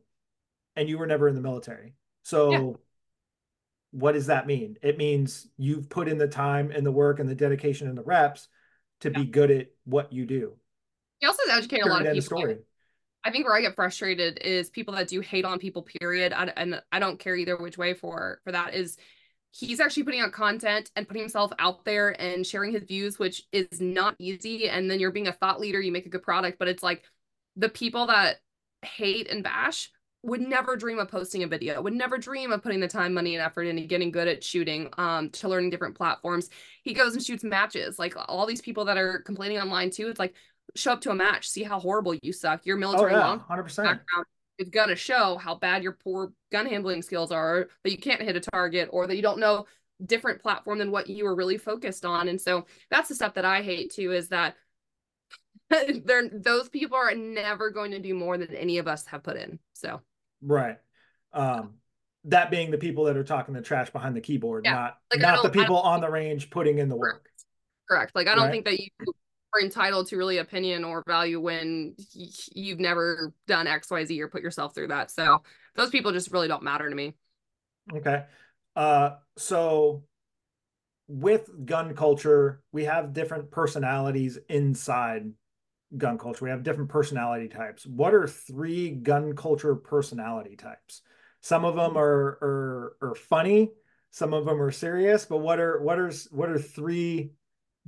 and 0.76 0.90
you 0.90 0.98
were 0.98 1.08
never 1.08 1.28
in 1.28 1.36
the 1.36 1.42
military. 1.42 1.96
So 2.24 2.52
Yeah. 2.52 2.78
what 3.92 4.12
does 4.14 4.28
that 4.28 4.48
mean? 4.48 4.78
It 4.82 4.98
means 4.98 5.48
you've 5.58 5.90
put 5.90 6.08
in 6.08 6.18
the 6.18 6.28
time 6.28 6.72
and 6.72 6.86
the 6.86 6.92
work 6.92 7.20
and 7.20 7.30
the 7.30 7.36
dedication 7.36 7.88
and 7.88 7.98
the 7.98 8.04
reps 8.04 8.48
to 9.02 9.10
be 9.12 9.26
good 9.26 9.52
at 9.52 9.68
what 9.86 10.12
you 10.12 10.26
do. 10.26 10.58
He 11.24 11.28
also 11.28 11.42
educated 11.50 11.86
a 11.86 11.90
lot 11.90 12.06
of 12.06 12.14
people. 12.14 12.56
I 13.24 13.32
think 13.32 13.46
where 13.46 13.56
I 13.56 13.62
get 13.62 13.78
frustrated 13.78 14.40
is 14.40 14.70
people 14.70 14.94
that 14.96 15.08
do 15.08 15.22
hate 15.22 15.46
on 15.46 15.58
people. 15.58 15.82
Period. 15.82 16.34
I, 16.34 16.52
and 16.58 16.82
I 16.92 17.00
don't 17.00 17.18
care 17.18 17.34
either 17.34 17.56
which 17.56 17.78
way 17.78 17.94
for 17.94 18.42
for 18.44 18.52
that. 18.52 18.74
Is 18.74 18.98
he's 19.52 19.80
actually 19.80 20.04
putting 20.04 20.20
out 20.20 20.34
content 20.34 20.92
and 20.98 21.08
putting 21.08 21.22
himself 21.22 21.54
out 21.60 21.86
there 21.86 22.10
and 22.22 22.46
sharing 22.46 22.74
his 22.74 22.84
views, 22.84 23.20
which 23.20 23.44
is 23.54 23.80
not 23.80 24.16
easy. 24.20 24.68
And 24.68 24.92
then 24.92 25.00
you're 25.00 25.12
being 25.12 25.30
a 25.30 25.32
thought 25.32 25.62
leader. 25.62 25.80
You 25.80 25.94
make 25.94 26.06
a 26.06 26.10
good 26.10 26.24
product, 26.24 26.60
but 26.60 26.68
it's 26.68 26.84
like 26.84 27.04
the 27.56 27.70
people 27.70 28.08
that 28.08 28.42
hate 28.82 29.30
and 29.30 29.46
bash 29.46 29.92
would 30.24 30.42
never 30.42 30.76
dream 30.76 31.00
of 31.00 31.08
posting 31.08 31.44
a 31.44 31.48
video. 31.48 31.82
Would 31.82 31.94
never 31.94 32.18
dream 32.18 32.52
of 32.52 32.62
putting 32.64 32.82
the 32.82 32.90
time, 32.90 33.14
money, 33.14 33.36
and 33.36 33.42
effort 33.42 33.64
into 33.64 33.84
getting 33.84 34.12
good 34.12 34.28
at 34.28 34.44
shooting. 34.44 34.90
Um, 34.98 35.30
to 35.30 35.48
learning 35.48 35.70
different 35.70 35.96
platforms. 35.96 36.50
He 36.84 36.94
goes 36.94 37.14
and 37.14 37.24
shoots 37.24 37.46
matches. 37.46 37.98
Like 37.98 38.14
all 38.28 38.46
these 38.46 38.62
people 38.62 38.84
that 38.86 38.98
are 38.98 39.20
complaining 39.20 39.60
online 39.60 39.90
too. 39.90 40.10
It's 40.10 40.20
like 40.20 40.34
show 40.76 40.92
up 40.94 41.02
to 41.02 41.12
a 41.12 41.16
match, 41.16 41.48
see 41.48 41.64
how 41.64 41.80
horrible 41.80 42.16
you 42.22 42.34
suck. 42.34 42.66
Your 42.66 42.78
Oh 42.78 42.80
military 42.80 43.14
yeah, 43.14 43.28
long 43.28 43.40
100%. 43.40 43.84
background 43.84 44.26
is 44.58 44.70
gonna 44.70 44.96
show 44.96 45.38
how 45.38 45.56
bad 45.56 45.84
your 45.84 45.94
poor 45.94 46.32
gun 46.52 46.66
handling 46.66 47.02
skills 47.02 47.32
are, 47.32 47.68
that 47.84 47.92
you 47.92 47.98
can't 47.98 48.22
hit 48.22 48.36
a 48.36 48.40
target, 48.40 48.90
or 48.92 49.08
that 49.08 49.16
you 49.16 49.22
don't 49.22 49.40
know 49.40 49.66
different 50.06 50.42
platform 50.42 50.80
than 50.80 50.92
what 50.92 51.08
you 51.08 51.24
were 51.24 51.36
really 51.36 51.58
focused 51.58 52.06
on. 52.06 52.28
And 52.28 52.40
so 52.42 52.66
that's 52.90 53.10
the 53.10 53.16
stuff 53.16 53.36
that 53.36 53.46
I 53.46 53.62
hate 53.62 53.92
too, 53.92 54.12
is 54.12 54.30
that 54.30 54.56
they're 56.06 56.30
those 56.30 56.70
people 56.70 56.98
are 56.98 57.16
never 57.16 57.70
going 57.72 57.92
to 57.92 58.00
do 58.00 58.14
more 58.14 58.38
than 58.38 58.54
any 58.56 58.78
of 58.78 58.88
us 58.88 59.06
have 59.08 59.24
put 59.24 59.38
in. 59.38 59.60
So 59.74 60.02
Right. 60.42 60.78
Um, 61.32 61.76
that 62.26 62.52
being 62.52 62.70
the 62.72 62.78
people 62.78 63.06
that 63.06 63.18
are 63.18 63.24
talking 63.24 63.54
the 63.54 63.62
trash 63.62 63.90
behind 63.90 64.16
the 64.16 64.22
keyboard, 64.22 64.66
Yeah. 64.66 64.74
not 64.74 64.98
Like, 65.12 65.22
not 65.22 65.44
the 65.44 65.50
people 65.50 65.78
on 65.78 66.02
the 66.02 66.10
range 66.10 66.50
putting 66.50 66.78
in 66.80 66.90
the 66.90 66.96
work. 66.96 67.30
correct. 67.90 68.14
Like 68.16 68.28
I 68.28 68.36
don't 68.36 68.46
Right. 68.46 68.52
think 68.52 68.66
that 68.66 68.80
you 68.80 68.88
entitled 69.62 70.08
to 70.08 70.18
really 70.18 70.38
opinion 70.38 70.84
or 70.84 71.04
value 71.08 71.40
when 71.40 71.96
you've 72.54 72.80
never 72.80 73.34
done 73.48 73.68
XYZ 73.68 74.20
or 74.20 74.28
put 74.28 74.42
yourself 74.42 74.74
through 74.74 74.88
that. 74.88 75.12
So 75.12 75.44
those 75.76 75.90
people 75.90 76.12
just 76.12 76.32
really 76.32 76.48
don't 76.48 76.64
matter 76.64 76.90
to 76.90 76.96
me. 76.96 77.14
Okay. 77.96 78.24
Uh, 78.76 79.12
so 79.38 80.04
with 81.08 81.50
gun 81.66 81.96
culture, 81.96 82.62
we 82.72 82.86
have 82.86 83.14
different 83.14 83.52
personalities 83.52 84.40
inside 84.50 85.32
gun 85.98 86.18
culture. 86.18 86.46
We 86.46 86.52
have 86.52 86.64
different 86.64 86.90
personality 86.90 87.48
types. 87.48 87.86
What 87.86 88.14
are 88.14 88.28
three 88.28 88.90
gun 88.90 89.36
culture 89.36 89.76
personality 89.76 90.56
types? 90.56 91.02
Some 91.42 91.66
of 91.66 91.76
them 91.76 91.98
are 91.98 92.38
are, 92.42 92.98
are 93.02 93.16
funny, 93.16 93.72
some 94.10 94.34
of 94.34 94.46
them 94.46 94.62
are 94.62 94.72
serious, 94.72 95.26
but 95.26 95.38
what 95.38 95.60
are 95.60 95.82
what 95.82 96.00
are 96.00 96.12
what 96.32 96.50
are 96.50 96.60
three 96.60 97.32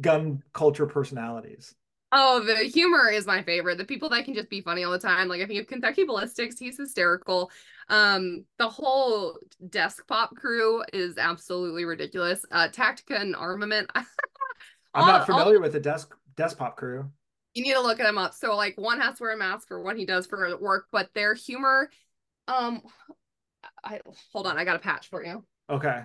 gun 0.01 0.43
culture 0.53 0.85
personalities? 0.85 1.73
Oh, 2.11 2.41
the 2.45 2.55
humor 2.69 3.09
is 3.09 3.25
my 3.25 3.43
favorite. 3.43 3.77
The 3.77 3.83
people 3.85 4.09
that 4.09 4.23
can 4.25 4.35
just 4.35 4.49
be 4.49 4.61
funny 4.61 4.83
all 4.83 4.91
the 4.91 4.99
time. 4.99 5.27
Like 5.27 5.41
I 5.41 5.45
think 5.47 5.59
of 5.61 5.67
Kentucky 5.67 6.05
Ballistics, 6.05 6.57
he's 6.57 6.77
hysterical. 6.77 7.51
Um, 7.89 8.45
the 8.57 8.69
whole 8.69 9.37
desk 9.69 10.07
pop 10.07 10.33
crew 10.35 10.83
is 10.93 11.17
absolutely 11.17 11.83
ridiculous. 11.83 12.45
Uh, 12.51 12.69
Tactica 12.69 13.19
and 13.19 13.35
Armament. 13.35 13.89
I'm 13.95 14.05
All- 14.93 15.07
not 15.07 15.19
all- 15.21 15.25
familiar 15.25 15.59
with 15.59 15.73
the 15.73 15.79
desk 15.79 16.15
Despot 16.37 16.75
crew. 16.77 17.09
you 17.53 17.63
need 17.63 17.73
to 17.73 17.81
look 17.81 17.97
them 17.97 18.17
up. 18.17 18.33
So 18.33 18.55
like 18.55 18.75
one 18.77 18.99
has 19.01 19.17
to 19.17 19.23
wear 19.23 19.33
a 19.33 19.37
mask 19.37 19.67
for 19.67 19.81
what 19.81 19.97
he 19.97 20.05
does 20.05 20.25
for 20.25 20.57
work, 20.57 20.85
but 20.91 21.09
their 21.13 21.33
humor, 21.33 21.89
um, 22.47 22.81
I 23.83 23.99
hold 24.31 24.47
on, 24.47 24.57
I 24.57 24.63
got 24.63 24.75
a 24.77 24.79
patch 24.79 25.09
for 25.09 25.23
you. 25.25 25.43
Okay. 25.69 26.03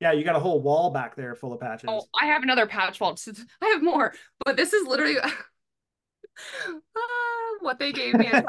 Yeah, 0.00 0.12
you 0.12 0.24
got 0.24 0.36
a 0.36 0.40
whole 0.40 0.60
wall 0.60 0.90
back 0.90 1.14
there 1.14 1.34
full 1.34 1.52
of 1.52 1.60
patches. 1.60 1.88
Oh, 1.88 2.06
I 2.18 2.26
have 2.26 2.42
another 2.42 2.66
patch 2.66 2.98
vault. 2.98 3.26
I 3.62 3.66
have 3.68 3.82
more, 3.82 4.14
but 4.44 4.56
this 4.56 4.72
is 4.72 4.86
literally 4.86 5.16
Ah, 6.96 7.56
what 7.60 7.78
they 7.78 7.92
gave 7.92 8.14
me. 8.14 8.30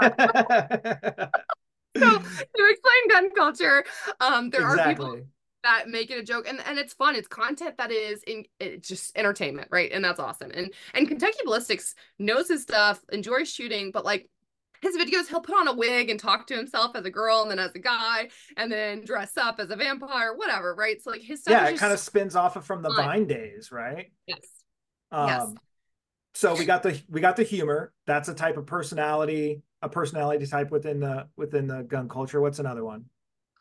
So 1.97 2.07
to 2.19 2.69
explain 2.69 3.09
gun 3.09 3.31
culture. 3.35 3.83
Um, 4.21 4.49
there 4.49 4.65
are 4.65 4.77
people 4.87 5.19
that 5.63 5.89
make 5.89 6.09
it 6.09 6.17
a 6.19 6.23
joke 6.23 6.47
and 6.47 6.59
and 6.65 6.79
it's 6.79 6.93
fun 6.93 7.15
it's 7.15 7.27
content 7.27 7.77
that 7.77 7.91
is 7.91 8.23
in 8.23 8.45
it's 8.59 8.87
just 8.87 9.15
entertainment 9.15 9.67
right 9.69 9.91
and 9.91 10.03
that's 10.03 10.19
awesome 10.19 10.49
and 10.55 10.73
and 10.95 11.07
kentucky 11.07 11.37
ballistics 11.43 11.93
knows 12.17 12.47
his 12.47 12.63
stuff 12.63 12.99
enjoys 13.11 13.47
shooting 13.47 13.91
but 13.91 14.03
like 14.03 14.27
his 14.82 14.97
videos 14.97 15.27
he'll 15.27 15.41
put 15.41 15.55
on 15.55 15.67
a 15.67 15.73
wig 15.73 16.09
and 16.09 16.19
talk 16.19 16.47
to 16.47 16.55
himself 16.55 16.95
as 16.95 17.05
a 17.05 17.09
girl 17.09 17.41
and 17.41 17.51
then 17.51 17.59
as 17.59 17.71
a 17.75 17.79
guy 17.79 18.29
and 18.57 18.71
then 18.71 19.03
dress 19.05 19.38
up 19.38 19.59
as 19.59 19.69
a 19.69 19.75
vampire 19.75 20.36
whatever 20.36 20.75
right? 20.75 21.01
So 21.01 21.11
like 21.11 21.21
his 21.21 21.41
stuff 21.41 21.51
yeah 21.51 21.67
it 21.67 21.77
kind 21.77 21.93
of 21.93 21.99
spins 21.99 22.36
off 22.36 22.55
of 22.55 22.65
from 22.65 22.82
the 22.82 22.89
fun. 22.89 23.05
vine 23.05 23.27
days 23.27 23.71
right? 23.71 24.11
Yes. 24.27 24.39
Um 25.11 25.27
yes. 25.27 25.47
so 26.34 26.55
we 26.55 26.65
got 26.65 26.84
the 26.84 27.01
we 27.09 27.21
got 27.21 27.36
the 27.36 27.43
humor. 27.43 27.93
That's 28.05 28.29
a 28.29 28.34
type 28.34 28.57
of 28.57 28.65
personality 28.65 29.61
a 29.82 29.89
personality 29.89 30.45
type 30.45 30.71
within 30.71 30.99
the 30.99 31.27
within 31.38 31.67
the 31.67 31.84
gun 31.84 32.07
culture. 32.07 32.41
What's 32.41 32.59
another 32.59 32.84
one 32.84 33.05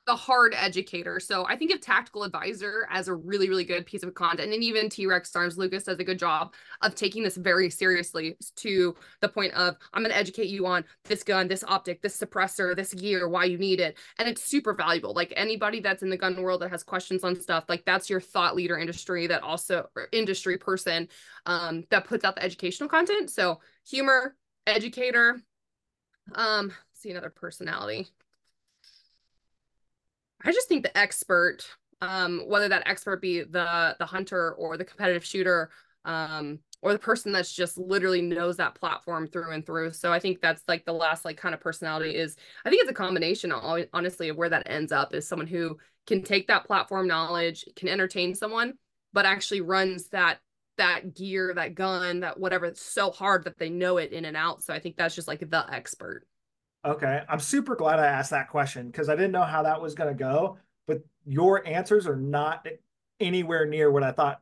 the 0.07 0.17
hard 0.17 0.55
educator. 0.57 1.21
So 1.21 1.47
I 1.47 1.57
think 1.57 1.73
of 1.73 1.81
Tactical 1.81 2.25
Advisor 2.25 2.87
as 2.91 3.09
a 3.09 3.15
really, 3.15 3.49
really 3.49 3.65
good 3.65 3.87
piece 3.87 4.03
of 4.03 4.13
content. 4.15 4.53
And 4.53 4.65
even 4.65 4.89
T 4.89 5.07
Rex 5.07 5.35
Arms 5.37 5.59
Lucas 5.59 5.85
does 5.85 5.99
a 5.99 6.05
good 6.05 6.19
job 6.19 6.55
of 6.83 6.95
taking 6.95 7.23
this 7.23 7.37
very 7.37 7.71
seriously 7.71 8.37
to 8.57 8.97
the 9.21 9.29
point 9.29 9.53
of 9.55 9.77
I'm 9.93 10.03
going 10.03 10.11
to 10.11 10.17
educate 10.17 10.49
you 10.49 10.67
on 10.67 10.85
this 11.05 11.23
gun, 11.23 11.49
this 11.49 11.63
optic, 11.67 12.03
this 12.03 12.19
suppressor, 12.19 12.75
this 12.75 12.95
gear, 12.95 13.29
why 13.29 13.45
you 13.45 13.59
need 13.59 13.79
it. 13.79 13.99
And 14.19 14.29
it's 14.29 14.43
super 14.43 14.75
valuable. 14.75 15.15
Like 15.15 15.33
anybody 15.37 15.81
that's 15.81 16.03
in 16.03 16.11
the 16.11 16.17
gun 16.17 16.43
world 16.43 16.63
that 16.63 16.71
has 16.71 16.83
questions 16.83 17.23
on 17.23 17.39
stuff, 17.39 17.65
like 17.69 17.85
that's 17.85 18.11
your 18.11 18.21
thought 18.21 18.57
leader 18.57 18.79
industry 18.79 19.27
that 19.27 19.43
also 19.43 19.89
industry 20.13 20.57
person 20.57 21.09
um, 21.47 21.85
that 21.91 22.07
puts 22.07 22.25
out 22.25 22.37
the 22.37 22.43
educational 22.43 22.89
content. 22.89 23.31
So 23.31 23.61
humor, 23.87 24.37
educator. 24.67 25.41
Um, 26.35 26.73
see 26.95 27.11
another 27.11 27.31
personality. 27.31 28.09
I 30.45 30.53
just 30.53 30.69
think 30.69 30.83
the 30.83 30.97
expert, 30.97 31.61
um, 32.01 32.43
whether 32.47 32.69
that 32.69 32.87
expert 32.87 33.21
be 33.21 33.43
the 33.43 33.97
the 33.99 34.07
hunter 34.07 34.53
or 34.53 34.77
the 34.77 34.85
competitive 34.85 35.25
shooter, 35.25 35.71
um, 36.05 36.61
or 36.83 36.93
the 36.93 36.99
person 36.99 37.33
that's 37.33 37.53
just 37.53 37.77
literally 37.77 38.23
knows 38.23 38.57
that 38.57 38.75
platform 38.75 39.27
through 39.27 39.53
and 39.53 39.67
through. 39.67 39.93
So 39.93 40.13
I 40.13 40.19
think 40.19 40.41
that's 40.41 40.63
like 40.67 40.85
the 40.85 40.93
last 40.93 41.25
like 41.25 41.37
kind 41.37 41.55
of 41.55 41.61
personality 41.61 42.17
is 42.17 42.37
I 42.65 42.71
think 42.71 42.83
it's 42.83 42.91
a 42.91 42.95
combination 42.95 43.53
honestly 43.53 44.31
of 44.31 44.37
where 44.37 44.49
that 44.49 44.71
ends 44.71 44.93
up 44.93 45.15
is 45.15 45.29
someone 45.29 45.47
who 45.47 45.77
can 46.07 46.23
take 46.23 46.47
that 46.49 46.65
platform 46.65 47.07
knowledge, 47.07 47.67
can 47.77 47.89
entertain 47.89 48.35
someone, 48.35 48.75
but 49.13 49.27
actually 49.27 49.61
runs 49.61 50.09
that 50.09 50.39
that 50.79 51.15
gear, 51.15 51.53
that 51.55 51.75
gun, 51.75 52.21
that 52.21 52.41
whatever 52.41 52.65
it's 52.65 52.81
so 52.81 53.11
hard 53.11 53.45
that 53.45 53.59
they 53.59 53.69
know 53.69 53.99
it 53.99 54.13
in 54.13 54.25
and 54.25 54.37
out. 54.37 54.63
So 54.63 54.73
I 54.73 54.79
think 54.79 54.97
that's 54.97 55.15
just 55.15 55.29
like 55.29 55.41
the 55.41 55.67
expert. 55.71 56.27
Okay. 56.85 57.23
I'm 57.29 57.41
super 57.41 57.77
glad 57.77 57.99
I 57.99 58.07
asked 58.07 58.31
that 58.31 58.49
question 58.49 58.87
because 58.87 59.09
I 59.09 59.17
didn't 59.17 59.33
know 59.33 59.43
how 59.43 59.63
that 59.63 59.81
was 59.81 59.95
going 59.95 60.09
to 60.09 60.19
go. 60.19 60.59
But 60.87 61.03
your 61.25 61.67
answers 61.67 62.07
are 62.07 62.17
not 62.17 62.67
anywhere 63.19 63.67
near 63.67 63.91
what 63.91 64.03
I 64.03 64.13
thought 64.13 64.41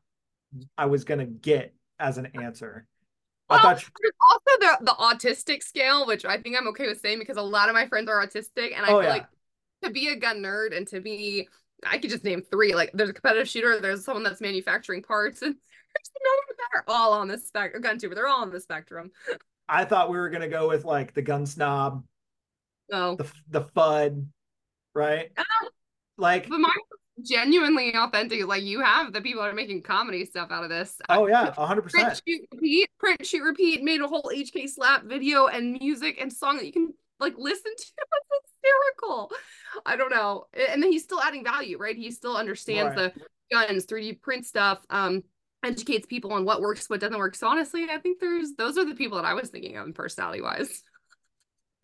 I 0.76 0.86
was 0.86 1.04
going 1.04 1.20
to 1.20 1.26
get 1.26 1.74
as 1.98 2.18
an 2.18 2.28
answer. 2.40 2.86
Well, 3.50 3.58
I 3.58 3.62
thought 3.62 3.82
you... 3.82 4.10
also 4.30 4.60
the, 4.60 4.84
the 4.84 4.92
autistic 4.92 5.62
scale, 5.62 6.06
which 6.06 6.24
I 6.24 6.38
think 6.38 6.56
I'm 6.56 6.68
okay 6.68 6.86
with 6.86 7.00
saying 7.00 7.18
because 7.18 7.36
a 7.36 7.42
lot 7.42 7.68
of 7.68 7.74
my 7.74 7.86
friends 7.86 8.08
are 8.08 8.24
autistic. 8.24 8.76
And 8.76 8.84
I 8.84 8.90
oh, 8.90 9.00
feel 9.00 9.02
yeah. 9.04 9.08
like 9.08 9.26
to 9.82 9.90
be 9.90 10.08
a 10.08 10.16
gun 10.16 10.38
nerd 10.38 10.76
and 10.76 10.86
to 10.88 11.00
be, 11.00 11.48
I 11.84 11.98
could 11.98 12.10
just 12.10 12.24
name 12.24 12.42
three. 12.42 12.74
Like 12.74 12.90
there's 12.94 13.10
a 13.10 13.14
competitive 13.14 13.48
shooter, 13.48 13.80
there's 13.80 14.04
someone 14.04 14.22
that's 14.22 14.40
manufacturing 14.40 15.02
parts, 15.02 15.42
and 15.42 15.54
there's 15.54 16.10
another 16.20 16.56
that 16.58 16.78
are 16.78 16.84
all 16.94 17.12
on 17.14 17.28
the 17.28 17.38
spectrum. 17.38 17.82
Gun 17.82 17.98
tuber, 17.98 18.14
they're 18.14 18.28
all 18.28 18.42
on 18.42 18.50
the 18.50 18.60
spectrum. 18.60 19.10
I 19.68 19.84
thought 19.84 20.10
we 20.10 20.18
were 20.18 20.30
going 20.30 20.42
to 20.42 20.48
go 20.48 20.68
with 20.68 20.84
like 20.84 21.14
the 21.14 21.22
gun 21.22 21.46
snob 21.46 22.04
Oh. 22.92 23.16
The 23.16 23.30
the 23.48 23.62
FUD, 23.62 24.26
right? 24.94 25.30
Oh. 25.36 25.68
Like 26.16 26.48
but 26.48 26.58
mine 26.58 26.72
genuinely 27.22 27.94
authentic. 27.94 28.46
Like 28.46 28.62
you 28.62 28.80
have 28.80 29.12
the 29.12 29.20
people 29.20 29.42
that 29.42 29.50
are 29.50 29.54
making 29.54 29.82
comedy 29.82 30.24
stuff 30.24 30.50
out 30.50 30.64
of 30.64 30.70
this. 30.70 30.98
Oh 31.08 31.26
yeah, 31.26 31.52
hundred 31.52 31.82
percent. 31.82 32.04
Print 32.04 32.22
shoot 32.26 32.48
repeat, 32.52 32.90
print 32.98 33.26
shoot 33.26 33.42
repeat. 33.42 33.82
Made 33.82 34.00
a 34.00 34.08
whole 34.08 34.30
HK 34.34 34.68
slap 34.68 35.04
video 35.04 35.46
and 35.46 35.72
music 35.80 36.18
and 36.20 36.32
song 36.32 36.56
that 36.56 36.66
you 36.66 36.72
can 36.72 36.92
like 37.20 37.34
listen 37.36 37.72
to. 37.76 37.86
It's 38.30 38.52
hysterical. 38.62 39.30
I 39.86 39.96
don't 39.96 40.10
know. 40.10 40.46
And 40.52 40.82
then 40.82 40.92
he's 40.92 41.04
still 41.04 41.20
adding 41.20 41.44
value, 41.44 41.78
right? 41.78 41.96
He 41.96 42.10
still 42.10 42.36
understands 42.36 42.96
right. 42.96 43.14
the 43.14 43.22
guns, 43.50 43.86
3D 43.86 44.20
print 44.20 44.44
stuff. 44.44 44.84
Um, 44.90 45.22
educates 45.64 46.06
people 46.06 46.32
on 46.32 46.44
what 46.44 46.60
works, 46.60 46.88
what 46.88 47.00
doesn't 47.00 47.18
work. 47.18 47.34
So 47.34 47.48
honestly, 47.48 47.86
I 47.90 47.98
think 47.98 48.20
there's 48.20 48.52
those 48.56 48.78
are 48.78 48.84
the 48.84 48.94
people 48.94 49.16
that 49.16 49.24
I 49.24 49.34
was 49.34 49.48
thinking 49.48 49.76
of 49.76 49.92
personality 49.94 50.42
wise. 50.42 50.82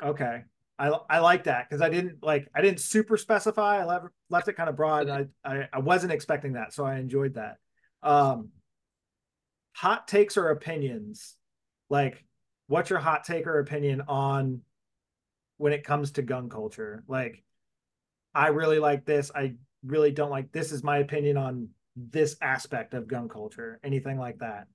Okay. 0.03 0.45
I 0.79 0.93
I 1.09 1.19
like 1.21 1.45
that 1.45 1.69
because 1.69 1.83
I 1.83 1.89
didn't 1.89 2.23
like 2.23 2.49
I 2.55 2.61
didn't 2.61 2.81
super 2.81 3.17
specify. 3.17 3.81
I 3.81 3.85
left 3.85 4.07
left 4.31 4.49
it 4.49 4.55
kind 4.55 4.69
of 4.69 4.77
broad, 4.77 5.09
and 5.09 5.31
I, 5.45 5.51
I 5.51 5.69
I 5.73 5.79
wasn't 5.79 6.13
expecting 6.13 6.55
that, 6.55 6.73
so 6.73 6.85
I 6.85 6.99
enjoyed 6.99 7.35
that. 7.35 7.59
Um, 8.03 8.51
hot 9.73 10.09
takes 10.09 10.37
or 10.37 10.51
opinions, 10.51 11.37
like 11.89 12.25
what's 12.67 12.91
your 12.91 12.99
hot 12.99 13.25
take 13.25 13.47
or 13.47 13.59
opinion 13.59 14.03
on 14.09 14.63
when 15.57 15.73
it 15.73 15.85
comes 15.85 16.13
to 16.13 16.23
gun 16.23 16.49
culture? 16.49 17.05
Like, 17.07 17.43
I 18.35 18.49
really 18.49 18.79
like 18.79 19.05
this. 19.05 19.31
I 19.35 19.55
really 19.85 20.11
don't 20.11 20.31
like 20.31 20.53
this. 20.53 20.73
Is 20.73 20.83
my 20.83 20.99
opinion 20.99 21.37
on 21.37 21.69
this 21.97 22.37
aspect 22.41 22.95
of 22.95 23.07
gun 23.07 23.29
culture? 23.29 23.79
Anything 23.85 24.19
like 24.19 24.39
that? 24.39 24.67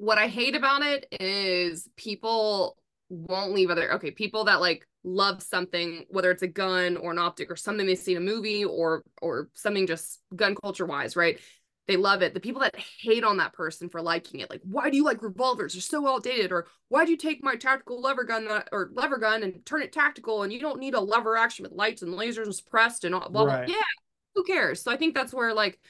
What 0.00 0.18
I 0.18 0.28
hate 0.28 0.54
about 0.54 0.82
it 0.82 1.06
is 1.20 1.88
people 1.96 2.76
won't 3.08 3.52
leave 3.52 3.70
other 3.70 3.92
okay, 3.94 4.10
people 4.10 4.44
that 4.44 4.60
like 4.60 4.86
love 5.04 5.42
something, 5.42 6.04
whether 6.08 6.30
it's 6.30 6.42
a 6.42 6.48
gun 6.48 6.96
or 6.96 7.10
an 7.10 7.18
optic 7.18 7.50
or 7.50 7.56
something 7.56 7.86
they 7.86 7.94
see 7.94 8.12
in 8.12 8.18
a 8.18 8.20
movie 8.20 8.64
or 8.64 9.02
or 9.22 9.48
something 9.54 9.86
just 9.86 10.20
gun 10.34 10.54
culture 10.54 10.86
wise, 10.86 11.16
right? 11.16 11.38
They 11.86 11.96
love 11.96 12.20
it. 12.20 12.34
The 12.34 12.40
people 12.40 12.60
that 12.60 12.76
hate 12.76 13.24
on 13.24 13.38
that 13.38 13.54
person 13.54 13.88
for 13.88 14.02
liking 14.02 14.40
it, 14.40 14.50
like, 14.50 14.60
why 14.62 14.90
do 14.90 14.96
you 14.98 15.04
like 15.04 15.22
revolvers? 15.22 15.72
They're 15.72 15.80
so 15.80 16.06
outdated. 16.06 16.52
Or 16.52 16.66
why 16.88 17.06
do 17.06 17.10
you 17.10 17.16
take 17.16 17.42
my 17.42 17.56
tactical 17.56 18.02
lever 18.02 18.24
gun 18.24 18.44
that, 18.44 18.68
or 18.72 18.90
lever 18.92 19.16
gun 19.16 19.42
and 19.42 19.64
turn 19.64 19.80
it 19.80 19.90
tactical 19.90 20.42
and 20.42 20.52
you 20.52 20.60
don't 20.60 20.80
need 20.80 20.92
a 20.92 21.00
lever 21.00 21.38
action 21.38 21.62
with 21.62 21.72
lights 21.72 22.02
and 22.02 22.12
lasers 22.12 22.44
and 22.44 22.54
suppressed 22.54 23.04
and 23.04 23.14
all 23.14 23.30
blah, 23.30 23.44
blah. 23.44 23.54
Right. 23.54 23.68
Yeah, 23.70 23.82
who 24.34 24.44
cares? 24.44 24.82
So 24.82 24.92
I 24.92 24.98
think 24.98 25.14
that's 25.14 25.32
where 25.32 25.54
like 25.54 25.80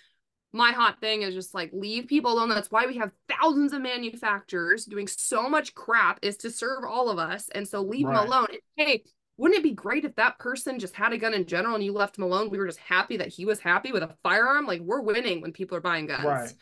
my 0.52 0.72
hot 0.72 1.00
thing 1.00 1.22
is 1.22 1.34
just 1.34 1.54
like 1.54 1.70
leave 1.72 2.06
people 2.06 2.32
alone. 2.32 2.48
That's 2.48 2.70
why 2.70 2.86
we 2.86 2.96
have 2.96 3.12
thousands 3.28 3.72
of 3.72 3.82
manufacturers 3.82 4.86
doing 4.86 5.06
so 5.06 5.48
much 5.48 5.74
crap 5.74 6.18
is 6.22 6.36
to 6.38 6.50
serve 6.50 6.84
all 6.88 7.10
of 7.10 7.18
us. 7.18 7.48
And 7.54 7.68
so 7.68 7.82
leave 7.82 8.06
right. 8.06 8.16
them 8.16 8.26
alone. 8.26 8.46
And, 8.50 8.60
hey, 8.76 9.04
wouldn't 9.36 9.58
it 9.58 9.62
be 9.62 9.72
great 9.72 10.04
if 10.04 10.16
that 10.16 10.38
person 10.38 10.78
just 10.78 10.94
had 10.94 11.12
a 11.12 11.18
gun 11.18 11.34
in 11.34 11.46
general 11.46 11.74
and 11.74 11.84
you 11.84 11.92
left 11.92 12.16
him 12.16 12.24
alone? 12.24 12.50
We 12.50 12.58
were 12.58 12.66
just 12.66 12.78
happy 12.78 13.18
that 13.18 13.28
he 13.28 13.44
was 13.44 13.60
happy 13.60 13.92
with 13.92 14.02
a 14.02 14.16
firearm. 14.22 14.66
Like 14.66 14.80
we're 14.80 15.02
winning 15.02 15.40
when 15.42 15.52
people 15.52 15.76
are 15.76 15.82
buying 15.82 16.06
guns. 16.06 16.24
Right. 16.24 16.54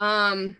Um, 0.00 0.56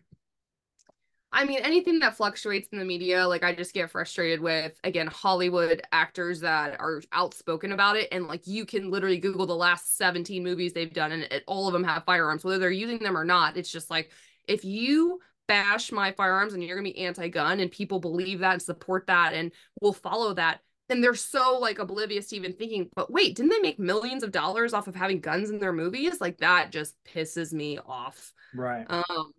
I 1.34 1.44
mean, 1.44 1.60
anything 1.60 2.00
that 2.00 2.16
fluctuates 2.16 2.68
in 2.72 2.78
the 2.78 2.84
media, 2.84 3.26
like 3.26 3.42
I 3.42 3.54
just 3.54 3.72
get 3.72 3.90
frustrated 3.90 4.40
with, 4.40 4.78
again, 4.84 5.06
Hollywood 5.06 5.80
actors 5.90 6.40
that 6.40 6.78
are 6.78 7.02
outspoken 7.12 7.72
about 7.72 7.96
it. 7.96 8.08
And 8.12 8.26
like 8.26 8.46
you 8.46 8.66
can 8.66 8.90
literally 8.90 9.18
Google 9.18 9.46
the 9.46 9.56
last 9.56 9.96
17 9.96 10.44
movies 10.44 10.72
they've 10.72 10.92
done, 10.92 11.12
and 11.12 11.22
it, 11.24 11.44
all 11.46 11.66
of 11.66 11.72
them 11.72 11.84
have 11.84 12.04
firearms, 12.04 12.44
whether 12.44 12.58
they're 12.58 12.70
using 12.70 12.98
them 12.98 13.16
or 13.16 13.24
not. 13.24 13.56
It's 13.56 13.72
just 13.72 13.90
like, 13.90 14.10
if 14.46 14.64
you 14.64 15.20
bash 15.48 15.90
my 15.90 16.12
firearms 16.12 16.52
and 16.52 16.62
you're 16.62 16.76
going 16.76 16.86
to 16.86 16.92
be 16.92 17.04
anti 17.04 17.28
gun 17.28 17.60
and 17.60 17.70
people 17.70 17.98
believe 17.98 18.40
that 18.40 18.52
and 18.52 18.62
support 18.62 19.06
that 19.06 19.32
and 19.32 19.52
will 19.80 19.92
follow 19.94 20.34
that, 20.34 20.60
then 20.88 21.00
they're 21.00 21.14
so 21.14 21.58
like 21.58 21.78
oblivious 21.78 22.26
to 22.28 22.36
even 22.36 22.52
thinking, 22.52 22.90
but 22.94 23.10
wait, 23.10 23.36
didn't 23.36 23.50
they 23.50 23.60
make 23.60 23.78
millions 23.78 24.22
of 24.22 24.32
dollars 24.32 24.74
off 24.74 24.88
of 24.88 24.94
having 24.94 25.20
guns 25.20 25.48
in 25.48 25.58
their 25.58 25.72
movies? 25.72 26.20
Like 26.20 26.38
that 26.38 26.70
just 26.70 26.94
pisses 27.04 27.52
me 27.52 27.78
off. 27.78 28.34
Right. 28.54 28.84
Um, 28.90 29.32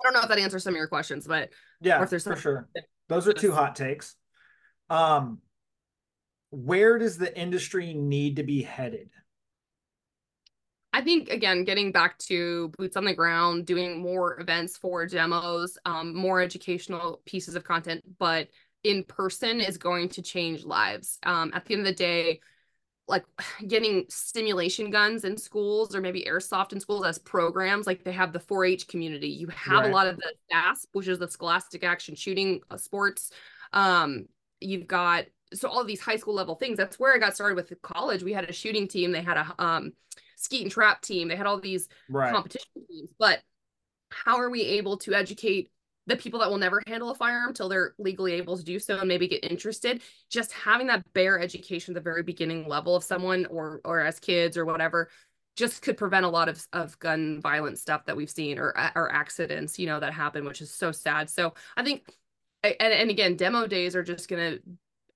I 0.00 0.04
don't 0.04 0.14
know 0.14 0.22
if 0.22 0.28
that 0.28 0.38
answers 0.38 0.64
some 0.64 0.74
of 0.74 0.78
your 0.78 0.88
questions, 0.88 1.26
but 1.26 1.50
yeah, 1.80 2.02
if 2.02 2.10
there's 2.10 2.24
for 2.24 2.36
sure. 2.36 2.68
Those 3.08 3.28
are 3.28 3.32
two 3.32 3.52
hot 3.52 3.76
takes. 3.76 4.16
Um, 4.88 5.38
where 6.50 6.98
does 6.98 7.18
the 7.18 7.36
industry 7.38 7.94
need 7.94 8.36
to 8.36 8.42
be 8.42 8.62
headed? 8.62 9.10
I 10.92 11.02
think 11.02 11.28
again, 11.28 11.64
getting 11.64 11.92
back 11.92 12.18
to 12.18 12.72
boots 12.76 12.96
on 12.96 13.04
the 13.04 13.14
ground, 13.14 13.66
doing 13.66 14.00
more 14.00 14.40
events 14.40 14.76
for 14.76 15.06
demos, 15.06 15.78
um, 15.84 16.14
more 16.14 16.40
educational 16.40 17.20
pieces 17.24 17.54
of 17.54 17.62
content, 17.64 18.02
but 18.18 18.48
in 18.82 19.04
person 19.04 19.60
is 19.60 19.76
going 19.76 20.08
to 20.10 20.22
change 20.22 20.64
lives. 20.64 21.18
Um, 21.22 21.52
at 21.54 21.64
the 21.64 21.74
end 21.74 21.82
of 21.82 21.86
the 21.86 21.94
day, 21.94 22.40
like 23.10 23.24
getting 23.68 24.06
stimulation 24.08 24.90
guns 24.90 25.24
in 25.24 25.36
schools 25.36 25.94
or 25.94 26.00
maybe 26.00 26.24
airsoft 26.24 26.72
in 26.72 26.80
schools 26.80 27.04
as 27.04 27.18
programs 27.18 27.86
like 27.86 28.04
they 28.04 28.12
have 28.12 28.32
the 28.32 28.38
4-h 28.38 28.88
community. 28.88 29.28
You 29.28 29.48
have 29.48 29.80
right. 29.80 29.90
a 29.90 29.94
lot 29.94 30.06
of 30.06 30.16
the 30.16 30.32
SASP 30.52 30.86
which 30.92 31.08
is 31.08 31.18
the 31.18 31.28
scholastic 31.28 31.84
action 31.84 32.14
shooting 32.14 32.60
uh, 32.70 32.76
sports. 32.76 33.30
Um 33.72 34.26
you've 34.60 34.86
got 34.86 35.26
so 35.52 35.68
all 35.68 35.84
these 35.84 36.00
high 36.00 36.16
school 36.16 36.34
level 36.34 36.54
things. 36.54 36.78
That's 36.78 36.98
where 36.98 37.14
i 37.14 37.18
got 37.18 37.34
started 37.34 37.56
with 37.56 37.72
college. 37.82 38.22
We 38.22 38.32
had 38.32 38.48
a 38.48 38.52
shooting 38.52 38.88
team. 38.88 39.12
They 39.12 39.22
had 39.22 39.36
a 39.36 39.54
um 39.58 39.92
skeet 40.36 40.62
and 40.62 40.70
trap 40.70 41.02
team. 41.02 41.28
They 41.28 41.36
had 41.36 41.46
all 41.46 41.60
these 41.60 41.88
right. 42.08 42.32
competition 42.32 42.70
teams. 42.88 43.10
But 43.18 43.40
how 44.10 44.38
are 44.38 44.50
we 44.50 44.62
able 44.62 44.96
to 44.98 45.14
educate 45.14 45.70
the 46.10 46.16
people 46.16 46.40
that 46.40 46.50
will 46.50 46.58
never 46.58 46.82
handle 46.86 47.10
a 47.10 47.14
firearm 47.14 47.54
till 47.54 47.68
they're 47.68 47.94
legally 47.98 48.32
able 48.32 48.56
to 48.56 48.64
do 48.64 48.78
so 48.78 48.98
and 48.98 49.08
maybe 49.08 49.28
get 49.28 49.44
interested 49.44 50.02
just 50.28 50.52
having 50.52 50.88
that 50.88 51.04
bare 51.12 51.40
education 51.40 51.92
at 51.92 51.94
the 51.94 52.00
very 52.00 52.22
beginning 52.22 52.68
level 52.68 52.96
of 52.96 53.04
someone 53.04 53.46
or 53.46 53.80
or 53.84 54.00
as 54.00 54.18
kids 54.18 54.56
or 54.56 54.64
whatever 54.64 55.08
just 55.56 55.82
could 55.82 55.96
prevent 55.96 56.24
a 56.24 56.28
lot 56.28 56.48
of, 56.48 56.66
of 56.72 56.98
gun 56.98 57.40
violence 57.40 57.80
stuff 57.80 58.04
that 58.06 58.16
we've 58.16 58.30
seen 58.30 58.58
or 58.58 58.74
or 58.94 59.12
accidents 59.12 59.78
you 59.78 59.86
know 59.86 60.00
that 60.00 60.12
happen 60.12 60.44
which 60.44 60.60
is 60.60 60.72
so 60.72 60.92
sad. 60.92 61.30
So 61.30 61.54
i 61.76 61.82
think 61.82 62.04
and, 62.62 62.74
and 62.80 63.10
again 63.10 63.36
demo 63.36 63.66
days 63.66 63.94
are 63.94 64.02
just 64.02 64.28
going 64.28 64.52
to 64.52 64.62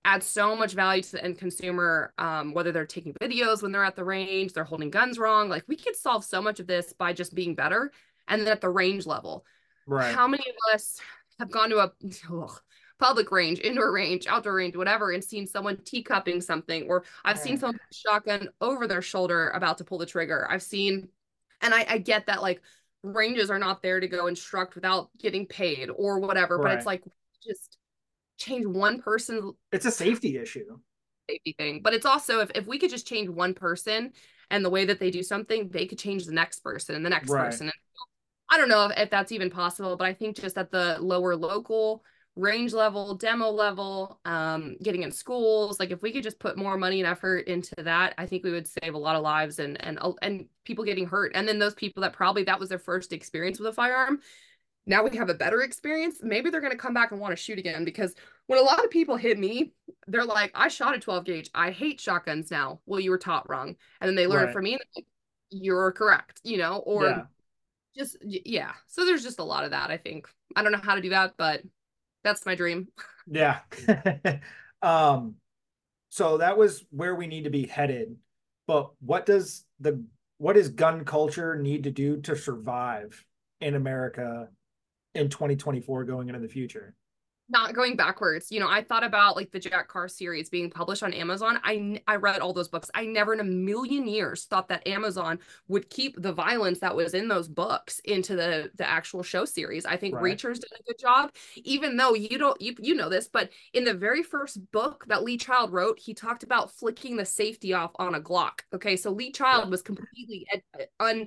add 0.07 0.23
so 0.23 0.55
much 0.55 0.75
value 0.75 1.03
to 1.03 1.13
the 1.13 1.25
end 1.25 1.39
consumer 1.39 2.13
um, 2.19 2.53
whether 2.53 2.73
they're 2.73 2.85
taking 2.85 3.15
videos 3.15 3.63
when 3.63 3.73
they're 3.73 3.85
at 3.85 3.97
the 3.97 4.05
range 4.05 4.53
they're 4.53 4.65
holding 4.65 4.91
guns 4.91 5.19
wrong 5.19 5.49
like 5.49 5.65
we 5.67 5.77
could 5.77 5.97
solve 5.97 6.25
so 6.25 6.43
much 6.43 6.61
of 6.61 6.67
this 6.67 6.93
by 6.93 7.13
just 7.13 7.35
being 7.35 7.55
better 7.55 7.91
and 8.29 8.43
then 8.43 8.49
at 8.49 8.61
the 8.61 8.69
range 8.69 9.07
level 9.07 9.45
right. 9.87 10.15
How 10.15 10.27
many 10.29 10.45
of 10.49 10.75
us 10.75 11.01
have 11.39 11.51
gone 11.51 11.71
to 11.71 11.79
a 11.79 11.93
ugh, 12.33 12.61
public 12.99 13.31
range 13.33 13.61
indoor 13.61 13.93
range 13.93 14.27
outdoor 14.27 14.55
range 14.55 14.77
whatever 14.77 15.11
and 15.11 15.23
seen 15.23 15.47
someone 15.47 15.77
teacupping 15.85 16.41
something? 16.41 16.87
Or 16.89 17.05
i've 17.25 17.39
seen 17.39 17.59
someone 17.59 17.79
shotgun 17.93 18.49
over 18.61 18.87
their 18.87 19.03
shoulder 19.03 19.51
about 19.51 19.79
to 19.79 19.85
pull 19.85 19.99
the 19.99 20.07
trigger. 20.07 20.47
I've 20.51 20.63
seen 20.63 21.09
and 21.61 21.75
i, 21.75 21.87
I 21.89 21.99
get 21.99 22.27
that 22.27 22.43
like 22.43 22.63
ranges 23.03 23.51
are 23.51 23.59
not 23.59 23.83
there 23.83 24.01
to 24.01 24.09
go 24.09 24.27
instruct 24.27 24.75
without 24.75 25.11
getting 25.19 25.47
paid 25.47 25.91
or 25.91 26.19
whatever 26.19 26.57
right. 26.57 26.71
but 26.71 26.79
it's 26.79 26.87
like 26.87 27.03
just 27.47 27.79
change 28.39 28.67
one 28.67 29.01
person 29.01 29.53
it's 29.73 29.87
a 29.87 29.91
safety 29.91 30.39
issue. 30.39 30.79
safety 31.29 31.55
thing. 31.59 31.81
But 31.83 31.95
it's 31.95 32.07
also 32.07 32.41
if, 32.41 32.51
if 32.55 32.67
we 32.67 32.79
could 32.79 32.91
just 32.91 33.07
change 33.07 33.29
one 33.29 33.55
person 33.55 34.13
and 34.51 34.65
the 34.65 34.71
way 34.71 34.85
that 34.85 34.99
they 34.99 35.11
do 35.11 35.23
something 35.23 35.69
they 35.69 35.87
could 35.87 35.99
change 35.99 36.27
the 36.27 36.33
next 36.33 36.61
person 36.61 36.95
and 36.95 37.05
the 37.05 37.11
next 37.11 37.31
right. 37.31 37.47
person 37.47 37.67
and 37.67 37.75
i 38.55 38.59
don't 38.59 38.69
know 38.69 38.87
if, 38.87 38.99
if 38.99 39.11
that's 39.11 39.33
even 39.33 39.51
possible 39.51 39.97
but 39.97 40.07
i 40.07 40.13
think 40.13 40.37
just 40.37 40.57
at 40.57 40.71
the 40.71 40.97
lower 41.01 41.37
local 41.37 42.05
range 42.37 42.73
level 42.73 43.15
demo 43.15 43.49
level 43.49 44.19
um, 44.25 44.77
getting 44.83 45.03
in 45.03 45.13
schools 45.13 45.79
like 45.79 45.91
if 45.91 46.03
we 46.03 46.11
could 46.11 46.23
just 46.25 46.41
put 46.41 46.57
more 46.59 46.77
money 46.77 47.01
and 47.01 47.09
effort 47.09 47.47
into 47.47 47.75
that 47.79 48.13
i 48.19 48.27
think 48.27 48.43
we 48.43 48.51
would 48.51 48.67
save 48.67 48.95
a 48.95 48.99
lot 48.99 49.15
of 49.15 49.23
lives 49.23 49.59
and 49.59 49.83
and 49.85 49.99
and 50.23 50.47
people 50.65 50.85
getting 50.85 51.07
hurt 51.07 51.33
and 51.35 51.47
then 51.47 51.59
those 51.59 51.75
people 51.75 52.01
that 52.01 52.13
probably 52.13 52.43
that 52.43 52.59
was 52.59 52.69
their 52.69 52.79
first 52.79 53.13
experience 53.13 53.59
with 53.59 53.69
a 53.69 53.73
firearm 53.73 54.21
now 54.87 55.03
we 55.03 55.17
have 55.17 55.31
a 55.31 55.35
better 55.35 55.63
experience, 55.63 56.19
maybe 56.23 56.51
they're 56.51 56.61
going 56.61 56.73
to 56.73 56.79
come 56.79 56.95
back 56.95 57.11
and 57.11 57.21
want 57.21 57.33
to 57.33 57.43
shoot 57.43 57.59
again 57.59 57.85
because 57.85 58.15
when 58.47 58.59
a 58.59 58.63
lot 58.63 58.85
of 58.85 58.91
people 58.91 59.17
hit 59.17 59.39
me, 59.39 59.73
they're 60.07 60.25
like, 60.25 60.51
I 60.55 60.69
shot 60.69 60.95
a 60.95 61.01
12 61.01 61.25
gauge. 61.25 61.51
I 61.55 61.71
hate 61.71 62.01
shotguns 62.01 62.51
now. 62.51 62.81
Well, 62.85 63.01
you 63.01 63.11
were 63.11 63.19
taught 63.19 63.49
wrong. 63.49 63.77
And 64.01 64.09
then 64.09 64.15
they 64.15 64.27
learn 64.27 64.47
right. 64.47 64.53
from 64.53 64.65
me, 64.65 64.79
like, 64.95 65.07
you're 65.51 65.93
correct, 65.93 66.41
you 66.45 66.59
know, 66.59 66.79
or 66.79 67.05
yeah. 67.05 67.23
Just, 67.97 68.17
yeah. 68.23 68.73
So 68.87 69.05
there's 69.05 69.23
just 69.23 69.39
a 69.39 69.45
lot 69.45 69.65
of 69.65 69.71
that, 69.71 69.91
I 69.91 69.97
think. 69.97 70.29
I 70.55 70.63
don't 70.63 70.73
know 70.73 70.81
how 70.83 70.95
to 70.95 71.01
do 71.01 71.11
that, 71.11 71.35
but 71.37 71.63
that's 72.23 72.47
my 72.47 72.55
dream. 72.55 72.89
Yeah. 73.27 73.61
um, 74.83 75.37
so 76.11 76.37
that 76.37 76.59
was 76.59 76.85
where 76.91 77.15
we 77.15 77.27
need 77.27 77.45
to 77.45 77.51
be 77.51 77.67
headed. 77.67 78.17
But 78.67 78.91
what 79.01 79.25
does 79.25 79.65
the, 79.81 80.05
what 80.37 80.57
does 80.57 80.69
gun 80.69 81.07
culture 81.07 81.57
need 81.57 81.85
to 81.85 81.91
do 81.91 82.21
to 82.21 82.37
survive 82.37 83.25
in 83.63 83.77
America 83.77 84.51
in 85.15 85.31
2024 85.31 86.05
going 86.05 86.29
into 86.29 86.39
the 86.39 86.49
future 86.49 86.95
not 87.49 87.75
going 87.75 87.95
backwards 87.95 88.51
you 88.51 88.59
know 88.59 88.69
i 88.69 88.83
thought 88.83 89.05
about 89.05 89.37
like 89.37 89.51
the 89.51 89.59
jack 89.59 89.87
carr 89.87 90.09
series 90.09 90.49
being 90.49 90.71
published 90.71 91.03
on 91.03 91.13
amazon 91.13 91.61
i 91.63 92.01
i 92.09 92.17
read 92.17 92.41
all 92.41 92.55
those 92.55 92.69
books 92.69 92.91
i 92.95 93.05
never 93.05 93.35
in 93.35 93.41
a 93.41 93.45
million 93.45 94.07
years 94.09 94.45
thought 94.47 94.69
that 94.69 94.87
amazon 94.89 95.39
would 95.69 95.91
keep 95.91 96.21
the 96.21 96.33
violence 96.33 96.79
that 96.79 96.97
was 96.97 97.13
in 97.13 97.29
those 97.29 97.47
books 97.47 98.01
into 98.01 98.35
the 98.35 98.71
the 98.77 98.89
actual 98.89 99.23
show 99.23 99.45
series 99.45 99.85
i 99.85 99.97
think 99.97 100.15
right. 100.15 100.25
reachers 100.25 100.55
did 100.55 100.73
a 100.73 100.83
good 100.85 100.99
job 100.99 101.31
even 101.57 101.97
though 101.97 102.15
you 102.15 102.39
don't 102.39 102.59
you, 102.61 102.75
you 102.79 102.95
know 102.95 103.11
this 103.11 103.29
but 103.29 103.51
in 103.75 103.85
the 103.85 103.95
very 103.95 104.23
first 104.23 104.59
book 104.73 105.05
that 105.09 105.23
lee 105.23 105.37
child 105.37 105.71
wrote 105.71 105.99
he 105.99 106.15
talked 106.15 106.45
about 106.45 106.73
flicking 106.73 107.17
the 107.17 107.27
safety 107.27 107.75
off 107.75 107.91
on 107.97 108.15
a 108.15 108.21
glock 108.21 108.61
okay 108.73 108.97
so 108.97 109.11
lee 109.11 109.31
child 109.31 109.65
yeah. 109.65 109.71
was 109.71 109.83
completely 109.83 110.47
eh, 110.53 110.61
eh, 110.81 110.87
un 111.01 111.27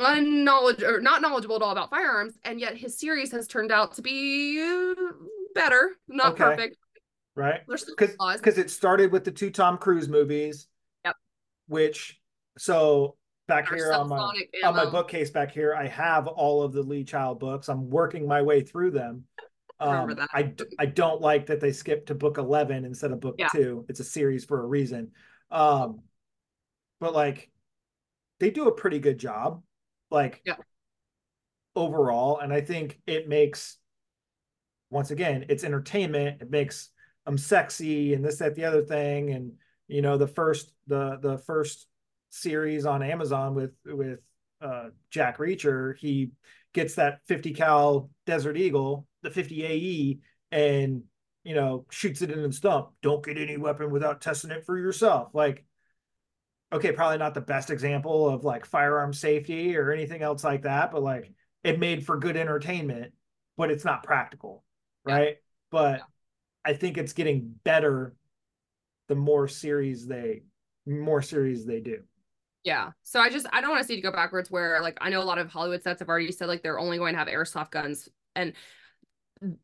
unknowledgeable 0.00 0.94
or 0.94 1.00
not 1.00 1.22
knowledgeable 1.22 1.56
at 1.56 1.62
all 1.62 1.70
about 1.70 1.90
firearms, 1.90 2.34
and 2.44 2.60
yet 2.60 2.76
his 2.76 2.98
series 2.98 3.30
has 3.32 3.46
turned 3.46 3.70
out 3.70 3.94
to 3.94 4.02
be 4.02 4.52
better, 5.54 5.90
not 6.08 6.32
okay. 6.32 6.44
perfect. 6.44 6.76
Right. 7.36 7.60
Because 7.66 8.58
it 8.58 8.70
started 8.70 9.10
with 9.10 9.24
the 9.24 9.32
two 9.32 9.50
Tom 9.50 9.78
Cruise 9.78 10.08
movies. 10.08 10.68
Yep. 11.04 11.16
Which 11.68 12.20
so 12.58 13.16
back 13.48 13.70
Our 13.70 13.76
here 13.76 13.92
on 13.92 14.08
my 14.08 14.32
on 14.64 14.76
my 14.76 14.86
bookcase 14.86 15.30
back 15.30 15.50
here, 15.50 15.74
I 15.74 15.88
have 15.88 16.26
all 16.26 16.62
of 16.62 16.72
the 16.72 16.82
Lee 16.82 17.04
Child 17.04 17.40
books. 17.40 17.68
I'm 17.68 17.90
working 17.90 18.28
my 18.28 18.42
way 18.42 18.62
through 18.62 18.92
them. 18.92 19.24
Um, 19.80 20.16
I 20.32 20.52
I 20.78 20.86
don't 20.86 21.20
like 21.20 21.46
that 21.46 21.60
they 21.60 21.72
skipped 21.72 22.06
to 22.06 22.14
book 22.14 22.38
eleven 22.38 22.84
instead 22.84 23.10
of 23.10 23.20
book 23.20 23.34
yeah. 23.38 23.48
two. 23.48 23.84
It's 23.88 24.00
a 24.00 24.04
series 24.04 24.44
for 24.44 24.62
a 24.62 24.66
reason. 24.66 25.10
Um, 25.50 26.00
but 27.00 27.12
like 27.12 27.50
they 28.38 28.50
do 28.50 28.68
a 28.68 28.72
pretty 28.72 29.00
good 29.00 29.18
job 29.18 29.62
like 30.10 30.42
yeah. 30.46 30.56
overall. 31.74 32.38
And 32.38 32.52
I 32.52 32.60
think 32.60 33.00
it 33.06 33.28
makes 33.28 33.78
once 34.94 35.10
again, 35.10 35.44
it's 35.48 35.64
entertainment. 35.64 36.40
It 36.40 36.50
makes 36.50 36.90
them 37.26 37.36
sexy 37.36 38.14
and 38.14 38.24
this, 38.24 38.38
that, 38.38 38.54
the 38.54 38.64
other 38.64 38.82
thing. 38.82 39.30
And 39.30 39.52
you 39.88 40.02
know, 40.02 40.16
the 40.16 40.28
first 40.28 40.72
the 40.86 41.18
the 41.20 41.38
first 41.38 41.88
series 42.30 42.86
on 42.86 43.02
Amazon 43.02 43.54
with 43.54 43.72
with 43.84 44.20
uh, 44.62 44.90
Jack 45.10 45.38
Reacher, 45.38 45.96
he 45.98 46.30
gets 46.72 46.94
that 46.94 47.20
50 47.26 47.52
cal 47.54 48.10
Desert 48.24 48.56
Eagle, 48.56 49.06
the 49.22 49.30
50 49.30 49.64
AE, 49.64 50.18
and 50.50 51.02
you 51.42 51.54
know 51.54 51.84
shoots 51.90 52.22
it 52.22 52.30
in 52.30 52.42
the 52.42 52.52
stump. 52.52 52.90
Don't 53.02 53.24
get 53.24 53.36
any 53.36 53.56
weapon 53.56 53.90
without 53.90 54.20
testing 54.20 54.50
it 54.50 54.64
for 54.64 54.78
yourself. 54.78 55.30
Like 55.34 55.64
okay, 56.72 56.90
probably 56.92 57.18
not 57.18 57.34
the 57.34 57.40
best 57.40 57.70
example 57.70 58.28
of 58.28 58.44
like 58.44 58.66
firearm 58.66 59.12
safety 59.12 59.76
or 59.76 59.92
anything 59.92 60.22
else 60.22 60.42
like 60.42 60.62
that, 60.62 60.90
but 60.90 61.02
like 61.02 61.32
it 61.62 61.78
made 61.78 62.04
for 62.04 62.18
good 62.18 62.36
entertainment, 62.36 63.12
but 63.56 63.70
it's 63.70 63.84
not 63.84 64.02
practical, 64.02 64.64
right? 65.04 65.28
Yeah. 65.28 65.34
But 65.70 65.98
yeah. 65.98 66.04
I 66.64 66.74
think 66.74 66.98
it's 66.98 67.12
getting 67.12 67.54
better 67.64 68.14
the 69.08 69.14
more 69.14 69.48
series 69.48 70.06
they 70.06 70.42
more 70.86 71.22
series 71.22 71.64
they 71.66 71.80
do. 71.80 72.02
Yeah. 72.62 72.92
So 73.02 73.20
I 73.20 73.28
just 73.28 73.46
I 73.52 73.60
don't 73.60 73.70
want 73.70 73.82
to 73.82 73.86
see 73.86 73.96
to 73.96 74.02
go 74.02 74.12
backwards 74.12 74.50
where 74.50 74.80
like 74.80 74.98
I 75.00 75.10
know 75.10 75.22
a 75.22 75.24
lot 75.24 75.38
of 75.38 75.50
Hollywood 75.50 75.82
sets 75.82 76.00
have 76.00 76.08
already 76.08 76.32
said 76.32 76.48
like 76.48 76.62
they're 76.62 76.78
only 76.78 76.98
going 76.98 77.14
to 77.14 77.18
have 77.18 77.28
airsoft 77.28 77.70
guns 77.70 78.08
and 78.34 78.54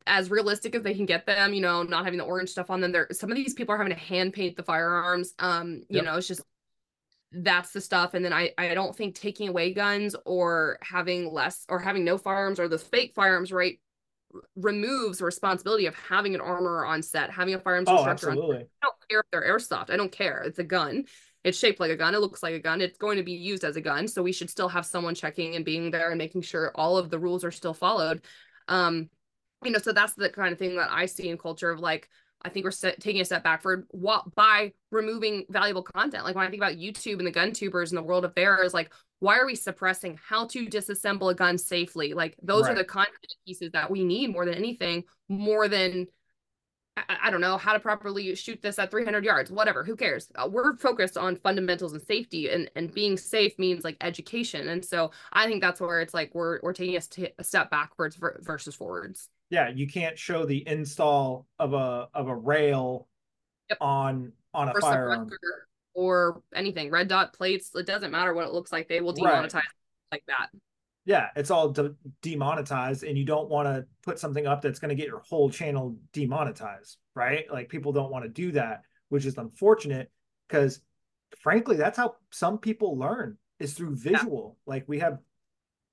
as 0.06 0.30
realistic 0.30 0.74
as 0.74 0.82
they 0.82 0.92
can 0.92 1.06
get 1.06 1.24
them, 1.24 1.54
you 1.54 1.62
know, 1.62 1.82
not 1.82 2.04
having 2.04 2.18
the 2.18 2.24
orange 2.24 2.50
stuff 2.50 2.70
on 2.70 2.80
them. 2.80 2.92
There 2.92 3.08
some 3.12 3.30
of 3.30 3.36
these 3.36 3.54
people 3.54 3.74
are 3.74 3.78
having 3.78 3.94
to 3.94 3.98
hand 3.98 4.34
paint 4.34 4.56
the 4.56 4.62
firearms. 4.62 5.34
Um, 5.38 5.82
you 5.88 5.96
yep. 5.96 6.04
know, 6.04 6.16
it's 6.16 6.28
just 6.28 6.42
that's 7.32 7.72
the 7.72 7.80
stuff 7.80 8.14
and 8.14 8.24
then 8.24 8.32
i 8.32 8.50
i 8.58 8.74
don't 8.74 8.96
think 8.96 9.14
taking 9.14 9.48
away 9.48 9.72
guns 9.72 10.16
or 10.24 10.78
having 10.82 11.32
less 11.32 11.64
or 11.68 11.78
having 11.78 12.04
no 12.04 12.18
firearms 12.18 12.58
or 12.58 12.66
the 12.66 12.76
fake 12.76 13.12
firearms 13.14 13.52
right 13.52 13.78
removes 14.56 15.18
the 15.18 15.24
responsibility 15.24 15.86
of 15.86 15.94
having 15.94 16.34
an 16.34 16.40
armor 16.40 16.84
on 16.84 17.02
set 17.02 17.30
having 17.30 17.54
a 17.54 17.58
firearms 17.58 17.88
oh, 17.88 17.96
instructor 17.96 18.30
absolutely. 18.30 18.56
on 18.56 18.62
set. 18.62 18.70
i 18.82 18.86
don't 18.86 19.08
care 19.08 19.20
if 19.20 19.26
they're 19.32 19.56
airsoft. 19.56 19.90
I 19.90 19.96
don't 19.96 20.12
care. 20.12 20.42
It's 20.42 20.58
a 20.58 20.64
gun. 20.64 21.04
It's 21.42 21.58
shaped 21.58 21.80
like 21.80 21.90
a 21.90 21.96
gun. 21.96 22.14
It 22.14 22.20
looks 22.20 22.42
like 22.42 22.54
a 22.54 22.60
gun. 22.60 22.80
It's 22.80 22.98
going 22.98 23.16
to 23.16 23.22
be 23.22 23.32
used 23.32 23.64
as 23.64 23.76
a 23.76 23.80
gun. 23.80 24.06
So 24.06 24.22
we 24.22 24.32
should 24.32 24.50
still 24.50 24.68
have 24.68 24.84
someone 24.84 25.14
checking 25.14 25.56
and 25.56 25.64
being 25.64 25.90
there 25.90 26.10
and 26.10 26.18
making 26.18 26.42
sure 26.42 26.70
all 26.74 26.98
of 26.98 27.08
the 27.10 27.18
rules 27.18 27.44
are 27.44 27.50
still 27.50 27.74
followed. 27.74 28.22
Um 28.68 29.08
you 29.64 29.70
know 29.70 29.78
so 29.78 29.92
that's 29.92 30.14
the 30.14 30.30
kind 30.30 30.54
of 30.54 30.58
thing 30.58 30.76
that 30.76 30.90
i 30.90 31.04
see 31.04 31.28
in 31.28 31.36
culture 31.36 31.70
of 31.70 31.80
like 31.80 32.08
I 32.42 32.48
think 32.48 32.64
we're 32.64 32.70
set, 32.70 33.00
taking 33.00 33.20
a 33.20 33.24
step 33.24 33.44
back 33.44 33.62
for 33.62 33.86
what, 33.90 34.34
by 34.34 34.72
removing 34.90 35.44
valuable 35.50 35.82
content. 35.82 36.24
Like 36.24 36.34
when 36.34 36.46
I 36.46 36.50
think 36.50 36.62
about 36.62 36.78
YouTube 36.78 37.18
and 37.18 37.26
the 37.26 37.30
gun 37.30 37.52
tubers 37.52 37.90
and 37.90 37.98
the 37.98 38.02
world 38.02 38.24
affairs, 38.24 38.72
like 38.72 38.92
why 39.20 39.38
are 39.38 39.46
we 39.46 39.54
suppressing 39.54 40.18
how 40.22 40.46
to 40.48 40.66
disassemble 40.66 41.30
a 41.30 41.34
gun 41.34 41.56
safely? 41.56 42.12
Like 42.12 42.36
those 42.42 42.64
right. 42.64 42.72
are 42.72 42.74
the 42.74 42.84
content 42.84 43.34
pieces 43.46 43.70
that 43.72 43.90
we 43.90 44.04
need 44.04 44.32
more 44.32 44.44
than 44.44 44.54
anything, 44.54 45.04
more 45.28 45.68
than 45.68 46.06
I, 46.96 47.18
I, 47.24 47.30
don't 47.30 47.40
know 47.40 47.56
how 47.56 47.72
to 47.72 47.80
properly 47.80 48.34
shoot 48.34 48.60
this 48.60 48.78
at 48.78 48.90
300 48.90 49.24
yards, 49.24 49.50
whatever. 49.50 49.84
Who 49.84 49.94
cares? 49.94 50.28
Uh, 50.34 50.48
we're 50.50 50.76
focused 50.76 51.16
on 51.16 51.36
fundamentals 51.36 51.92
and 51.92 52.02
safety, 52.02 52.50
and 52.50 52.68
and 52.74 52.92
being 52.92 53.16
safe 53.16 53.56
means 53.58 53.84
like 53.84 53.96
education. 54.00 54.68
And 54.68 54.84
so 54.84 55.12
I 55.32 55.46
think 55.46 55.62
that's 55.62 55.80
where 55.80 56.00
it's 56.00 56.14
like 56.14 56.34
we're 56.34 56.58
we're 56.62 56.72
taking 56.72 56.96
a, 56.96 57.00
st- 57.00 57.34
a 57.38 57.44
step 57.44 57.70
backwards 57.70 58.16
versus 58.16 58.74
forwards 58.74 59.28
yeah, 59.50 59.68
you 59.68 59.86
can't 59.88 60.18
show 60.18 60.46
the 60.46 60.66
install 60.66 61.46
of 61.58 61.74
a 61.74 62.08
of 62.14 62.28
a 62.28 62.34
rail 62.34 63.08
yep. 63.68 63.78
on 63.80 64.32
on 64.54 64.68
a 64.68 64.72
or 64.72 64.80
firearm 64.80 65.28
or 65.94 66.42
anything. 66.54 66.90
Red 66.90 67.08
dot 67.08 67.32
plates. 67.32 67.70
It 67.74 67.86
doesn't 67.86 68.10
matter 68.10 68.34
what 68.34 68.46
it 68.46 68.52
looks 68.52 68.72
like. 68.72 68.88
They 68.88 69.00
will 69.00 69.14
demonetize 69.14 69.54
right. 69.54 69.64
like 70.12 70.24
that. 70.26 70.48
Yeah, 71.04 71.28
it's 71.34 71.50
all 71.50 71.70
de- 71.70 71.94
demonetized, 72.22 73.04
and 73.04 73.16
you 73.16 73.24
don't 73.24 73.48
want 73.48 73.66
to 73.66 73.86
put 74.02 74.18
something 74.18 74.46
up 74.46 74.62
that's 74.62 74.78
going 74.78 74.90
to 74.90 74.94
get 74.94 75.08
your 75.08 75.20
whole 75.20 75.50
channel 75.50 75.96
demonetized, 76.12 76.98
right? 77.14 77.50
Like 77.50 77.68
people 77.68 77.92
don't 77.92 78.10
want 78.10 78.24
to 78.24 78.28
do 78.28 78.52
that, 78.52 78.82
which 79.08 79.24
is 79.24 79.38
unfortunate 79.38 80.10
because, 80.46 80.80
frankly, 81.40 81.76
that's 81.76 81.96
how 81.96 82.16
some 82.30 82.58
people 82.58 82.98
learn 82.98 83.38
is 83.58 83.74
through 83.74 83.96
visual. 83.96 84.58
Yeah. 84.66 84.74
Like 84.74 84.84
we 84.86 84.98
have, 84.98 85.18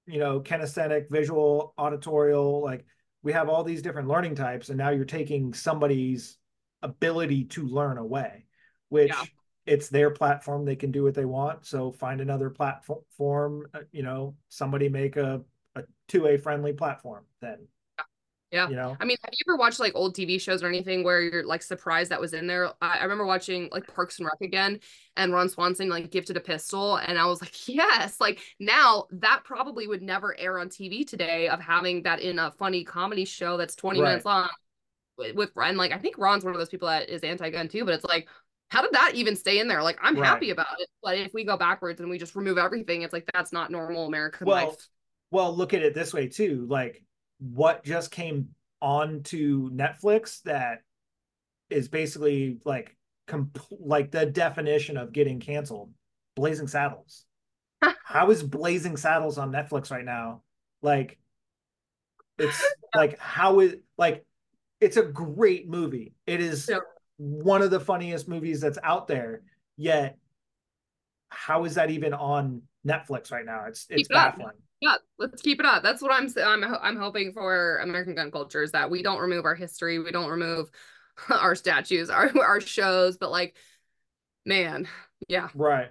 you 0.05 0.19
know, 0.19 0.41
kinesthetic, 0.41 1.09
visual, 1.09 1.73
auditorial, 1.77 2.61
like 2.61 2.85
we 3.23 3.31
have 3.31 3.49
all 3.49 3.63
these 3.63 3.81
different 3.81 4.09
learning 4.09 4.35
types 4.35 4.69
and 4.69 4.77
now 4.77 4.89
you're 4.89 5.05
taking 5.05 5.53
somebody's 5.53 6.37
ability 6.83 7.45
to 7.45 7.65
learn 7.65 7.97
away 7.97 8.45
which 8.89 9.09
yeah. 9.09 9.23
It's 9.67 9.89
their 9.89 10.09
platform 10.09 10.65
they 10.65 10.75
can 10.75 10.91
do 10.91 11.03
what 11.03 11.13
they 11.13 11.25
want 11.25 11.65
so 11.65 11.91
find 11.91 12.21
another 12.21 12.49
platform 12.49 13.65
uh, 13.73 13.79
you 13.91 14.03
know 14.03 14.35
somebody 14.49 14.89
make 14.89 15.17
a 15.17 15.41
a 15.75 15.83
2a 16.09 16.41
friendly 16.41 16.73
platform 16.73 17.23
then 17.41 17.59
yeah. 18.51 18.69
You 18.69 18.77
know, 18.77 18.95
I 18.99 19.03
mean, 19.03 19.17
have 19.23 19.33
you 19.33 19.43
ever 19.51 19.57
watched 19.57 19.79
like 19.79 19.91
old 19.93 20.15
TV 20.15 20.39
shows 20.39 20.63
or 20.63 20.67
anything 20.67 21.03
where 21.03 21.21
you're 21.21 21.45
like 21.45 21.61
surprised 21.61 22.11
that 22.11 22.21
was 22.21 22.33
in 22.33 22.47
there? 22.47 22.69
I, 22.81 22.99
I 22.99 23.03
remember 23.03 23.25
watching 23.25 23.67
like 23.73 23.93
Parks 23.93 24.19
and 24.19 24.25
Rec 24.25 24.39
again 24.41 24.79
and 25.17 25.33
Ron 25.33 25.49
Swanson 25.49 25.89
like 25.89 26.11
gifted 26.11 26.37
a 26.37 26.39
pistol. 26.39 26.95
And 26.95 27.19
I 27.19 27.25
was 27.25 27.41
like, 27.41 27.67
yes, 27.67 28.21
like 28.21 28.39
now 28.59 29.05
that 29.11 29.41
probably 29.43 29.85
would 29.87 30.01
never 30.01 30.37
air 30.39 30.59
on 30.59 30.69
TV 30.69 31.05
today 31.05 31.49
of 31.49 31.59
having 31.59 32.03
that 32.03 32.21
in 32.21 32.39
a 32.39 32.51
funny 32.51 32.85
comedy 32.85 33.25
show 33.25 33.57
that's 33.57 33.75
20 33.75 33.99
right. 33.99 34.07
minutes 34.07 34.25
long 34.25 34.49
with, 35.17 35.35
with 35.35 35.51
and 35.57 35.77
like 35.77 35.91
I 35.91 35.97
think 35.97 36.17
Ron's 36.17 36.45
one 36.45 36.53
of 36.53 36.59
those 36.59 36.69
people 36.69 36.87
that 36.87 37.09
is 37.09 37.23
anti-gun 37.23 37.67
too, 37.67 37.83
but 37.83 37.95
it's 37.95 38.05
like 38.05 38.29
how 38.69 38.81
did 38.81 38.91
that 38.93 39.13
even 39.15 39.35
stay 39.35 39.59
in 39.59 39.67
there? 39.67 39.81
Like 39.81 39.97
I'm 40.01 40.15
right. 40.15 40.27
happy 40.27 40.49
about 40.49 40.79
it, 40.79 40.89
but 41.01 41.17
if 41.17 41.33
we 41.33 41.45
go 41.45 41.57
backwards 41.57 41.99
and 41.99 42.09
we 42.09 42.17
just 42.17 42.35
remove 42.35 42.57
everything, 42.57 43.01
it's 43.01 43.13
like 43.13 43.29
that's 43.33 43.53
not 43.53 43.71
normal 43.71 44.07
American 44.07 44.47
well, 44.47 44.67
life. 44.67 44.87
Well, 45.31 45.55
look 45.55 45.73
at 45.73 45.83
it 45.83 45.93
this 45.93 46.13
way 46.13 46.27
too. 46.27 46.65
Like 46.69 47.03
what 47.39 47.83
just 47.83 48.11
came 48.11 48.49
onto 48.81 49.69
Netflix 49.71 50.41
that 50.43 50.79
is 51.69 51.87
basically 51.87 52.59
like 52.65 52.95
comp- 53.27 53.61
like 53.71 54.11
the 54.11 54.25
definition 54.25 54.97
of 54.97 55.13
getting 55.13 55.39
canceled. 55.39 55.91
Blazing 56.35 56.67
Saddles. 56.67 57.25
How 58.03 58.29
is 58.31 58.43
Blazing 58.43 58.97
Saddles 58.97 59.37
on 59.37 59.51
Netflix 59.51 59.91
right 59.91 60.05
now? 60.05 60.43
Like 60.81 61.17
it's 62.37 62.63
like 62.95 63.17
how 63.19 63.59
is 63.61 63.75
like 63.97 64.25
it's 64.79 64.97
a 64.97 65.03
great 65.03 65.67
movie. 65.67 66.13
It 66.25 66.39
is 66.39 66.67
yeah. 66.69 66.77
One 67.17 67.61
of 67.61 67.71
the 67.71 67.79
funniest 67.79 68.27
movies 68.27 68.61
that's 68.61 68.79
out 68.83 69.07
there. 69.07 69.41
Yet 69.75 70.17
how 71.29 71.65
is 71.65 71.75
that 71.75 71.91
even 71.91 72.13
on 72.13 72.63
Netflix 72.85 73.31
right 73.31 73.45
now? 73.45 73.65
It's 73.67 73.85
it's 73.89 74.07
baffling 74.07 74.53
yeah 74.81 74.95
let's 75.17 75.41
keep 75.41 75.59
it 75.59 75.65
up 75.65 75.81
that's 75.81 76.01
what 76.01 76.11
i'm 76.11 76.31
i'm 76.43 76.63
i'm 76.81 76.97
hoping 76.97 77.31
for 77.31 77.79
american 77.79 78.15
gun 78.15 78.31
culture 78.31 78.61
is 78.61 78.71
that 78.71 78.89
we 78.89 79.01
don't 79.01 79.19
remove 79.19 79.45
our 79.45 79.55
history 79.55 79.99
we 79.99 80.11
don't 80.11 80.29
remove 80.29 80.69
our 81.29 81.55
statues 81.55 82.09
our 82.09 82.31
our 82.39 82.61
shows 82.61 83.17
but 83.17 83.31
like 83.31 83.55
man 84.45 84.87
yeah 85.27 85.49
right 85.55 85.89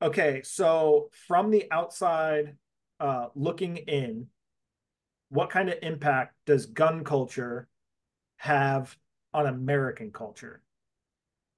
okay 0.00 0.42
so 0.42 1.10
from 1.26 1.50
the 1.50 1.70
outside 1.70 2.56
uh 3.00 3.26
looking 3.34 3.76
in 3.76 4.26
what 5.28 5.50
kind 5.50 5.68
of 5.68 5.76
impact 5.82 6.34
does 6.46 6.66
gun 6.66 7.04
culture 7.04 7.68
have 8.38 8.96
on 9.38 9.46
american 9.46 10.10
culture 10.10 10.62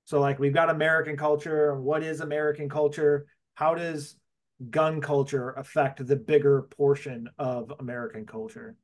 so 0.05 0.21
like 0.21 0.39
we've 0.39 0.55
got 0.55 0.71
american 0.71 1.17
culture 1.17 1.75
what 1.81 2.03
is 2.03 2.21
american 2.21 2.69
culture 2.69 3.27
how 3.55 3.75
does 3.75 4.17
gun 4.69 5.01
culture 5.01 5.51
affect 5.53 6.07
the 6.07 6.17
bigger 6.17 6.63
portion 6.63 7.29
of 7.39 7.73
American 7.81 8.27
culture? 8.27 8.77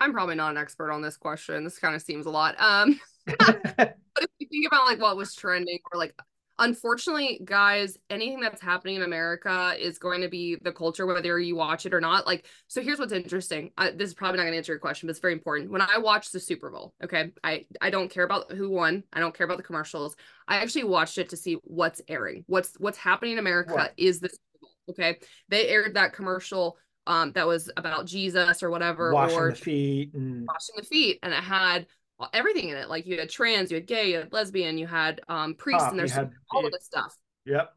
I'm 0.00 0.12
probably 0.12 0.34
not 0.34 0.50
an 0.50 0.58
expert 0.58 0.92
on 0.92 1.02
this 1.02 1.16
question. 1.16 1.64
This 1.64 1.78
kind 1.78 1.94
of 1.94 2.02
seems 2.02 2.26
a 2.26 2.30
lot. 2.30 2.54
Um, 2.60 3.00
but 3.26 3.96
if 4.18 4.28
you 4.38 4.46
think 4.48 4.66
about 4.66 4.86
like 4.86 5.00
what 5.00 5.16
was 5.16 5.34
trending 5.34 5.78
or 5.92 5.98
like 5.98 6.14
unfortunately 6.58 7.40
guys 7.44 7.98
anything 8.10 8.40
that's 8.40 8.60
happening 8.60 8.96
in 8.96 9.02
america 9.02 9.74
is 9.78 9.98
going 9.98 10.20
to 10.20 10.28
be 10.28 10.56
the 10.62 10.70
culture 10.70 11.04
whether 11.06 11.38
you 11.38 11.56
watch 11.56 11.84
it 11.84 11.92
or 11.92 12.00
not. 12.00 12.26
Like 12.26 12.46
so 12.68 12.80
here's 12.80 12.98
what's 12.98 13.12
interesting. 13.12 13.70
I, 13.76 13.90
this 13.90 14.08
is 14.08 14.14
probably 14.14 14.38
not 14.38 14.44
going 14.44 14.52
to 14.52 14.58
answer 14.58 14.72
your 14.72 14.78
question 14.78 15.06
but 15.06 15.10
it's 15.10 15.20
very 15.20 15.32
important. 15.32 15.70
When 15.70 15.82
i 15.82 15.98
watch 15.98 16.30
the 16.30 16.40
super 16.40 16.70
bowl 16.70 16.94
okay 17.02 17.32
i 17.42 17.66
i 17.80 17.90
don't 17.90 18.10
care 18.10 18.24
about 18.24 18.52
who 18.52 18.70
won. 18.70 19.02
I 19.12 19.20
don't 19.20 19.34
care 19.34 19.44
about 19.44 19.56
the 19.56 19.64
commercials. 19.64 20.16
I 20.46 20.56
actually 20.56 20.84
watched 20.84 21.18
it 21.18 21.30
to 21.30 21.36
see 21.36 21.54
what's 21.64 22.00
airing. 22.08 22.44
What's 22.46 22.74
what's 22.78 22.98
happening 22.98 23.32
in 23.32 23.38
america 23.38 23.74
what? 23.74 23.94
is 23.96 24.20
the 24.20 24.28
super 24.28 24.40
bowl 24.60 24.70
okay? 24.90 25.18
They 25.48 25.68
aired 25.68 25.94
that 25.94 26.12
commercial 26.12 26.76
um 27.06 27.32
that 27.32 27.46
was 27.46 27.70
about 27.76 28.06
jesus 28.06 28.62
or 28.62 28.70
whatever 28.70 29.12
washing 29.12 29.38
or 29.38 29.50
the 29.50 29.56
feet 29.56 30.14
and 30.14 30.46
washing 30.46 30.74
the 30.76 30.84
feet 30.84 31.18
and 31.22 31.34
it 31.34 31.42
had 31.42 31.86
everything 32.32 32.68
in 32.68 32.76
it. 32.76 32.88
Like 32.88 33.06
you 33.06 33.18
had 33.18 33.30
trans, 33.30 33.70
you 33.70 33.76
had 33.76 33.86
gay, 33.86 34.10
you 34.10 34.16
had 34.18 34.32
lesbian, 34.32 34.78
you 34.78 34.86
had 34.86 35.20
um 35.28 35.54
priests, 35.54 35.88
and 35.88 35.98
there's 35.98 36.12
had, 36.12 36.30
all 36.52 36.64
of 36.64 36.72
this 36.72 36.84
stuff. 36.84 37.16
Yep. 37.46 37.72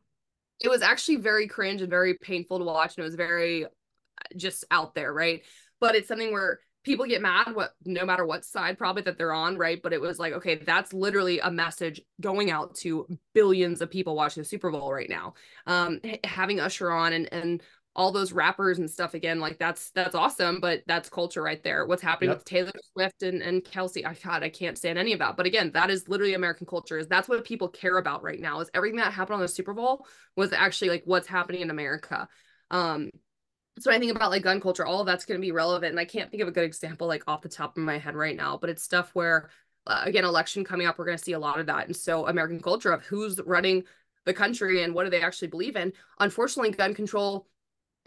It 0.61 0.69
was 0.69 0.81
actually 0.81 1.17
very 1.17 1.47
cringe 1.47 1.81
and 1.81 1.89
very 1.89 2.15
painful 2.15 2.59
to 2.59 2.65
watch, 2.65 2.95
and 2.95 3.03
it 3.03 3.07
was 3.07 3.15
very 3.15 3.65
uh, 3.65 3.69
just 4.35 4.65
out 4.71 4.95
there, 4.95 5.13
right? 5.13 5.43
But 5.79 5.95
it's 5.95 6.07
something 6.07 6.31
where 6.31 6.59
people 6.87 7.05
get 7.05 7.21
mad 7.21 7.53
what 7.53 7.73
no 7.83 8.05
matter 8.05 8.25
what 8.25 8.45
side 8.45 8.77
probably 8.77 9.01
that 9.01 9.17
they're 9.17 9.33
on 9.33 9.57
right 9.57 9.81
but 9.83 9.91
it 9.91 9.99
was 9.99 10.19
like 10.19 10.31
okay 10.31 10.55
that's 10.55 10.93
literally 10.93 11.37
a 11.39 11.51
message 11.51 11.99
going 12.21 12.49
out 12.49 12.75
to 12.75 13.05
billions 13.33 13.81
of 13.81 13.91
people 13.91 14.15
watching 14.15 14.41
the 14.41 14.47
super 14.47 14.71
bowl 14.71 14.93
right 14.93 15.09
now 15.09 15.33
um 15.65 15.99
having 16.23 16.61
usher 16.61 16.89
on 16.89 17.11
and 17.11 17.27
and 17.33 17.61
all 17.97 18.11
those 18.11 18.31
rappers 18.31 18.77
and 18.77 18.89
stuff 18.89 19.15
again 19.15 19.39
like 19.39 19.57
that's 19.57 19.89
that's 19.89 20.13
awesome 20.13 20.59
but 20.61 20.83
that's 20.85 21.09
culture 21.09 21.41
right 21.41 21.63
there 21.63 21.85
what's 21.87 22.01
happening 22.01 22.29
yep. 22.29 22.37
with 22.37 22.45
taylor 22.45 22.71
swift 22.93 23.23
and, 23.23 23.41
and 23.41 23.63
kelce 23.63 24.05
i 24.05 24.13
god 24.23 24.43
i 24.43 24.49
can't 24.49 24.77
stand 24.77 24.99
any 24.99 25.13
of 25.13 25.19
that 25.19 25.35
but 25.35 25.47
again 25.47 25.71
that 25.73 25.89
is 25.89 26.07
literally 26.07 26.35
american 26.35 26.67
culture 26.67 26.99
is 26.99 27.07
that's 27.07 27.27
what 27.27 27.43
people 27.43 27.67
care 27.67 27.97
about 27.97 28.21
right 28.21 28.39
now 28.39 28.59
is 28.59 28.69
everything 28.75 28.99
that 28.99 29.11
happened 29.11 29.35
on 29.35 29.41
the 29.41 29.47
super 29.47 29.73
bowl 29.73 30.05
was 30.35 30.53
actually 30.53 30.89
like 30.89 31.01
what's 31.05 31.27
happening 31.27 31.61
in 31.61 31.71
america 31.71 32.29
um 32.69 33.09
so 33.79 33.91
I 33.91 33.99
think 33.99 34.15
about 34.15 34.31
like 34.31 34.41
gun 34.41 34.59
culture, 34.59 34.87
all 34.87 35.01
of 35.01 35.05
that's 35.05 35.25
going 35.25 35.39
to 35.39 35.45
be 35.45 35.51
relevant. 35.51 35.91
And 35.91 35.99
I 35.99 36.05
can't 36.05 36.31
think 36.31 36.41
of 36.41 36.47
a 36.47 36.51
good 36.51 36.63
example 36.63 37.07
like 37.07 37.23
off 37.27 37.41
the 37.41 37.49
top 37.49 37.77
of 37.77 37.83
my 37.83 37.99
head 37.99 38.15
right 38.15 38.35
now, 38.35 38.57
but 38.57 38.71
it's 38.71 38.81
stuff 38.81 39.11
where, 39.13 39.49
uh, 39.85 40.01
again, 40.03 40.25
election 40.25 40.63
coming 40.63 40.87
up, 40.87 40.97
we're 40.97 41.05
going 41.05 41.17
to 41.17 41.23
see 41.23 41.33
a 41.33 41.39
lot 41.39 41.59
of 41.59 41.67
that. 41.67 41.85
And 41.85 41.95
so 41.95 42.27
American 42.27 42.59
culture 42.59 42.91
of 42.91 43.05
who's 43.05 43.39
running 43.45 43.83
the 44.25 44.33
country 44.33 44.81
and 44.81 44.95
what 44.95 45.03
do 45.03 45.11
they 45.11 45.21
actually 45.21 45.49
believe 45.49 45.75
in. 45.75 45.93
Unfortunately, 46.19 46.71
gun 46.71 46.95
control 46.95 47.47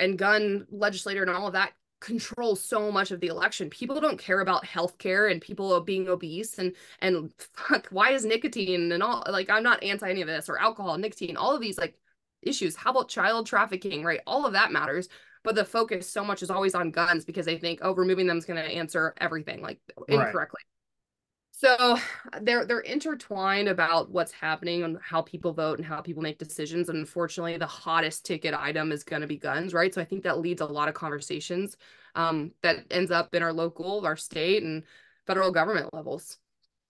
and 0.01 0.19
gun 0.19 0.67
legislator 0.71 1.23
and 1.23 1.31
all 1.31 1.47
of 1.47 1.53
that 1.53 1.73
control 2.01 2.57
so 2.57 2.91
much 2.91 3.11
of 3.11 3.21
the 3.21 3.27
election. 3.29 3.71
People 3.71 4.01
don't 4.01 4.19
care 4.19 4.41
about 4.41 4.65
healthcare 4.65 5.31
and 5.31 5.41
people 5.41 5.79
being 5.83 6.09
obese 6.09 6.59
and 6.59 6.75
and 7.01 7.33
fuck, 7.55 7.87
why 7.91 8.11
is 8.11 8.25
nicotine 8.25 8.91
and 8.93 9.03
all 9.03 9.23
like 9.29 9.51
I'm 9.51 9.63
not 9.63 9.83
anti 9.83 10.09
any 10.11 10.23
of 10.23 10.29
this 10.29 10.49
or 10.49 10.59
alcohol, 10.59 10.97
nicotine, 10.99 11.37
all 11.37 11.55
of 11.55 11.61
these 11.61 11.79
like 11.79 11.95
issues. 12.43 12.75
How 12.75 12.91
about 12.91 13.09
child 13.09 13.47
trafficking, 13.47 14.03
right? 14.03 14.21
All 14.27 14.47
of 14.47 14.55
that 14.55 14.73
matters. 14.73 15.09
But 15.43 15.55
the 15.55 15.65
focus 15.65 16.11
so 16.11 16.23
much 16.23 16.43
is 16.43 16.51
always 16.51 16.75
on 16.75 16.91
guns 16.91 17.25
because 17.25 17.47
they 17.47 17.57
think, 17.57 17.81
oh, 17.83 17.95
removing 17.95 18.27
them 18.27 18.37
is 18.37 18.45
going 18.45 18.63
to 18.63 18.71
answer 18.71 19.15
everything 19.19 19.63
like 19.63 19.79
incorrectly. 20.09 20.61
So 21.61 21.99
they're 22.41 22.65
they're 22.65 22.81
intertwined 22.81 23.69
about 23.69 24.11
what's 24.11 24.33
happening 24.33 24.83
and 24.83 24.97
how 25.03 25.21
people 25.21 25.53
vote 25.53 25.77
and 25.77 25.87
how 25.87 26.01
people 26.01 26.23
make 26.23 26.39
decisions. 26.39 26.89
And 26.89 26.97
unfortunately, 26.97 27.59
the 27.59 27.67
hottest 27.67 28.25
ticket 28.25 28.55
item 28.55 28.91
is 28.93 29.05
going 29.05 29.21
to 29.21 29.29
be 29.29 29.37
guns, 29.37 29.75
right? 29.75 29.93
So 29.93 30.01
I 30.01 30.07
think 30.07 30.23
that 30.23 30.39
leads 30.39 30.63
a 30.63 30.67
lot 30.67 30.89
of 30.89 30.95
conversations 30.95 31.77
um, 32.15 32.53
that 32.63 32.87
ends 32.91 33.11
up 33.11 33.35
in 33.35 33.43
our 33.43 33.53
local, 33.53 34.07
our 34.07 34.17
state, 34.17 34.63
and 34.63 34.85
federal 35.27 35.51
government 35.51 35.93
levels. 35.93 36.39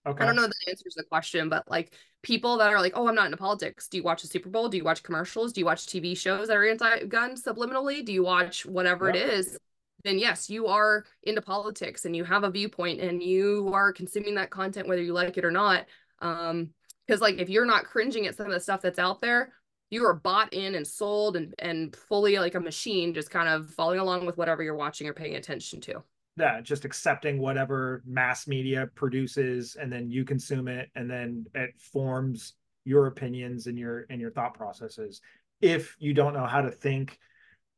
Okay. 0.05 0.23
I 0.23 0.25
don't 0.25 0.37
know 0.37 0.43
that 0.43 0.69
answers 0.69 0.95
the 0.95 1.03
question, 1.03 1.49
but 1.49 1.69
like 1.69 1.93
people 2.21 2.57
that 2.59 2.71
are 2.71 2.79
like, 2.79 2.93
oh, 2.95 3.09
I'm 3.09 3.15
not 3.15 3.25
into 3.25 3.35
politics. 3.35 3.89
Do 3.89 3.97
you 3.97 4.03
watch 4.03 4.21
the 4.21 4.29
Super 4.29 4.47
Bowl? 4.47 4.69
Do 4.69 4.77
you 4.77 4.85
watch 4.85 5.03
commercials? 5.03 5.51
Do 5.51 5.59
you 5.59 5.65
watch 5.65 5.85
TV 5.85 6.17
shows 6.17 6.47
that 6.47 6.55
are 6.55 6.65
anti-gun 6.65 7.35
subliminally? 7.35 8.05
Do 8.05 8.13
you 8.13 8.23
watch 8.23 8.65
whatever 8.65 9.07
yep. 9.07 9.15
it 9.17 9.33
is? 9.33 9.59
Then 10.03 10.19
yes, 10.19 10.49
you 10.49 10.67
are 10.67 11.05
into 11.23 11.41
politics 11.41 12.05
and 12.05 12.15
you 12.15 12.23
have 12.23 12.43
a 12.43 12.51
viewpoint 12.51 13.01
and 13.01 13.21
you 13.21 13.71
are 13.73 13.93
consuming 13.93 14.35
that 14.35 14.49
content 14.49 14.87
whether 14.87 15.01
you 15.01 15.13
like 15.13 15.37
it 15.37 15.45
or 15.45 15.51
not. 15.51 15.85
Um, 16.19 16.69
because 17.07 17.21
like 17.21 17.39
if 17.39 17.49
you're 17.49 17.65
not 17.65 17.85
cringing 17.85 18.27
at 18.27 18.37
some 18.37 18.45
of 18.45 18.51
the 18.53 18.59
stuff 18.59 18.81
that's 18.81 18.99
out 18.99 19.21
there, 19.21 19.51
you 19.89 20.05
are 20.05 20.13
bought 20.13 20.53
in 20.53 20.75
and 20.75 20.87
sold 20.87 21.35
and 21.35 21.53
and 21.59 21.95
fully 21.95 22.37
like 22.39 22.55
a 22.55 22.59
machine, 22.59 23.13
just 23.13 23.29
kind 23.29 23.49
of 23.49 23.69
following 23.71 23.99
along 23.99 24.25
with 24.25 24.37
whatever 24.37 24.63
you're 24.63 24.75
watching 24.75 25.07
or 25.07 25.13
paying 25.13 25.35
attention 25.35 25.81
to. 25.81 26.01
Yeah, 26.37 26.61
just 26.61 26.85
accepting 26.85 27.39
whatever 27.39 28.01
mass 28.05 28.47
media 28.47 28.87
produces 28.95 29.75
and 29.75 29.91
then 29.91 30.09
you 30.09 30.23
consume 30.23 30.69
it 30.69 30.89
and 30.95 31.09
then 31.09 31.45
it 31.53 31.71
forms 31.77 32.53
your 32.85 33.07
opinions 33.07 33.67
and 33.67 33.77
your 33.77 34.05
and 34.09 34.21
your 34.21 34.31
thought 34.31 34.53
processes. 34.53 35.21
If 35.59 35.95
you 35.99 36.13
don't 36.13 36.33
know 36.33 36.45
how 36.45 36.61
to 36.61 36.71
think 36.71 37.19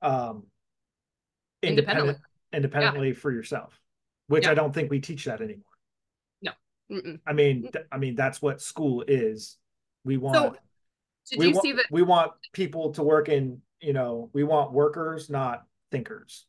um 0.02 0.44
independently 1.70 2.16
independently 2.52 3.10
yeah. 3.10 3.14
for 3.14 3.32
yourself 3.32 3.80
which 4.28 4.46
yeah. 4.46 4.52
i 4.52 4.54
don't 4.54 4.74
think 4.74 4.90
we 4.90 5.00
teach 5.00 5.26
that 5.26 5.42
anymore 5.42 5.64
no 6.42 6.52
Mm-mm. 6.92 7.20
i 7.26 7.34
mean 7.34 7.70
th- 7.72 7.86
i 7.92 7.98
mean 7.98 8.16
that's 8.16 8.42
what 8.42 8.62
school 8.62 9.04
is 9.08 9.58
we 10.04 10.18
want 10.18 10.36
so, 10.36 10.56
did 11.32 11.40
we 11.40 11.48
you 11.48 11.56
wa- 11.56 11.62
see 11.62 11.72
that 11.74 11.86
we 11.92 12.02
want 12.02 12.32
people 12.54 12.92
to 12.92 13.04
work 13.04 13.30
in 13.30 13.62
you 13.80 13.94
know 13.94 14.30
we 14.34 14.44
want 14.44 14.72
workers 14.72 15.30
not 15.30 15.64
thinkers 15.92 16.46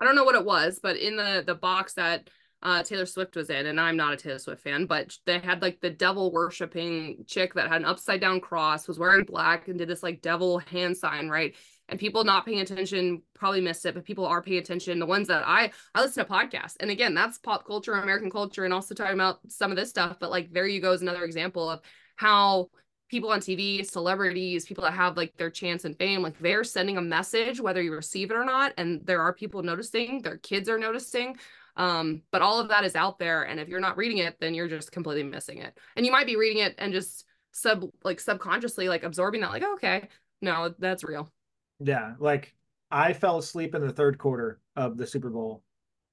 i 0.00 0.04
don't 0.04 0.16
know 0.16 0.24
what 0.24 0.34
it 0.34 0.44
was 0.44 0.78
but 0.82 0.96
in 0.96 1.16
the 1.16 1.42
the 1.46 1.54
box 1.54 1.94
that 1.94 2.28
uh, 2.62 2.82
Taylor 2.82 3.06
Swift 3.06 3.36
was 3.36 3.50
in, 3.50 3.66
and 3.66 3.80
I'm 3.80 3.96
not 3.96 4.14
a 4.14 4.16
Taylor 4.16 4.38
Swift 4.38 4.62
fan, 4.62 4.86
but 4.86 5.16
they 5.26 5.38
had 5.38 5.62
like 5.62 5.80
the 5.80 5.90
devil 5.90 6.32
worshiping 6.32 7.24
chick 7.26 7.54
that 7.54 7.68
had 7.68 7.82
an 7.82 7.84
upside 7.84 8.20
down 8.20 8.40
cross, 8.40 8.88
was 8.88 8.98
wearing 8.98 9.24
black, 9.24 9.68
and 9.68 9.78
did 9.78 9.88
this 9.88 10.02
like 10.02 10.22
devil 10.22 10.58
hand 10.58 10.96
sign, 10.96 11.28
right? 11.28 11.54
And 11.88 12.00
people 12.00 12.24
not 12.24 12.44
paying 12.44 12.60
attention 12.60 13.22
probably 13.34 13.60
missed 13.60 13.86
it, 13.86 13.94
but 13.94 14.04
people 14.04 14.26
are 14.26 14.42
paying 14.42 14.58
attention. 14.58 14.98
The 14.98 15.06
ones 15.06 15.28
that 15.28 15.46
I 15.46 15.70
I 15.94 16.02
listen 16.02 16.24
to 16.24 16.32
podcasts, 16.32 16.76
and 16.80 16.90
again, 16.90 17.14
that's 17.14 17.38
pop 17.38 17.66
culture, 17.66 17.92
American 17.92 18.30
culture, 18.30 18.64
and 18.64 18.74
also 18.74 18.94
talking 18.94 19.14
about 19.14 19.38
some 19.48 19.70
of 19.70 19.76
this 19.76 19.90
stuff. 19.90 20.16
But 20.18 20.30
like, 20.30 20.52
there 20.52 20.66
you 20.66 20.80
go 20.80 20.92
is 20.92 21.02
another 21.02 21.24
example 21.24 21.70
of 21.70 21.80
how 22.16 22.70
people 23.08 23.30
on 23.30 23.40
TV, 23.40 23.88
celebrities, 23.88 24.66
people 24.66 24.82
that 24.82 24.92
have 24.92 25.16
like 25.16 25.36
their 25.36 25.50
chance 25.50 25.84
and 25.84 25.96
fame, 25.96 26.22
like 26.22 26.38
they're 26.40 26.64
sending 26.64 26.96
a 26.96 27.02
message, 27.02 27.60
whether 27.60 27.80
you 27.80 27.92
receive 27.92 28.30
it 28.30 28.36
or 28.36 28.44
not. 28.44 28.72
And 28.76 29.04
there 29.06 29.20
are 29.20 29.32
people 29.32 29.62
noticing, 29.62 30.22
their 30.22 30.38
kids 30.38 30.68
are 30.68 30.78
noticing. 30.78 31.36
Um, 31.76 32.22
but 32.32 32.42
all 32.42 32.58
of 32.58 32.68
that 32.68 32.84
is 32.84 32.96
out 32.96 33.18
there. 33.18 33.42
And 33.42 33.60
if 33.60 33.68
you're 33.68 33.80
not 33.80 33.96
reading 33.96 34.18
it, 34.18 34.40
then 34.40 34.54
you're 34.54 34.68
just 34.68 34.92
completely 34.92 35.22
missing 35.22 35.58
it. 35.58 35.78
And 35.94 36.04
you 36.04 36.10
might 36.10 36.26
be 36.26 36.36
reading 36.36 36.62
it 36.62 36.74
and 36.78 36.92
just 36.92 37.24
sub 37.52 37.84
like 38.02 38.18
subconsciously 38.18 38.88
like 38.88 39.04
absorbing 39.04 39.40
that, 39.42 39.50
like, 39.50 39.62
oh, 39.64 39.74
okay, 39.74 40.08
no, 40.42 40.74
that's 40.78 41.04
real. 41.04 41.32
Yeah. 41.80 42.14
Like 42.18 42.54
I 42.90 43.12
fell 43.12 43.38
asleep 43.38 43.74
in 43.74 43.82
the 43.86 43.92
third 43.92 44.18
quarter 44.18 44.60
of 44.76 44.96
the 44.96 45.06
Super 45.06 45.30
Bowl. 45.30 45.62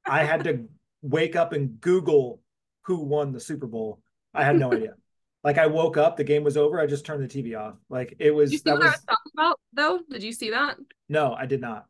I 0.06 0.24
had 0.24 0.44
to 0.46 0.66
wake 1.02 1.36
up 1.36 1.54
and 1.54 1.80
Google 1.82 2.42
who 2.84 2.98
won 2.98 3.32
the 3.32 3.40
Super 3.40 3.68
Bowl. 3.68 4.02
I 4.34 4.44
had 4.44 4.58
no 4.58 4.74
idea. 4.74 4.96
Like 5.44 5.58
I 5.58 5.68
woke 5.68 5.98
up, 5.98 6.16
the 6.18 6.24
game 6.24 6.44
was 6.44 6.58
over. 6.58 6.80
I 6.80 6.86
just 6.86 7.06
turned 7.06 7.24
the 7.24 7.28
TV 7.28 7.58
off. 7.58 7.76
Like 7.90 8.16
it 8.20 8.32
was. 8.32 8.50
Did 8.50 8.54
you 8.54 8.58
see 8.60 8.64
that 8.66 8.74
what 8.74 8.80
was, 8.80 8.88
I 8.88 8.92
was 8.92 9.02
talking 9.02 9.32
about 9.36 9.60
though? 9.74 10.00
Did 10.10 10.24
you 10.24 10.32
see 10.34 10.50
that? 10.52 10.78
No, 11.10 11.34
I 11.34 11.46
did 11.46 11.62
not. 11.62 11.86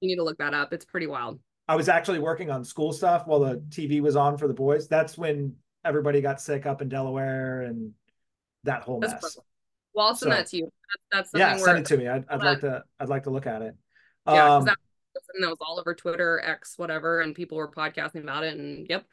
You 0.00 0.08
need 0.08 0.16
to 0.16 0.24
look 0.24 0.38
that 0.38 0.54
up. 0.54 0.72
It's 0.72 0.84
pretty 0.84 1.06
wild. 1.06 1.38
I 1.68 1.76
was 1.76 1.88
actually 1.88 2.18
working 2.18 2.50
on 2.50 2.64
school 2.64 2.92
stuff 2.92 3.26
while 3.26 3.40
the 3.40 3.56
TV 3.70 4.00
was 4.00 4.14
on 4.14 4.38
for 4.38 4.46
the 4.46 4.54
boys. 4.54 4.86
That's 4.88 5.16
when 5.18 5.54
everybody 5.84 6.20
got 6.20 6.40
sick 6.40 6.66
up 6.66 6.82
in 6.82 6.88
Delaware 6.88 7.62
and 7.62 7.92
that 8.64 8.82
whole 8.82 9.00
That's 9.00 9.14
mess. 9.14 9.38
Well, 9.94 10.06
I'll 10.08 10.14
send 10.14 10.32
So- 10.32 10.36
that 10.36 10.46
to 10.48 10.56
you. 10.58 10.72
That's, 11.12 11.30
that's 11.30 11.38
Yeah, 11.38 11.56
send 11.56 11.78
it 11.78 11.86
to 11.86 11.96
me. 11.96 12.08
I'd, 12.08 12.24
I'd 12.28 12.42
like 12.42 12.60
to. 12.60 12.84
I'd 13.00 13.08
like 13.08 13.24
to 13.24 13.30
look 13.30 13.46
at 13.46 13.62
it. 13.62 13.74
yeah, 14.26 14.56
Um, 14.56 14.64
that, 14.64 14.76
that 15.40 15.48
was 15.48 15.58
all 15.60 15.78
over 15.80 15.94
Twitter, 15.94 16.40
X, 16.44 16.74
whatever, 16.76 17.20
and 17.20 17.34
people 17.34 17.58
were 17.58 17.70
podcasting 17.70 18.22
about 18.22 18.44
it. 18.44 18.56
And 18.56 18.86
yep, 18.88 19.04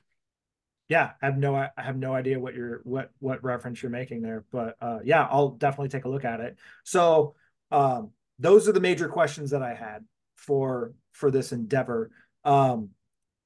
yeah, 0.90 1.12
I 1.22 1.26
have 1.26 1.38
no. 1.38 1.56
I 1.56 1.70
have 1.78 1.98
no 1.98 2.14
idea 2.14 2.40
what 2.40 2.56
you're 2.56 2.82
what 2.84 3.12
what 3.20 3.44
reference 3.44 3.82
you're 3.82 3.90
making 3.90 4.22
there, 4.22 4.46
but 4.52 4.76
uh, 4.82 5.00
yeah, 5.04 5.28
I'll 5.30 5.50
definitely 5.50 5.90
take 5.90 6.06
a 6.06 6.10
look 6.10 6.26
at 6.26 6.40
it. 6.40 6.58
So 6.84 7.36
um, 7.72 8.12
those 8.40 8.68
are 8.68 8.74
the 8.74 8.80
major 8.80 9.08
questions 9.08 9.52
that 9.52 9.64
I 9.64 9.74
had 9.74 10.06
for 10.36 10.94
for 11.12 11.32
this 11.32 11.52
endeavor. 11.52 12.12
Um, 12.44 12.90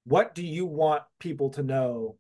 what 0.06 0.34
do 0.34 0.46
you 0.46 0.66
want 0.66 1.04
people 1.20 1.50
to 1.52 1.64
know 1.64 2.16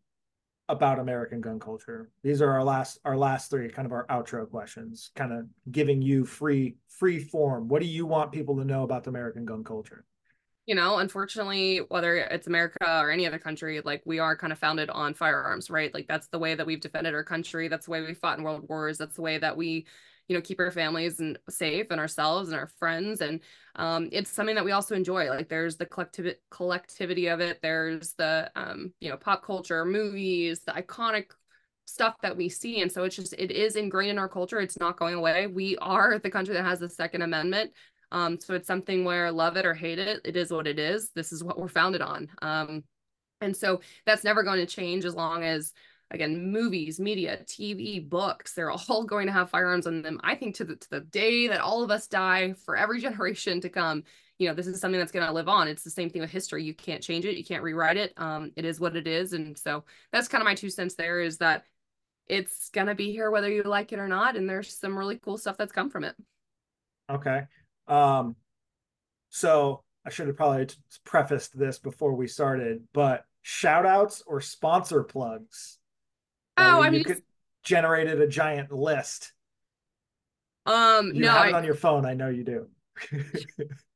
about 0.70 1.00
American 1.00 1.42
gun 1.42 1.60
culture? 1.60 2.10
These 2.24 2.42
are 2.42 2.52
our 2.52 2.64
last 2.64 3.00
our 3.06 3.18
last 3.18 3.50
three, 3.50 3.70
kind 3.70 3.86
of 3.86 3.92
our 3.92 4.06
outro 4.08 4.50
questions, 4.50 5.12
kind 5.16 5.34
of 5.34 5.46
giving 5.72 6.02
you 6.02 6.26
free 6.26 6.78
free 6.88 7.20
form. 7.20 7.68
What 7.68 7.82
do 7.82 7.88
you 7.88 8.06
want 8.06 8.32
people 8.32 8.58
to 8.58 8.66
know 8.66 8.84
about 8.84 9.04
the 9.04 9.10
American 9.10 9.46
gun 9.46 9.64
culture? 9.64 10.06
you 10.68 10.76
know, 10.76 10.98
unfortunately, 10.98 11.78
whether 11.88 12.18
it's 12.18 12.46
America 12.46 13.00
or 13.02 13.10
any 13.10 13.26
other 13.26 13.40
country, 13.40 13.82
like 13.86 14.02
we 14.06 14.20
are 14.20 14.36
kind 14.36 14.52
of 14.52 14.60
founded 14.60 14.90
on 14.90 15.14
firearms, 15.14 15.70
right? 15.70 15.94
Like 15.94 16.08
that's 16.10 16.28
the 16.28 16.40
way 16.40 16.56
that 16.56 16.68
we've 16.68 16.82
defended 16.82 17.14
our 17.14 17.24
country. 17.24 17.70
That's 17.70 17.86
the 17.86 17.92
way 17.92 18.02
we 18.02 18.14
fought 18.14 18.38
in 18.38 18.44
world 18.44 18.68
wars. 18.68 18.98
That's 18.98 19.16
the 19.16 19.22
way 19.22 19.38
that 19.38 19.56
we, 19.56 19.86
you 20.28 20.36
know, 20.36 20.42
keep 20.42 20.60
our 20.60 20.72
families 20.72 21.20
and 21.20 21.40
safe 21.50 21.88
and 21.90 22.00
ourselves 22.00 22.50
and 22.50 22.60
our 22.60 22.68
friends. 22.80 23.22
And 23.22 23.40
um, 23.76 24.10
it's 24.12 24.30
something 24.30 24.56
that 24.56 24.66
we 24.66 24.72
also 24.72 24.96
enjoy. 24.96 25.30
Like 25.30 25.48
there's 25.48 25.78
the 25.78 25.86
collectiv- 25.86 26.36
collectivity 26.52 27.28
of 27.28 27.40
it. 27.40 27.60
There's 27.62 28.14
the, 28.14 28.52
um, 28.56 28.92
you 29.00 29.10
know, 29.10 29.18
pop 29.18 29.44
culture, 29.44 29.86
movies, 29.86 30.62
the 30.66 30.74
iconic 30.74 31.32
stuff 31.86 32.16
that 32.22 32.36
we 32.36 32.50
see. 32.50 32.82
And 32.82 32.92
so 32.92 33.04
it's 33.06 33.16
just, 33.16 33.34
it 33.34 33.52
is 33.52 33.78
ingrained 33.78 34.12
in 34.12 34.20
our 34.20 34.28
culture. 34.28 34.60
It's 34.60 34.80
not 34.80 35.00
going 35.00 35.16
away. 35.16 35.48
We 35.48 35.78
are 35.78 36.20
the 36.20 36.30
country 36.30 36.54
that 36.56 36.66
has 36.66 36.80
the 36.80 36.90
Second 36.90 37.22
Amendment. 37.22 37.72
Um, 38.12 38.40
so 38.40 38.54
it's 38.54 38.68
something 38.68 39.06
where 39.06 39.32
love 39.32 39.56
it 39.56 39.66
or 39.66 39.74
hate 39.74 40.00
it, 40.00 40.22
it 40.26 40.36
is 40.36 40.52
what 40.52 40.68
it 40.68 40.80
is. 40.80 41.12
This 41.16 41.32
is 41.32 41.44
what 41.44 41.58
we're 41.58 41.70
founded 41.70 42.02
on. 42.02 42.30
Um, 42.42 42.84
and 43.40 43.56
so 43.56 43.82
that's 44.06 44.24
never 44.24 44.44
going 44.44 44.60
to 44.60 44.66
change 44.66 45.06
as 45.06 45.16
long 45.16 45.44
as, 45.44 45.74
again, 46.12 46.52
movies, 46.52 47.00
media, 47.00 47.40
TV, 47.46 48.08
books, 48.08 48.54
they're 48.54 48.72
all 48.72 49.04
going 49.08 49.28
to 49.28 49.34
have 49.34 49.50
firearms 49.50 49.88
on 49.88 50.02
them. 50.02 50.20
I 50.24 50.36
think 50.36 50.56
to 50.56 50.66
the, 50.66 50.76
to 50.76 50.90
the 50.90 51.00
day 51.02 51.48
that 51.48 51.62
all 51.62 51.84
of 51.84 51.92
us 51.92 52.08
die 52.08 52.54
for 52.66 52.76
every 52.76 53.02
generation 53.02 53.62
to 53.62 53.70
come, 53.70 54.04
you 54.40 54.48
know, 54.48 54.54
this 54.54 54.68
is 54.68 54.80
something 54.80 55.00
that's 55.00 55.12
going 55.12 55.26
to 55.26 55.34
live 55.34 55.50
on. 55.50 55.68
It's 55.68 55.84
the 55.84 55.90
same 55.90 56.10
thing 56.10 56.22
with 56.22 56.32
history. 56.32 56.64
You 56.64 56.74
can't 56.74 57.02
change 57.02 57.26
it. 57.26 57.38
You 57.38 57.44
can't 57.44 57.64
rewrite 57.64 57.98
it. 57.98 58.14
Um, 58.18 58.52
it 58.56 58.66
is 58.66 58.80
what 58.80 58.96
it 58.96 59.08
is. 59.08 59.34
And 59.34 59.58
so 59.58 59.84
that's 60.12 60.28
kind 60.28 60.42
of 60.42 60.46
my 60.46 60.56
two 60.56 60.70
cents 60.70 60.96
there 60.96 61.20
is 61.20 61.40
that 61.40 61.64
it's 62.28 62.70
going 62.70 62.88
to 62.88 62.96
be 62.96 63.12
here 63.12 63.32
whether 63.32 63.50
you 63.50 63.64
like 63.64 63.94
it 63.94 64.00
or 64.00 64.08
not. 64.08 64.36
And 64.36 64.48
there's 64.48 64.78
some 64.78 64.98
really 64.98 65.18
cool 65.18 65.38
stuff 65.38 65.58
that's 65.58 65.72
come 65.72 65.90
from 65.90 66.04
it. 66.04 66.16
Okay. 67.10 67.44
Um, 67.88 68.36
so 69.30 69.84
I 70.06 70.10
should 70.10 70.28
have 70.28 70.38
probably 70.38 70.68
prefaced 71.04 71.58
this 71.58 71.80
before 71.80 72.14
we 72.14 72.28
started, 72.28 72.84
but 72.94 73.26
shout 73.42 73.86
outs 73.86 74.24
or 74.26 74.40
sponsor 74.40 75.04
plugs. 75.04 75.77
Oh, 76.58 76.82
Uh, 76.82 76.84
I 76.84 76.90
you 76.90 76.92
mean, 76.92 77.04
generated 77.64 78.22
a 78.22 78.28
giant 78.28 78.72
list. 78.72 79.34
Um, 80.66 81.14
You 81.14 81.22
no, 81.22 81.30
have 81.30 81.48
I, 81.48 81.48
it 81.48 81.54
on 81.54 81.64
your 81.64 81.76
phone. 81.76 82.06
I 82.06 82.14
know 82.14 82.30
you 82.30 82.44
do. 82.44 82.68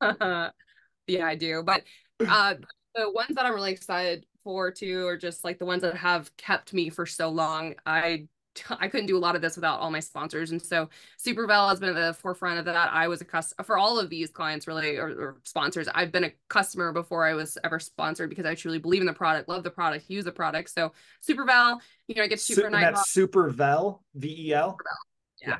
yeah, 1.06 1.26
I 1.26 1.34
do. 1.36 1.62
But 1.62 1.84
uh 2.26 2.54
the 2.94 3.10
ones 3.10 3.34
that 3.36 3.46
I'm 3.46 3.54
really 3.54 3.72
excited 3.72 4.26
for 4.44 4.70
too 4.70 5.06
are 5.06 5.16
just 5.16 5.44
like 5.44 5.58
the 5.58 5.64
ones 5.64 5.82
that 5.82 5.96
have 5.96 6.34
kept 6.36 6.74
me 6.74 6.90
for 6.90 7.06
so 7.06 7.30
long. 7.30 7.74
I 7.86 8.28
I 8.70 8.88
couldn't 8.88 9.06
do 9.06 9.16
a 9.16 9.18
lot 9.20 9.34
of 9.36 9.42
this 9.42 9.56
without 9.56 9.80
all 9.80 9.90
my 9.90 10.00
sponsors. 10.00 10.50
And 10.50 10.60
so 10.60 10.88
Super 11.16 11.46
Vel 11.46 11.68
has 11.68 11.80
been 11.80 11.88
at 11.88 11.94
the 11.94 12.12
forefront 12.14 12.58
of 12.58 12.64
that. 12.66 12.90
I 12.92 13.08
was 13.08 13.20
a 13.20 13.24
customer 13.24 13.64
for 13.64 13.78
all 13.78 13.98
of 13.98 14.10
these 14.10 14.30
clients 14.30 14.66
really 14.66 14.96
or, 14.96 15.08
or 15.08 15.40
sponsors. 15.44 15.88
I've 15.94 16.12
been 16.12 16.24
a 16.24 16.32
customer 16.48 16.92
before 16.92 17.24
I 17.26 17.34
was 17.34 17.56
ever 17.64 17.78
sponsored 17.78 18.28
because 18.30 18.46
I 18.46 18.54
truly 18.54 18.78
believe 18.78 19.00
in 19.00 19.06
the 19.06 19.12
product, 19.12 19.48
love 19.48 19.62
the 19.64 19.70
product, 19.70 20.08
use 20.08 20.24
the 20.24 20.32
product. 20.32 20.70
So 20.70 20.92
Super 21.20 21.44
Vel, 21.44 21.80
you 22.08 22.14
know, 22.16 22.22
I 22.22 22.26
get 22.28 22.38
to 22.38 22.44
shoot 22.44 22.54
Su- 22.56 22.62
for 22.62 22.70
Nighthawk. 22.70 22.94
that's 22.96 23.10
Super 23.10 23.48
Vel, 23.50 24.02
V 24.14 24.48
E 24.48 24.52
L. 24.54 24.76
Yeah. 25.40 25.58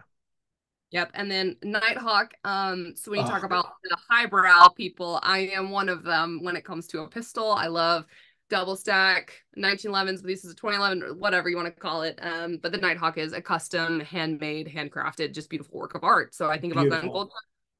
Yep. 0.91 1.11
And 1.15 1.31
then 1.31 1.57
Nighthawk. 1.63 2.35
Um, 2.45 2.93
so 2.97 3.11
when 3.11 3.21
you 3.21 3.27
talk 3.27 3.43
Oh. 3.43 3.47
about 3.47 3.73
the 3.85 3.97
highbrow 4.11 4.69
people, 4.69 5.19
I 5.23 5.39
am 5.55 5.71
one 5.71 5.89
of 5.89 6.03
them 6.05 6.41
when 6.43 6.55
it 6.55 6.65
comes 6.67 6.87
to 6.89 7.01
a 7.01 7.09
pistol. 7.09 7.51
I 7.53 7.69
love 7.69 8.05
double 8.53 8.77
stack 8.77 9.33
1911s, 9.59 10.17
but 10.19 10.27
this 10.27 10.45
is 10.45 10.53
a 10.53 10.55
2011, 10.55 11.03
or 11.03 11.15
whatever 11.15 11.49
you 11.49 11.57
want 11.57 11.75
to 11.75 11.81
call 11.81 12.03
it. 12.03 12.19
Um, 12.21 12.59
but 12.63 12.71
the 12.71 12.77
Nighthawk 12.77 13.17
is 13.17 13.33
a 13.33 13.41
custom, 13.41 13.99
handmade, 13.99 14.69
handcrafted, 14.69 15.33
just 15.33 15.49
beautiful 15.49 15.79
work 15.79 15.95
of 15.95 16.05
art. 16.05 16.35
So 16.35 16.51
I 16.51 16.59
think 16.59 16.75
about 16.75 16.91
Beautiful. 16.91 17.31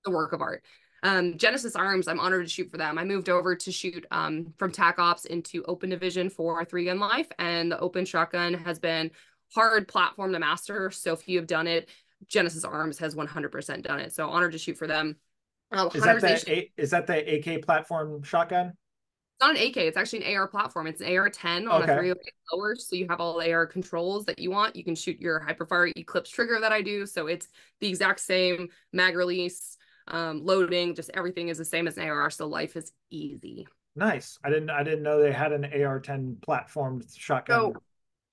the 0.07 0.11
work 0.11 0.33
of 0.33 0.41
art. 0.41 0.65
Um, 1.03 1.37
Genesis 1.37 1.77
Arms, 1.77 2.09
I'm 2.09 2.19
honored 2.19 2.47
to 2.47 2.51
shoot 2.51 2.71
for 2.71 2.79
them. 2.79 2.97
I 2.97 3.05
moved 3.05 3.29
over 3.29 3.55
to 3.55 3.71
shoot 3.71 4.07
um, 4.11 4.55
from 4.57 4.73
TAC 4.73 4.99
Ops 4.99 5.27
into 5.27 5.63
Open 5.65 5.91
Division 5.91 6.31
for 6.31 6.65
Three 6.65 6.87
Gun 6.87 6.99
Life, 6.99 7.31
and 7.39 7.71
the 7.71 7.79
Open 7.79 8.07
Shotgun 8.07 8.55
has 8.55 8.79
been 8.79 9.11
hard 9.55 9.87
platform 9.87 10.33
to 10.33 10.39
master. 10.39 10.91
So 10.91 11.13
if 11.13 11.29
you 11.29 11.37
have 11.37 11.47
done 11.47 11.67
it, 11.67 11.91
Genesis 12.29 12.65
Arms 12.65 12.99
has 12.99 13.15
100% 13.15 13.83
done 13.83 14.01
it. 14.01 14.15
So 14.15 14.31
honored 14.31 14.53
to 14.53 14.59
shoot 14.59 14.79
for 14.79 14.87
them. 14.87 15.17
Uh, 15.71 15.91
Is 15.95 16.03
that 16.03 16.21
the 16.21 16.69
is 16.77 16.91
that 16.91 17.07
the 17.07 17.35
AK 17.37 17.63
platform 17.63 18.23
shotgun? 18.23 18.75
It's 19.43 19.49
not 19.49 19.61
an 19.61 19.69
AK, 19.69 19.77
it's 19.79 19.97
actually 19.97 20.25
an 20.25 20.37
AR 20.37 20.47
platform. 20.47 20.87
It's 20.87 21.01
an 21.01 21.17
AR-10 21.17 21.69
on 21.69 21.83
Okay. 21.83 21.93
a 21.93 21.97
308 21.97 22.17
lower. 22.53 22.77
So 22.77 22.95
you 22.95 23.09
have 23.09 23.21
all 23.21 23.41
the 23.41 23.53
AR 23.53 23.67
controls 23.67 24.25
that 24.27 24.39
you 24.39 24.53
want. 24.53 24.77
You 24.77 24.85
can 24.85 24.95
shoot 24.95 25.21
your 25.21 25.41
Hiperfire 25.41 25.91
Eclipse 25.97 26.31
trigger 26.31 26.61
that 26.61 26.71
I 26.71 26.81
do. 26.81 27.07
So 27.07 27.27
it's 27.27 27.49
the 27.81 27.89
exact 27.89 28.21
same 28.21 28.69
mag 28.93 29.17
release, 29.17 29.77
um, 30.07 30.45
loading, 30.45 30.95
just 30.95 31.11
everything 31.15 31.49
is 31.49 31.59
the 31.59 31.65
same 31.65 31.89
as 31.89 31.99
an 31.99 32.09
AR. 32.09 32.31
So 32.31 32.47
life 32.47 32.77
is 32.77 32.93
easy. 33.11 33.67
Nice. 33.97 34.39
I 34.45 34.49
didn't 34.49 34.71
I 34.71 34.85
didn't 34.85 35.03
know 35.03 35.21
they 35.21 35.33
had 35.33 35.51
an 35.53 35.65
AR-10 35.65 36.37
platformed 36.37 37.05
shotgun. 37.19 37.73
So 37.75 37.83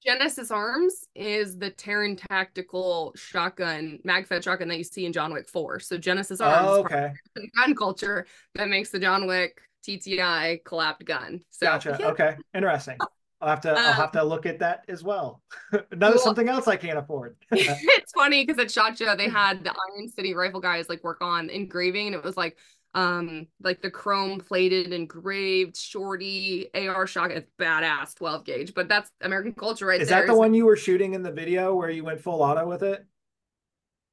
Genesis 0.05 0.51
Arms 0.51 1.05
is 1.15 1.57
the 1.57 1.71
Taran 1.71 2.21
tactical 2.29 3.13
shotgun, 3.15 3.99
mag-fed 4.03 4.43
shotgun 4.43 4.67
that 4.67 4.77
you 4.77 4.83
see 4.83 5.05
in 5.05 5.11
John 5.11 5.33
Wick 5.33 5.49
4. 5.49 5.79
So 5.79 5.97
Genesis 5.97 6.39
Arms 6.39 6.69
oh, 6.69 6.79
okay. 6.81 7.11
gun 7.57 7.75
culture 7.75 8.27
that 8.53 8.69
makes 8.69 8.91
the 8.91 8.99
John 8.99 9.27
Wick 9.27 9.59
TTI 9.87 10.63
collapsed 10.63 11.05
gun. 11.05 11.41
So 11.49 11.65
Gotcha. 11.67 11.97
yeah. 11.99 12.07
Okay. 12.11 12.35
Interesting. 12.53 12.97
I'll 13.41 13.49
have 13.49 13.61
to 13.61 13.71
I'll 13.71 13.77
Um, 13.77 13.93
have 13.93 14.11
to 14.13 14.23
look 14.23 14.45
at 14.45 14.59
that 14.59 14.83
as 14.89 15.01
well. 15.03 15.41
Another 15.91 16.15
Well- 16.15 16.23
something 16.23 16.49
else 16.49 16.67
I 16.67 16.75
can't 16.75 16.97
afford. 16.99 17.37
it's 17.51 18.11
funny 18.11 18.45
because 18.45 18.61
at 18.61 18.69
Shot 18.71 18.97
Show 18.97 19.15
they 19.15 19.29
had 19.29 19.63
the 19.63 19.69
Iron 19.95 20.09
City 20.09 20.33
rifle 20.33 20.59
guys 20.59 20.89
like 20.89 21.03
work 21.03 21.21
on 21.21 21.49
engraving 21.49 22.07
and 22.07 22.15
it 22.15 22.23
was 22.23 22.35
like 22.37 22.57
um 22.95 23.45
like 23.61 23.81
the 23.83 23.91
chrome 23.91 24.39
plated 24.39 24.91
engraved 24.91 25.77
shorty 25.77 26.69
AR 26.73 27.05
shotgun. 27.07 27.37
It's 27.37 27.51
badass 27.59 28.15
12 28.15 28.43
gauge, 28.45 28.73
but 28.73 28.89
that's 28.89 29.09
American 29.21 29.53
culture 29.53 29.85
right 29.85 30.01
Is 30.01 30.09
there. 30.09 30.21
that 30.21 30.27
the 30.27 30.35
one 30.37 30.53
you 30.53 30.65
were 30.65 30.75
shooting 30.75 31.13
in 31.13 31.21
the 31.23 31.31
video 31.31 31.75
where 31.75 31.89
you 31.91 32.03
went 32.03 32.19
full 32.19 32.41
auto 32.41 32.67
with 32.67 32.81
it? 32.83 33.05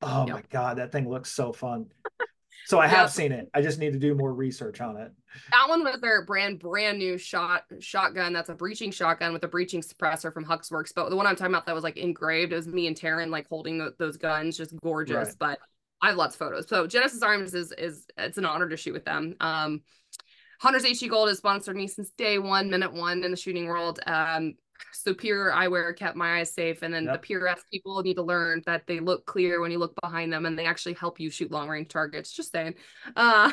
Oh 0.03 0.27
Yep. 0.27 0.37
my 0.37 0.43
god, 0.51 0.77
that 0.79 0.93
thing 0.93 1.09
looks 1.09 1.33
so 1.33 1.53
fun. 1.55 1.87
So 2.67 2.81
I 2.81 2.89
have 2.89 3.05
yep. 3.05 3.11
seen 3.11 3.31
it. 3.31 3.49
I 3.55 3.63
just 3.63 3.79
need 3.79 3.93
to 3.93 3.99
do 3.99 4.13
more 4.15 4.35
research 4.35 4.81
on 4.81 4.97
it. 4.97 5.13
That 5.53 5.69
one 5.69 5.85
was 5.85 6.01
their 6.01 6.25
brand 6.25 6.59
brand 6.59 6.99
new 6.99 7.17
shot 7.17 7.63
shotgun. 7.79 8.33
That's 8.33 8.49
a 8.49 8.55
breaching 8.55 8.91
shotgun 8.91 9.33
with 9.33 9.45
a 9.45 9.49
breaching 9.49 9.83
suppressor 9.83 10.33
from 10.33 10.45
HUXWRX. 10.45 10.93
But 10.95 11.11
the 11.11 11.17
one 11.17 11.29
I'm 11.29 11.37
talking 11.37 11.55
about 11.55 11.67
that 11.67 11.75
was 11.77 11.85
like 11.85 11.97
engraved. 11.97 12.53
It 12.53 12.57
was 12.57 12.67
me 12.67 12.89
and 12.89 12.97
Taryn 12.97 13.31
like 13.31 13.49
holding 13.49 13.79
the, 13.79 13.95
those 14.01 14.17
guns, 14.17 14.57
just 14.57 14.75
gorgeous. 14.81 15.29
Right. 15.29 15.37
But 15.39 15.59
I 16.03 16.09
have 16.09 16.17
lots 16.17 16.35
of 16.35 16.41
photos. 16.41 16.69
So 16.69 16.89
Genesis 16.89 17.23
Arms 17.23 17.55
is 17.55 17.71
is 17.71 18.07
it's 18.19 18.37
an 18.37 18.45
honor 18.45 18.69
to 18.69 18.77
shoot 18.77 18.95
with 18.95 19.05
them. 19.05 19.37
Um, 19.39 19.83
Hunters 20.61 20.85
HD 20.85 21.09
Gold 21.09 21.29
has 21.29 21.39
sponsored 21.39 21.77
me 21.77 21.87
since 21.87 22.11
day 22.11 22.39
one, 22.41 22.69
minute 22.69 22.93
one 22.93 23.23
in 23.23 23.31
the 23.31 23.37
shooting 23.37 23.67
world. 23.67 24.01
Um, 24.07 24.55
so 24.93 25.15
pure 25.15 25.53
eyewear 25.53 25.97
kept 25.97 26.17
my 26.17 26.39
eyes 26.39 26.53
safe 26.53 26.83
and 26.83 26.93
then 26.93 27.05
yep. 27.05 27.15
the 27.15 27.27
PureS 27.27 27.63
people 27.71 28.03
need 28.03 28.15
to 28.15 28.23
learn 28.23 28.63
that 28.67 28.87
they 28.87 29.01
look 29.01 29.27
clear 29.27 29.61
when 29.61 29.71
you 29.71 29.79
look 29.79 29.95
behind 30.03 30.33
them 30.33 30.47
and 30.47 30.59
they 30.59 30.67
actually 30.67 30.95
help 30.95 31.21
you 31.21 31.31
shoot 31.31 31.51
long 31.51 31.69
range 31.69 31.89
targets 31.89 32.33
just 32.33 32.53
saying 32.53 32.75
uh 33.17 33.51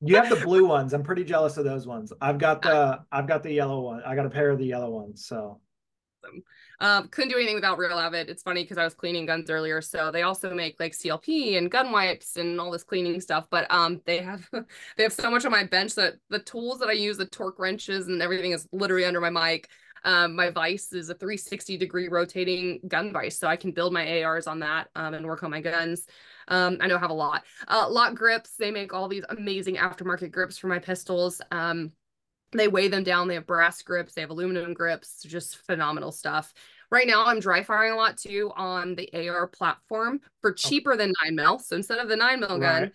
you 0.00 0.16
have 0.16 0.28
the 0.28 0.44
blue 0.44 0.66
ones 0.66 0.92
i'm 0.92 1.02
pretty 1.02 1.24
jealous 1.24 1.56
of 1.56 1.64
those 1.64 1.86
ones 1.86 2.12
i've 2.20 2.38
got 2.38 2.62
the 2.62 3.00
i've 3.12 3.26
got 3.26 3.42
the 3.42 3.52
yellow 3.52 3.80
one 3.80 4.02
i 4.06 4.14
got 4.14 4.26
a 4.26 4.30
pair 4.30 4.50
of 4.50 4.58
the 4.58 4.66
yellow 4.66 4.90
ones 4.90 5.26
so 5.26 5.60
um, 6.80 7.08
couldn't 7.08 7.30
do 7.30 7.36
anything 7.36 7.54
without 7.54 7.78
Real 7.78 7.98
Avid. 7.98 8.28
It's 8.28 8.42
funny 8.42 8.62
because 8.62 8.78
I 8.78 8.84
was 8.84 8.94
cleaning 8.94 9.26
guns 9.26 9.48
earlier, 9.48 9.80
so 9.80 10.10
they 10.10 10.22
also 10.22 10.52
make 10.54 10.78
like 10.78 10.92
CLP 10.92 11.56
and 11.56 11.70
gun 11.70 11.90
wipes 11.90 12.36
and 12.36 12.60
all 12.60 12.70
this 12.70 12.84
cleaning 12.84 13.20
stuff. 13.20 13.46
But 13.50 13.70
um, 13.70 14.02
they 14.04 14.18
have 14.18 14.46
they 14.96 15.02
have 15.02 15.12
so 15.12 15.30
much 15.30 15.44
on 15.44 15.52
my 15.52 15.64
bench 15.64 15.94
that 15.94 16.14
the 16.28 16.38
tools 16.38 16.78
that 16.80 16.88
I 16.88 16.92
use, 16.92 17.16
the 17.16 17.26
torque 17.26 17.58
wrenches 17.58 18.08
and 18.08 18.20
everything, 18.20 18.52
is 18.52 18.68
literally 18.72 19.06
under 19.06 19.20
my 19.20 19.30
mic. 19.30 19.68
Um, 20.06 20.36
my 20.36 20.50
vise 20.50 20.92
is 20.92 21.10
a 21.10 21.14
360 21.14 21.76
degree 21.76 22.08
rotating 22.08 22.80
gun 22.88 23.12
vise, 23.12 23.36
so 23.36 23.48
I 23.48 23.56
can 23.56 23.72
build 23.72 23.92
my 23.92 24.22
ARs 24.22 24.46
on 24.46 24.60
that 24.60 24.88
um, 24.94 25.14
and 25.14 25.26
work 25.26 25.42
on 25.42 25.50
my 25.50 25.60
guns. 25.60 26.06
Um, 26.48 26.78
I 26.80 26.86
know 26.86 26.96
I 26.96 27.00
have 27.00 27.10
a 27.10 27.14
lot. 27.14 27.44
Uh, 27.68 27.88
LOK 27.90 28.14
grips, 28.14 28.52
they 28.56 28.70
make 28.70 28.94
all 28.94 29.08
these 29.08 29.24
amazing 29.28 29.76
aftermarket 29.76 30.30
grips 30.30 30.56
for 30.56 30.68
my 30.68 30.78
pistols. 30.78 31.42
Um, 31.50 31.90
they 32.52 32.68
weigh 32.68 32.88
them 32.88 33.02
down. 33.02 33.26
They 33.26 33.34
have 33.34 33.46
brass 33.46 33.82
grips, 33.82 34.14
they 34.14 34.20
have 34.20 34.30
aluminum 34.30 34.72
grips, 34.72 35.22
just 35.24 35.56
phenomenal 35.56 36.12
stuff. 36.12 36.54
Right 36.90 37.08
now, 37.08 37.24
I'm 37.26 37.40
dry 37.40 37.64
firing 37.64 37.92
a 37.92 37.96
lot 37.96 38.16
too 38.16 38.52
on 38.54 38.94
the 38.94 39.28
AR 39.28 39.48
platform 39.48 40.20
for 40.40 40.52
cheaper 40.52 40.96
than 40.96 41.12
nine 41.24 41.34
mil. 41.34 41.58
So 41.58 41.74
instead 41.74 41.98
of 41.98 42.08
the 42.08 42.16
nine 42.16 42.40
mil 42.40 42.60
right. 42.60 42.60
gun, 42.60 42.92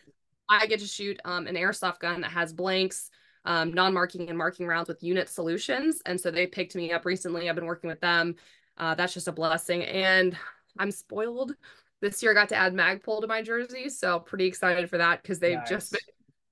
I 0.47 0.65
get 0.67 0.79
to 0.79 0.87
shoot 0.87 1.19
um, 1.25 1.47
an 1.47 1.55
airsoft 1.55 1.99
gun 1.99 2.21
that 2.21 2.31
has 2.31 2.53
blanks, 2.53 3.09
um, 3.45 3.73
non-marking 3.73 4.29
and 4.29 4.37
marking 4.37 4.67
rounds 4.67 4.87
with 4.87 5.03
unit 5.03 5.29
solutions. 5.29 6.01
And 6.05 6.19
so 6.19 6.31
they 6.31 6.47
picked 6.47 6.75
me 6.75 6.91
up 6.91 7.05
recently. 7.05 7.49
I've 7.49 7.55
been 7.55 7.65
working 7.65 7.89
with 7.89 8.01
them. 8.01 8.35
Uh, 8.77 8.95
that's 8.95 9.13
just 9.13 9.27
a 9.27 9.31
blessing. 9.31 9.83
And 9.83 10.35
I'm 10.77 10.91
spoiled. 10.91 11.53
This 12.01 12.21
year 12.23 12.31
I 12.31 12.35
got 12.35 12.49
to 12.49 12.55
add 12.55 12.73
Magpul 12.73 13.21
to 13.21 13.27
my 13.27 13.41
jersey. 13.41 13.89
So 13.89 14.19
pretty 14.19 14.45
excited 14.45 14.89
for 14.89 14.97
that 14.97 15.21
because 15.21 15.39
they've 15.39 15.57
nice. 15.57 15.69
just 15.69 15.91
been 15.91 16.01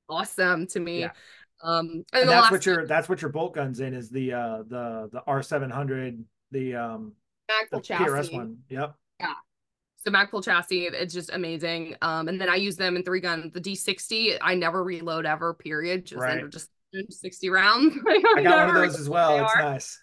awesome 0.10 0.68
to 0.68 0.80
me. 0.80 1.02
Yeah. 1.02 1.12
Um, 1.62 2.06
and, 2.14 2.22
and 2.22 2.30
that's 2.30 2.52
what 2.52 2.66
your 2.66 2.88
that's 2.88 3.10
what 3.10 3.22
your 3.22 3.32
bolt 3.32 3.54
guns 3.54 3.82
in 3.82 3.94
is 3.94 4.10
the 4.10 4.32
uh 4.32 4.58
the 4.68 5.10
the 5.12 5.22
R 5.28 5.44
seven 5.44 5.70
hundred 5.70 6.24
the 6.52 6.76
um 6.76 7.14
Magpul 7.50 7.84
chassis 7.84 8.06
PRS 8.06 8.34
one. 8.34 8.58
Yep. 8.70 8.96
Yeah. 9.20 9.34
So 10.06 10.12
Magpul 10.12 10.44
chassis, 10.44 10.86
it's 10.86 11.14
just 11.14 11.32
amazing. 11.32 11.96
Um, 12.02 12.30
and 12.30 12.40
then 12.40 12.48
I 12.48 12.56
use 12.56 12.78
them 12.78 12.96
in 12.96 13.04
three 13.04 13.20
gun. 13.20 13.52
The 13.54 13.60
D60, 13.60 14.38
I 14.42 14.56
never 14.56 14.84
reload 14.84 15.26
ever. 15.26 15.54
Period. 15.54 16.06
Just 16.06 16.22
right. 16.22 16.50
just 16.50 16.70
60 17.10 17.50
rounds. 17.50 17.96
I 18.36 18.44
got 18.44 18.68
one 18.68 18.76
of 18.76 18.82
those 18.82 19.00
as 19.00 19.10
well. 19.10 19.44
It's 19.44 19.56
nice. 19.56 20.00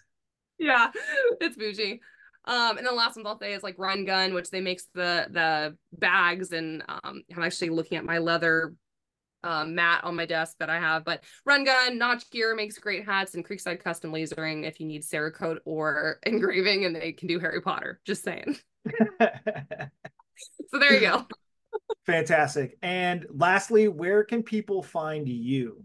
Yeah, 0.59 0.91
it's 1.41 1.55
bougie. 1.55 2.01
Um, 2.45 2.77
and 2.77 2.87
the 2.87 2.91
last 2.91 3.17
one 3.17 3.27
I'll 3.27 3.37
say 3.37 3.53
is 3.53 3.63
like 3.63 3.77
Run 3.77 4.05
Gun, 4.05 4.33
which 4.33 4.49
they 4.49 4.61
makes 4.61 4.85
the 4.93 5.27
the 5.29 5.77
bags, 5.91 6.53
and 6.53 6.83
um, 6.87 7.23
I'm 7.35 7.43
actually 7.43 7.69
looking 7.69 7.97
at 7.97 8.05
my 8.05 8.19
leather 8.19 8.73
um, 9.43 9.75
mat 9.75 10.03
on 10.03 10.15
my 10.15 10.25
desk 10.25 10.55
that 10.59 10.69
I 10.69 10.79
have. 10.79 11.03
But 11.03 11.23
Run 11.45 11.65
Gun, 11.65 11.97
Notch 11.97 12.29
Gear 12.31 12.55
makes 12.55 12.77
great 12.77 13.05
hats, 13.05 13.35
and 13.35 13.45
Creekside 13.45 13.83
Custom 13.83 14.13
Lasering 14.13 14.65
if 14.65 14.79
you 14.79 14.85
need 14.85 15.03
Cerakote 15.03 15.59
or 15.65 16.19
engraving, 16.25 16.85
and 16.85 16.95
they 16.95 17.11
can 17.11 17.27
do 17.27 17.39
Harry 17.39 17.61
Potter. 17.61 17.99
Just 18.05 18.23
saying. 18.23 18.57
so 19.19 20.79
there 20.79 20.93
you 20.93 21.01
go. 21.01 21.27
Fantastic. 22.05 22.77
And 22.81 23.25
lastly, 23.29 23.89
where 23.89 24.23
can 24.23 24.41
people 24.41 24.81
find 24.81 25.27
you? 25.27 25.83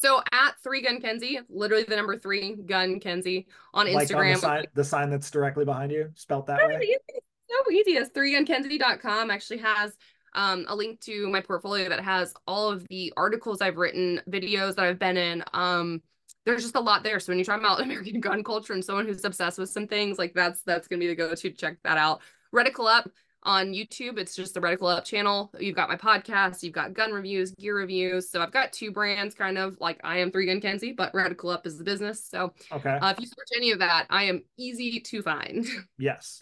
So 0.00 0.22
at 0.32 0.58
three 0.62 0.80
gun 0.80 0.98
Kenzie, 0.98 1.40
literally 1.50 1.84
the 1.84 1.94
number 1.94 2.16
three 2.16 2.56
gun 2.56 3.00
Kenzie 3.00 3.46
on 3.74 3.92
like 3.92 4.08
Instagram. 4.08 4.28
On 4.28 4.32
the, 4.32 4.38
sign, 4.38 4.64
the, 4.72 4.84
sign, 4.84 5.10
that's 5.10 5.30
directly 5.30 5.66
behind 5.66 5.92
you, 5.92 6.10
spelt 6.14 6.46
that 6.46 6.66
way. 6.66 6.80
Easy. 6.82 7.20
So 7.50 7.70
easy. 7.70 7.90
It's 7.92 8.08
threegunkenzie.com 8.10 9.30
actually 9.30 9.58
has 9.58 9.98
um, 10.32 10.64
a 10.68 10.74
link 10.74 11.00
to 11.00 11.28
my 11.28 11.42
portfolio 11.42 11.90
that 11.90 12.00
has 12.00 12.32
all 12.46 12.70
of 12.70 12.88
the 12.88 13.12
articles 13.14 13.60
I've 13.60 13.76
written, 13.76 14.22
videos 14.30 14.76
that 14.76 14.86
I've 14.86 14.98
been 14.98 15.18
in. 15.18 15.44
Um, 15.52 16.00
there's 16.46 16.62
just 16.62 16.76
a 16.76 16.80
lot 16.80 17.02
there. 17.02 17.20
So 17.20 17.30
when 17.30 17.38
you're 17.38 17.44
talking 17.44 17.62
about 17.62 17.80
American 17.82 18.20
gun 18.20 18.42
culture 18.42 18.72
and 18.72 18.82
someone 18.82 19.04
who's 19.04 19.22
obsessed 19.22 19.58
with 19.58 19.68
some 19.68 19.86
things, 19.86 20.18
like 20.18 20.32
that's 20.32 20.62
that's 20.62 20.88
gonna 20.88 21.00
be 21.00 21.08
the 21.08 21.14
go-to. 21.14 21.50
Check 21.50 21.76
that 21.84 21.98
out. 21.98 22.22
Reticle 22.54 22.88
Up 22.90 23.10
on 23.42 23.72
YouTube. 23.72 24.18
It's 24.18 24.36
just 24.36 24.54
the 24.54 24.60
Reticle 24.60 24.94
Up 24.94 25.04
channel. 25.04 25.50
You've 25.58 25.76
got 25.76 25.88
my 25.88 25.96
podcast, 25.96 26.62
you've 26.62 26.74
got 26.74 26.92
gun 26.94 27.12
reviews, 27.12 27.52
gear 27.52 27.76
reviews. 27.76 28.30
So 28.30 28.42
I've 28.42 28.52
got 28.52 28.72
two 28.72 28.90
brands 28.90 29.34
kind 29.34 29.58
of 29.58 29.76
like 29.80 30.00
I 30.04 30.18
am 30.18 30.30
Three 30.30 30.46
Gun 30.46 30.60
Kenzie, 30.60 30.92
but 30.92 31.12
Reticle 31.12 31.52
Up 31.52 31.66
is 31.66 31.78
the 31.78 31.84
business. 31.84 32.24
So 32.24 32.52
okay. 32.72 32.98
Uh, 33.00 33.10
if 33.10 33.20
you 33.20 33.26
search 33.26 33.48
any 33.56 33.72
of 33.72 33.78
that, 33.78 34.06
I 34.10 34.24
am 34.24 34.44
easy 34.58 35.00
to 35.00 35.22
find. 35.22 35.66
Yes. 35.98 36.40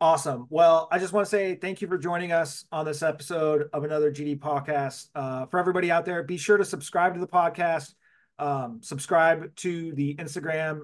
awesome. 0.00 0.46
Well, 0.50 0.88
I 0.90 0.98
just 0.98 1.12
want 1.12 1.26
to 1.26 1.30
say 1.30 1.54
thank 1.56 1.80
you 1.80 1.88
for 1.88 1.98
joining 1.98 2.32
us 2.32 2.64
on 2.72 2.84
this 2.84 3.02
episode 3.02 3.68
of 3.72 3.84
another 3.84 4.10
GD 4.10 4.38
podcast. 4.38 5.08
Uh, 5.14 5.46
for 5.46 5.58
everybody 5.58 5.90
out 5.90 6.04
there, 6.04 6.22
be 6.22 6.36
sure 6.36 6.56
to 6.56 6.64
subscribe 6.64 7.14
to 7.14 7.20
the 7.20 7.26
podcast. 7.28 7.94
Um, 8.38 8.80
subscribe 8.82 9.54
to 9.56 9.92
the 9.92 10.14
Instagram 10.16 10.82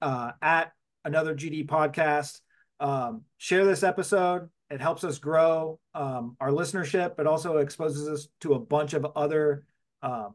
uh, 0.00 0.32
at 0.42 0.72
another 1.04 1.34
GD 1.34 1.66
podcast 1.66 2.40
um, 2.80 3.22
share 3.38 3.64
this 3.64 3.82
episode. 3.82 4.48
It 4.70 4.80
helps 4.80 5.04
us 5.04 5.18
grow 5.18 5.78
um, 5.94 6.36
our 6.40 6.50
listenership, 6.50 7.16
but 7.16 7.26
also 7.26 7.58
exposes 7.58 8.08
us 8.08 8.28
to 8.40 8.54
a 8.54 8.58
bunch 8.58 8.94
of 8.94 9.06
other 9.14 9.66
um, 10.02 10.34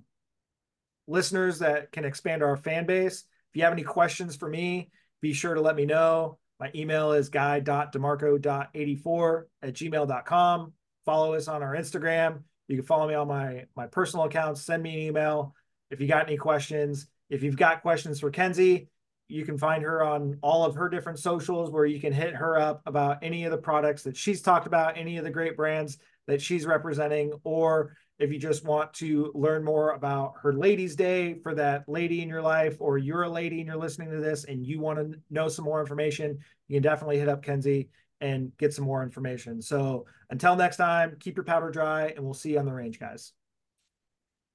listeners 1.08 1.60
that 1.60 1.92
can 1.92 2.06
expand 2.06 2.44
our 2.44 2.56
fan 2.56 2.86
base. 2.86 3.24
If 3.52 3.58
you 3.58 3.64
have 3.64 3.74
any 3.74 3.84
questions 3.84 4.36
for 4.36 4.48
me, 4.48 4.92
be 5.22 5.34
sure 5.34 5.56
to 5.56 5.62
let 5.62 5.76
me 5.76 5.86
know. 5.86 6.38
My 6.60 6.70
email 6.76 7.14
is 7.14 7.30
guy.demarco.84 7.30 9.44
at 9.62 9.74
gmail.com. 9.74 10.74
Follow 11.06 11.34
us 11.34 11.48
on 11.48 11.64
our 11.64 11.76
Instagram. 11.76 12.44
You 12.68 12.76
can 12.78 12.86
follow 12.86 13.08
me 13.08 13.16
on 13.16 13.28
my, 13.28 13.66
my 13.76 13.88
personal 13.88 14.26
accounts. 14.26 14.62
Send 14.62 14.84
me 14.84 14.94
an 14.94 15.00
email 15.08 15.56
if 15.90 16.00
you 16.00 16.08
got 16.08 16.28
any 16.28 16.38
questions. 16.38 17.08
If 17.30 17.42
you've 17.44 17.58
got 17.58 17.82
questions 17.82 18.20
for 18.20 18.30
Kenzie, 18.30 18.90
you 19.30 19.46
can 19.46 19.58
find 19.58 19.84
her 19.84 20.04
on 20.04 20.38
all 20.42 20.66
of 20.66 20.76
her 20.76 20.90
different 20.90 21.20
socials 21.20 21.70
where 21.70 21.86
you 21.86 22.02
can 22.02 22.12
hit 22.12 22.34
her 22.34 22.58
up 22.58 22.82
about 22.88 23.20
any 23.22 23.46
of 23.46 23.52
the 23.52 23.58
products 23.58 24.02
that 24.04 24.18
she's 24.18 24.42
talked 24.42 24.66
about, 24.66 24.98
any 24.98 25.18
of 25.18 25.24
the 25.24 25.30
great 25.30 25.56
brands 25.56 26.00
that 26.28 26.42
she's 26.42 26.66
representing, 26.66 27.32
or 27.44 27.96
if 28.18 28.32
you 28.34 28.40
just 28.40 28.66
want 28.66 28.92
to 28.96 29.32
learn 29.36 29.64
more 29.64 29.92
about 29.92 30.34
her 30.42 30.52
ladies' 30.52 30.96
day 30.96 31.36
for 31.36 31.54
that 31.54 31.88
lady 31.88 32.24
in 32.24 32.28
your 32.28 32.42
life, 32.42 32.76
or 32.80 32.98
you're 32.98 33.24
a 33.24 33.30
lady 33.30 33.60
and 33.60 33.68
you're 33.68 33.78
listening 33.78 34.10
to 34.10 34.20
this 34.20 34.46
and 34.46 34.66
you 34.66 34.80
want 34.80 34.98
to 34.98 35.20
know 35.30 35.48
some 35.48 35.64
more 35.64 35.80
information, 35.80 36.38
you 36.68 36.76
can 36.76 36.84
definitely 36.84 37.20
hit 37.20 37.30
up 37.30 37.44
Kenzie 37.44 37.90
and 38.22 38.52
get 38.58 38.74
some 38.74 38.84
more 38.84 39.04
information. 39.04 39.62
So 39.62 40.06
until 40.32 40.56
next 40.56 40.78
time, 40.78 41.18
keep 41.20 41.38
your 41.38 41.46
powder 41.46 41.70
dry 41.70 42.08
and 42.08 42.26
we'll 42.26 42.34
see 42.34 42.54
you 42.54 42.60
on 42.60 42.66
the 42.66 42.74
range, 42.74 43.00
guys. 43.00 43.32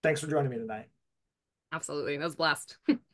Thanks 0.02 0.20
for 0.20 0.26
joining 0.26 0.50
me 0.50 0.58
tonight. 0.58 0.86
Absolutely. 1.72 2.16
That 2.16 2.24
was 2.24 2.36
blast. 2.36 2.76